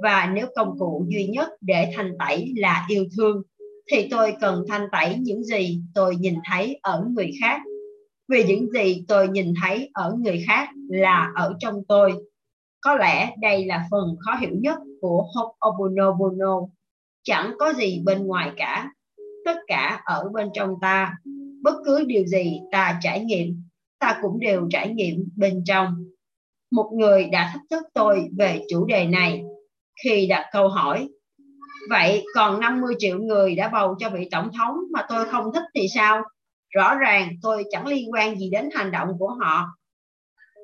Và 0.02 0.30
nếu 0.34 0.46
công 0.56 0.78
cụ 0.78 1.06
duy 1.08 1.26
nhất 1.26 1.48
để 1.60 1.92
thành 1.96 2.12
tẩy 2.18 2.52
là 2.56 2.86
yêu 2.88 3.06
thương, 3.16 3.42
thì 3.90 4.08
tôi 4.10 4.34
cần 4.40 4.64
thanh 4.68 4.86
tẩy 4.92 5.16
những 5.20 5.44
gì 5.44 5.80
tôi 5.94 6.16
nhìn 6.16 6.34
thấy 6.50 6.78
ở 6.82 7.04
người 7.10 7.30
khác. 7.40 7.60
Vì 8.28 8.44
những 8.44 8.70
gì 8.70 9.04
tôi 9.08 9.28
nhìn 9.28 9.54
thấy 9.62 9.90
ở 9.92 10.16
người 10.18 10.44
khác 10.46 10.68
là 10.88 11.32
ở 11.34 11.54
trong 11.58 11.82
tôi. 11.88 12.14
Có 12.80 12.94
lẽ 12.94 13.34
đây 13.40 13.66
là 13.66 13.86
phần 13.90 14.16
khó 14.20 14.34
hiểu 14.40 14.54
nhất 14.60 14.78
của 15.00 15.24
Ho'oponopono. 15.34 16.68
Chẳng 17.22 17.52
có 17.58 17.72
gì 17.72 18.02
bên 18.04 18.26
ngoài 18.26 18.50
cả. 18.56 18.90
Tất 19.44 19.56
cả 19.66 20.02
ở 20.04 20.28
bên 20.32 20.48
trong 20.54 20.74
ta 20.80 21.14
bất 21.62 21.74
cứ 21.84 22.04
điều 22.06 22.26
gì 22.26 22.60
ta 22.72 22.98
trải 23.02 23.24
nghiệm, 23.24 23.62
ta 23.98 24.18
cũng 24.22 24.40
đều 24.40 24.68
trải 24.70 24.88
nghiệm 24.88 25.28
bên 25.36 25.64
trong 25.66 26.12
một 26.72 26.90
người 26.92 27.24
đã 27.24 27.50
thách 27.52 27.62
thức 27.70 27.82
tôi 27.94 28.28
về 28.38 28.64
chủ 28.68 28.84
đề 28.84 29.06
này 29.06 29.42
khi 30.04 30.26
đặt 30.26 30.46
câu 30.52 30.68
hỏi 30.68 31.08
vậy 31.90 32.24
còn 32.34 32.60
50 32.60 32.94
triệu 32.98 33.18
người 33.18 33.54
đã 33.54 33.68
bầu 33.68 33.96
cho 33.98 34.10
vị 34.10 34.28
tổng 34.30 34.50
thống 34.58 34.76
mà 34.92 35.06
tôi 35.08 35.24
không 35.24 35.52
thích 35.54 35.64
thì 35.74 35.86
sao? 35.94 36.22
Rõ 36.70 36.94
ràng 36.94 37.28
tôi 37.42 37.64
chẳng 37.70 37.86
liên 37.86 38.12
quan 38.12 38.38
gì 38.38 38.50
đến 38.50 38.68
hành 38.74 38.90
động 38.90 39.08
của 39.18 39.28
họ. 39.40 39.66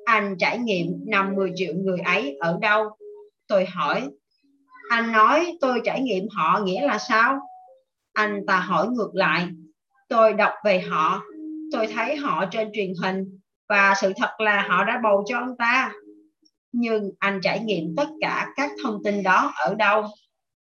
Anh 0.05 0.35
trải 0.39 0.57
nghiệm 0.57 0.87
50 1.07 1.51
triệu 1.55 1.73
người 1.73 1.99
ấy 1.99 2.37
ở 2.39 2.57
đâu? 2.61 2.89
Tôi 3.47 3.65
hỏi. 3.65 4.09
Anh 4.89 5.11
nói 5.11 5.57
tôi 5.61 5.81
trải 5.83 6.01
nghiệm 6.01 6.27
họ 6.31 6.59
nghĩa 6.63 6.81
là 6.81 6.97
sao? 6.97 7.39
Anh 8.13 8.45
ta 8.47 8.59
hỏi 8.59 8.87
ngược 8.87 9.11
lại. 9.13 9.47
Tôi 10.09 10.33
đọc 10.33 10.53
về 10.65 10.79
họ. 10.79 11.21
Tôi 11.71 11.87
thấy 11.87 12.15
họ 12.15 12.45
trên 12.51 12.69
truyền 12.73 12.93
hình 13.03 13.39
và 13.69 13.93
sự 14.01 14.13
thật 14.17 14.39
là 14.39 14.65
họ 14.69 14.83
đã 14.83 14.99
bầu 15.03 15.23
cho 15.27 15.39
ông 15.39 15.57
ta. 15.57 15.91
Nhưng 16.71 17.11
anh 17.19 17.39
trải 17.43 17.59
nghiệm 17.59 17.95
tất 17.97 18.07
cả 18.21 18.47
các 18.55 18.71
thông 18.83 19.03
tin 19.03 19.23
đó 19.23 19.51
ở 19.55 19.75
đâu? 19.75 20.07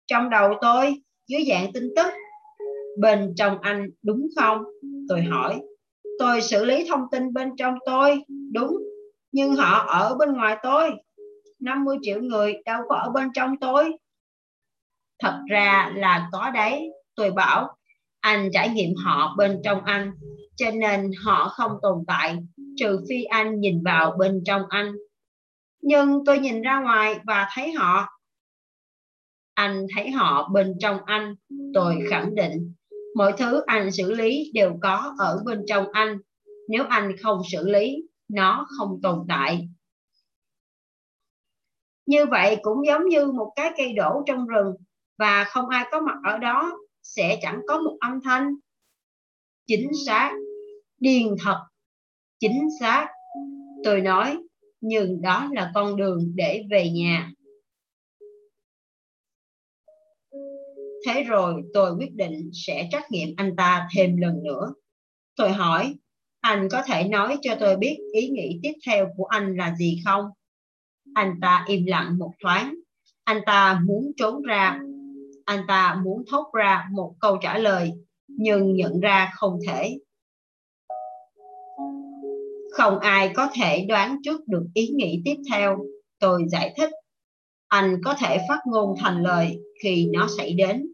Trong 0.07 0.29
đầu 0.29 0.53
tôi, 0.61 1.01
dưới 1.27 1.43
dạng 1.49 1.73
tin 1.73 1.83
tức, 1.95 2.13
bên 2.97 3.33
trong 3.35 3.61
anh 3.61 3.89
đúng 4.03 4.27
không? 4.35 4.63
Tôi 5.09 5.21
hỏi. 5.21 5.61
Tôi 6.19 6.41
xử 6.41 6.65
lý 6.65 6.85
thông 6.89 7.01
tin 7.11 7.33
bên 7.33 7.49
trong 7.57 7.75
tôi, 7.85 8.23
đúng, 8.53 8.77
nhưng 9.31 9.55
họ 9.55 9.85
ở 9.87 10.15
bên 10.15 10.33
ngoài 10.33 10.57
tôi. 10.63 10.91
50 11.59 11.97
triệu 12.01 12.21
người 12.21 12.53
đâu 12.65 12.81
có 12.89 12.95
ở 12.95 13.09
bên 13.09 13.27
trong 13.33 13.55
tôi. 13.61 13.97
Thật 15.19 15.39
ra 15.49 15.91
là 15.95 16.29
có 16.31 16.51
đấy, 16.53 16.89
tôi 17.15 17.31
bảo. 17.31 17.75
Anh 18.19 18.49
trải 18.53 18.69
nghiệm 18.69 18.95
họ 19.05 19.35
bên 19.37 19.61
trong 19.63 19.83
anh, 19.83 20.11
cho 20.55 20.71
nên 20.71 21.11
họ 21.23 21.49
không 21.49 21.71
tồn 21.81 22.03
tại, 22.07 22.37
trừ 22.77 22.99
phi 23.09 23.23
anh 23.23 23.59
nhìn 23.59 23.83
vào 23.83 24.15
bên 24.19 24.41
trong 24.45 24.61
anh. 24.69 24.91
Nhưng 25.81 26.25
tôi 26.25 26.39
nhìn 26.39 26.61
ra 26.61 26.79
ngoài 26.79 27.19
và 27.25 27.47
thấy 27.53 27.71
họ. 27.71 28.16
Anh 29.57 29.85
thấy 29.95 30.11
họ 30.11 30.49
bên 30.53 30.73
trong 30.79 30.97
anh, 31.05 31.35
tôi 31.73 31.99
khẳng 32.09 32.35
định. 32.35 32.73
Mọi 33.15 33.33
thứ 33.37 33.61
anh 33.65 33.91
xử 33.91 34.13
lý 34.13 34.51
đều 34.53 34.77
có 34.81 35.15
ở 35.19 35.41
bên 35.45 35.63
trong 35.67 35.91
anh. 35.91 36.17
Nếu 36.69 36.83
anh 36.89 37.15
không 37.23 37.41
xử 37.51 37.69
lý, 37.69 37.97
nó 38.27 38.67
không 38.77 38.99
tồn 39.03 39.25
tại. 39.29 39.69
Như 42.05 42.25
vậy 42.25 42.57
cũng 42.61 42.85
giống 42.85 43.07
như 43.09 43.31
một 43.31 43.53
cái 43.55 43.71
cây 43.77 43.93
đổ 43.93 44.23
trong 44.25 44.47
rừng 44.47 44.73
và 45.17 45.43
không 45.43 45.69
ai 45.69 45.85
có 45.91 46.01
mặt 46.01 46.17
ở 46.23 46.37
đó 46.37 46.77
sẽ 47.01 47.39
chẳng 47.41 47.61
có 47.67 47.81
một 47.81 47.97
âm 47.99 48.19
thanh. 48.23 48.55
Chính 49.67 49.91
xác, 50.05 50.33
điền 50.99 51.27
thật, 51.43 51.59
chính 52.39 52.67
xác. 52.79 53.07
Tôi 53.83 54.01
nói, 54.01 54.37
nhưng 54.81 55.21
đó 55.21 55.49
là 55.51 55.71
con 55.75 55.95
đường 55.95 56.31
để 56.35 56.63
về 56.69 56.89
nhà. 56.89 57.31
Thế 61.07 61.23
rồi 61.23 61.63
tôi 61.73 61.91
quyết 61.91 62.13
định 62.13 62.49
sẽ 62.53 62.87
trắc 62.91 63.11
nghiệm 63.11 63.33
anh 63.37 63.55
ta 63.55 63.87
thêm 63.95 64.17
lần 64.17 64.43
nữa. 64.43 64.73
Tôi 65.35 65.51
hỏi, 65.51 65.95
anh 66.41 66.67
có 66.71 66.81
thể 66.85 67.03
nói 67.03 67.37
cho 67.41 67.55
tôi 67.59 67.77
biết 67.77 67.97
ý 68.13 68.29
nghĩ 68.29 68.59
tiếp 68.63 68.73
theo 68.87 69.07
của 69.17 69.25
anh 69.25 69.55
là 69.55 69.75
gì 69.75 70.01
không? 70.05 70.25
Anh 71.13 71.33
ta 71.41 71.65
im 71.67 71.85
lặng 71.85 72.17
một 72.17 72.31
thoáng. 72.43 72.75
Anh 73.23 73.41
ta 73.45 73.81
muốn 73.85 74.11
trốn 74.17 74.41
ra. 74.41 74.79
Anh 75.45 75.61
ta 75.67 76.01
muốn 76.03 76.23
thốt 76.31 76.51
ra 76.53 76.87
một 76.91 77.15
câu 77.19 77.37
trả 77.41 77.57
lời, 77.57 77.91
nhưng 78.27 78.75
nhận 78.75 78.99
ra 78.99 79.31
không 79.35 79.59
thể. 79.67 79.97
Không 82.71 82.99
ai 82.99 83.31
có 83.35 83.49
thể 83.53 83.85
đoán 83.89 84.17
trước 84.23 84.47
được 84.47 84.63
ý 84.73 84.87
nghĩ 84.87 85.21
tiếp 85.25 85.35
theo. 85.51 85.77
Tôi 86.19 86.43
giải 86.47 86.73
thích. 86.77 86.91
Anh 87.67 87.97
có 88.03 88.13
thể 88.19 88.37
phát 88.49 88.59
ngôn 88.65 88.95
thành 88.99 89.23
lời 89.23 89.59
khi 89.83 90.09
nó 90.13 90.27
xảy 90.37 90.53
đến, 90.53 90.87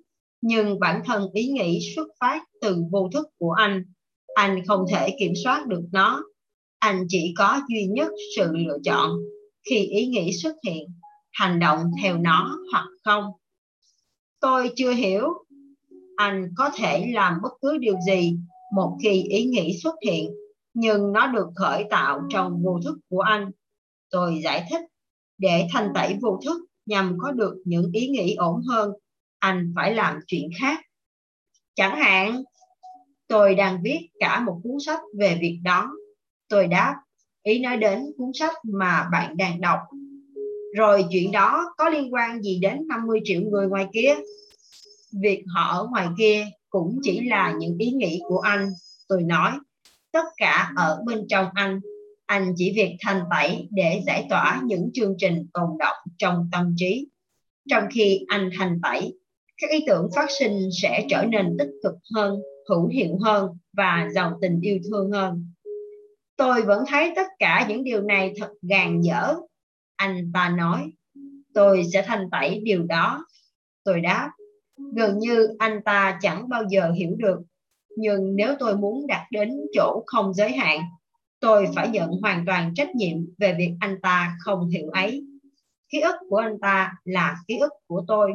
nhưng 0.45 0.79
bản 0.79 1.01
thân 1.05 1.29
ý 1.33 1.47
nghĩ 1.47 1.79
xuất 1.95 2.07
phát 2.19 2.43
từ 2.61 2.83
vô 2.91 3.09
thức 3.13 3.27
của 3.37 3.51
anh. 3.51 3.83
Anh 4.35 4.65
không 4.67 4.85
thể 4.91 5.15
kiểm 5.19 5.33
soát 5.43 5.67
được 5.67 5.83
nó. 5.91 6.23
Anh 6.79 7.05
chỉ 7.07 7.33
có 7.37 7.61
duy 7.69 7.85
nhất 7.85 8.11
sự 8.35 8.51
lựa 8.53 8.77
chọn 8.83 9.11
khi 9.69 9.75
ý 9.75 10.05
nghĩ 10.05 10.31
xuất 10.43 10.55
hiện, 10.65 10.87
hành 11.31 11.59
động 11.59 11.79
theo 12.01 12.17
nó 12.17 12.57
hoặc 12.71 12.85
không. 13.03 13.23
Tôi 14.39 14.71
chưa 14.75 14.91
hiểu. 14.91 15.27
Anh 16.15 16.49
có 16.57 16.69
thể 16.75 17.11
làm 17.13 17.33
bất 17.43 17.53
cứ 17.61 17.77
điều 17.77 17.95
gì 18.07 18.37
một 18.75 18.97
khi 19.03 19.23
ý 19.23 19.45
nghĩ 19.45 19.79
xuất 19.83 19.95
hiện, 20.05 20.31
nhưng 20.73 21.11
nó 21.11 21.27
được 21.27 21.47
khởi 21.55 21.85
tạo 21.89 22.21
trong 22.29 22.63
vô 22.63 22.79
thức 22.83 22.97
của 23.09 23.19
anh. 23.19 23.51
Tôi 24.09 24.41
giải 24.43 24.67
thích, 24.71 24.81
để 25.37 25.67
thanh 25.71 25.91
tẩy 25.95 26.15
vô 26.21 26.39
thức 26.45 26.65
nhằm 26.85 27.17
có 27.19 27.31
được 27.31 27.55
những 27.65 27.91
ý 27.93 28.07
nghĩ 28.07 28.35
ổn 28.35 28.61
hơn, 28.69 28.91
anh 29.43 29.73
phải 29.75 29.93
làm 29.95 30.19
chuyện 30.27 30.49
khác. 30.59 30.79
Chẳng 31.75 31.95
hạn, 31.95 32.43
tôi 33.27 33.55
đang 33.55 33.79
viết 33.83 33.99
cả 34.19 34.39
một 34.39 34.59
cuốn 34.63 34.77
sách 34.85 34.99
về 35.17 35.37
việc 35.41 35.59
đó. 35.63 35.91
Tôi 36.49 36.67
đáp, 36.67 36.95
ý 37.43 37.59
nói 37.59 37.77
đến 37.77 38.05
cuốn 38.17 38.31
sách 38.33 38.55
mà 38.63 39.09
bạn 39.11 39.37
đang 39.37 39.61
đọc. 39.61 39.79
Rồi 40.75 41.05
chuyện 41.11 41.31
đó 41.31 41.73
có 41.77 41.89
liên 41.89 42.13
quan 42.13 42.41
gì 42.41 42.59
đến 42.61 42.87
50 42.87 43.19
triệu 43.23 43.41
người 43.41 43.67
ngoài 43.67 43.87
kia? 43.93 44.15
Việc 45.21 45.43
họ 45.47 45.77
ở 45.77 45.87
ngoài 45.91 46.07
kia 46.17 46.45
cũng 46.69 46.99
chỉ 47.03 47.21
là 47.21 47.53
những 47.59 47.77
ý 47.77 47.91
nghĩ 47.91 48.21
của 48.27 48.39
anh. 48.39 48.69
Tôi 49.07 49.23
nói, 49.23 49.51
tất 50.11 50.25
cả 50.37 50.71
ở 50.75 51.01
bên 51.05 51.25
trong 51.29 51.45
anh. 51.53 51.79
Anh 52.25 52.53
chỉ 52.55 52.73
việc 52.75 52.95
thành 52.99 53.21
tẩy 53.31 53.67
để 53.71 54.01
giải 54.05 54.25
tỏa 54.29 54.61
những 54.65 54.89
chương 54.93 55.15
trình 55.17 55.47
tồn 55.53 55.69
động 55.79 55.97
trong 56.17 56.49
tâm 56.51 56.75
trí. 56.77 57.07
Trong 57.69 57.83
khi 57.91 58.25
anh 58.27 58.49
thành 58.57 58.79
tẩy, 58.83 59.13
các 59.57 59.69
ý 59.69 59.83
tưởng 59.87 60.09
phát 60.15 60.31
sinh 60.39 60.69
sẽ 60.81 61.05
trở 61.09 61.23
nên 61.23 61.55
tích 61.59 61.71
cực 61.83 61.93
hơn, 62.15 62.39
hữu 62.69 62.87
hiệu 62.87 63.17
hơn 63.21 63.49
và 63.73 64.09
giàu 64.13 64.37
tình 64.41 64.59
yêu 64.61 64.79
thương 64.89 65.11
hơn. 65.11 65.45
Tôi 66.35 66.61
vẫn 66.61 66.83
thấy 66.87 67.13
tất 67.15 67.27
cả 67.39 67.65
những 67.69 67.83
điều 67.83 68.01
này 68.01 68.33
thật 68.37 68.49
gàn 68.61 69.01
dở. 69.01 69.35
Anh 69.95 70.31
ta 70.33 70.49
nói, 70.49 70.91
tôi 71.53 71.83
sẽ 71.93 72.03
thanh 72.07 72.29
tẩy 72.31 72.61
điều 72.63 72.83
đó. 72.83 73.25
Tôi 73.83 74.01
đáp, 74.01 74.31
gần 74.95 75.19
như 75.19 75.47
anh 75.59 75.79
ta 75.85 76.19
chẳng 76.21 76.49
bao 76.49 76.63
giờ 76.69 76.91
hiểu 76.91 77.11
được. 77.17 77.39
Nhưng 77.97 78.35
nếu 78.35 78.53
tôi 78.59 78.77
muốn 78.77 79.07
đạt 79.07 79.21
đến 79.31 79.51
chỗ 79.73 80.03
không 80.05 80.33
giới 80.33 80.51
hạn, 80.51 80.79
tôi 81.39 81.67
phải 81.75 81.89
nhận 81.89 82.09
hoàn 82.21 82.45
toàn 82.45 82.73
trách 82.75 82.95
nhiệm 82.95 83.17
về 83.37 83.55
việc 83.57 83.71
anh 83.79 84.01
ta 84.01 84.37
không 84.39 84.69
hiểu 84.69 84.89
ấy. 84.89 85.25
Ký 85.89 85.99
ức 85.99 86.15
của 86.29 86.37
anh 86.37 86.59
ta 86.61 86.93
là 87.03 87.35
ký 87.47 87.57
ức 87.57 87.71
của 87.87 88.03
tôi. 88.07 88.31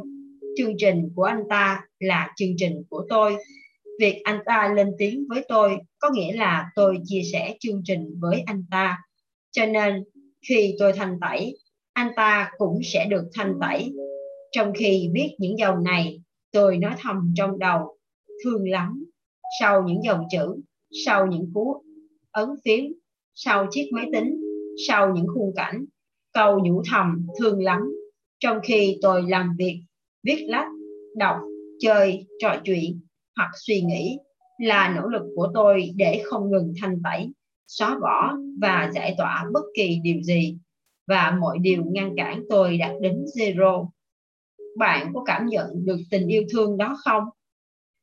Chương 0.57 0.75
trình 0.79 1.09
của 1.15 1.23
anh 1.23 1.43
ta 1.51 1.81
là 1.99 2.33
chương 2.37 2.55
trình 2.57 2.83
của 2.91 3.07
tôi. 3.09 3.37
Việc 4.01 4.21
anh 4.25 4.39
ta 4.47 4.73
lên 4.77 4.91
tiếng 4.99 5.27
với 5.29 5.45
tôi 5.49 5.79
có 5.99 6.11
nghĩa 6.15 6.33
là 6.33 6.71
tôi 6.75 6.99
chia 7.05 7.23
sẻ 7.33 7.57
chương 7.61 7.83
trình 7.85 8.15
với 8.21 8.43
anh 8.47 8.65
ta. 8.71 8.99
Cho 9.51 9.67
nên, 9.67 10.05
khi 10.49 10.75
tôi 10.79 10.93
thanh 10.93 11.19
tẩy, 11.21 11.57
anh 11.93 12.13
ta 12.17 12.51
cũng 12.59 12.81
sẽ 12.85 13.07
được 13.11 13.25
thanh 13.35 13.55
tẩy. 13.61 13.93
Trong 14.53 14.73
khi 14.79 15.11
viết 15.15 15.37
những 15.39 15.59
dòng 15.59 15.85
này, 15.85 16.21
tôi 16.53 16.79
nói 16.79 16.95
thầm 16.99 17.33
trong 17.37 17.59
đầu, 17.59 17.97
thương 18.45 18.69
lắm. 18.69 19.05
Sau 19.61 19.83
những 19.83 20.03
dòng 20.05 20.25
chữ, 20.31 20.57
sau 21.07 21.27
những 21.27 21.51
cú 21.55 21.83
ấn 22.31 22.49
phím, 22.65 22.93
sau 23.35 23.67
chiếc 23.71 23.91
máy 23.93 24.07
tính, 24.13 24.41
sau 24.89 25.13
những 25.15 25.27
khung 25.35 25.53
cảnh, 25.57 25.85
câu 26.33 26.61
nhủ 26.65 26.83
thầm 26.91 27.27
thương 27.39 27.63
lắm. 27.63 27.81
Trong 28.39 28.59
khi 28.63 28.99
tôi 29.03 29.23
làm 29.29 29.57
việc 29.59 29.83
viết 30.23 30.47
lách 30.49 30.69
đọc 31.17 31.37
chơi 31.79 32.27
trò 32.39 32.57
chuyện 32.65 33.01
hoặc 33.37 33.51
suy 33.67 33.81
nghĩ 33.81 34.19
là 34.59 34.95
nỗ 34.97 35.09
lực 35.09 35.23
của 35.37 35.49
tôi 35.55 35.91
để 35.97 36.23
không 36.25 36.51
ngừng 36.51 36.73
thanh 36.81 37.03
tẩy, 37.05 37.33
xóa 37.67 37.99
bỏ 38.03 38.37
và 38.61 38.91
giải 38.95 39.15
tỏa 39.19 39.47
bất 39.53 39.63
kỳ 39.75 40.01
điều 40.03 40.23
gì 40.23 40.59
và 41.07 41.37
mọi 41.41 41.59
điều 41.59 41.85
ngăn 41.85 42.15
cản 42.17 42.43
tôi 42.49 42.79
đạt 42.79 42.93
đến 43.01 43.25
zero. 43.37 43.89
Bạn 44.77 45.13
có 45.15 45.25
cảm 45.27 45.47
nhận 45.47 45.67
được 45.85 45.99
tình 46.11 46.27
yêu 46.27 46.43
thương 46.53 46.77
đó 46.77 46.97
không? 47.05 47.23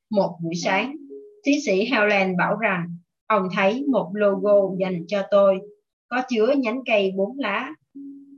Một 0.09 0.37
buổi 0.43 0.55
sáng, 0.55 0.95
tiến 1.43 1.59
sĩ 1.65 1.85
Helen 1.85 2.37
bảo 2.37 2.55
rằng 2.55 2.97
ông 3.27 3.47
thấy 3.55 3.85
một 3.91 4.11
logo 4.13 4.75
dành 4.79 5.05
cho 5.07 5.23
tôi 5.31 5.59
có 6.07 6.21
chứa 6.29 6.53
nhánh 6.57 6.81
cây 6.85 7.11
bốn 7.15 7.39
lá. 7.39 7.73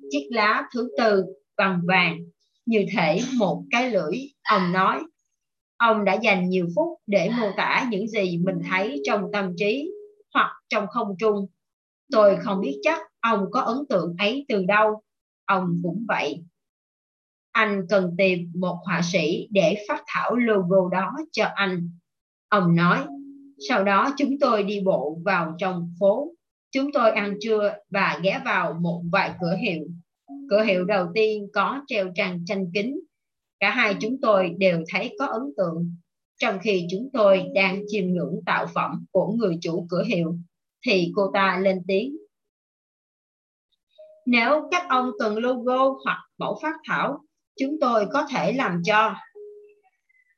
Chiếc 0.10 0.28
lá 0.32 0.64
thứ 0.74 0.90
tư 0.98 1.26
bằng 1.58 1.82
vàng 1.88 2.18
như 2.68 2.86
thể 2.96 3.22
một 3.38 3.64
cái 3.72 3.92
lưỡi. 3.92 4.18
Ông 4.44 4.72
nói 4.72 5.04
Ông 5.78 6.06
đã 6.06 6.14
dành 6.14 6.50
nhiều 6.50 6.68
phút 6.76 7.00
để 7.08 7.30
mô 7.40 7.52
tả 7.58 7.88
những 7.90 8.08
gì 8.08 8.38
mình 8.38 8.60
thấy 8.70 9.02
trong 9.04 9.24
tâm 9.34 9.54
trí 9.58 9.92
hoặc 10.34 10.52
trong 10.70 10.88
không 10.88 11.16
trung. 11.20 11.48
Tôi 12.12 12.38
không 12.42 12.62
biết 12.62 12.80
chắc 12.82 13.02
ông 13.20 13.46
có 13.52 13.62
ấn 13.62 13.78
tượng 13.90 14.16
ấy 14.18 14.46
từ 14.48 14.66
đâu. 14.66 15.02
Ông 15.46 15.80
cũng 15.84 16.06
vậy. 16.08 16.44
Anh 17.52 17.86
cần 17.90 18.16
tìm 18.18 18.52
một 18.56 18.78
họa 18.86 19.02
sĩ 19.04 19.48
để 19.52 19.86
phát 19.88 20.04
thảo 20.08 20.36
logo 20.36 20.90
đó 20.92 21.12
cho 21.32 21.46
anh. 21.56 21.92
Ông 22.50 22.76
nói, 22.76 23.06
sau 23.70 23.84
đó 23.84 24.14
chúng 24.18 24.40
tôi 24.40 24.64
đi 24.64 24.82
bộ 24.86 25.18
vào 25.26 25.56
trong 25.58 25.94
phố. 26.00 26.34
Chúng 26.72 26.92
tôi 26.94 27.12
ăn 27.12 27.38
trưa 27.42 27.74
và 27.90 28.20
ghé 28.24 28.42
vào 28.46 28.74
một 28.74 29.04
vài 29.12 29.32
cửa 29.42 29.56
hiệu. 29.62 29.88
Cửa 30.50 30.64
hiệu 30.64 30.86
đầu 30.86 31.08
tiên 31.14 31.48
có 31.54 31.82
treo 31.88 32.12
trang 32.16 32.46
tranh 32.46 32.66
kính 32.74 33.00
Cả 33.60 33.70
hai 33.70 33.96
chúng 34.00 34.18
tôi 34.22 34.56
đều 34.58 34.84
thấy 34.94 35.16
có 35.20 35.26
ấn 35.26 35.42
tượng. 35.58 35.96
Trong 36.38 36.60
khi 36.62 36.88
chúng 36.92 37.10
tôi 37.14 37.44
đang 37.54 37.82
chiêm 37.88 38.06
ngưỡng 38.08 38.42
tạo 38.46 38.66
phẩm 38.76 39.06
của 39.12 39.28
người 39.28 39.58
chủ 39.62 39.88
cửa 39.90 40.04
hiệu, 40.04 40.36
thì 40.86 41.12
cô 41.16 41.32
ta 41.34 41.60
lên 41.62 41.84
tiếng. 41.88 42.18
Nếu 44.26 44.68
các 44.72 44.86
ông 44.90 45.12
cần 45.20 45.38
logo 45.38 45.90
hoặc 46.06 46.18
mẫu 46.38 46.60
phát 46.62 46.76
thảo, 46.88 47.20
chúng 47.60 47.78
tôi 47.82 48.06
có 48.12 48.28
thể 48.32 48.54
làm 48.54 48.82
cho. 48.86 49.16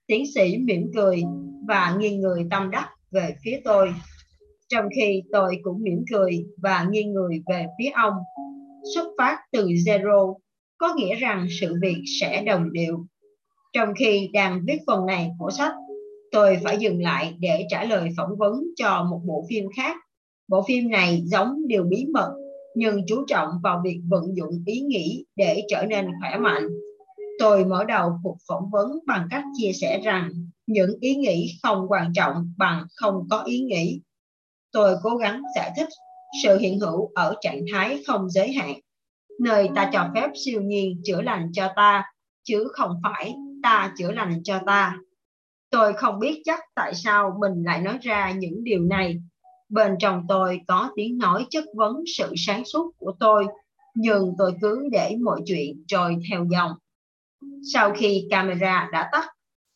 Tiến 0.07 0.23
sĩ 0.35 0.57
mỉm 0.57 0.91
cười 0.95 1.23
và 1.67 1.95
nghiêng 1.99 2.21
người 2.21 2.47
tâm 2.51 2.71
đắc 2.71 2.89
về 3.11 3.35
phía 3.43 3.61
tôi. 3.63 3.93
Trong 4.67 4.85
khi 4.95 5.21
tôi 5.31 5.57
cũng 5.63 5.81
mỉm 5.81 6.03
cười 6.11 6.45
và 6.57 6.87
nghiêng 6.89 7.13
người 7.13 7.41
về 7.49 7.65
phía 7.79 7.89
ông. 7.89 8.13
Xuất 8.95 9.07
phát 9.17 9.37
từ 9.51 9.67
zero 9.67 10.35
có 10.77 10.93
nghĩa 10.97 11.15
rằng 11.15 11.47
sự 11.61 11.75
việc 11.81 12.03
sẽ 12.19 12.43
đồng 12.43 12.73
đều. 12.73 13.05
Trong 13.73 13.89
khi 13.99 14.29
đang 14.33 14.61
viết 14.67 14.77
phần 14.87 15.05
này 15.05 15.31
của 15.39 15.49
sách, 15.51 15.73
tôi 16.31 16.57
phải 16.63 16.77
dừng 16.77 17.03
lại 17.03 17.35
để 17.39 17.65
trả 17.69 17.83
lời 17.83 18.09
phỏng 18.17 18.37
vấn 18.37 18.53
cho 18.75 19.07
một 19.11 19.21
bộ 19.25 19.45
phim 19.49 19.65
khác. 19.75 19.97
Bộ 20.47 20.63
phim 20.67 20.89
này 20.89 21.21
giống 21.25 21.67
điều 21.67 21.83
bí 21.83 22.05
mật, 22.13 22.31
nhưng 22.75 23.01
chú 23.07 23.23
trọng 23.27 23.49
vào 23.63 23.81
việc 23.83 23.99
vận 24.09 24.35
dụng 24.35 24.63
ý 24.65 24.79
nghĩ 24.79 25.25
để 25.35 25.63
trở 25.69 25.85
nên 25.85 26.07
khỏe 26.19 26.37
mạnh. 26.37 26.67
Tôi 27.39 27.65
mở 27.65 27.83
đầu 27.83 28.11
cuộc 28.23 28.37
phỏng 28.47 28.69
vấn 28.71 28.99
bằng 29.07 29.27
cách 29.31 29.43
chia 29.57 29.71
sẻ 29.73 30.01
rằng 30.03 30.29
những 30.67 30.91
ý 31.01 31.15
nghĩ 31.15 31.51
không 31.63 31.85
quan 31.89 32.13
trọng 32.15 32.53
bằng 32.57 32.85
không 32.95 33.27
có 33.29 33.43
ý 33.43 33.59
nghĩ. 33.59 34.01
Tôi 34.71 34.95
cố 35.03 35.15
gắng 35.15 35.41
giải 35.55 35.71
thích 35.77 35.87
sự 36.43 36.57
hiện 36.57 36.79
hữu 36.79 37.11
ở 37.15 37.35
trạng 37.41 37.61
thái 37.71 38.03
không 38.07 38.29
giới 38.29 38.51
hạn 38.51 38.79
nơi 39.39 39.69
ta 39.75 39.89
cho 39.93 40.09
phép 40.15 40.29
siêu 40.45 40.61
nhiên 40.61 41.01
chữa 41.05 41.21
lành 41.21 41.51
cho 41.53 41.73
ta, 41.75 42.03
chứ 42.43 42.67
không 42.73 43.01
phải 43.03 43.35
ta 43.63 43.93
chữa 43.97 44.11
lành 44.11 44.43
cho 44.43 44.59
ta. 44.65 44.97
Tôi 45.69 45.93
không 45.93 46.19
biết 46.19 46.41
chắc 46.45 46.59
tại 46.75 46.95
sao 46.95 47.37
mình 47.39 47.63
lại 47.63 47.81
nói 47.81 47.97
ra 48.01 48.31
những 48.31 48.63
điều 48.63 48.81
này. 48.81 49.17
Bên 49.69 49.95
trong 49.99 50.25
tôi 50.27 50.61
có 50.67 50.89
tiếng 50.95 51.17
nói 51.17 51.45
chất 51.49 51.63
vấn 51.75 52.03
sự 52.17 52.33
sáng 52.37 52.65
suốt 52.65 52.91
của 52.97 53.13
tôi, 53.19 53.47
nhưng 53.95 54.33
tôi 54.37 54.53
cứ 54.61 54.87
để 54.91 55.15
mọi 55.23 55.41
chuyện 55.45 55.83
trôi 55.87 56.15
theo 56.29 56.45
dòng. 56.51 56.71
Sau 57.73 57.93
khi 57.97 58.27
camera 58.29 58.89
đã 58.91 59.09
tắt, 59.11 59.27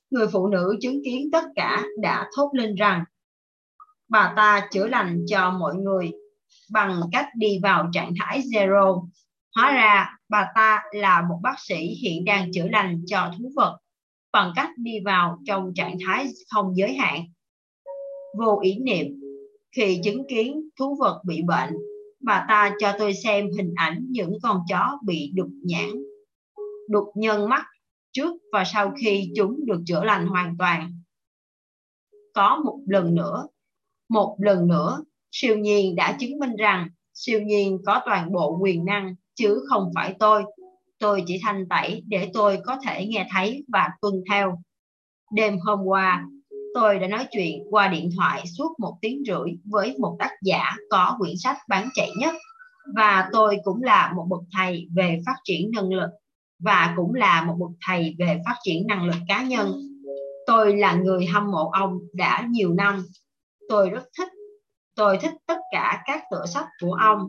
người 0.10 0.28
phụ 0.28 0.48
nữ 0.48 0.76
chứng 0.82 1.02
kiến 1.06 1.30
tất 1.32 1.44
cả 1.56 1.84
đã 2.02 2.30
thốt 2.36 2.50
lên 2.54 2.76
rằng 2.76 3.04
bà 4.10 4.34
ta 4.36 4.68
chữa 4.72 4.88
lành 4.88 5.26
cho 5.28 5.52
mọi 5.52 5.76
người 5.76 6.12
bằng 6.72 7.02
cách 7.12 7.28
đi 7.36 7.60
vào 7.64 7.90
trạng 7.94 8.14
thái 8.20 8.42
zero. 8.42 9.08
Hóa 9.56 9.72
ra 9.74 10.18
bà 10.30 10.48
ta 10.56 10.84
là 10.92 11.22
một 11.22 11.40
bác 11.44 11.56
sĩ 11.60 11.76
hiện 11.76 12.26
đang 12.26 12.52
chữa 12.54 12.68
lành 12.68 13.04
cho 13.08 13.32
thú 13.38 13.52
vật 13.56 13.80
bằng 14.32 14.52
cách 14.56 14.70
đi 14.78 15.00
vào 15.00 15.40
trong 15.46 15.74
trạng 15.76 15.98
thái 16.06 16.28
không 16.50 16.76
giới 16.76 16.94
hạn. 16.94 17.26
Vô 18.38 18.60
ý 18.62 18.80
niệm, 18.80 19.20
khi 19.76 20.00
chứng 20.04 20.28
kiến 20.30 20.70
thú 20.80 20.96
vật 21.00 21.22
bị 21.26 21.42
bệnh, 21.42 21.74
bà 22.20 22.46
ta 22.48 22.76
cho 22.80 22.96
tôi 23.00 23.14
xem 23.14 23.50
hình 23.58 23.74
ảnh 23.76 24.06
những 24.10 24.38
con 24.44 24.60
chó 24.70 25.00
bị 25.06 25.32
đục 25.36 25.50
nhãn, 25.64 25.90
đục 26.90 27.08
nhân 27.16 27.50
mắt 27.50 27.66
trước 28.12 28.38
và 28.52 28.64
sau 28.74 28.94
khi 29.02 29.32
chúng 29.36 29.66
được 29.66 29.82
chữa 29.86 30.04
lành 30.04 30.28
hoàn 30.28 30.56
toàn. 30.60 31.02
Có 32.34 32.62
một 32.66 32.80
lần 32.88 33.16
nữa, 33.16 33.48
một 34.10 34.38
lần 34.40 34.68
nữa, 34.68 35.04
siêu 35.34 35.58
nhiên 35.58 35.96
đã 35.96 36.18
chứng 36.20 36.40
minh 36.40 36.56
rằng 36.56 36.88
siêu 37.14 37.42
nhiên 37.42 37.78
có 37.86 38.02
toàn 38.06 38.32
bộ 38.32 38.58
quyền 38.62 38.86
năng 38.86 39.16
chứ 39.36 39.66
không 39.70 39.92
phải 39.96 40.16
tôi. 40.20 40.44
Tôi 41.00 41.24
chỉ 41.28 41.40
thanh 41.44 41.68
tẩy 41.70 42.04
để 42.08 42.30
tôi 42.34 42.60
có 42.66 42.78
thể 42.86 43.06
nghe 43.06 43.28
thấy 43.32 43.64
và 43.68 43.90
tuân 44.02 44.14
theo. 44.30 44.58
Đêm 45.32 45.58
hôm 45.60 45.80
qua, 45.86 46.26
tôi 46.74 47.00
đã 47.00 47.08
nói 47.08 47.26
chuyện 47.32 47.64
qua 47.70 47.88
điện 47.88 48.10
thoại 48.18 48.44
suốt 48.58 48.80
một 48.80 48.98
tiếng 49.02 49.24
rưỡi 49.28 49.54
với 49.66 49.96
một 50.00 50.16
tác 50.20 50.32
giả 50.42 50.76
có 50.90 51.16
quyển 51.20 51.38
sách 51.38 51.58
bán 51.70 51.90
chạy 51.94 52.10
nhất 52.20 52.36
và 52.96 53.30
tôi 53.34 53.58
cũng 53.64 53.84
là 53.84 54.14
một 54.16 54.26
bậc 54.30 54.42
thầy 54.58 54.88
về 54.96 55.20
phát 55.26 55.36
triển 55.44 55.72
năng 55.72 55.90
lực 55.90 56.10
và 56.60 56.94
cũng 56.96 57.14
là 57.14 57.44
một 57.46 57.56
bậc 57.60 57.72
thầy 57.88 58.16
về 58.18 58.42
phát 58.46 58.56
triển 58.64 58.88
năng 58.88 59.06
lực 59.06 59.16
cá 59.28 59.44
nhân. 59.44 59.74
Tôi 60.48 60.78
là 60.78 60.96
người 60.96 61.26
hâm 61.26 61.52
mộ 61.52 61.70
ông 61.70 62.00
đã 62.14 62.48
nhiều 62.50 62.74
năm. 62.74 63.06
Tôi 63.70 63.90
rất 63.90 64.04
thích, 64.18 64.30
tôi 64.96 65.18
thích 65.18 65.34
tất 65.48 65.58
cả 65.72 66.04
các 66.06 66.24
tựa 66.32 66.46
sách 66.46 66.66
của 66.82 66.94
ông. 66.94 67.20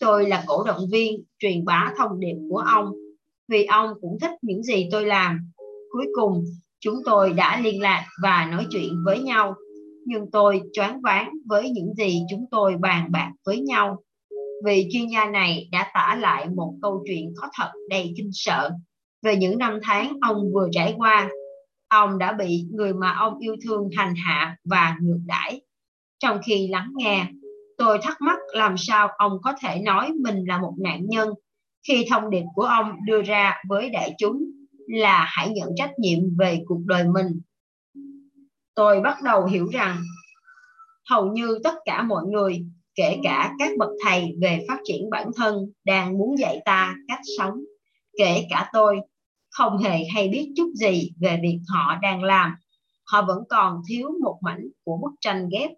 Tôi 0.00 0.28
là 0.28 0.44
cổ 0.46 0.64
động 0.64 0.80
viên 0.92 1.24
truyền 1.38 1.64
bá 1.64 1.92
thông 1.98 2.20
điệp 2.20 2.36
của 2.50 2.58
ông 2.58 2.92
vì 3.48 3.64
ông 3.64 3.90
cũng 4.00 4.18
thích 4.20 4.32
những 4.42 4.62
gì 4.62 4.88
tôi 4.92 5.06
làm. 5.06 5.50
Cuối 5.90 6.06
cùng, 6.14 6.44
chúng 6.80 6.94
tôi 7.04 7.32
đã 7.32 7.60
liên 7.60 7.80
lạc 7.82 8.06
và 8.22 8.48
nói 8.50 8.66
chuyện 8.70 8.92
với 9.04 9.20
nhau. 9.20 9.54
Nhưng 10.06 10.30
tôi 10.30 10.60
choáng 10.72 11.00
váng 11.00 11.32
với 11.46 11.70
những 11.70 11.94
gì 11.94 12.20
chúng 12.30 12.46
tôi 12.50 12.76
bàn 12.80 13.12
bạc 13.12 13.30
với 13.46 13.60
nhau 13.60 13.96
vì 14.64 14.88
chuyên 14.92 15.06
gia 15.06 15.26
này 15.26 15.68
đã 15.72 15.90
tả 15.94 16.18
lại 16.20 16.48
một 16.48 16.74
câu 16.82 17.02
chuyện 17.06 17.34
có 17.36 17.48
thật 17.58 17.70
đầy 17.90 18.12
kinh 18.16 18.30
sợ 18.32 18.70
về 19.22 19.36
những 19.36 19.58
năm 19.58 19.78
tháng 19.82 20.12
ông 20.22 20.52
vừa 20.54 20.68
trải 20.72 20.94
qua. 20.96 21.30
Ông 21.88 22.18
đã 22.18 22.32
bị 22.32 22.66
người 22.70 22.94
mà 22.94 23.16
ông 23.18 23.38
yêu 23.38 23.56
thương 23.64 23.88
hành 23.96 24.14
hạ 24.14 24.56
và 24.64 24.96
ngược 25.02 25.20
đãi. 25.26 25.60
Trong 26.18 26.40
khi 26.46 26.68
lắng 26.68 26.90
nghe, 26.94 27.26
tôi 27.78 27.98
thắc 28.02 28.20
mắc 28.20 28.38
làm 28.52 28.74
sao 28.78 29.08
ông 29.18 29.32
có 29.42 29.54
thể 29.60 29.80
nói 29.80 30.12
mình 30.20 30.44
là 30.48 30.58
một 30.58 30.74
nạn 30.78 31.00
nhân 31.06 31.28
khi 31.88 32.06
thông 32.10 32.30
điệp 32.30 32.44
của 32.54 32.62
ông 32.62 32.92
đưa 33.06 33.22
ra 33.22 33.62
với 33.68 33.90
đại 33.90 34.14
chúng 34.18 34.44
là 34.88 35.24
hãy 35.28 35.48
nhận 35.48 35.68
trách 35.76 35.98
nhiệm 35.98 36.18
về 36.38 36.62
cuộc 36.66 36.80
đời 36.86 37.04
mình. 37.14 37.40
Tôi 38.74 39.00
bắt 39.00 39.22
đầu 39.22 39.46
hiểu 39.46 39.66
rằng 39.72 40.02
hầu 41.10 41.32
như 41.32 41.58
tất 41.64 41.74
cả 41.84 42.02
mọi 42.02 42.24
người 42.26 42.66
kể 42.94 43.18
cả 43.22 43.52
các 43.58 43.70
bậc 43.78 43.90
thầy 44.04 44.34
về 44.40 44.64
phát 44.68 44.78
triển 44.84 45.10
bản 45.10 45.30
thân 45.36 45.72
đang 45.84 46.18
muốn 46.18 46.38
dạy 46.38 46.60
ta 46.64 46.94
cách 47.08 47.20
sống 47.38 47.54
kể 48.18 48.46
cả 48.50 48.70
tôi 48.72 49.00
không 49.50 49.78
hề 49.78 50.04
hay 50.14 50.28
biết 50.28 50.52
chút 50.56 50.72
gì 50.74 51.10
về 51.20 51.38
việc 51.42 51.58
họ 51.68 51.96
đang 52.02 52.22
làm 52.22 52.54
họ 53.06 53.22
vẫn 53.22 53.38
còn 53.48 53.82
thiếu 53.88 54.10
một 54.22 54.38
mảnh 54.42 54.64
của 54.84 54.96
bức 55.02 55.12
tranh 55.20 55.48
ghép 55.52 55.70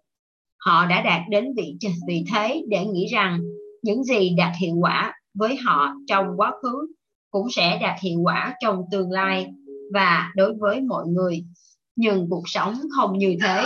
họ 0.67 0.85
đã 0.85 1.01
đạt 1.01 1.21
đến 1.29 1.45
vị 1.57 1.77
vị 2.07 2.23
thế 2.33 2.63
để 2.67 2.85
nghĩ 2.85 3.05
rằng 3.05 3.39
những 3.81 4.03
gì 4.03 4.29
đạt 4.37 4.53
hiệu 4.59 4.75
quả 4.75 5.13
với 5.33 5.55
họ 5.55 5.93
trong 6.07 6.25
quá 6.37 6.51
khứ 6.61 6.87
cũng 7.31 7.47
sẽ 7.51 7.79
đạt 7.81 7.99
hiệu 8.01 8.19
quả 8.23 8.55
trong 8.59 8.81
tương 8.91 9.11
lai 9.11 9.47
và 9.93 10.31
đối 10.35 10.53
với 10.59 10.81
mọi 10.81 11.05
người. 11.07 11.43
Nhưng 11.95 12.27
cuộc 12.29 12.43
sống 12.45 12.75
không 12.95 13.17
như 13.17 13.37
thế. 13.43 13.65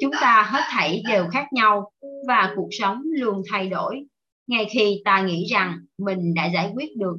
Chúng 0.00 0.12
ta 0.20 0.48
hết 0.50 0.60
thảy 0.70 1.02
đều 1.08 1.26
khác 1.28 1.46
nhau 1.52 1.90
và 2.28 2.52
cuộc 2.56 2.68
sống 2.78 3.02
luôn 3.04 3.42
thay 3.50 3.68
đổi. 3.68 4.04
Ngay 4.46 4.66
khi 4.70 5.02
ta 5.04 5.22
nghĩ 5.22 5.46
rằng 5.50 5.78
mình 5.98 6.34
đã 6.34 6.50
giải 6.54 6.72
quyết 6.74 6.96
được, 6.96 7.16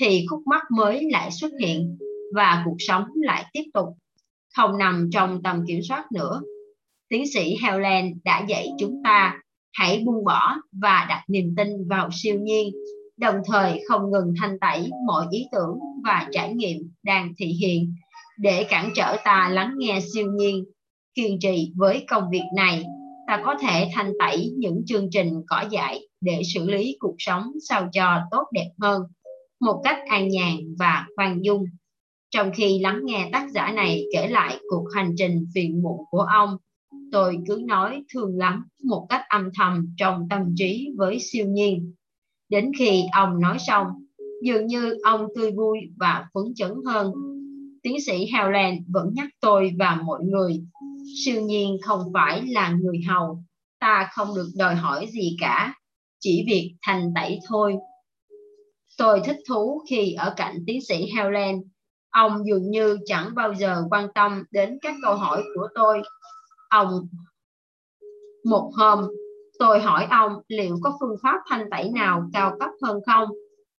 thì 0.00 0.26
khúc 0.30 0.42
mắc 0.46 0.62
mới 0.76 1.08
lại 1.10 1.30
xuất 1.30 1.50
hiện 1.60 1.98
và 2.34 2.62
cuộc 2.64 2.76
sống 2.78 3.04
lại 3.14 3.44
tiếp 3.52 3.64
tục 3.74 3.88
không 4.56 4.78
nằm 4.78 5.08
trong 5.12 5.42
tầm 5.42 5.64
kiểm 5.66 5.80
soát 5.88 6.12
nữa 6.12 6.40
tiến 7.10 7.24
sĩ 7.34 7.56
Helen 7.62 8.18
đã 8.24 8.44
dạy 8.48 8.68
chúng 8.78 9.02
ta, 9.04 9.38
hãy 9.72 10.02
buông 10.06 10.24
bỏ 10.24 10.54
và 10.72 11.06
đặt 11.08 11.24
niềm 11.28 11.54
tin 11.56 11.88
vào 11.88 12.08
siêu 12.12 12.38
nhiên, 12.40 12.72
đồng 13.16 13.36
thời 13.46 13.80
không 13.88 14.10
ngừng 14.10 14.34
thanh 14.40 14.58
tẩy 14.58 14.90
mọi 15.06 15.26
ý 15.30 15.46
tưởng 15.52 15.78
và 16.04 16.28
trải 16.32 16.54
nghiệm 16.54 16.76
đang 17.02 17.32
thị 17.38 17.46
hiện 17.46 17.94
để 18.38 18.66
cản 18.70 18.90
trở 18.94 19.16
ta 19.24 19.48
lắng 19.52 19.74
nghe 19.78 20.00
siêu 20.14 20.26
nhiên, 20.32 20.64
kiên 21.14 21.38
trì 21.40 21.72
với 21.76 22.04
công 22.08 22.24
việc 22.30 22.44
này, 22.56 22.84
ta 23.26 23.42
có 23.44 23.54
thể 23.60 23.88
thanh 23.94 24.12
tẩy 24.18 24.50
những 24.58 24.82
chương 24.86 25.08
trình 25.10 25.42
cỏ 25.46 25.64
dại 25.70 26.00
để 26.20 26.42
xử 26.54 26.70
lý 26.70 26.96
cuộc 27.00 27.14
sống 27.18 27.52
sao 27.68 27.88
cho 27.92 28.20
tốt 28.30 28.44
đẹp 28.52 28.68
hơn 28.80 29.02
một 29.60 29.80
cách 29.84 29.98
an 30.08 30.28
nhàn 30.28 30.56
và 30.78 31.06
khoan 31.16 31.42
dung. 31.42 31.64
Trong 32.30 32.50
khi 32.54 32.78
lắng 32.78 33.00
nghe 33.04 33.28
tác 33.32 33.50
giả 33.50 33.72
này 33.72 34.04
kể 34.12 34.28
lại 34.28 34.58
cuộc 34.68 34.84
hành 34.94 35.14
trình 35.16 35.46
phiền 35.54 35.82
muộn 35.82 35.98
của 36.10 36.26
ông 36.32 36.56
tôi 37.12 37.38
cứ 37.48 37.62
nói 37.66 38.04
thương 38.14 38.36
lắm 38.38 38.64
một 38.84 39.06
cách 39.08 39.22
âm 39.28 39.48
thầm 39.54 39.94
trong 39.96 40.26
tâm 40.30 40.54
trí 40.56 40.88
với 40.96 41.18
siêu 41.20 41.46
nhiên. 41.46 41.94
Đến 42.48 42.72
khi 42.78 43.02
ông 43.12 43.40
nói 43.40 43.56
xong 43.58 43.86
dường 44.42 44.66
như 44.66 44.96
ông 45.04 45.26
tươi 45.36 45.52
vui 45.52 45.78
và 45.96 46.26
phấn 46.34 46.54
chấn 46.56 46.72
hơn. 46.86 47.12
Tiến 47.82 47.96
sĩ 48.06 48.26
Howland 48.26 48.80
vẫn 48.88 49.10
nhắc 49.14 49.28
tôi 49.40 49.72
và 49.78 50.02
mọi 50.04 50.20
người 50.24 50.62
siêu 51.24 51.42
nhiên 51.42 51.76
không 51.82 52.00
phải 52.14 52.46
là 52.46 52.70
người 52.70 53.00
hầu 53.08 53.44
ta 53.80 54.08
không 54.12 54.34
được 54.34 54.48
đòi 54.56 54.74
hỏi 54.74 55.06
gì 55.12 55.36
cả 55.40 55.74
chỉ 56.20 56.44
việc 56.46 56.74
thành 56.82 57.12
tẩy 57.14 57.38
thôi. 57.48 57.74
Tôi 58.98 59.20
thích 59.24 59.36
thú 59.48 59.82
khi 59.90 60.12
ở 60.12 60.34
cạnh 60.36 60.58
tiến 60.66 60.80
sĩ 60.88 61.06
Howland, 61.16 61.62
ông 62.10 62.46
dường 62.46 62.70
như 62.70 62.98
chẳng 63.06 63.34
bao 63.34 63.54
giờ 63.54 63.82
quan 63.90 64.08
tâm 64.14 64.42
đến 64.50 64.78
các 64.82 64.94
câu 65.02 65.14
hỏi 65.14 65.42
của 65.54 65.68
tôi 65.74 66.02
ông 66.70 67.08
một 68.44 68.70
hôm 68.76 69.04
tôi 69.58 69.80
hỏi 69.80 70.06
ông 70.10 70.32
liệu 70.48 70.76
có 70.82 70.96
phương 71.00 71.16
pháp 71.22 71.40
thanh 71.48 71.70
tẩy 71.70 71.90
nào 71.90 72.28
cao 72.32 72.56
cấp 72.60 72.70
hơn 72.82 73.00
không 73.06 73.28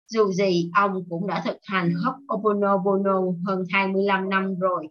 dù 0.09 0.33
gì 0.33 0.71
ông 0.75 1.05
cũng 1.11 1.27
đã 1.27 1.43
thực 1.45 1.57
hành 1.63 1.95
hấp 2.05 2.15
Ho'oponopono 2.29 3.35
hơn 3.47 3.65
25 3.71 4.29
năm 4.29 4.55
rồi 4.59 4.87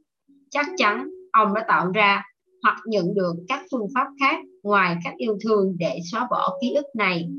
chắc 0.51 0.65
chắn 0.77 1.09
ông 1.31 1.53
đã 1.53 1.65
tạo 1.67 1.91
ra 1.91 2.23
hoặc 2.63 2.77
nhận 2.85 3.13
được 3.13 3.33
các 3.47 3.61
phương 3.71 3.87
pháp 3.95 4.07
khác 4.19 4.39
ngoài 4.63 4.95
cách 5.03 5.13
yêu 5.17 5.37
thương 5.43 5.75
để 5.79 5.99
xóa 6.11 6.27
bỏ 6.31 6.57
ký 6.61 6.73
ức 6.73 6.85
này. 6.95 7.29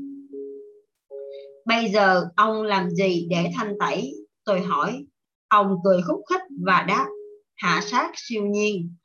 Bây 1.65 1.89
giờ 1.89 2.25
ông 2.35 2.63
làm 2.63 2.89
gì 2.89 3.27
để 3.29 3.51
thanh 3.55 3.73
tẩy? 3.79 4.13
Tôi 4.45 4.61
hỏi. 4.61 5.05
Ông 5.47 5.75
cười 5.83 6.01
khúc 6.01 6.21
khích 6.29 6.41
và 6.65 6.85
đáp, 6.87 7.07
hạ 7.55 7.81
sát 7.83 8.11
siêu 8.15 8.45
nhiên. 8.45 8.95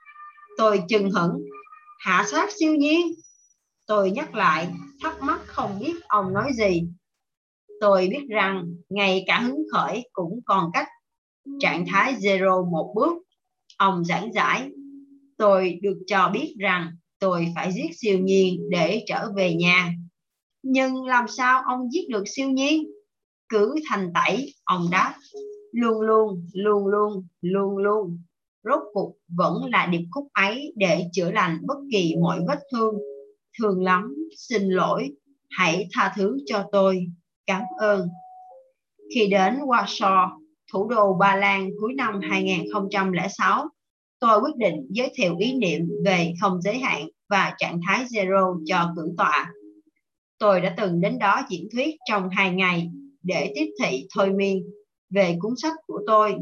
Tôi 0.56 0.82
chừng 0.88 1.10
hững, 1.10 1.44
hạ 1.98 2.24
sát 2.30 2.50
siêu 2.58 2.74
nhiên. 2.74 3.06
Tôi 3.86 4.10
nhắc 4.10 4.34
lại, 4.34 4.68
thắc 5.02 5.22
mắc 5.22 5.40
không 5.46 5.78
biết 5.80 5.94
ông 6.08 6.32
nói 6.32 6.50
gì. 6.54 6.82
Tôi 7.80 8.08
biết 8.10 8.26
rằng 8.30 8.64
ngay 8.88 9.24
cả 9.26 9.40
hứng 9.40 9.62
khởi 9.72 10.08
cũng 10.12 10.40
còn 10.44 10.70
cách 10.72 10.88
trạng 11.60 11.84
thái 11.86 12.14
zero 12.14 12.70
một 12.70 12.92
bước. 12.96 13.12
Ông 13.78 14.04
giảng 14.04 14.32
giải 14.32 14.70
tôi 15.36 15.78
được 15.82 15.98
cho 16.06 16.30
biết 16.32 16.54
rằng 16.58 16.92
tôi 17.18 17.52
phải 17.54 17.72
giết 17.72 17.90
siêu 17.96 18.18
nhiên 18.18 18.70
để 18.70 19.04
trở 19.06 19.32
về 19.36 19.54
nhà. 19.54 19.94
Nhưng 20.62 21.04
làm 21.04 21.28
sao 21.28 21.62
ông 21.68 21.90
giết 21.92 22.08
được 22.08 22.24
siêu 22.26 22.50
nhiên? 22.50 22.90
Cứ 23.48 23.74
thành 23.88 24.12
tẩy, 24.14 24.54
ông 24.64 24.88
đáp. 24.90 25.14
Luôn 25.72 26.00
luôn, 26.00 26.46
luôn 26.54 26.86
luôn, 26.86 27.26
luôn 27.40 27.78
luôn. 27.78 28.22
Rốt 28.66 28.82
cuộc 28.92 29.14
vẫn 29.28 29.64
là 29.64 29.86
điệp 29.86 30.04
khúc 30.10 30.28
ấy 30.32 30.72
để 30.76 31.04
chữa 31.12 31.30
lành 31.30 31.58
bất 31.66 31.78
kỳ 31.92 32.14
mọi 32.20 32.40
vết 32.48 32.58
thương. 32.72 32.94
Thương 33.58 33.82
lắm, 33.82 34.14
xin 34.36 34.62
lỗi, 34.68 35.10
hãy 35.50 35.88
tha 35.92 36.12
thứ 36.16 36.36
cho 36.46 36.64
tôi. 36.72 37.06
Cảm 37.46 37.62
ơn. 37.80 38.08
Khi 39.14 39.26
đến 39.26 39.54
Warsaw, 39.54 40.28
thủ 40.72 40.88
đô 40.88 41.14
Ba 41.14 41.36
Lan 41.36 41.70
cuối 41.80 41.94
năm 41.94 42.20
2006, 42.22 43.68
tôi 44.18 44.40
quyết 44.40 44.56
định 44.56 44.86
giới 44.90 45.12
thiệu 45.14 45.36
ý 45.38 45.54
niệm 45.54 45.80
về 46.04 46.32
không 46.40 46.62
giới 46.62 46.78
hạn 46.78 47.08
và 47.28 47.54
trạng 47.58 47.80
thái 47.86 48.04
zero 48.04 48.62
cho 48.66 48.92
cử 48.96 49.14
tọa. 49.18 49.52
Tôi 50.38 50.60
đã 50.60 50.74
từng 50.76 51.00
đến 51.00 51.18
đó 51.18 51.42
diễn 51.50 51.68
thuyết 51.72 51.96
trong 52.08 52.28
hai 52.28 52.50
ngày 52.50 52.90
để 53.22 53.52
tiếp 53.54 53.66
thị 53.82 54.06
thôi 54.14 54.30
miên 54.32 54.62
về 55.10 55.36
cuốn 55.40 55.52
sách 55.56 55.74
của 55.86 56.00
tôi. 56.06 56.34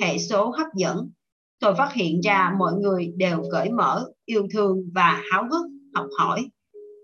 Hệ 0.00 0.18
số 0.18 0.50
hấp 0.50 0.66
dẫn, 0.76 1.10
tôi 1.60 1.74
phát 1.74 1.92
hiện 1.94 2.20
ra 2.20 2.54
mọi 2.58 2.72
người 2.72 3.12
đều 3.16 3.42
cởi 3.52 3.70
mở, 3.70 4.04
yêu 4.24 4.46
thương 4.52 4.90
và 4.94 5.22
háo 5.30 5.42
hức 5.50 5.66
học 5.94 6.06
hỏi. 6.18 6.46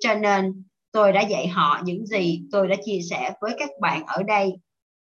Cho 0.01 0.15
nên 0.15 0.65
tôi 0.93 1.13
đã 1.13 1.21
dạy 1.21 1.49
họ 1.49 1.81
những 1.85 2.07
gì 2.07 2.43
tôi 2.53 2.69
đã 2.69 2.77
chia 2.85 2.99
sẻ 3.11 3.33
với 3.41 3.55
các 3.59 3.71
bạn 3.81 4.07
ở 4.07 4.23
đây. 4.23 4.53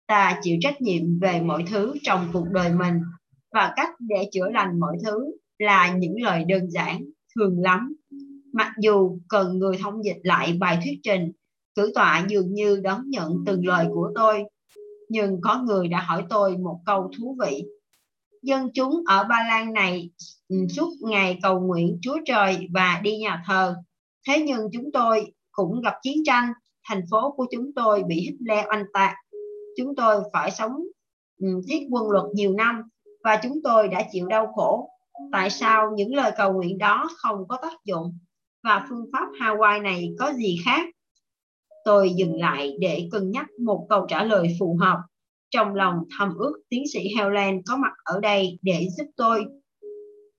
Ta 0.08 0.40
chịu 0.44 0.58
trách 0.62 0.82
nhiệm 0.82 1.20
về 1.22 1.42
mọi 1.42 1.66
thứ 1.70 1.94
trong 2.04 2.28
cuộc 2.34 2.46
đời 2.52 2.70
mình 2.74 2.94
và 3.54 3.74
cách 3.76 3.90
để 4.00 4.30
chữa 4.32 4.50
lành 4.50 4.80
mọi 4.80 4.98
thứ 5.06 5.32
là 5.60 5.94
những 5.98 6.22
lời 6.22 6.44
đơn 6.44 6.70
giản, 6.70 7.02
thường 7.36 7.60
lắm. 7.60 7.96
Mặc 8.54 8.72
dù 8.82 9.20
cần 9.30 9.60
người 9.60 9.78
thông 9.84 10.04
dịch 10.04 10.18
lại 10.24 10.58
bài 10.60 10.80
thuyết 10.84 11.00
trình, 11.04 11.32
cử 11.76 11.92
tọa 11.96 12.26
dường 12.28 12.54
như 12.54 12.80
đón 12.84 13.10
nhận 13.10 13.34
từng 13.46 13.68
lời 13.68 13.88
của 13.94 14.12
tôi. 14.16 14.44
Nhưng 15.10 15.42
có 15.42 15.64
người 15.68 15.88
đã 15.88 16.02
hỏi 16.02 16.24
tôi 16.30 16.58
một 16.58 16.80
câu 16.86 17.12
thú 17.18 17.38
vị. 17.42 17.64
Dân 18.48 18.70
chúng 18.74 19.04
ở 19.08 19.24
Ba 19.24 19.46
Lan 19.50 19.74
này 19.74 20.10
ừ, 20.50 20.56
suốt 20.70 20.90
ngày 21.02 21.40
cầu 21.42 21.60
nguyện 21.60 22.00
Chúa 22.02 22.18
Trời 22.26 22.68
và 22.74 23.00
đi 23.04 23.18
nhà 23.18 23.44
thờ. 23.46 23.76
Thế 24.28 24.44
nhưng 24.48 24.70
chúng 24.74 24.92
tôi 24.94 25.32
cũng 25.52 25.82
gặp 25.82 25.94
chiến 26.02 26.24
tranh, 26.26 26.54
thành 26.84 27.02
phố 27.12 27.32
của 27.32 27.46
chúng 27.52 27.74
tôi 27.76 28.04
bị 28.04 28.16
Hitler 28.16 28.66
oanh 28.70 28.84
tạc. 28.94 29.16
Chúng 29.78 29.96
tôi 29.96 30.22
phải 30.34 30.52
sống 30.52 30.72
ừ, 31.40 31.48
thiết 31.68 31.88
quân 31.92 32.10
luật 32.10 32.26
nhiều 32.34 32.54
năm 32.54 32.82
và 33.24 33.40
chúng 33.44 33.60
tôi 33.64 33.88
đã 33.88 34.04
chịu 34.12 34.28
đau 34.28 34.54
khổ. 34.56 34.90
Tại 35.32 35.50
sao 35.50 35.92
những 35.96 36.16
lời 36.16 36.32
cầu 36.38 36.54
nguyện 36.54 36.78
đó 36.78 37.10
không 37.18 37.48
có 37.48 37.58
tác 37.62 37.86
dụng? 37.86 38.18
Và 38.64 38.86
phương 38.90 39.06
pháp 39.14 39.28
Hawaii 39.40 39.82
này 39.82 40.10
có 40.20 40.34
gì 40.34 40.58
khác? 40.66 40.90
Tôi 41.86 42.10
dừng 42.10 42.40
lại 42.40 42.78
để 42.80 43.10
cân 43.12 43.32
nhắc 43.32 43.46
một 43.60 43.86
câu 43.90 44.06
trả 44.10 44.24
lời 44.24 44.56
phù 44.60 44.78
hợp. 44.80 44.98
Trong 45.52 45.76
lòng 45.76 45.96
thầm 46.18 46.36
ước 46.38 46.54
tiến 46.70 46.84
sĩ 46.94 47.00
Helen 47.18 47.62
có 47.68 47.78
mặt 47.78 47.94
ở 48.04 48.20
đây 48.20 48.60
để 48.62 48.88
giúp 48.98 49.06
tôi. 49.18 49.46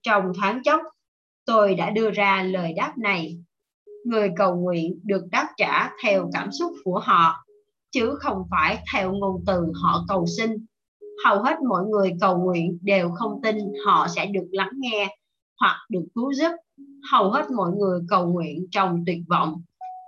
Trong 0.03 0.25
thoáng 0.41 0.63
chốc, 0.65 0.81
tôi 1.47 1.75
đã 1.75 1.91
đưa 1.91 2.11
ra 2.11 2.43
lời 2.43 2.73
đáp 2.77 2.95
này. 2.99 3.39
Người 4.05 4.31
cầu 4.37 4.57
nguyện 4.57 5.01
được 5.05 5.23
đáp 5.33 5.49
trả 5.57 5.91
theo 6.03 6.31
cảm 6.33 6.53
xúc 6.53 6.73
của 6.85 6.99
họ, 6.99 7.45
chứ 7.91 8.15
không 8.21 8.43
phải 8.51 8.79
theo 8.93 9.13
ngôn 9.13 9.45
từ 9.47 9.73
họ 9.83 10.05
cầu 10.09 10.27
xin 10.39 10.51
hầu 11.25 11.43
hết 11.43 11.57
mọi 11.69 11.85
người 11.85 12.13
cầu 12.21 12.39
nguyện 12.39 12.79
đều 12.83 13.11
không 13.11 13.43
tin 13.43 13.57
họ 13.87 14.07
sẽ 14.17 14.27
được 14.27 14.47
lắng 14.51 14.73
nghe 14.75 15.17
hoặc 15.61 15.77
được 15.89 16.05
cứu 16.15 16.33
giúp 16.33 16.53
hầu 17.11 17.31
hết 17.31 17.51
mọi 17.51 17.71
người 17.79 18.01
cầu 18.09 18.27
nguyện 18.27 18.67
trong 18.71 19.05
tuyệt 19.07 19.19
vọng 19.29 19.63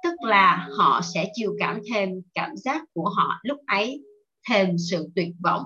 tức 0.04 0.14
là 0.26 0.68
họ 0.76 1.00
sẽ 1.14 1.30
chịu 1.34 1.54
cảm 1.58 1.80
thêm 1.92 2.08
cảm 2.34 2.56
giác 2.56 2.84
của 2.94 3.08
họ 3.08 3.40
lúc 3.42 3.58
ấy 3.66 4.02
thêm 4.50 4.76
sự 4.90 5.08
tuyệt 5.16 5.28
vọng. 5.44 5.62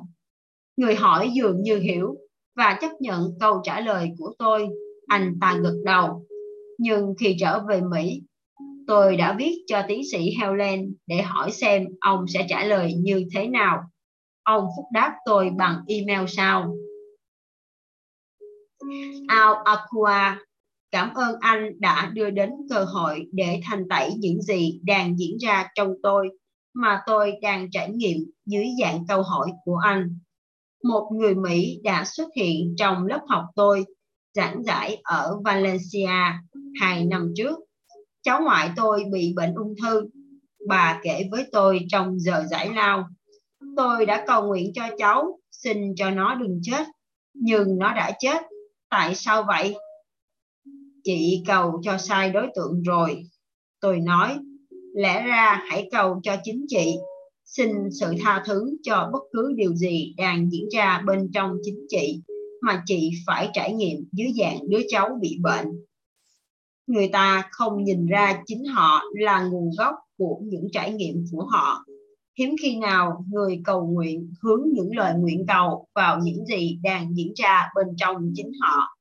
Người 0.76 0.94
hỏi 0.94 1.30
dường 1.34 1.62
như 1.62 1.78
hiểu 1.78 2.14
và 2.56 2.78
chấp 2.80 2.90
nhận 3.00 3.28
câu 3.40 3.60
trả 3.64 3.80
lời 3.80 4.10
của 4.18 4.34
tôi 4.38 4.68
anh 5.06 5.38
ta 5.40 5.58
gật 5.62 5.76
đầu. 5.84 6.26
Nhưng 6.78 7.14
khi 7.20 7.36
trở 7.40 7.60
về 7.68 7.80
mỹ 7.80 8.22
tôi 8.86 9.16
đã 9.16 9.36
viết 9.38 9.64
cho 9.66 9.82
tiến 9.88 10.02
sĩ 10.12 10.34
helen 10.40 10.94
để 11.06 11.22
hỏi 11.22 11.50
xem 11.50 11.86
ông 12.00 12.24
sẽ 12.28 12.46
trả 12.48 12.64
lời 12.64 12.94
như 12.94 13.24
thế 13.34 13.48
nào. 13.48 13.80
Ông 14.42 14.64
Phúc 14.76 14.84
đáp 14.92 15.14
tôi 15.24 15.50
bằng 15.58 15.80
email 15.86 16.24
sau. 16.28 16.74
Ao 19.28 19.54
Aqua, 19.54 20.38
cảm 20.90 21.14
ơn 21.14 21.36
anh 21.40 21.80
đã 21.80 22.10
đưa 22.14 22.30
đến 22.30 22.50
cơ 22.70 22.84
hội 22.84 23.26
để 23.32 23.60
thanh 23.64 23.88
tẩy 23.88 24.10
những 24.18 24.42
gì 24.42 24.80
đang 24.82 25.18
diễn 25.18 25.36
ra 25.38 25.68
trong 25.74 25.94
tôi 26.02 26.28
mà 26.74 27.02
tôi 27.06 27.32
đang 27.42 27.70
trải 27.70 27.90
nghiệm 27.90 28.30
dưới 28.46 28.66
dạng 28.80 29.06
câu 29.08 29.22
hỏi 29.22 29.50
của 29.64 29.76
anh. 29.76 30.18
Một 30.84 31.10
người 31.12 31.34
Mỹ 31.34 31.80
đã 31.84 32.04
xuất 32.04 32.28
hiện 32.36 32.74
trong 32.78 33.06
lớp 33.06 33.20
học 33.28 33.44
tôi 33.56 33.84
giảng 34.34 34.62
giải 34.64 35.00
ở 35.02 35.40
Valencia 35.44 36.32
hai 36.80 37.04
năm 37.04 37.32
trước. 37.36 37.58
Cháu 38.22 38.42
ngoại 38.42 38.70
tôi 38.76 39.04
bị 39.12 39.32
bệnh 39.36 39.54
ung 39.54 39.74
thư. 39.82 40.08
Bà 40.68 41.00
kể 41.02 41.28
với 41.30 41.46
tôi 41.52 41.86
trong 41.88 42.18
giờ 42.18 42.44
giải 42.50 42.74
lao 42.74 43.08
Tôi 43.76 44.06
đã 44.06 44.24
cầu 44.26 44.46
nguyện 44.46 44.72
cho 44.74 44.88
cháu, 44.98 45.38
xin 45.50 45.94
cho 45.96 46.10
nó 46.10 46.34
đừng 46.34 46.60
chết. 46.62 46.86
Nhưng 47.34 47.78
nó 47.78 47.94
đã 47.94 48.12
chết. 48.18 48.42
Tại 48.88 49.14
sao 49.14 49.42
vậy? 49.42 49.76
Chị 51.04 51.42
cầu 51.46 51.80
cho 51.84 51.98
sai 51.98 52.30
đối 52.30 52.46
tượng 52.54 52.82
rồi. 52.82 53.22
Tôi 53.80 54.00
nói, 54.00 54.38
lẽ 54.94 55.26
ra 55.26 55.62
hãy 55.68 55.88
cầu 55.90 56.20
cho 56.22 56.36
chính 56.44 56.66
chị. 56.68 56.96
Xin 57.44 57.68
sự 58.00 58.06
tha 58.22 58.42
thứ 58.46 58.76
cho 58.82 59.10
bất 59.12 59.22
cứ 59.32 59.52
điều 59.56 59.74
gì 59.74 60.14
đang 60.16 60.50
diễn 60.50 60.68
ra 60.68 61.02
bên 61.06 61.30
trong 61.34 61.56
chính 61.62 61.86
chị 61.88 62.20
mà 62.62 62.82
chị 62.86 63.10
phải 63.26 63.48
trải 63.52 63.72
nghiệm 63.72 64.08
dưới 64.12 64.32
dạng 64.38 64.68
đứa 64.68 64.80
cháu 64.88 65.18
bị 65.20 65.38
bệnh. 65.42 65.66
Người 66.86 67.08
ta 67.08 67.48
không 67.50 67.84
nhìn 67.84 68.06
ra 68.06 68.42
chính 68.46 68.64
họ 68.64 69.02
là 69.14 69.44
nguồn 69.44 69.70
gốc 69.78 69.94
của 70.18 70.40
những 70.42 70.68
trải 70.72 70.92
nghiệm 70.92 71.24
của 71.32 71.44
họ 71.44 71.84
hiếm 72.38 72.54
khi 72.62 72.76
nào 72.76 73.24
người 73.28 73.60
cầu 73.64 73.86
nguyện 73.86 74.34
hướng 74.42 74.62
những 74.72 74.96
lời 74.96 75.14
nguyện 75.16 75.44
cầu 75.48 75.86
vào 75.94 76.20
những 76.22 76.46
gì 76.46 76.78
đang 76.82 77.16
diễn 77.16 77.32
ra 77.36 77.68
bên 77.74 77.86
trong 77.96 78.32
chính 78.34 78.52
họ 78.60 78.96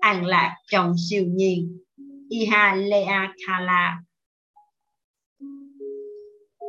an 0.00 0.26
lạc 0.26 0.56
trong 0.70 0.94
siêu 1.08 1.24
nhiên 1.26 1.78
Iha 2.28 2.74
Lea 2.74 3.32
Kala 3.46 4.02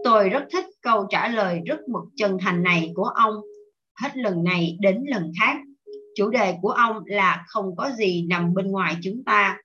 Tôi 0.06 0.30
rất 0.30 0.44
thích 0.52 0.66
câu 0.82 1.08
trả 1.10 1.28
lời 1.28 1.62
rất 1.66 1.78
mực 1.90 2.04
chân 2.16 2.38
thành 2.42 2.64
này 2.64 2.92
của 2.96 3.04
ông 3.04 3.34
hết 4.02 4.10
lần 4.18 4.44
này 4.44 4.78
đến 4.80 5.04
lần 5.08 5.32
khác 5.40 5.58
chủ 6.16 6.30
đề 6.30 6.56
của 6.62 6.70
ông 6.70 7.04
là 7.06 7.46
không 7.48 7.76
có 7.76 7.92
gì 7.98 8.26
nằm 8.30 8.54
bên 8.54 8.68
ngoài 8.68 8.98
chúng 9.04 9.24
ta 9.26 9.58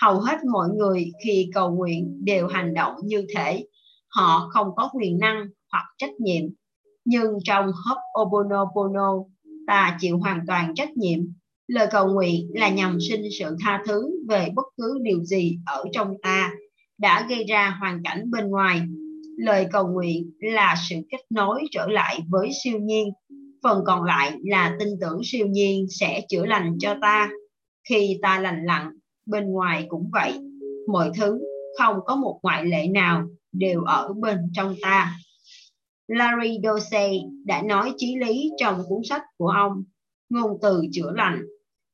hầu 0.00 0.20
hết 0.20 0.44
mọi 0.52 0.68
người 0.68 1.12
khi 1.24 1.50
cầu 1.54 1.70
nguyện 1.70 2.24
đều 2.24 2.46
hành 2.46 2.74
động 2.74 2.94
như 3.04 3.26
thể 3.36 3.64
họ 4.08 4.48
không 4.52 4.68
có 4.76 4.90
quyền 4.94 5.18
năng 5.18 5.46
hoặc 5.72 5.84
trách 5.98 6.20
nhiệm. 6.20 6.44
Nhưng 7.04 7.38
trong 7.44 7.66
Ho'oponopono, 7.66 9.24
ta 9.66 9.96
chịu 10.00 10.18
hoàn 10.18 10.40
toàn 10.46 10.74
trách 10.74 10.96
nhiệm. 10.96 11.18
Lời 11.66 11.88
cầu 11.90 12.08
nguyện 12.08 12.50
là 12.54 12.68
nhằm 12.68 12.98
xin 13.08 13.20
sự 13.38 13.56
tha 13.60 13.82
thứ 13.86 14.10
về 14.28 14.48
bất 14.54 14.64
cứ 14.76 14.98
điều 15.02 15.24
gì 15.24 15.58
ở 15.66 15.84
trong 15.92 16.14
ta 16.22 16.52
đã 16.98 17.26
gây 17.28 17.44
ra 17.44 17.76
hoàn 17.80 18.02
cảnh 18.04 18.30
bên 18.30 18.50
ngoài. 18.50 18.82
Lời 19.38 19.66
cầu 19.72 19.88
nguyện 19.88 20.30
là 20.40 20.74
sự 20.88 20.96
kết 21.10 21.20
nối 21.30 21.64
trở 21.70 21.86
lại 21.86 22.20
với 22.28 22.50
siêu 22.62 22.78
nhiên. 22.78 23.08
Phần 23.62 23.82
còn 23.86 24.04
lại 24.04 24.32
là 24.44 24.76
tin 24.80 24.88
tưởng 25.00 25.20
siêu 25.24 25.46
nhiên 25.46 25.86
sẽ 25.90 26.20
chữa 26.28 26.46
lành 26.46 26.76
cho 26.78 26.94
ta. 27.02 27.30
Khi 27.88 28.18
ta 28.22 28.40
lành 28.40 28.64
lặn, 28.64 28.90
bên 29.26 29.52
ngoài 29.52 29.86
cũng 29.88 30.10
vậy. 30.12 30.32
Mọi 30.88 31.10
thứ, 31.16 31.40
không 31.78 31.96
có 32.06 32.16
một 32.16 32.40
ngoại 32.42 32.64
lệ 32.64 32.88
nào, 32.88 33.28
đều 33.52 33.82
ở 33.82 34.12
bên 34.12 34.38
trong 34.52 34.74
ta. 34.82 35.16
Larry 36.08 36.58
Dorsey 36.64 37.20
đã 37.44 37.62
nói 37.62 37.92
chí 37.96 38.16
lý 38.16 38.50
trong 38.56 38.82
cuốn 38.88 39.00
sách 39.04 39.22
của 39.36 39.48
ông, 39.48 39.84
ngôn 40.30 40.58
từ 40.62 40.82
chữa 40.92 41.12
lành. 41.14 41.42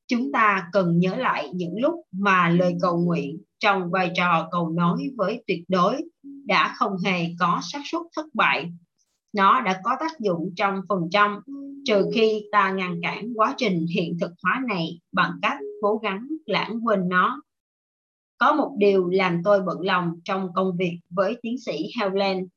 Chúng 0.09 0.33
ta 0.33 0.69
cần 0.73 0.99
nhớ 0.99 1.17
lại 1.17 1.51
những 1.55 1.75
lúc 1.81 1.95
mà 2.13 2.49
lời 2.49 2.75
cầu 2.81 2.97
nguyện 2.97 3.43
trong 3.59 3.91
vai 3.91 4.11
trò 4.15 4.49
cầu 4.51 4.69
nói 4.69 5.09
với 5.17 5.45
tuyệt 5.47 5.61
đối 5.69 6.03
đã 6.45 6.75
không 6.77 6.97
hề 7.05 7.27
có 7.39 7.61
xác 7.63 7.81
suất 7.85 8.03
thất 8.17 8.27
bại. 8.35 8.73
Nó 9.33 9.61
đã 9.61 9.81
có 9.85 9.97
tác 10.01 10.21
dụng 10.21 10.51
trong 10.57 10.81
phần 10.89 11.09
trăm, 11.11 11.41
trừ 11.85 12.07
khi 12.15 12.49
ta 12.53 12.71
ngăn 12.71 13.01
cản 13.03 13.33
quá 13.35 13.55
trình 13.57 13.87
hiện 13.95 14.19
thực 14.21 14.31
hóa 14.43 14.63
này 14.69 15.01
bằng 15.13 15.33
cách 15.43 15.59
cố 15.83 16.01
gắng 16.03 16.27
lãng 16.47 16.81
quên 16.87 17.09
nó. 17.09 17.43
Có 18.39 18.53
một 18.53 18.75
điều 18.79 19.09
làm 19.09 19.41
tôi 19.45 19.63
bận 19.63 19.81
lòng 19.81 20.11
trong 20.25 20.49
công 20.55 20.77
việc 20.77 20.99
với 21.11 21.37
tiến 21.43 21.57
sĩ 21.59 21.91
Helen 22.01 22.49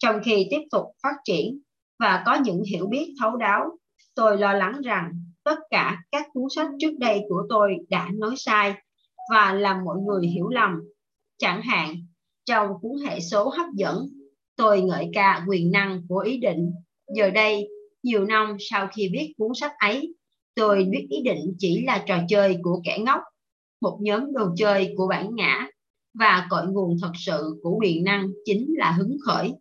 trong 0.00 0.20
khi 0.24 0.46
tiếp 0.50 0.60
tục 0.70 0.84
phát 1.02 1.14
triển 1.24 1.60
và 1.98 2.22
có 2.26 2.34
những 2.34 2.62
hiểu 2.62 2.86
biết 2.86 3.14
thấu 3.20 3.36
đáo, 3.36 3.78
tôi 4.14 4.38
lo 4.38 4.52
lắng 4.52 4.80
rằng 4.84 5.12
tất 5.44 5.58
cả 5.70 5.98
các 6.12 6.26
cuốn 6.32 6.44
sách 6.56 6.68
trước 6.78 6.98
đây 6.98 7.20
của 7.28 7.46
tôi 7.48 7.76
đã 7.88 8.08
nói 8.14 8.34
sai 8.36 8.74
và 9.30 9.52
làm 9.52 9.84
mọi 9.84 9.96
người 9.98 10.26
hiểu 10.26 10.48
lầm. 10.48 10.80
Chẳng 11.38 11.62
hạn, 11.62 11.94
trong 12.46 12.68
cuốn 12.80 12.92
hệ 13.06 13.20
số 13.20 13.48
hấp 13.48 13.66
dẫn, 13.74 14.08
tôi 14.56 14.82
ngợi 14.82 15.08
ca 15.12 15.44
quyền 15.48 15.72
năng 15.72 16.02
của 16.08 16.18
ý 16.18 16.38
định. 16.38 16.72
Giờ 17.14 17.30
đây, 17.30 17.68
nhiều 18.02 18.24
năm 18.24 18.56
sau 18.60 18.88
khi 18.94 19.10
viết 19.12 19.32
cuốn 19.38 19.50
sách 19.60 19.72
ấy, 19.78 20.14
tôi 20.54 20.84
biết 20.90 21.06
ý 21.10 21.22
định 21.22 21.54
chỉ 21.58 21.84
là 21.86 22.04
trò 22.06 22.18
chơi 22.28 22.56
của 22.62 22.80
kẻ 22.84 22.98
ngốc, 22.98 23.20
một 23.80 23.98
nhóm 24.02 24.32
đồ 24.32 24.46
chơi 24.56 24.94
của 24.96 25.06
bản 25.08 25.34
ngã 25.34 25.68
và 26.14 26.46
cội 26.50 26.66
nguồn 26.66 26.96
thật 27.02 27.12
sự 27.14 27.60
của 27.62 27.76
quyền 27.80 28.04
năng 28.04 28.28
chính 28.44 28.74
là 28.76 28.90
hứng 28.90 29.16
khởi 29.26 29.52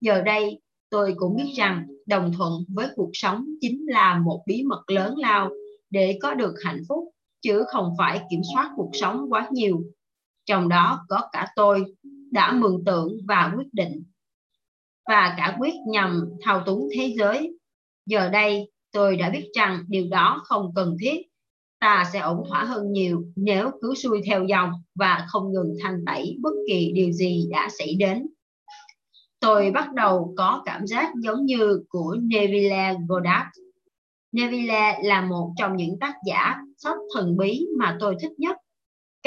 Giờ 0.00 0.22
đây, 0.22 0.60
tôi 0.90 1.14
cũng 1.16 1.36
biết 1.36 1.52
rằng 1.56 1.86
đồng 2.06 2.32
thuận 2.32 2.52
với 2.68 2.88
cuộc 2.96 3.10
sống 3.12 3.46
chính 3.60 3.86
là 3.88 4.18
một 4.24 4.42
bí 4.46 4.62
mật 4.62 4.82
lớn 4.86 5.14
lao 5.18 5.50
để 5.90 6.18
có 6.22 6.34
được 6.34 6.54
hạnh 6.64 6.82
phúc 6.88 7.04
chứ 7.42 7.64
không 7.68 7.94
phải 7.98 8.20
kiểm 8.30 8.40
soát 8.54 8.70
cuộc 8.76 8.90
sống 8.92 9.26
quá 9.32 9.48
nhiều 9.52 9.82
trong 10.46 10.68
đó 10.68 11.06
có 11.08 11.28
cả 11.32 11.46
tôi 11.56 11.84
đã 12.30 12.52
mường 12.52 12.84
tượng 12.84 13.18
và 13.28 13.52
quyết 13.56 13.68
định 13.72 14.04
và 15.08 15.34
cả 15.36 15.56
quyết 15.58 15.74
nhằm 15.88 16.24
thao 16.42 16.62
túng 16.66 16.88
thế 16.96 17.14
giới 17.18 17.58
giờ 18.06 18.28
đây, 18.28 18.70
tôi 18.92 19.16
đã 19.16 19.30
biết 19.30 19.48
rằng 19.54 19.84
điều 19.88 20.06
đó 20.10 20.42
không 20.44 20.72
cần 20.74 20.96
thiết 21.00 21.22
ta 21.80 22.04
sẽ 22.12 22.18
ổn 22.18 22.42
thỏa 22.48 22.64
hơn 22.64 22.92
nhiều 22.92 23.24
nếu 23.36 23.70
cứ 23.82 23.94
xuôi 23.94 24.20
theo 24.26 24.44
dòng 24.44 24.70
và 24.94 25.26
không 25.28 25.52
ngừng 25.52 25.74
thanh 25.82 26.04
tẩy 26.06 26.36
bất 26.42 26.52
kỳ 26.68 26.92
điều 26.94 27.12
gì 27.12 27.48
đã 27.50 27.68
xảy 27.78 27.94
đến 27.98 28.26
tôi 29.40 29.70
bắt 29.70 29.94
đầu 29.94 30.34
có 30.36 30.62
cảm 30.64 30.86
giác 30.86 31.12
giống 31.22 31.44
như 31.44 31.84
của 31.88 32.16
Neville 32.22 32.94
Goddard. 33.08 33.48
Neville 34.32 34.98
là 35.02 35.22
một 35.22 35.52
trong 35.56 35.76
những 35.76 35.98
tác 35.98 36.14
giả 36.26 36.56
sách 36.76 36.98
thần 37.14 37.36
bí 37.36 37.66
mà 37.78 37.96
tôi 38.00 38.16
thích 38.20 38.32
nhất. 38.38 38.56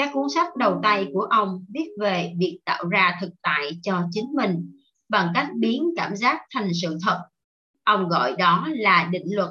Các 0.00 0.10
cuốn 0.12 0.28
sách 0.34 0.56
đầu 0.56 0.80
tay 0.82 1.06
của 1.12 1.20
ông 1.20 1.64
viết 1.74 1.88
về 2.00 2.32
việc 2.38 2.58
tạo 2.64 2.88
ra 2.88 3.18
thực 3.20 3.30
tại 3.42 3.70
cho 3.82 4.02
chính 4.10 4.24
mình 4.34 4.72
bằng 5.08 5.28
cách 5.34 5.48
biến 5.58 5.82
cảm 5.96 6.16
giác 6.16 6.40
thành 6.54 6.68
sự 6.82 6.98
thật. 7.06 7.20
Ông 7.84 8.08
gọi 8.08 8.34
đó 8.38 8.68
là 8.70 9.08
định 9.12 9.26
luật 9.34 9.48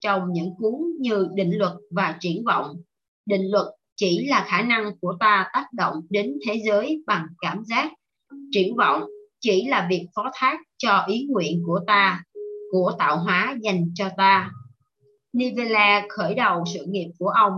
trong 0.00 0.32
những 0.32 0.54
cuốn 0.58 0.74
như 1.00 1.28
định 1.34 1.58
luật 1.58 1.72
và 1.90 2.16
triển 2.20 2.44
vọng. 2.44 2.76
Định 3.26 3.50
luật 3.50 3.66
chỉ 3.96 4.26
là 4.26 4.44
khả 4.48 4.62
năng 4.62 4.98
của 5.00 5.16
ta 5.20 5.50
tác 5.52 5.66
động 5.72 5.94
đến 6.10 6.38
thế 6.46 6.62
giới 6.66 7.02
bằng 7.06 7.26
cảm 7.40 7.64
giác. 7.64 7.92
Triển 8.52 8.76
vọng 8.76 9.02
chỉ 9.40 9.66
là 9.66 9.86
việc 9.90 10.06
phó 10.16 10.30
thác 10.34 10.58
cho 10.78 11.04
ý 11.06 11.26
nguyện 11.30 11.62
của 11.66 11.80
ta, 11.86 12.24
của 12.72 12.92
tạo 12.98 13.18
hóa 13.18 13.56
dành 13.60 13.84
cho 13.94 14.08
ta. 14.16 14.50
Nivella 15.32 16.06
khởi 16.08 16.34
đầu 16.34 16.64
sự 16.74 16.84
nghiệp 16.88 17.10
của 17.18 17.28
ông 17.28 17.52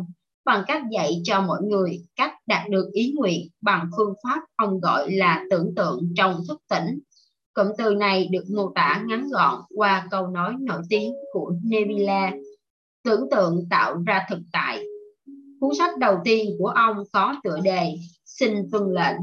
bằng 0.44 0.64
cách 0.66 0.82
dạy 0.90 1.20
cho 1.24 1.40
mọi 1.40 1.62
người 1.62 2.04
cách 2.16 2.32
đạt 2.46 2.70
được 2.70 2.90
ý 2.92 3.12
nguyện 3.16 3.48
bằng 3.60 3.88
phương 3.96 4.14
pháp 4.24 4.40
ông 4.56 4.80
gọi 4.80 5.12
là 5.12 5.44
tưởng 5.50 5.74
tượng 5.76 6.12
trong 6.16 6.40
thức 6.48 6.62
tỉnh. 6.68 6.98
Cụm 7.54 7.66
từ 7.78 7.94
này 7.94 8.28
được 8.32 8.44
mô 8.56 8.72
tả 8.74 9.04
ngắn 9.06 9.28
gọn 9.30 9.60
qua 9.74 10.06
câu 10.10 10.26
nói 10.26 10.54
nổi 10.60 10.82
tiếng 10.88 11.14
của 11.32 11.54
Nebula, 11.64 12.32
Tưởng 13.04 13.30
tượng 13.30 13.66
tạo 13.70 14.02
ra 14.06 14.26
thực 14.30 14.38
tại. 14.52 14.84
Cuốn 15.60 15.74
sách 15.78 15.98
đầu 15.98 16.16
tiên 16.24 16.56
của 16.58 16.66
ông 16.66 16.96
có 17.12 17.34
tựa 17.44 17.60
đề 17.64 17.94
Xin 18.24 18.70
tuân 18.72 18.82
lệnh 18.94 19.16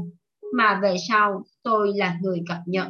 mà 0.54 0.80
về 0.82 0.96
sau 1.08 1.42
tôi 1.62 1.92
là 1.96 2.18
người 2.22 2.42
cập 2.48 2.58
nhật. 2.66 2.86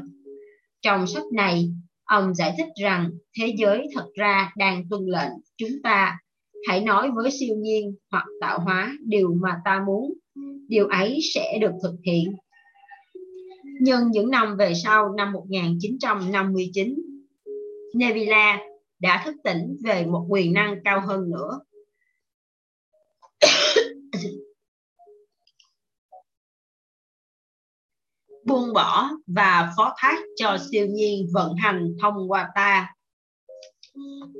Trong 0.82 1.06
sách 1.06 1.24
này, 1.32 1.72
ông 2.04 2.34
giải 2.34 2.54
thích 2.58 2.68
rằng 2.82 3.10
thế 3.38 3.54
giới 3.58 3.86
thật 3.94 4.06
ra 4.14 4.52
đang 4.56 4.88
tuân 4.90 5.06
lệnh 5.06 5.30
chúng 5.56 5.82
ta 5.82 6.18
hãy 6.68 6.80
nói 6.80 7.10
với 7.10 7.30
siêu 7.30 7.56
nhiên 7.56 7.96
hoặc 8.10 8.24
tạo 8.40 8.60
hóa 8.60 8.92
điều 9.06 9.34
mà 9.34 9.60
ta 9.64 9.84
muốn, 9.86 10.12
điều 10.68 10.86
ấy 10.86 11.18
sẽ 11.34 11.58
được 11.60 11.72
thực 11.82 11.94
hiện. 12.04 12.32
Nhưng 13.80 14.10
những 14.10 14.30
năm 14.30 14.56
về 14.56 14.72
sau 14.84 15.12
năm 15.16 15.32
1959, 15.32 16.94
Nevila 17.94 18.60
đã 18.98 19.22
thức 19.24 19.36
tỉnh 19.44 19.76
về 19.84 20.06
một 20.06 20.26
quyền 20.28 20.52
năng 20.52 20.76
cao 20.84 21.00
hơn 21.06 21.30
nữa 21.30 21.60
buông 28.46 28.72
bỏ 28.72 29.10
và 29.26 29.72
phó 29.76 29.94
thác 29.98 30.18
cho 30.36 30.56
siêu 30.70 30.86
nhiên 30.86 31.26
vận 31.32 31.54
hành 31.54 31.94
thông 32.02 32.30
qua 32.30 32.48
ta. 32.54 32.94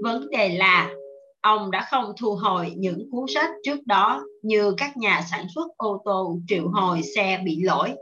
Vấn 0.03 0.31
đề 0.31 0.49
là 0.59 0.95
ông 1.43 1.71
đã 1.71 1.87
không 1.91 2.13
thu 2.19 2.35
hồi 2.35 2.73
những 2.77 3.11
cuốn 3.11 3.25
sách 3.35 3.51
trước 3.65 3.87
đó 3.87 4.25
như 4.43 4.75
các 4.77 4.97
nhà 4.97 5.25
sản 5.31 5.47
xuất 5.55 5.77
ô 5.77 6.03
tô 6.05 6.39
triệu 6.49 6.69
hồi 6.69 7.03
xe 7.15 7.43
bị 7.45 7.63
lỗi. 7.63 7.95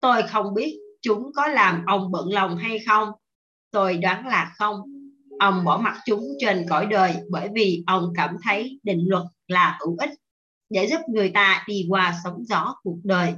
Tôi 0.00 0.22
không 0.22 0.54
biết 0.54 0.78
chúng 1.02 1.32
có 1.34 1.46
làm 1.46 1.84
ông 1.86 2.10
bận 2.10 2.28
lòng 2.32 2.56
hay 2.56 2.78
không. 2.86 3.08
Tôi 3.70 3.96
đoán 3.96 4.26
là 4.26 4.52
không. 4.58 4.80
Ông 5.38 5.64
bỏ 5.64 5.78
mặt 5.78 6.00
chúng 6.06 6.24
trên 6.38 6.66
cõi 6.68 6.86
đời 6.86 7.14
bởi 7.30 7.48
vì 7.54 7.84
ông 7.86 8.12
cảm 8.16 8.36
thấy 8.42 8.80
định 8.82 9.04
luật 9.08 9.24
là 9.48 9.78
hữu 9.80 9.96
ích 9.98 10.10
để 10.70 10.86
giúp 10.86 11.00
người 11.08 11.30
ta 11.30 11.64
đi 11.68 11.86
qua 11.88 12.14
sóng 12.24 12.44
gió 12.44 12.74
cuộc 12.82 12.98
đời 13.04 13.34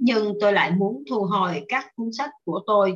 nhưng 0.00 0.34
tôi 0.40 0.52
lại 0.52 0.70
muốn 0.70 1.02
thu 1.10 1.24
hồi 1.24 1.64
các 1.68 1.86
cuốn 1.96 2.12
sách 2.12 2.30
của 2.44 2.60
tôi. 2.66 2.94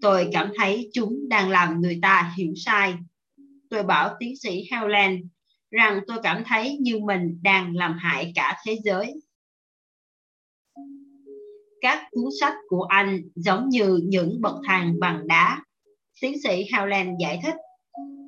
Tôi 0.00 0.28
cảm 0.32 0.52
thấy 0.58 0.90
chúng 0.92 1.28
đang 1.28 1.50
làm 1.50 1.80
người 1.80 1.98
ta 2.02 2.32
hiểu 2.36 2.52
sai. 2.56 2.94
Tôi 3.72 3.82
bảo 3.82 4.16
tiến 4.18 4.36
sĩ 4.36 4.64
Howland 4.70 5.22
rằng 5.70 6.00
tôi 6.06 6.18
cảm 6.22 6.42
thấy 6.46 6.78
như 6.80 6.98
mình 6.98 7.38
đang 7.42 7.76
làm 7.76 7.98
hại 7.98 8.32
cả 8.34 8.56
thế 8.66 8.78
giới. 8.84 9.14
Các 11.80 12.08
cuốn 12.10 12.24
sách 12.40 12.54
của 12.68 12.82
anh 12.82 13.22
giống 13.34 13.68
như 13.68 14.00
những 14.04 14.40
bậc 14.40 14.54
thang 14.66 14.94
bằng 15.00 15.26
đá. 15.26 15.64
Tiến 16.20 16.34
sĩ 16.42 16.64
Howland 16.64 17.16
giải 17.20 17.40
thích, 17.44 17.54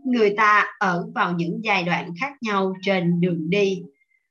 người 0.05 0.35
ta 0.37 0.65
ở 0.79 1.07
vào 1.15 1.33
những 1.33 1.61
giai 1.65 1.85
đoạn 1.85 2.11
khác 2.21 2.33
nhau 2.41 2.75
trên 2.83 3.21
đường 3.21 3.51
đi 3.51 3.83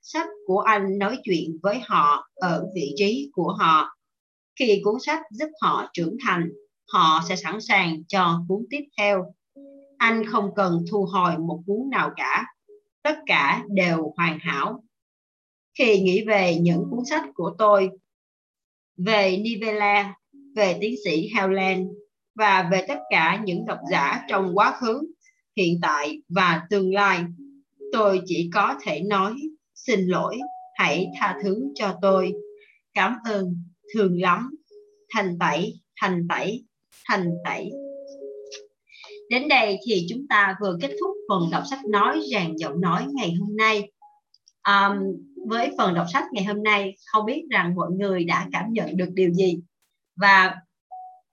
sách 0.01 0.27
của 0.47 0.59
anh 0.59 0.97
nói 0.99 1.17
chuyện 1.23 1.57
với 1.63 1.79
họ 1.83 2.29
ở 2.35 2.65
vị 2.75 2.93
trí 2.95 3.29
của 3.33 3.55
họ. 3.59 3.97
Khi 4.59 4.81
cuốn 4.83 4.99
sách 5.05 5.21
giúp 5.31 5.49
họ 5.61 5.89
trưởng 5.93 6.17
thành, 6.25 6.49
họ 6.93 7.21
sẽ 7.29 7.35
sẵn 7.35 7.61
sàng 7.61 8.03
cho 8.07 8.43
cuốn 8.47 8.65
tiếp 8.69 8.83
theo. 8.97 9.33
Anh 10.03 10.25
không 10.25 10.55
cần 10.55 10.85
thu 10.91 11.05
hồi 11.05 11.37
một 11.37 11.63
cuốn 11.65 11.89
nào 11.91 12.11
cả. 12.15 12.45
Tất 13.03 13.19
cả 13.25 13.63
đều 13.69 14.13
hoàn 14.17 14.39
hảo. 14.39 14.83
Khi 15.77 15.99
nghĩ 15.99 16.25
về 16.27 16.57
những 16.61 16.85
cuốn 16.91 17.05
sách 17.09 17.23
của 17.33 17.55
tôi, 17.57 17.89
về 18.97 19.37
Nivella, 19.37 20.15
về 20.55 20.77
tiến 20.81 20.95
sĩ 21.03 21.29
Howland 21.33 21.93
và 22.35 22.69
về 22.71 22.85
tất 22.87 22.99
cả 23.09 23.41
những 23.45 23.65
độc 23.65 23.79
giả 23.91 24.25
trong 24.29 24.51
quá 24.53 24.77
khứ, 24.77 25.01
hiện 25.57 25.79
tại 25.81 26.21
và 26.29 26.61
tương 26.69 26.93
lai, 26.93 27.23
tôi 27.91 28.21
chỉ 28.25 28.49
có 28.53 28.75
thể 28.81 29.01
nói 29.01 29.33
xin 29.75 30.07
lỗi 30.07 30.39
hãy 30.73 31.07
tha 31.19 31.39
thứ 31.43 31.63
cho 31.75 31.97
tôi 32.01 32.33
cảm 32.93 33.15
ơn 33.25 33.55
thương 33.93 34.21
lắm 34.21 34.55
thành 35.13 35.37
tẩy 35.39 35.73
thành 36.01 36.27
tẩy 36.29 36.65
thành 37.05 37.29
tẩy 37.45 37.71
đến 39.29 39.47
đây 39.47 39.77
thì 39.87 40.05
chúng 40.09 40.27
ta 40.27 40.55
vừa 40.61 40.77
kết 40.81 40.95
thúc 40.99 41.11
phần 41.29 41.51
đọc 41.51 41.63
sách 41.69 41.85
nói 41.85 42.21
ràng 42.31 42.59
giọng 42.59 42.81
nói 42.81 43.05
ngày 43.13 43.33
hôm 43.39 43.57
nay 43.57 43.91
um, 44.67 44.93
với 45.47 45.71
phần 45.77 45.93
đọc 45.93 46.05
sách 46.13 46.23
ngày 46.31 46.43
hôm 46.43 46.63
nay 46.63 46.95
không 47.11 47.25
biết 47.25 47.43
rằng 47.51 47.75
mọi 47.75 47.91
người 47.91 48.23
đã 48.23 48.47
cảm 48.51 48.65
nhận 48.73 48.97
được 48.97 49.09
điều 49.13 49.33
gì 49.33 49.59
và 50.15 50.55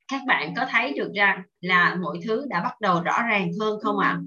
các 0.09 0.21
bạn 0.27 0.55
có 0.57 0.67
thấy 0.71 0.93
được 0.93 1.13
rằng 1.15 1.43
là 1.61 1.99
mọi 2.03 2.19
thứ 2.25 2.47
đã 2.49 2.63
bắt 2.63 2.81
đầu 2.81 3.03
rõ 3.03 3.23
ràng 3.31 3.51
hơn 3.61 3.81
không 3.81 3.99
ạ? 3.99 4.09
À? 4.09 4.21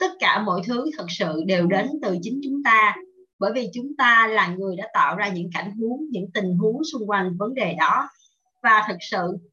tất 0.00 0.10
cả 0.20 0.42
mọi 0.42 0.60
thứ 0.66 0.90
thật 0.98 1.06
sự 1.08 1.42
đều 1.46 1.66
đến 1.66 1.86
từ 2.02 2.18
chính 2.22 2.40
chúng 2.44 2.62
ta 2.62 2.96
bởi 3.38 3.52
vì 3.54 3.68
chúng 3.74 3.96
ta 3.98 4.26
là 4.26 4.54
người 4.54 4.76
đã 4.76 4.88
tạo 4.94 5.16
ra 5.16 5.28
những 5.28 5.50
cảnh 5.54 5.70
huống 5.76 6.00
những 6.10 6.30
tình 6.34 6.54
huống 6.54 6.84
xung 6.92 7.10
quanh 7.10 7.36
vấn 7.38 7.54
đề 7.54 7.74
đó 7.78 8.08
và 8.62 8.84
thực 8.88 8.96
sự 9.00 9.49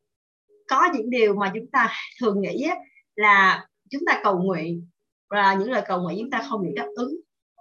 có 0.67 0.89
những 0.95 1.09
điều 1.09 1.35
mà 1.35 1.51
chúng 1.55 1.71
ta 1.71 1.89
thường 2.21 2.41
nghĩ 2.41 2.67
là 3.15 3.67
chúng 3.89 4.01
ta 4.07 4.19
cầu 4.23 4.39
nguyện, 4.39 4.87
và 5.29 5.53
những 5.53 5.71
lời 5.71 5.81
cầu 5.87 6.01
nguyện 6.01 6.17
chúng 6.19 6.31
ta 6.31 6.41
không 6.49 6.63
được 6.63 6.71
đáp 6.75 6.87
ứng. 6.95 7.15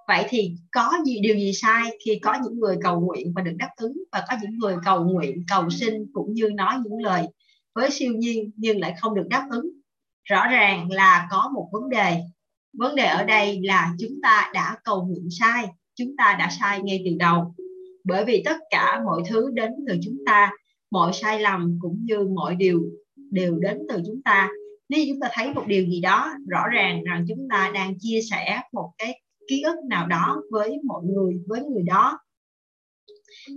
Vậy 0.09 0.27
thì 0.29 0.53
có 0.73 0.93
gì, 1.07 1.21
điều 1.21 1.37
gì 1.37 1.53
sai 1.53 1.99
khi 2.05 2.19
có 2.23 2.35
những 2.45 2.59
người 2.59 2.77
cầu 2.83 3.01
nguyện 3.01 3.33
và 3.37 3.43
được 3.43 3.55
đáp 3.59 3.71
ứng, 3.77 3.93
và 4.13 4.25
có 4.29 4.37
những 4.43 4.59
người 4.59 4.77
cầu 4.85 5.05
nguyện, 5.05 5.45
cầu 5.49 5.71
xin 5.71 5.95
cũng 6.13 6.35
như 6.35 6.51
nói 6.55 6.75
những 6.85 7.03
lời 7.03 7.27
với 7.75 7.91
siêu 7.91 8.13
nhiên 8.13 8.51
nhưng 8.57 8.81
lại 8.81 8.95
không 9.01 9.15
được 9.15 9.27
đáp 9.31 9.47
ứng? 9.51 9.71
Rõ 10.25 10.47
ràng 10.47 10.91
là 10.91 11.29
có 11.31 11.51
một 11.55 11.69
vấn 11.73 11.89
đề. 11.89 12.17
Vấn 12.79 12.95
đề 12.95 13.05
ở 13.05 13.25
đây 13.25 13.61
là 13.63 13.95
chúng 13.99 14.21
ta 14.23 14.51
đã 14.55 14.77
cầu 14.85 15.05
nguyện 15.05 15.29
sai, 15.31 15.67
chúng 15.95 16.17
ta 16.19 16.37
đã 16.39 16.51
sai 16.61 16.83
ngay 16.83 17.03
từ 17.05 17.17
đầu. 17.19 17.55
Bởi 18.05 18.25
vì 18.25 18.43
tất 18.45 18.57
cả 18.71 19.03
mọi 19.05 19.23
thứ 19.29 19.51
đến 19.55 19.71
từ 19.89 19.97
chúng 20.05 20.17
ta 20.27 20.51
mọi 20.97 21.13
sai 21.13 21.41
lầm 21.41 21.79
cũng 21.81 22.01
như 22.05 22.29
mọi 22.35 22.55
điều 22.55 22.83
đều 23.31 23.59
đến 23.59 23.79
từ 23.89 24.03
chúng 24.07 24.23
ta. 24.23 24.49
Nếu 24.89 25.05
chúng 25.09 25.21
ta 25.21 25.29
thấy 25.33 25.55
một 25.55 25.65
điều 25.67 25.87
gì 25.87 26.01
đó, 26.01 26.33
rõ 26.49 26.63
ràng 26.73 27.05
rằng 27.05 27.25
chúng 27.29 27.49
ta 27.51 27.71
đang 27.75 27.95
chia 27.99 28.21
sẻ 28.31 28.61
một 28.73 28.93
cái 28.99 29.21
ký 29.49 29.63
ức 29.63 29.75
nào 29.89 30.07
đó 30.07 30.43
với 30.51 30.79
mọi 30.85 31.03
người, 31.05 31.35
với 31.47 31.61
người 31.61 31.83
đó. 31.83 32.19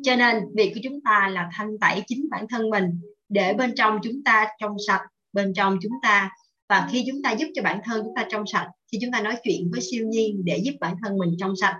Cho 0.03 0.15
nên, 0.15 0.43
việc 0.55 0.71
của 0.73 0.79
chúng 0.83 1.01
ta 1.05 1.29
là 1.33 1.49
thanh 1.53 1.79
tẩy 1.81 2.01
chính 2.07 2.27
bản 2.31 2.45
thân 2.49 2.69
mình 2.69 2.83
để 3.29 3.53
bên 3.53 3.71
trong 3.75 3.99
chúng 4.03 4.23
ta 4.23 4.47
trong 4.59 4.75
sạch, 4.87 5.01
bên 5.33 5.53
trong 5.53 5.77
chúng 5.81 5.93
ta. 6.03 6.31
Và 6.69 6.87
khi 6.91 7.03
chúng 7.07 7.21
ta 7.23 7.31
giúp 7.31 7.47
cho 7.53 7.61
bản 7.61 7.79
thân 7.85 8.01
chúng 8.03 8.15
ta 8.15 8.27
trong 8.29 8.43
sạch, 8.47 8.69
khi 8.91 8.97
chúng 9.01 9.11
ta 9.11 9.21
nói 9.21 9.35
chuyện 9.43 9.69
với 9.71 9.81
siêu 9.81 10.07
nhiên 10.07 10.41
để 10.45 10.57
giúp 10.63 10.73
bản 10.79 10.95
thân 11.03 11.17
mình 11.17 11.35
trong 11.39 11.55
sạch, 11.55 11.79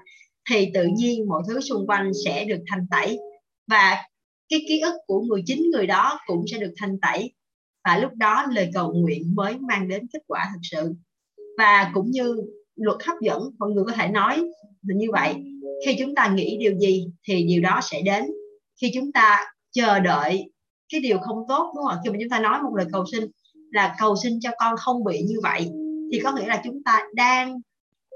thì 0.50 0.72
tự 0.74 0.88
nhiên 0.98 1.28
mọi 1.28 1.42
thứ 1.48 1.60
xung 1.62 1.88
quanh 1.88 2.12
sẽ 2.26 2.46
được 2.46 2.60
thanh 2.68 2.88
tẩy. 2.92 3.18
Và 3.68 3.98
cái 4.50 4.66
ký 4.68 4.80
ức 4.80 4.94
của 5.08 5.22
19 5.22 5.70
người 5.72 5.88
đó 5.88 6.20
cũng 6.26 6.46
sẽ 6.52 6.58
được 6.58 6.74
thanh 6.78 7.00
tẩy. 7.00 7.34
Và 7.84 7.98
lúc 7.98 8.12
đó 8.16 8.46
lời 8.52 8.72
cầu 8.74 8.94
nguyện 8.94 9.36
mới 9.36 9.58
mang 9.60 9.88
đến 9.88 10.08
kết 10.14 10.20
quả 10.28 10.50
thực 10.54 10.60
sự. 10.64 10.94
Và 11.58 11.92
cũng 11.94 12.12
như 12.12 12.36
luật 12.76 12.98
hấp 13.06 13.16
dẫn 13.22 13.42
mọi 13.60 13.70
người 13.70 13.84
có 13.86 13.92
thể 13.92 14.08
nói 14.08 14.38
là 14.82 14.96
như 14.96 15.08
vậy. 15.12 15.36
Khi 15.86 15.96
chúng 16.00 16.16
ta 16.16 16.34
nghĩ 16.36 16.58
điều 16.60 16.78
gì 16.80 17.08
thì 17.28 17.44
điều 17.44 17.62
đó 17.62 17.80
sẽ 17.84 18.02
đến. 18.02 18.26
Khi 18.82 18.92
chúng 18.94 19.12
ta 19.12 19.46
chờ 19.72 20.00
đợi 20.00 20.52
cái 20.90 21.02
điều 21.02 21.20
không 21.20 21.46
tốt 21.48 21.74
đúng 21.76 21.86
không 21.86 21.98
khi 22.04 22.10
mà 22.10 22.18
chúng 22.20 22.30
ta 22.30 22.40
nói 22.40 22.62
một 22.62 22.76
lời 22.76 22.88
cầu 22.92 23.06
xin 23.12 23.24
là 23.72 23.96
cầu 24.00 24.16
xin 24.24 24.40
cho 24.42 24.50
con 24.60 24.78
không 24.78 25.04
bị 25.04 25.22
như 25.22 25.36
vậy 25.44 25.70
thì 26.12 26.20
có 26.24 26.32
nghĩa 26.32 26.48
là 26.48 26.62
chúng 26.64 26.84
ta 26.84 27.04
đang 27.14 27.62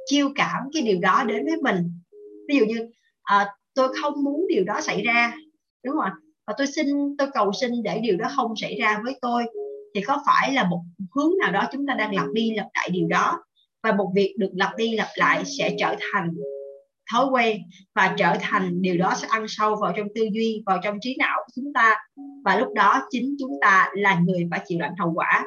chiêu 0.06 0.30
cảm 0.36 0.64
cái 0.74 0.82
điều 0.82 1.00
đó 1.00 1.24
đến 1.28 1.46
với 1.46 1.56
mình. 1.62 1.92
Ví 2.48 2.58
dụ 2.60 2.66
như 2.66 2.90
à, 3.24 3.48
tôi 3.74 3.88
không 4.02 4.24
muốn 4.24 4.46
điều 4.50 4.64
đó 4.64 4.82
xảy 4.82 5.02
ra 5.02 5.34
đúng 5.84 5.96
không 5.96 6.04
ạ? 6.04 6.14
Và 6.48 6.54
tôi 6.58 6.68
xin, 6.68 6.88
tôi 7.18 7.28
cầu 7.34 7.52
xin 7.62 7.84
để 7.84 8.00
điều 8.00 8.18
đó 8.18 8.28
không 8.36 8.54
xảy 8.56 8.76
ra 8.76 9.00
với 9.04 9.20
tôi. 9.22 9.44
Thì 9.96 10.02
có 10.02 10.24
phải 10.26 10.54
là 10.54 10.64
một 10.64 10.82
hướng 11.16 11.32
nào 11.40 11.52
đó 11.52 11.68
chúng 11.72 11.88
ta 11.88 11.94
đang 11.94 12.16
lặp 12.16 12.26
đi 12.34 12.54
lặp 12.56 12.68
lại 12.74 12.90
điều 12.92 13.08
đó? 13.08 13.44
Và 13.84 13.92
một 13.92 14.12
việc 14.16 14.36
được 14.38 14.50
lặp 14.54 14.72
đi 14.78 14.96
lặp 14.96 15.08
lại 15.16 15.44
sẽ 15.46 15.76
trở 15.80 15.96
thành 16.12 16.30
thói 17.12 17.26
quen 17.32 17.62
và 17.96 18.16
trở 18.18 18.34
thành 18.42 18.82
điều 18.82 18.98
đó 18.98 19.14
sẽ 19.18 19.28
ăn 19.28 19.46
sâu 19.48 19.76
vào 19.82 19.94
trong 19.98 20.08
tư 20.16 20.28
duy, 20.32 20.64
vào 20.66 20.80
trong 20.84 20.98
trí 21.02 21.16
não 21.20 21.38
của 21.46 21.52
chúng 21.56 21.74
ta. 21.74 21.96
Và 22.46 22.60
lúc 22.60 22.74
đó 22.74 23.02
chính 23.10 23.36
chúng 23.40 23.52
ta 23.62 23.90
là 23.94 24.20
người 24.20 24.48
phải 24.52 24.62
chịu 24.68 24.80
lãnh 24.80 24.96
hậu 25.00 25.14
quả. 25.14 25.46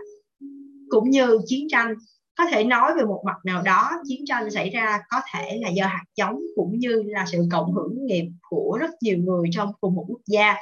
Cũng 0.88 1.10
như 1.10 1.38
chiến 1.46 1.66
tranh, 1.70 1.94
có 2.38 2.44
thể 2.50 2.64
nói 2.64 2.92
về 2.98 3.04
một 3.04 3.22
mặt 3.26 3.36
nào 3.44 3.62
đó, 3.62 3.90
chiến 4.08 4.20
tranh 4.26 4.50
xảy 4.50 4.70
ra 4.70 4.98
có 5.08 5.20
thể 5.32 5.58
là 5.62 5.68
do 5.68 5.86
hạt 5.86 6.04
giống 6.16 6.40
cũng 6.56 6.78
như 6.78 7.02
là 7.06 7.24
sự 7.32 7.38
cộng 7.52 7.72
hưởng 7.72 8.06
nghiệp 8.06 8.28
của 8.42 8.78
rất 8.80 8.90
nhiều 9.00 9.18
người 9.18 9.48
trong 9.52 9.72
cùng 9.80 9.94
một 9.94 10.04
quốc 10.08 10.20
gia 10.26 10.54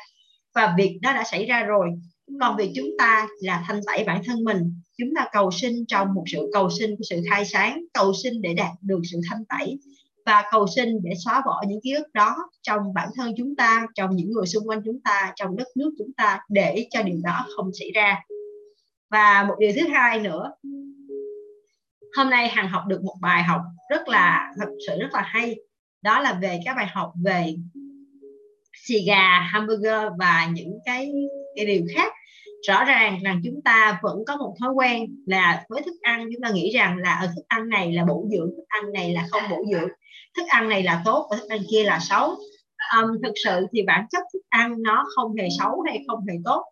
và 0.54 0.74
việc 0.78 0.98
đó 1.02 1.12
đã 1.12 1.24
xảy 1.24 1.46
ra 1.46 1.62
rồi. 1.62 1.88
Còn 2.40 2.56
việc 2.56 2.72
chúng 2.76 2.88
ta 2.98 3.26
là 3.40 3.64
thanh 3.66 3.80
tẩy 3.86 4.04
bản 4.04 4.22
thân 4.24 4.44
mình. 4.44 4.58
Chúng 4.98 5.08
ta 5.16 5.26
cầu 5.32 5.50
sinh 5.50 5.86
trong 5.88 6.14
một 6.14 6.24
sự 6.32 6.50
cầu 6.52 6.70
sinh 6.70 6.96
của 6.96 7.04
sự 7.10 7.22
khai 7.30 7.44
sáng, 7.44 7.84
cầu 7.92 8.12
sinh 8.22 8.42
để 8.42 8.54
đạt 8.54 8.72
được 8.80 9.00
sự 9.12 9.20
thanh 9.30 9.44
tẩy 9.44 9.78
và 10.26 10.44
cầu 10.50 10.66
sinh 10.76 10.88
để 11.02 11.10
xóa 11.24 11.42
bỏ 11.46 11.62
những 11.68 11.80
ký 11.82 11.92
ức 11.92 12.06
đó 12.14 12.36
trong 12.62 12.94
bản 12.94 13.08
thân 13.16 13.34
chúng 13.36 13.56
ta, 13.56 13.86
trong 13.94 14.16
những 14.16 14.32
người 14.32 14.46
xung 14.46 14.68
quanh 14.68 14.80
chúng 14.84 15.00
ta, 15.00 15.32
trong 15.36 15.56
đất 15.56 15.68
nước 15.76 15.90
chúng 15.98 16.12
ta 16.16 16.40
để 16.48 16.86
cho 16.90 17.02
điều 17.02 17.20
đó 17.24 17.46
không 17.56 17.70
xảy 17.80 17.90
ra. 17.94 18.20
Và 19.10 19.44
một 19.48 19.54
điều 19.58 19.72
thứ 19.76 19.88
hai 19.88 20.20
nữa, 20.20 20.52
hôm 22.16 22.30
nay 22.30 22.48
hằng 22.48 22.68
học 22.68 22.82
được 22.88 23.02
một 23.02 23.16
bài 23.20 23.42
học 23.42 23.60
rất 23.90 24.08
là, 24.08 24.52
thật 24.58 24.68
sự 24.86 24.98
rất 25.00 25.08
là 25.12 25.22
hay. 25.26 25.56
Đó 26.02 26.20
là 26.20 26.38
về 26.42 26.60
các 26.64 26.76
bài 26.76 26.86
học 26.86 27.12
về 27.24 27.54
xì 28.88 29.04
gà 29.06 29.40
hamburger 29.40 30.02
và 30.18 30.48
những 30.52 30.78
cái 30.84 31.12
cái 31.56 31.66
điều 31.66 31.82
khác. 31.94 32.12
Rõ 32.68 32.84
ràng 32.84 33.18
rằng 33.22 33.40
chúng 33.44 33.62
ta 33.64 33.98
vẫn 34.02 34.18
có 34.26 34.36
một 34.36 34.54
thói 34.60 34.72
quen 34.72 35.06
là 35.26 35.64
với 35.68 35.82
thức 35.82 35.94
ăn 36.02 36.28
chúng 36.32 36.42
ta 36.42 36.50
nghĩ 36.50 36.70
rằng 36.70 36.98
là 36.98 37.14
ở 37.14 37.26
thức 37.26 37.42
ăn 37.48 37.68
này 37.68 37.92
là 37.92 38.04
bổ 38.04 38.26
dưỡng 38.32 38.50
thức 38.56 38.64
ăn 38.68 38.92
này 38.92 39.12
là 39.12 39.26
không 39.30 39.42
bổ 39.50 39.64
dưỡng 39.72 39.88
thức 40.36 40.46
ăn 40.48 40.68
này 40.68 40.82
là 40.82 41.02
tốt 41.04 41.28
và 41.30 41.36
thức 41.36 41.48
ăn 41.48 41.60
kia 41.70 41.84
là 41.84 41.98
xấu. 41.98 42.36
Um, 42.96 43.22
thực 43.22 43.32
sự 43.44 43.66
thì 43.72 43.82
bản 43.82 44.06
chất 44.10 44.22
thức 44.32 44.42
ăn 44.48 44.74
nó 44.82 45.04
không 45.16 45.34
hề 45.36 45.48
xấu 45.58 45.80
hay 45.86 46.04
không 46.06 46.26
hề 46.28 46.34
tốt. 46.44 46.64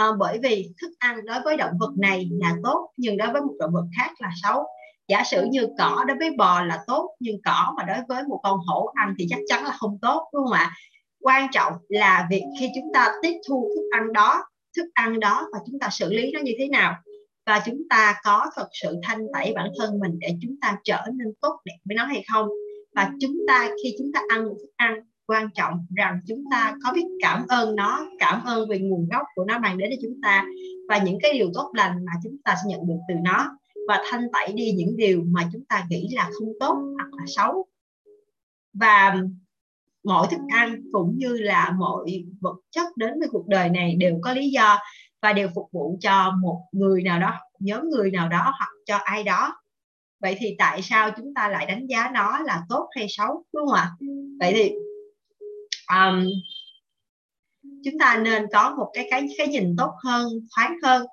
Um, 0.00 0.18
bởi 0.18 0.38
vì 0.42 0.68
thức 0.82 0.90
ăn 0.98 1.24
đối 1.24 1.40
với 1.44 1.56
động 1.56 1.72
vật 1.80 1.92
này 1.98 2.28
là 2.40 2.54
tốt 2.62 2.90
nhưng 2.96 3.16
đối 3.16 3.32
với 3.32 3.42
một 3.42 3.54
động 3.58 3.72
vật 3.72 3.84
khác 3.98 4.10
là 4.18 4.30
xấu. 4.42 4.64
Giả 5.08 5.24
sử 5.24 5.46
như 5.50 5.68
cỏ 5.78 6.04
đối 6.08 6.16
với 6.18 6.30
bò 6.38 6.62
là 6.62 6.78
tốt 6.86 7.16
nhưng 7.20 7.36
cỏ 7.44 7.74
mà 7.76 7.84
đối 7.84 7.96
với 8.08 8.22
một 8.28 8.40
con 8.42 8.58
hổ 8.66 8.86
ăn 8.94 9.14
thì 9.18 9.26
chắc 9.30 9.38
chắn 9.48 9.64
là 9.64 9.70
không 9.70 9.98
tốt 10.02 10.28
đúng 10.32 10.44
không 10.44 10.52
ạ? 10.52 10.72
Quan 11.24 11.48
trọng 11.52 11.72
là 11.88 12.26
việc 12.30 12.42
khi 12.60 12.68
chúng 12.74 12.92
ta 12.94 13.12
tiếp 13.22 13.34
thu 13.48 13.70
thức 13.74 13.88
ăn 13.90 14.12
đó, 14.12 14.44
thức 14.76 14.86
ăn 14.94 15.20
đó 15.20 15.48
và 15.52 15.58
chúng 15.66 15.78
ta 15.78 15.88
xử 15.90 16.12
lý 16.12 16.30
nó 16.32 16.40
như 16.40 16.52
thế 16.58 16.68
nào. 16.68 16.94
Và 17.46 17.62
chúng 17.66 17.82
ta 17.90 18.16
có 18.24 18.46
thật 18.56 18.68
sự 18.82 18.96
thanh 19.02 19.26
tẩy 19.32 19.52
bản 19.54 19.68
thân 19.78 19.98
mình 19.98 20.18
để 20.18 20.28
chúng 20.42 20.56
ta 20.60 20.76
trở 20.84 21.02
nên 21.14 21.34
tốt 21.40 21.60
đẹp 21.64 21.76
với 21.84 21.96
nó 21.96 22.04
hay 22.04 22.24
không. 22.32 22.48
Và 22.94 23.10
chúng 23.20 23.36
ta, 23.48 23.70
khi 23.82 23.94
chúng 23.98 24.12
ta 24.12 24.22
ăn 24.28 24.44
một 24.44 24.56
thức 24.60 24.70
ăn 24.76 25.00
quan 25.26 25.48
trọng 25.54 25.86
rằng 25.96 26.20
chúng 26.28 26.44
ta 26.50 26.74
có 26.84 26.92
biết 26.92 27.06
cảm 27.22 27.44
ơn 27.48 27.76
nó, 27.76 28.06
cảm 28.18 28.44
ơn 28.44 28.68
về 28.68 28.78
nguồn 28.78 29.08
gốc 29.08 29.22
của 29.34 29.44
nó 29.44 29.58
mang 29.58 29.78
đến 29.78 29.90
cho 29.90 29.96
chúng 30.02 30.20
ta. 30.22 30.44
Và 30.88 30.98
những 30.98 31.18
cái 31.22 31.32
điều 31.32 31.50
tốt 31.54 31.72
lành 31.74 32.04
mà 32.04 32.12
chúng 32.24 32.36
ta 32.44 32.54
sẽ 32.54 32.70
nhận 32.70 32.86
được 32.86 32.98
từ 33.08 33.14
nó. 33.22 33.58
Và 33.88 34.02
thanh 34.10 34.26
tẩy 34.32 34.52
đi 34.52 34.72
những 34.72 34.96
điều 34.96 35.22
mà 35.26 35.48
chúng 35.52 35.64
ta 35.64 35.84
nghĩ 35.90 36.08
là 36.12 36.30
không 36.38 36.48
tốt 36.60 36.76
hoặc 36.94 37.08
là 37.18 37.24
xấu. 37.26 37.66
Và 38.72 39.16
mọi 40.04 40.26
thức 40.30 40.40
ăn 40.48 40.80
cũng 40.92 41.14
như 41.18 41.36
là 41.36 41.74
mọi 41.78 42.24
vật 42.40 42.56
chất 42.70 42.96
đến 42.96 43.12
với 43.18 43.28
cuộc 43.32 43.46
đời 43.46 43.68
này 43.68 43.94
đều 43.98 44.18
có 44.22 44.32
lý 44.32 44.50
do 44.50 44.78
và 45.22 45.32
đều 45.32 45.48
phục 45.54 45.68
vụ 45.72 45.98
cho 46.00 46.32
một 46.42 46.60
người 46.72 47.02
nào 47.02 47.20
đó 47.20 47.40
nhóm 47.58 47.88
người 47.90 48.10
nào 48.10 48.28
đó 48.28 48.52
hoặc 48.58 48.70
cho 48.86 48.96
ai 48.96 49.24
đó. 49.24 49.56
Vậy 50.20 50.36
thì 50.38 50.54
tại 50.58 50.82
sao 50.82 51.10
chúng 51.16 51.34
ta 51.34 51.48
lại 51.48 51.66
đánh 51.66 51.86
giá 51.86 52.10
nó 52.14 52.38
là 52.38 52.62
tốt 52.68 52.88
hay 52.96 53.06
xấu 53.08 53.44
đúng 53.52 53.66
không 53.66 53.76
ạ? 53.76 53.90
Vậy 54.40 54.52
thì 54.54 54.72
um, 55.96 56.26
chúng 57.84 57.98
ta 57.98 58.20
nên 58.24 58.46
có 58.52 58.74
một 58.78 58.90
cái 58.94 59.06
cái 59.10 59.26
cái 59.38 59.48
nhìn 59.48 59.76
tốt 59.78 59.92
hơn 60.04 60.28
thoáng 60.56 60.76
hơn 60.82 61.06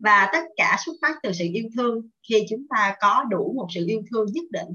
và 0.00 0.28
tất 0.32 0.44
cả 0.56 0.76
xuất 0.86 0.92
phát 1.02 1.14
từ 1.22 1.32
sự 1.32 1.44
yêu 1.52 1.64
thương. 1.76 2.08
Khi 2.28 2.46
chúng 2.50 2.66
ta 2.70 2.96
có 3.00 3.24
đủ 3.30 3.52
một 3.56 3.66
sự 3.74 3.84
yêu 3.88 4.02
thương 4.10 4.26
nhất 4.32 4.44
định 4.50 4.68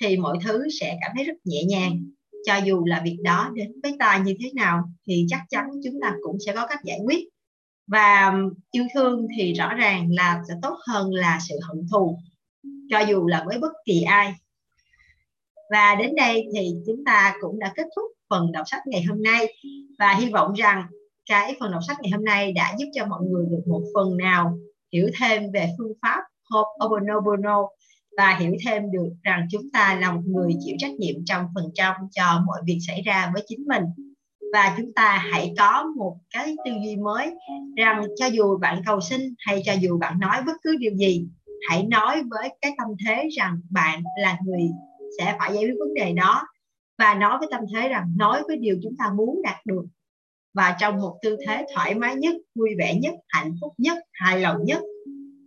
thì 0.00 0.16
mọi 0.16 0.38
thứ 0.44 0.68
sẽ 0.80 0.98
cảm 1.00 1.10
thấy 1.16 1.24
rất 1.24 1.34
nhẹ 1.44 1.64
nhàng 1.64 2.04
cho 2.46 2.56
dù 2.56 2.84
là 2.84 3.00
việc 3.04 3.18
đó 3.22 3.50
đến 3.54 3.72
với 3.82 3.96
ta 3.98 4.22
như 4.24 4.34
thế 4.40 4.50
nào, 4.54 4.82
thì 5.06 5.26
chắc 5.28 5.40
chắn 5.48 5.66
chúng 5.84 6.00
ta 6.02 6.14
cũng 6.22 6.36
sẽ 6.46 6.54
có 6.54 6.66
cách 6.66 6.80
giải 6.84 6.98
quyết. 7.04 7.28
Và 7.86 8.34
yêu 8.70 8.84
thương 8.94 9.26
thì 9.36 9.52
rõ 9.52 9.74
ràng 9.74 10.08
là 10.12 10.42
sẽ 10.48 10.54
tốt 10.62 10.78
hơn 10.88 11.14
là 11.14 11.38
sự 11.48 11.54
hận 11.62 11.86
thù, 11.92 12.18
cho 12.90 13.00
dù 13.00 13.26
là 13.26 13.44
với 13.46 13.58
bất 13.58 13.72
kỳ 13.84 14.02
ai. 14.02 14.34
Và 15.70 15.94
đến 15.94 16.14
đây 16.14 16.44
thì 16.54 16.70
chúng 16.86 17.04
ta 17.04 17.34
cũng 17.40 17.58
đã 17.58 17.72
kết 17.76 17.86
thúc 17.96 18.04
phần 18.30 18.52
đọc 18.52 18.64
sách 18.70 18.82
ngày 18.86 19.02
hôm 19.02 19.22
nay. 19.22 19.54
Và 19.98 20.14
hy 20.14 20.30
vọng 20.30 20.52
rằng 20.52 20.86
cái 21.26 21.56
phần 21.60 21.72
đọc 21.72 21.80
sách 21.86 21.96
ngày 22.00 22.10
hôm 22.10 22.24
nay 22.24 22.52
đã 22.52 22.74
giúp 22.78 22.86
cho 22.94 23.06
mọi 23.06 23.20
người 23.22 23.46
được 23.50 23.62
một 23.66 23.82
phần 23.94 24.16
nào 24.16 24.58
hiểu 24.92 25.10
thêm 25.20 25.52
về 25.52 25.68
phương 25.78 25.92
pháp 26.02 26.20
Hope 26.50 26.86
Obonobono 26.86 27.68
và 28.16 28.36
hiểu 28.40 28.52
thêm 28.66 28.90
được 28.90 29.10
rằng 29.22 29.46
chúng 29.50 29.70
ta 29.72 29.98
là 30.00 30.12
một 30.12 30.22
người 30.26 30.52
chịu 30.64 30.76
trách 30.78 30.92
nhiệm 30.92 31.24
trăm 31.24 31.46
phần 31.54 31.64
trăm 31.74 31.94
cho 32.10 32.42
mọi 32.46 32.60
việc 32.66 32.78
xảy 32.86 33.02
ra 33.02 33.30
với 33.34 33.44
chính 33.46 33.64
mình. 33.68 33.84
Và 34.52 34.74
chúng 34.76 34.92
ta 34.92 35.24
hãy 35.32 35.54
có 35.58 35.92
một 35.96 36.16
cái 36.34 36.56
tư 36.64 36.72
duy 36.84 36.96
mới 36.96 37.30
rằng 37.76 38.04
cho 38.16 38.26
dù 38.26 38.58
bạn 38.58 38.82
cầu 38.86 39.00
xin 39.00 39.34
hay 39.38 39.62
cho 39.64 39.72
dù 39.72 39.98
bạn 39.98 40.20
nói 40.20 40.36
bất 40.46 40.52
cứ 40.62 40.76
điều 40.78 40.94
gì, 40.94 41.26
hãy 41.68 41.82
nói 41.82 42.22
với 42.30 42.48
cái 42.60 42.72
tâm 42.78 42.88
thế 43.06 43.28
rằng 43.36 43.60
bạn 43.70 44.02
là 44.20 44.38
người 44.44 44.60
sẽ 45.18 45.36
phải 45.38 45.54
giải 45.54 45.64
quyết 45.64 45.74
vấn 45.78 45.94
đề 45.94 46.12
đó 46.12 46.42
và 46.98 47.14
nói 47.14 47.38
với 47.38 47.48
tâm 47.50 47.60
thế 47.74 47.88
rằng 47.88 48.12
nói 48.16 48.42
với 48.48 48.56
điều 48.56 48.76
chúng 48.82 48.96
ta 48.98 49.04
muốn 49.16 49.42
đạt 49.42 49.66
được. 49.66 49.84
Và 50.54 50.76
trong 50.80 50.96
một 50.96 51.18
tư 51.22 51.36
thế 51.46 51.66
thoải 51.74 51.94
mái 51.94 52.16
nhất, 52.16 52.36
vui 52.54 52.70
vẻ 52.78 52.94
nhất, 52.94 53.14
hạnh 53.28 53.54
phúc 53.60 53.72
nhất, 53.78 53.98
hài 54.12 54.40
lòng 54.40 54.64
nhất 54.64 54.82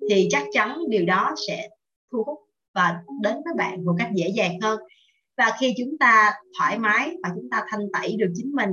thì 0.09 0.27
chắc 0.31 0.43
chắn 0.51 0.77
điều 0.89 1.05
đó 1.05 1.35
sẽ 1.47 1.69
thu 2.11 2.23
hút 2.23 2.39
và 2.75 3.01
đến 3.21 3.33
với 3.45 3.53
bạn 3.57 3.85
một 3.85 3.95
cách 3.97 4.09
dễ 4.13 4.29
dàng 4.29 4.59
hơn. 4.61 4.79
Và 5.37 5.51
khi 5.59 5.73
chúng 5.77 5.97
ta 5.97 6.33
thoải 6.59 6.79
mái 6.79 7.15
và 7.23 7.29
chúng 7.35 7.49
ta 7.51 7.63
thanh 7.69 7.87
tẩy 7.93 8.15
được 8.19 8.33
chính 8.35 8.51
mình 8.51 8.69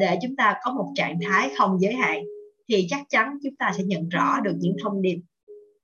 để 0.00 0.18
chúng 0.22 0.36
ta 0.36 0.56
có 0.62 0.72
một 0.72 0.92
trạng 0.94 1.18
thái 1.24 1.50
không 1.58 1.80
giới 1.80 1.94
hạn, 1.94 2.22
thì 2.68 2.86
chắc 2.90 3.00
chắn 3.08 3.38
chúng 3.42 3.56
ta 3.56 3.72
sẽ 3.78 3.84
nhận 3.84 4.08
rõ 4.08 4.40
được 4.40 4.54
những 4.58 4.76
thông 4.82 5.02
điệp 5.02 5.18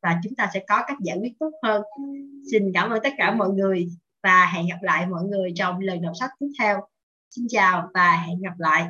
và 0.03 0.21
chúng 0.25 0.35
ta 0.35 0.51
sẽ 0.55 0.65
có 0.69 0.83
cách 0.87 0.99
giải 1.01 1.19
quyết 1.19 1.33
tốt 1.41 1.51
hơn. 1.63 1.83
Xin 2.53 2.63
cảm 2.75 2.91
ơn 2.91 3.01
tất 3.03 3.13
cả 3.19 3.35
mọi 3.35 3.49
người 3.49 3.87
và 4.23 4.47
hẹn 4.55 4.67
gặp 4.67 4.79
lại 4.83 5.07
mọi 5.07 5.25
người 5.25 5.53
trong 5.57 5.79
lần 5.81 6.03
đọc 6.03 6.13
sách 6.21 6.31
tiếp 6.41 6.53
theo. 6.59 6.81
Xin 7.31 7.47
chào 7.49 7.89
và 7.95 8.17
hẹn 8.27 8.41
gặp 8.41 8.55
lại. 8.59 8.87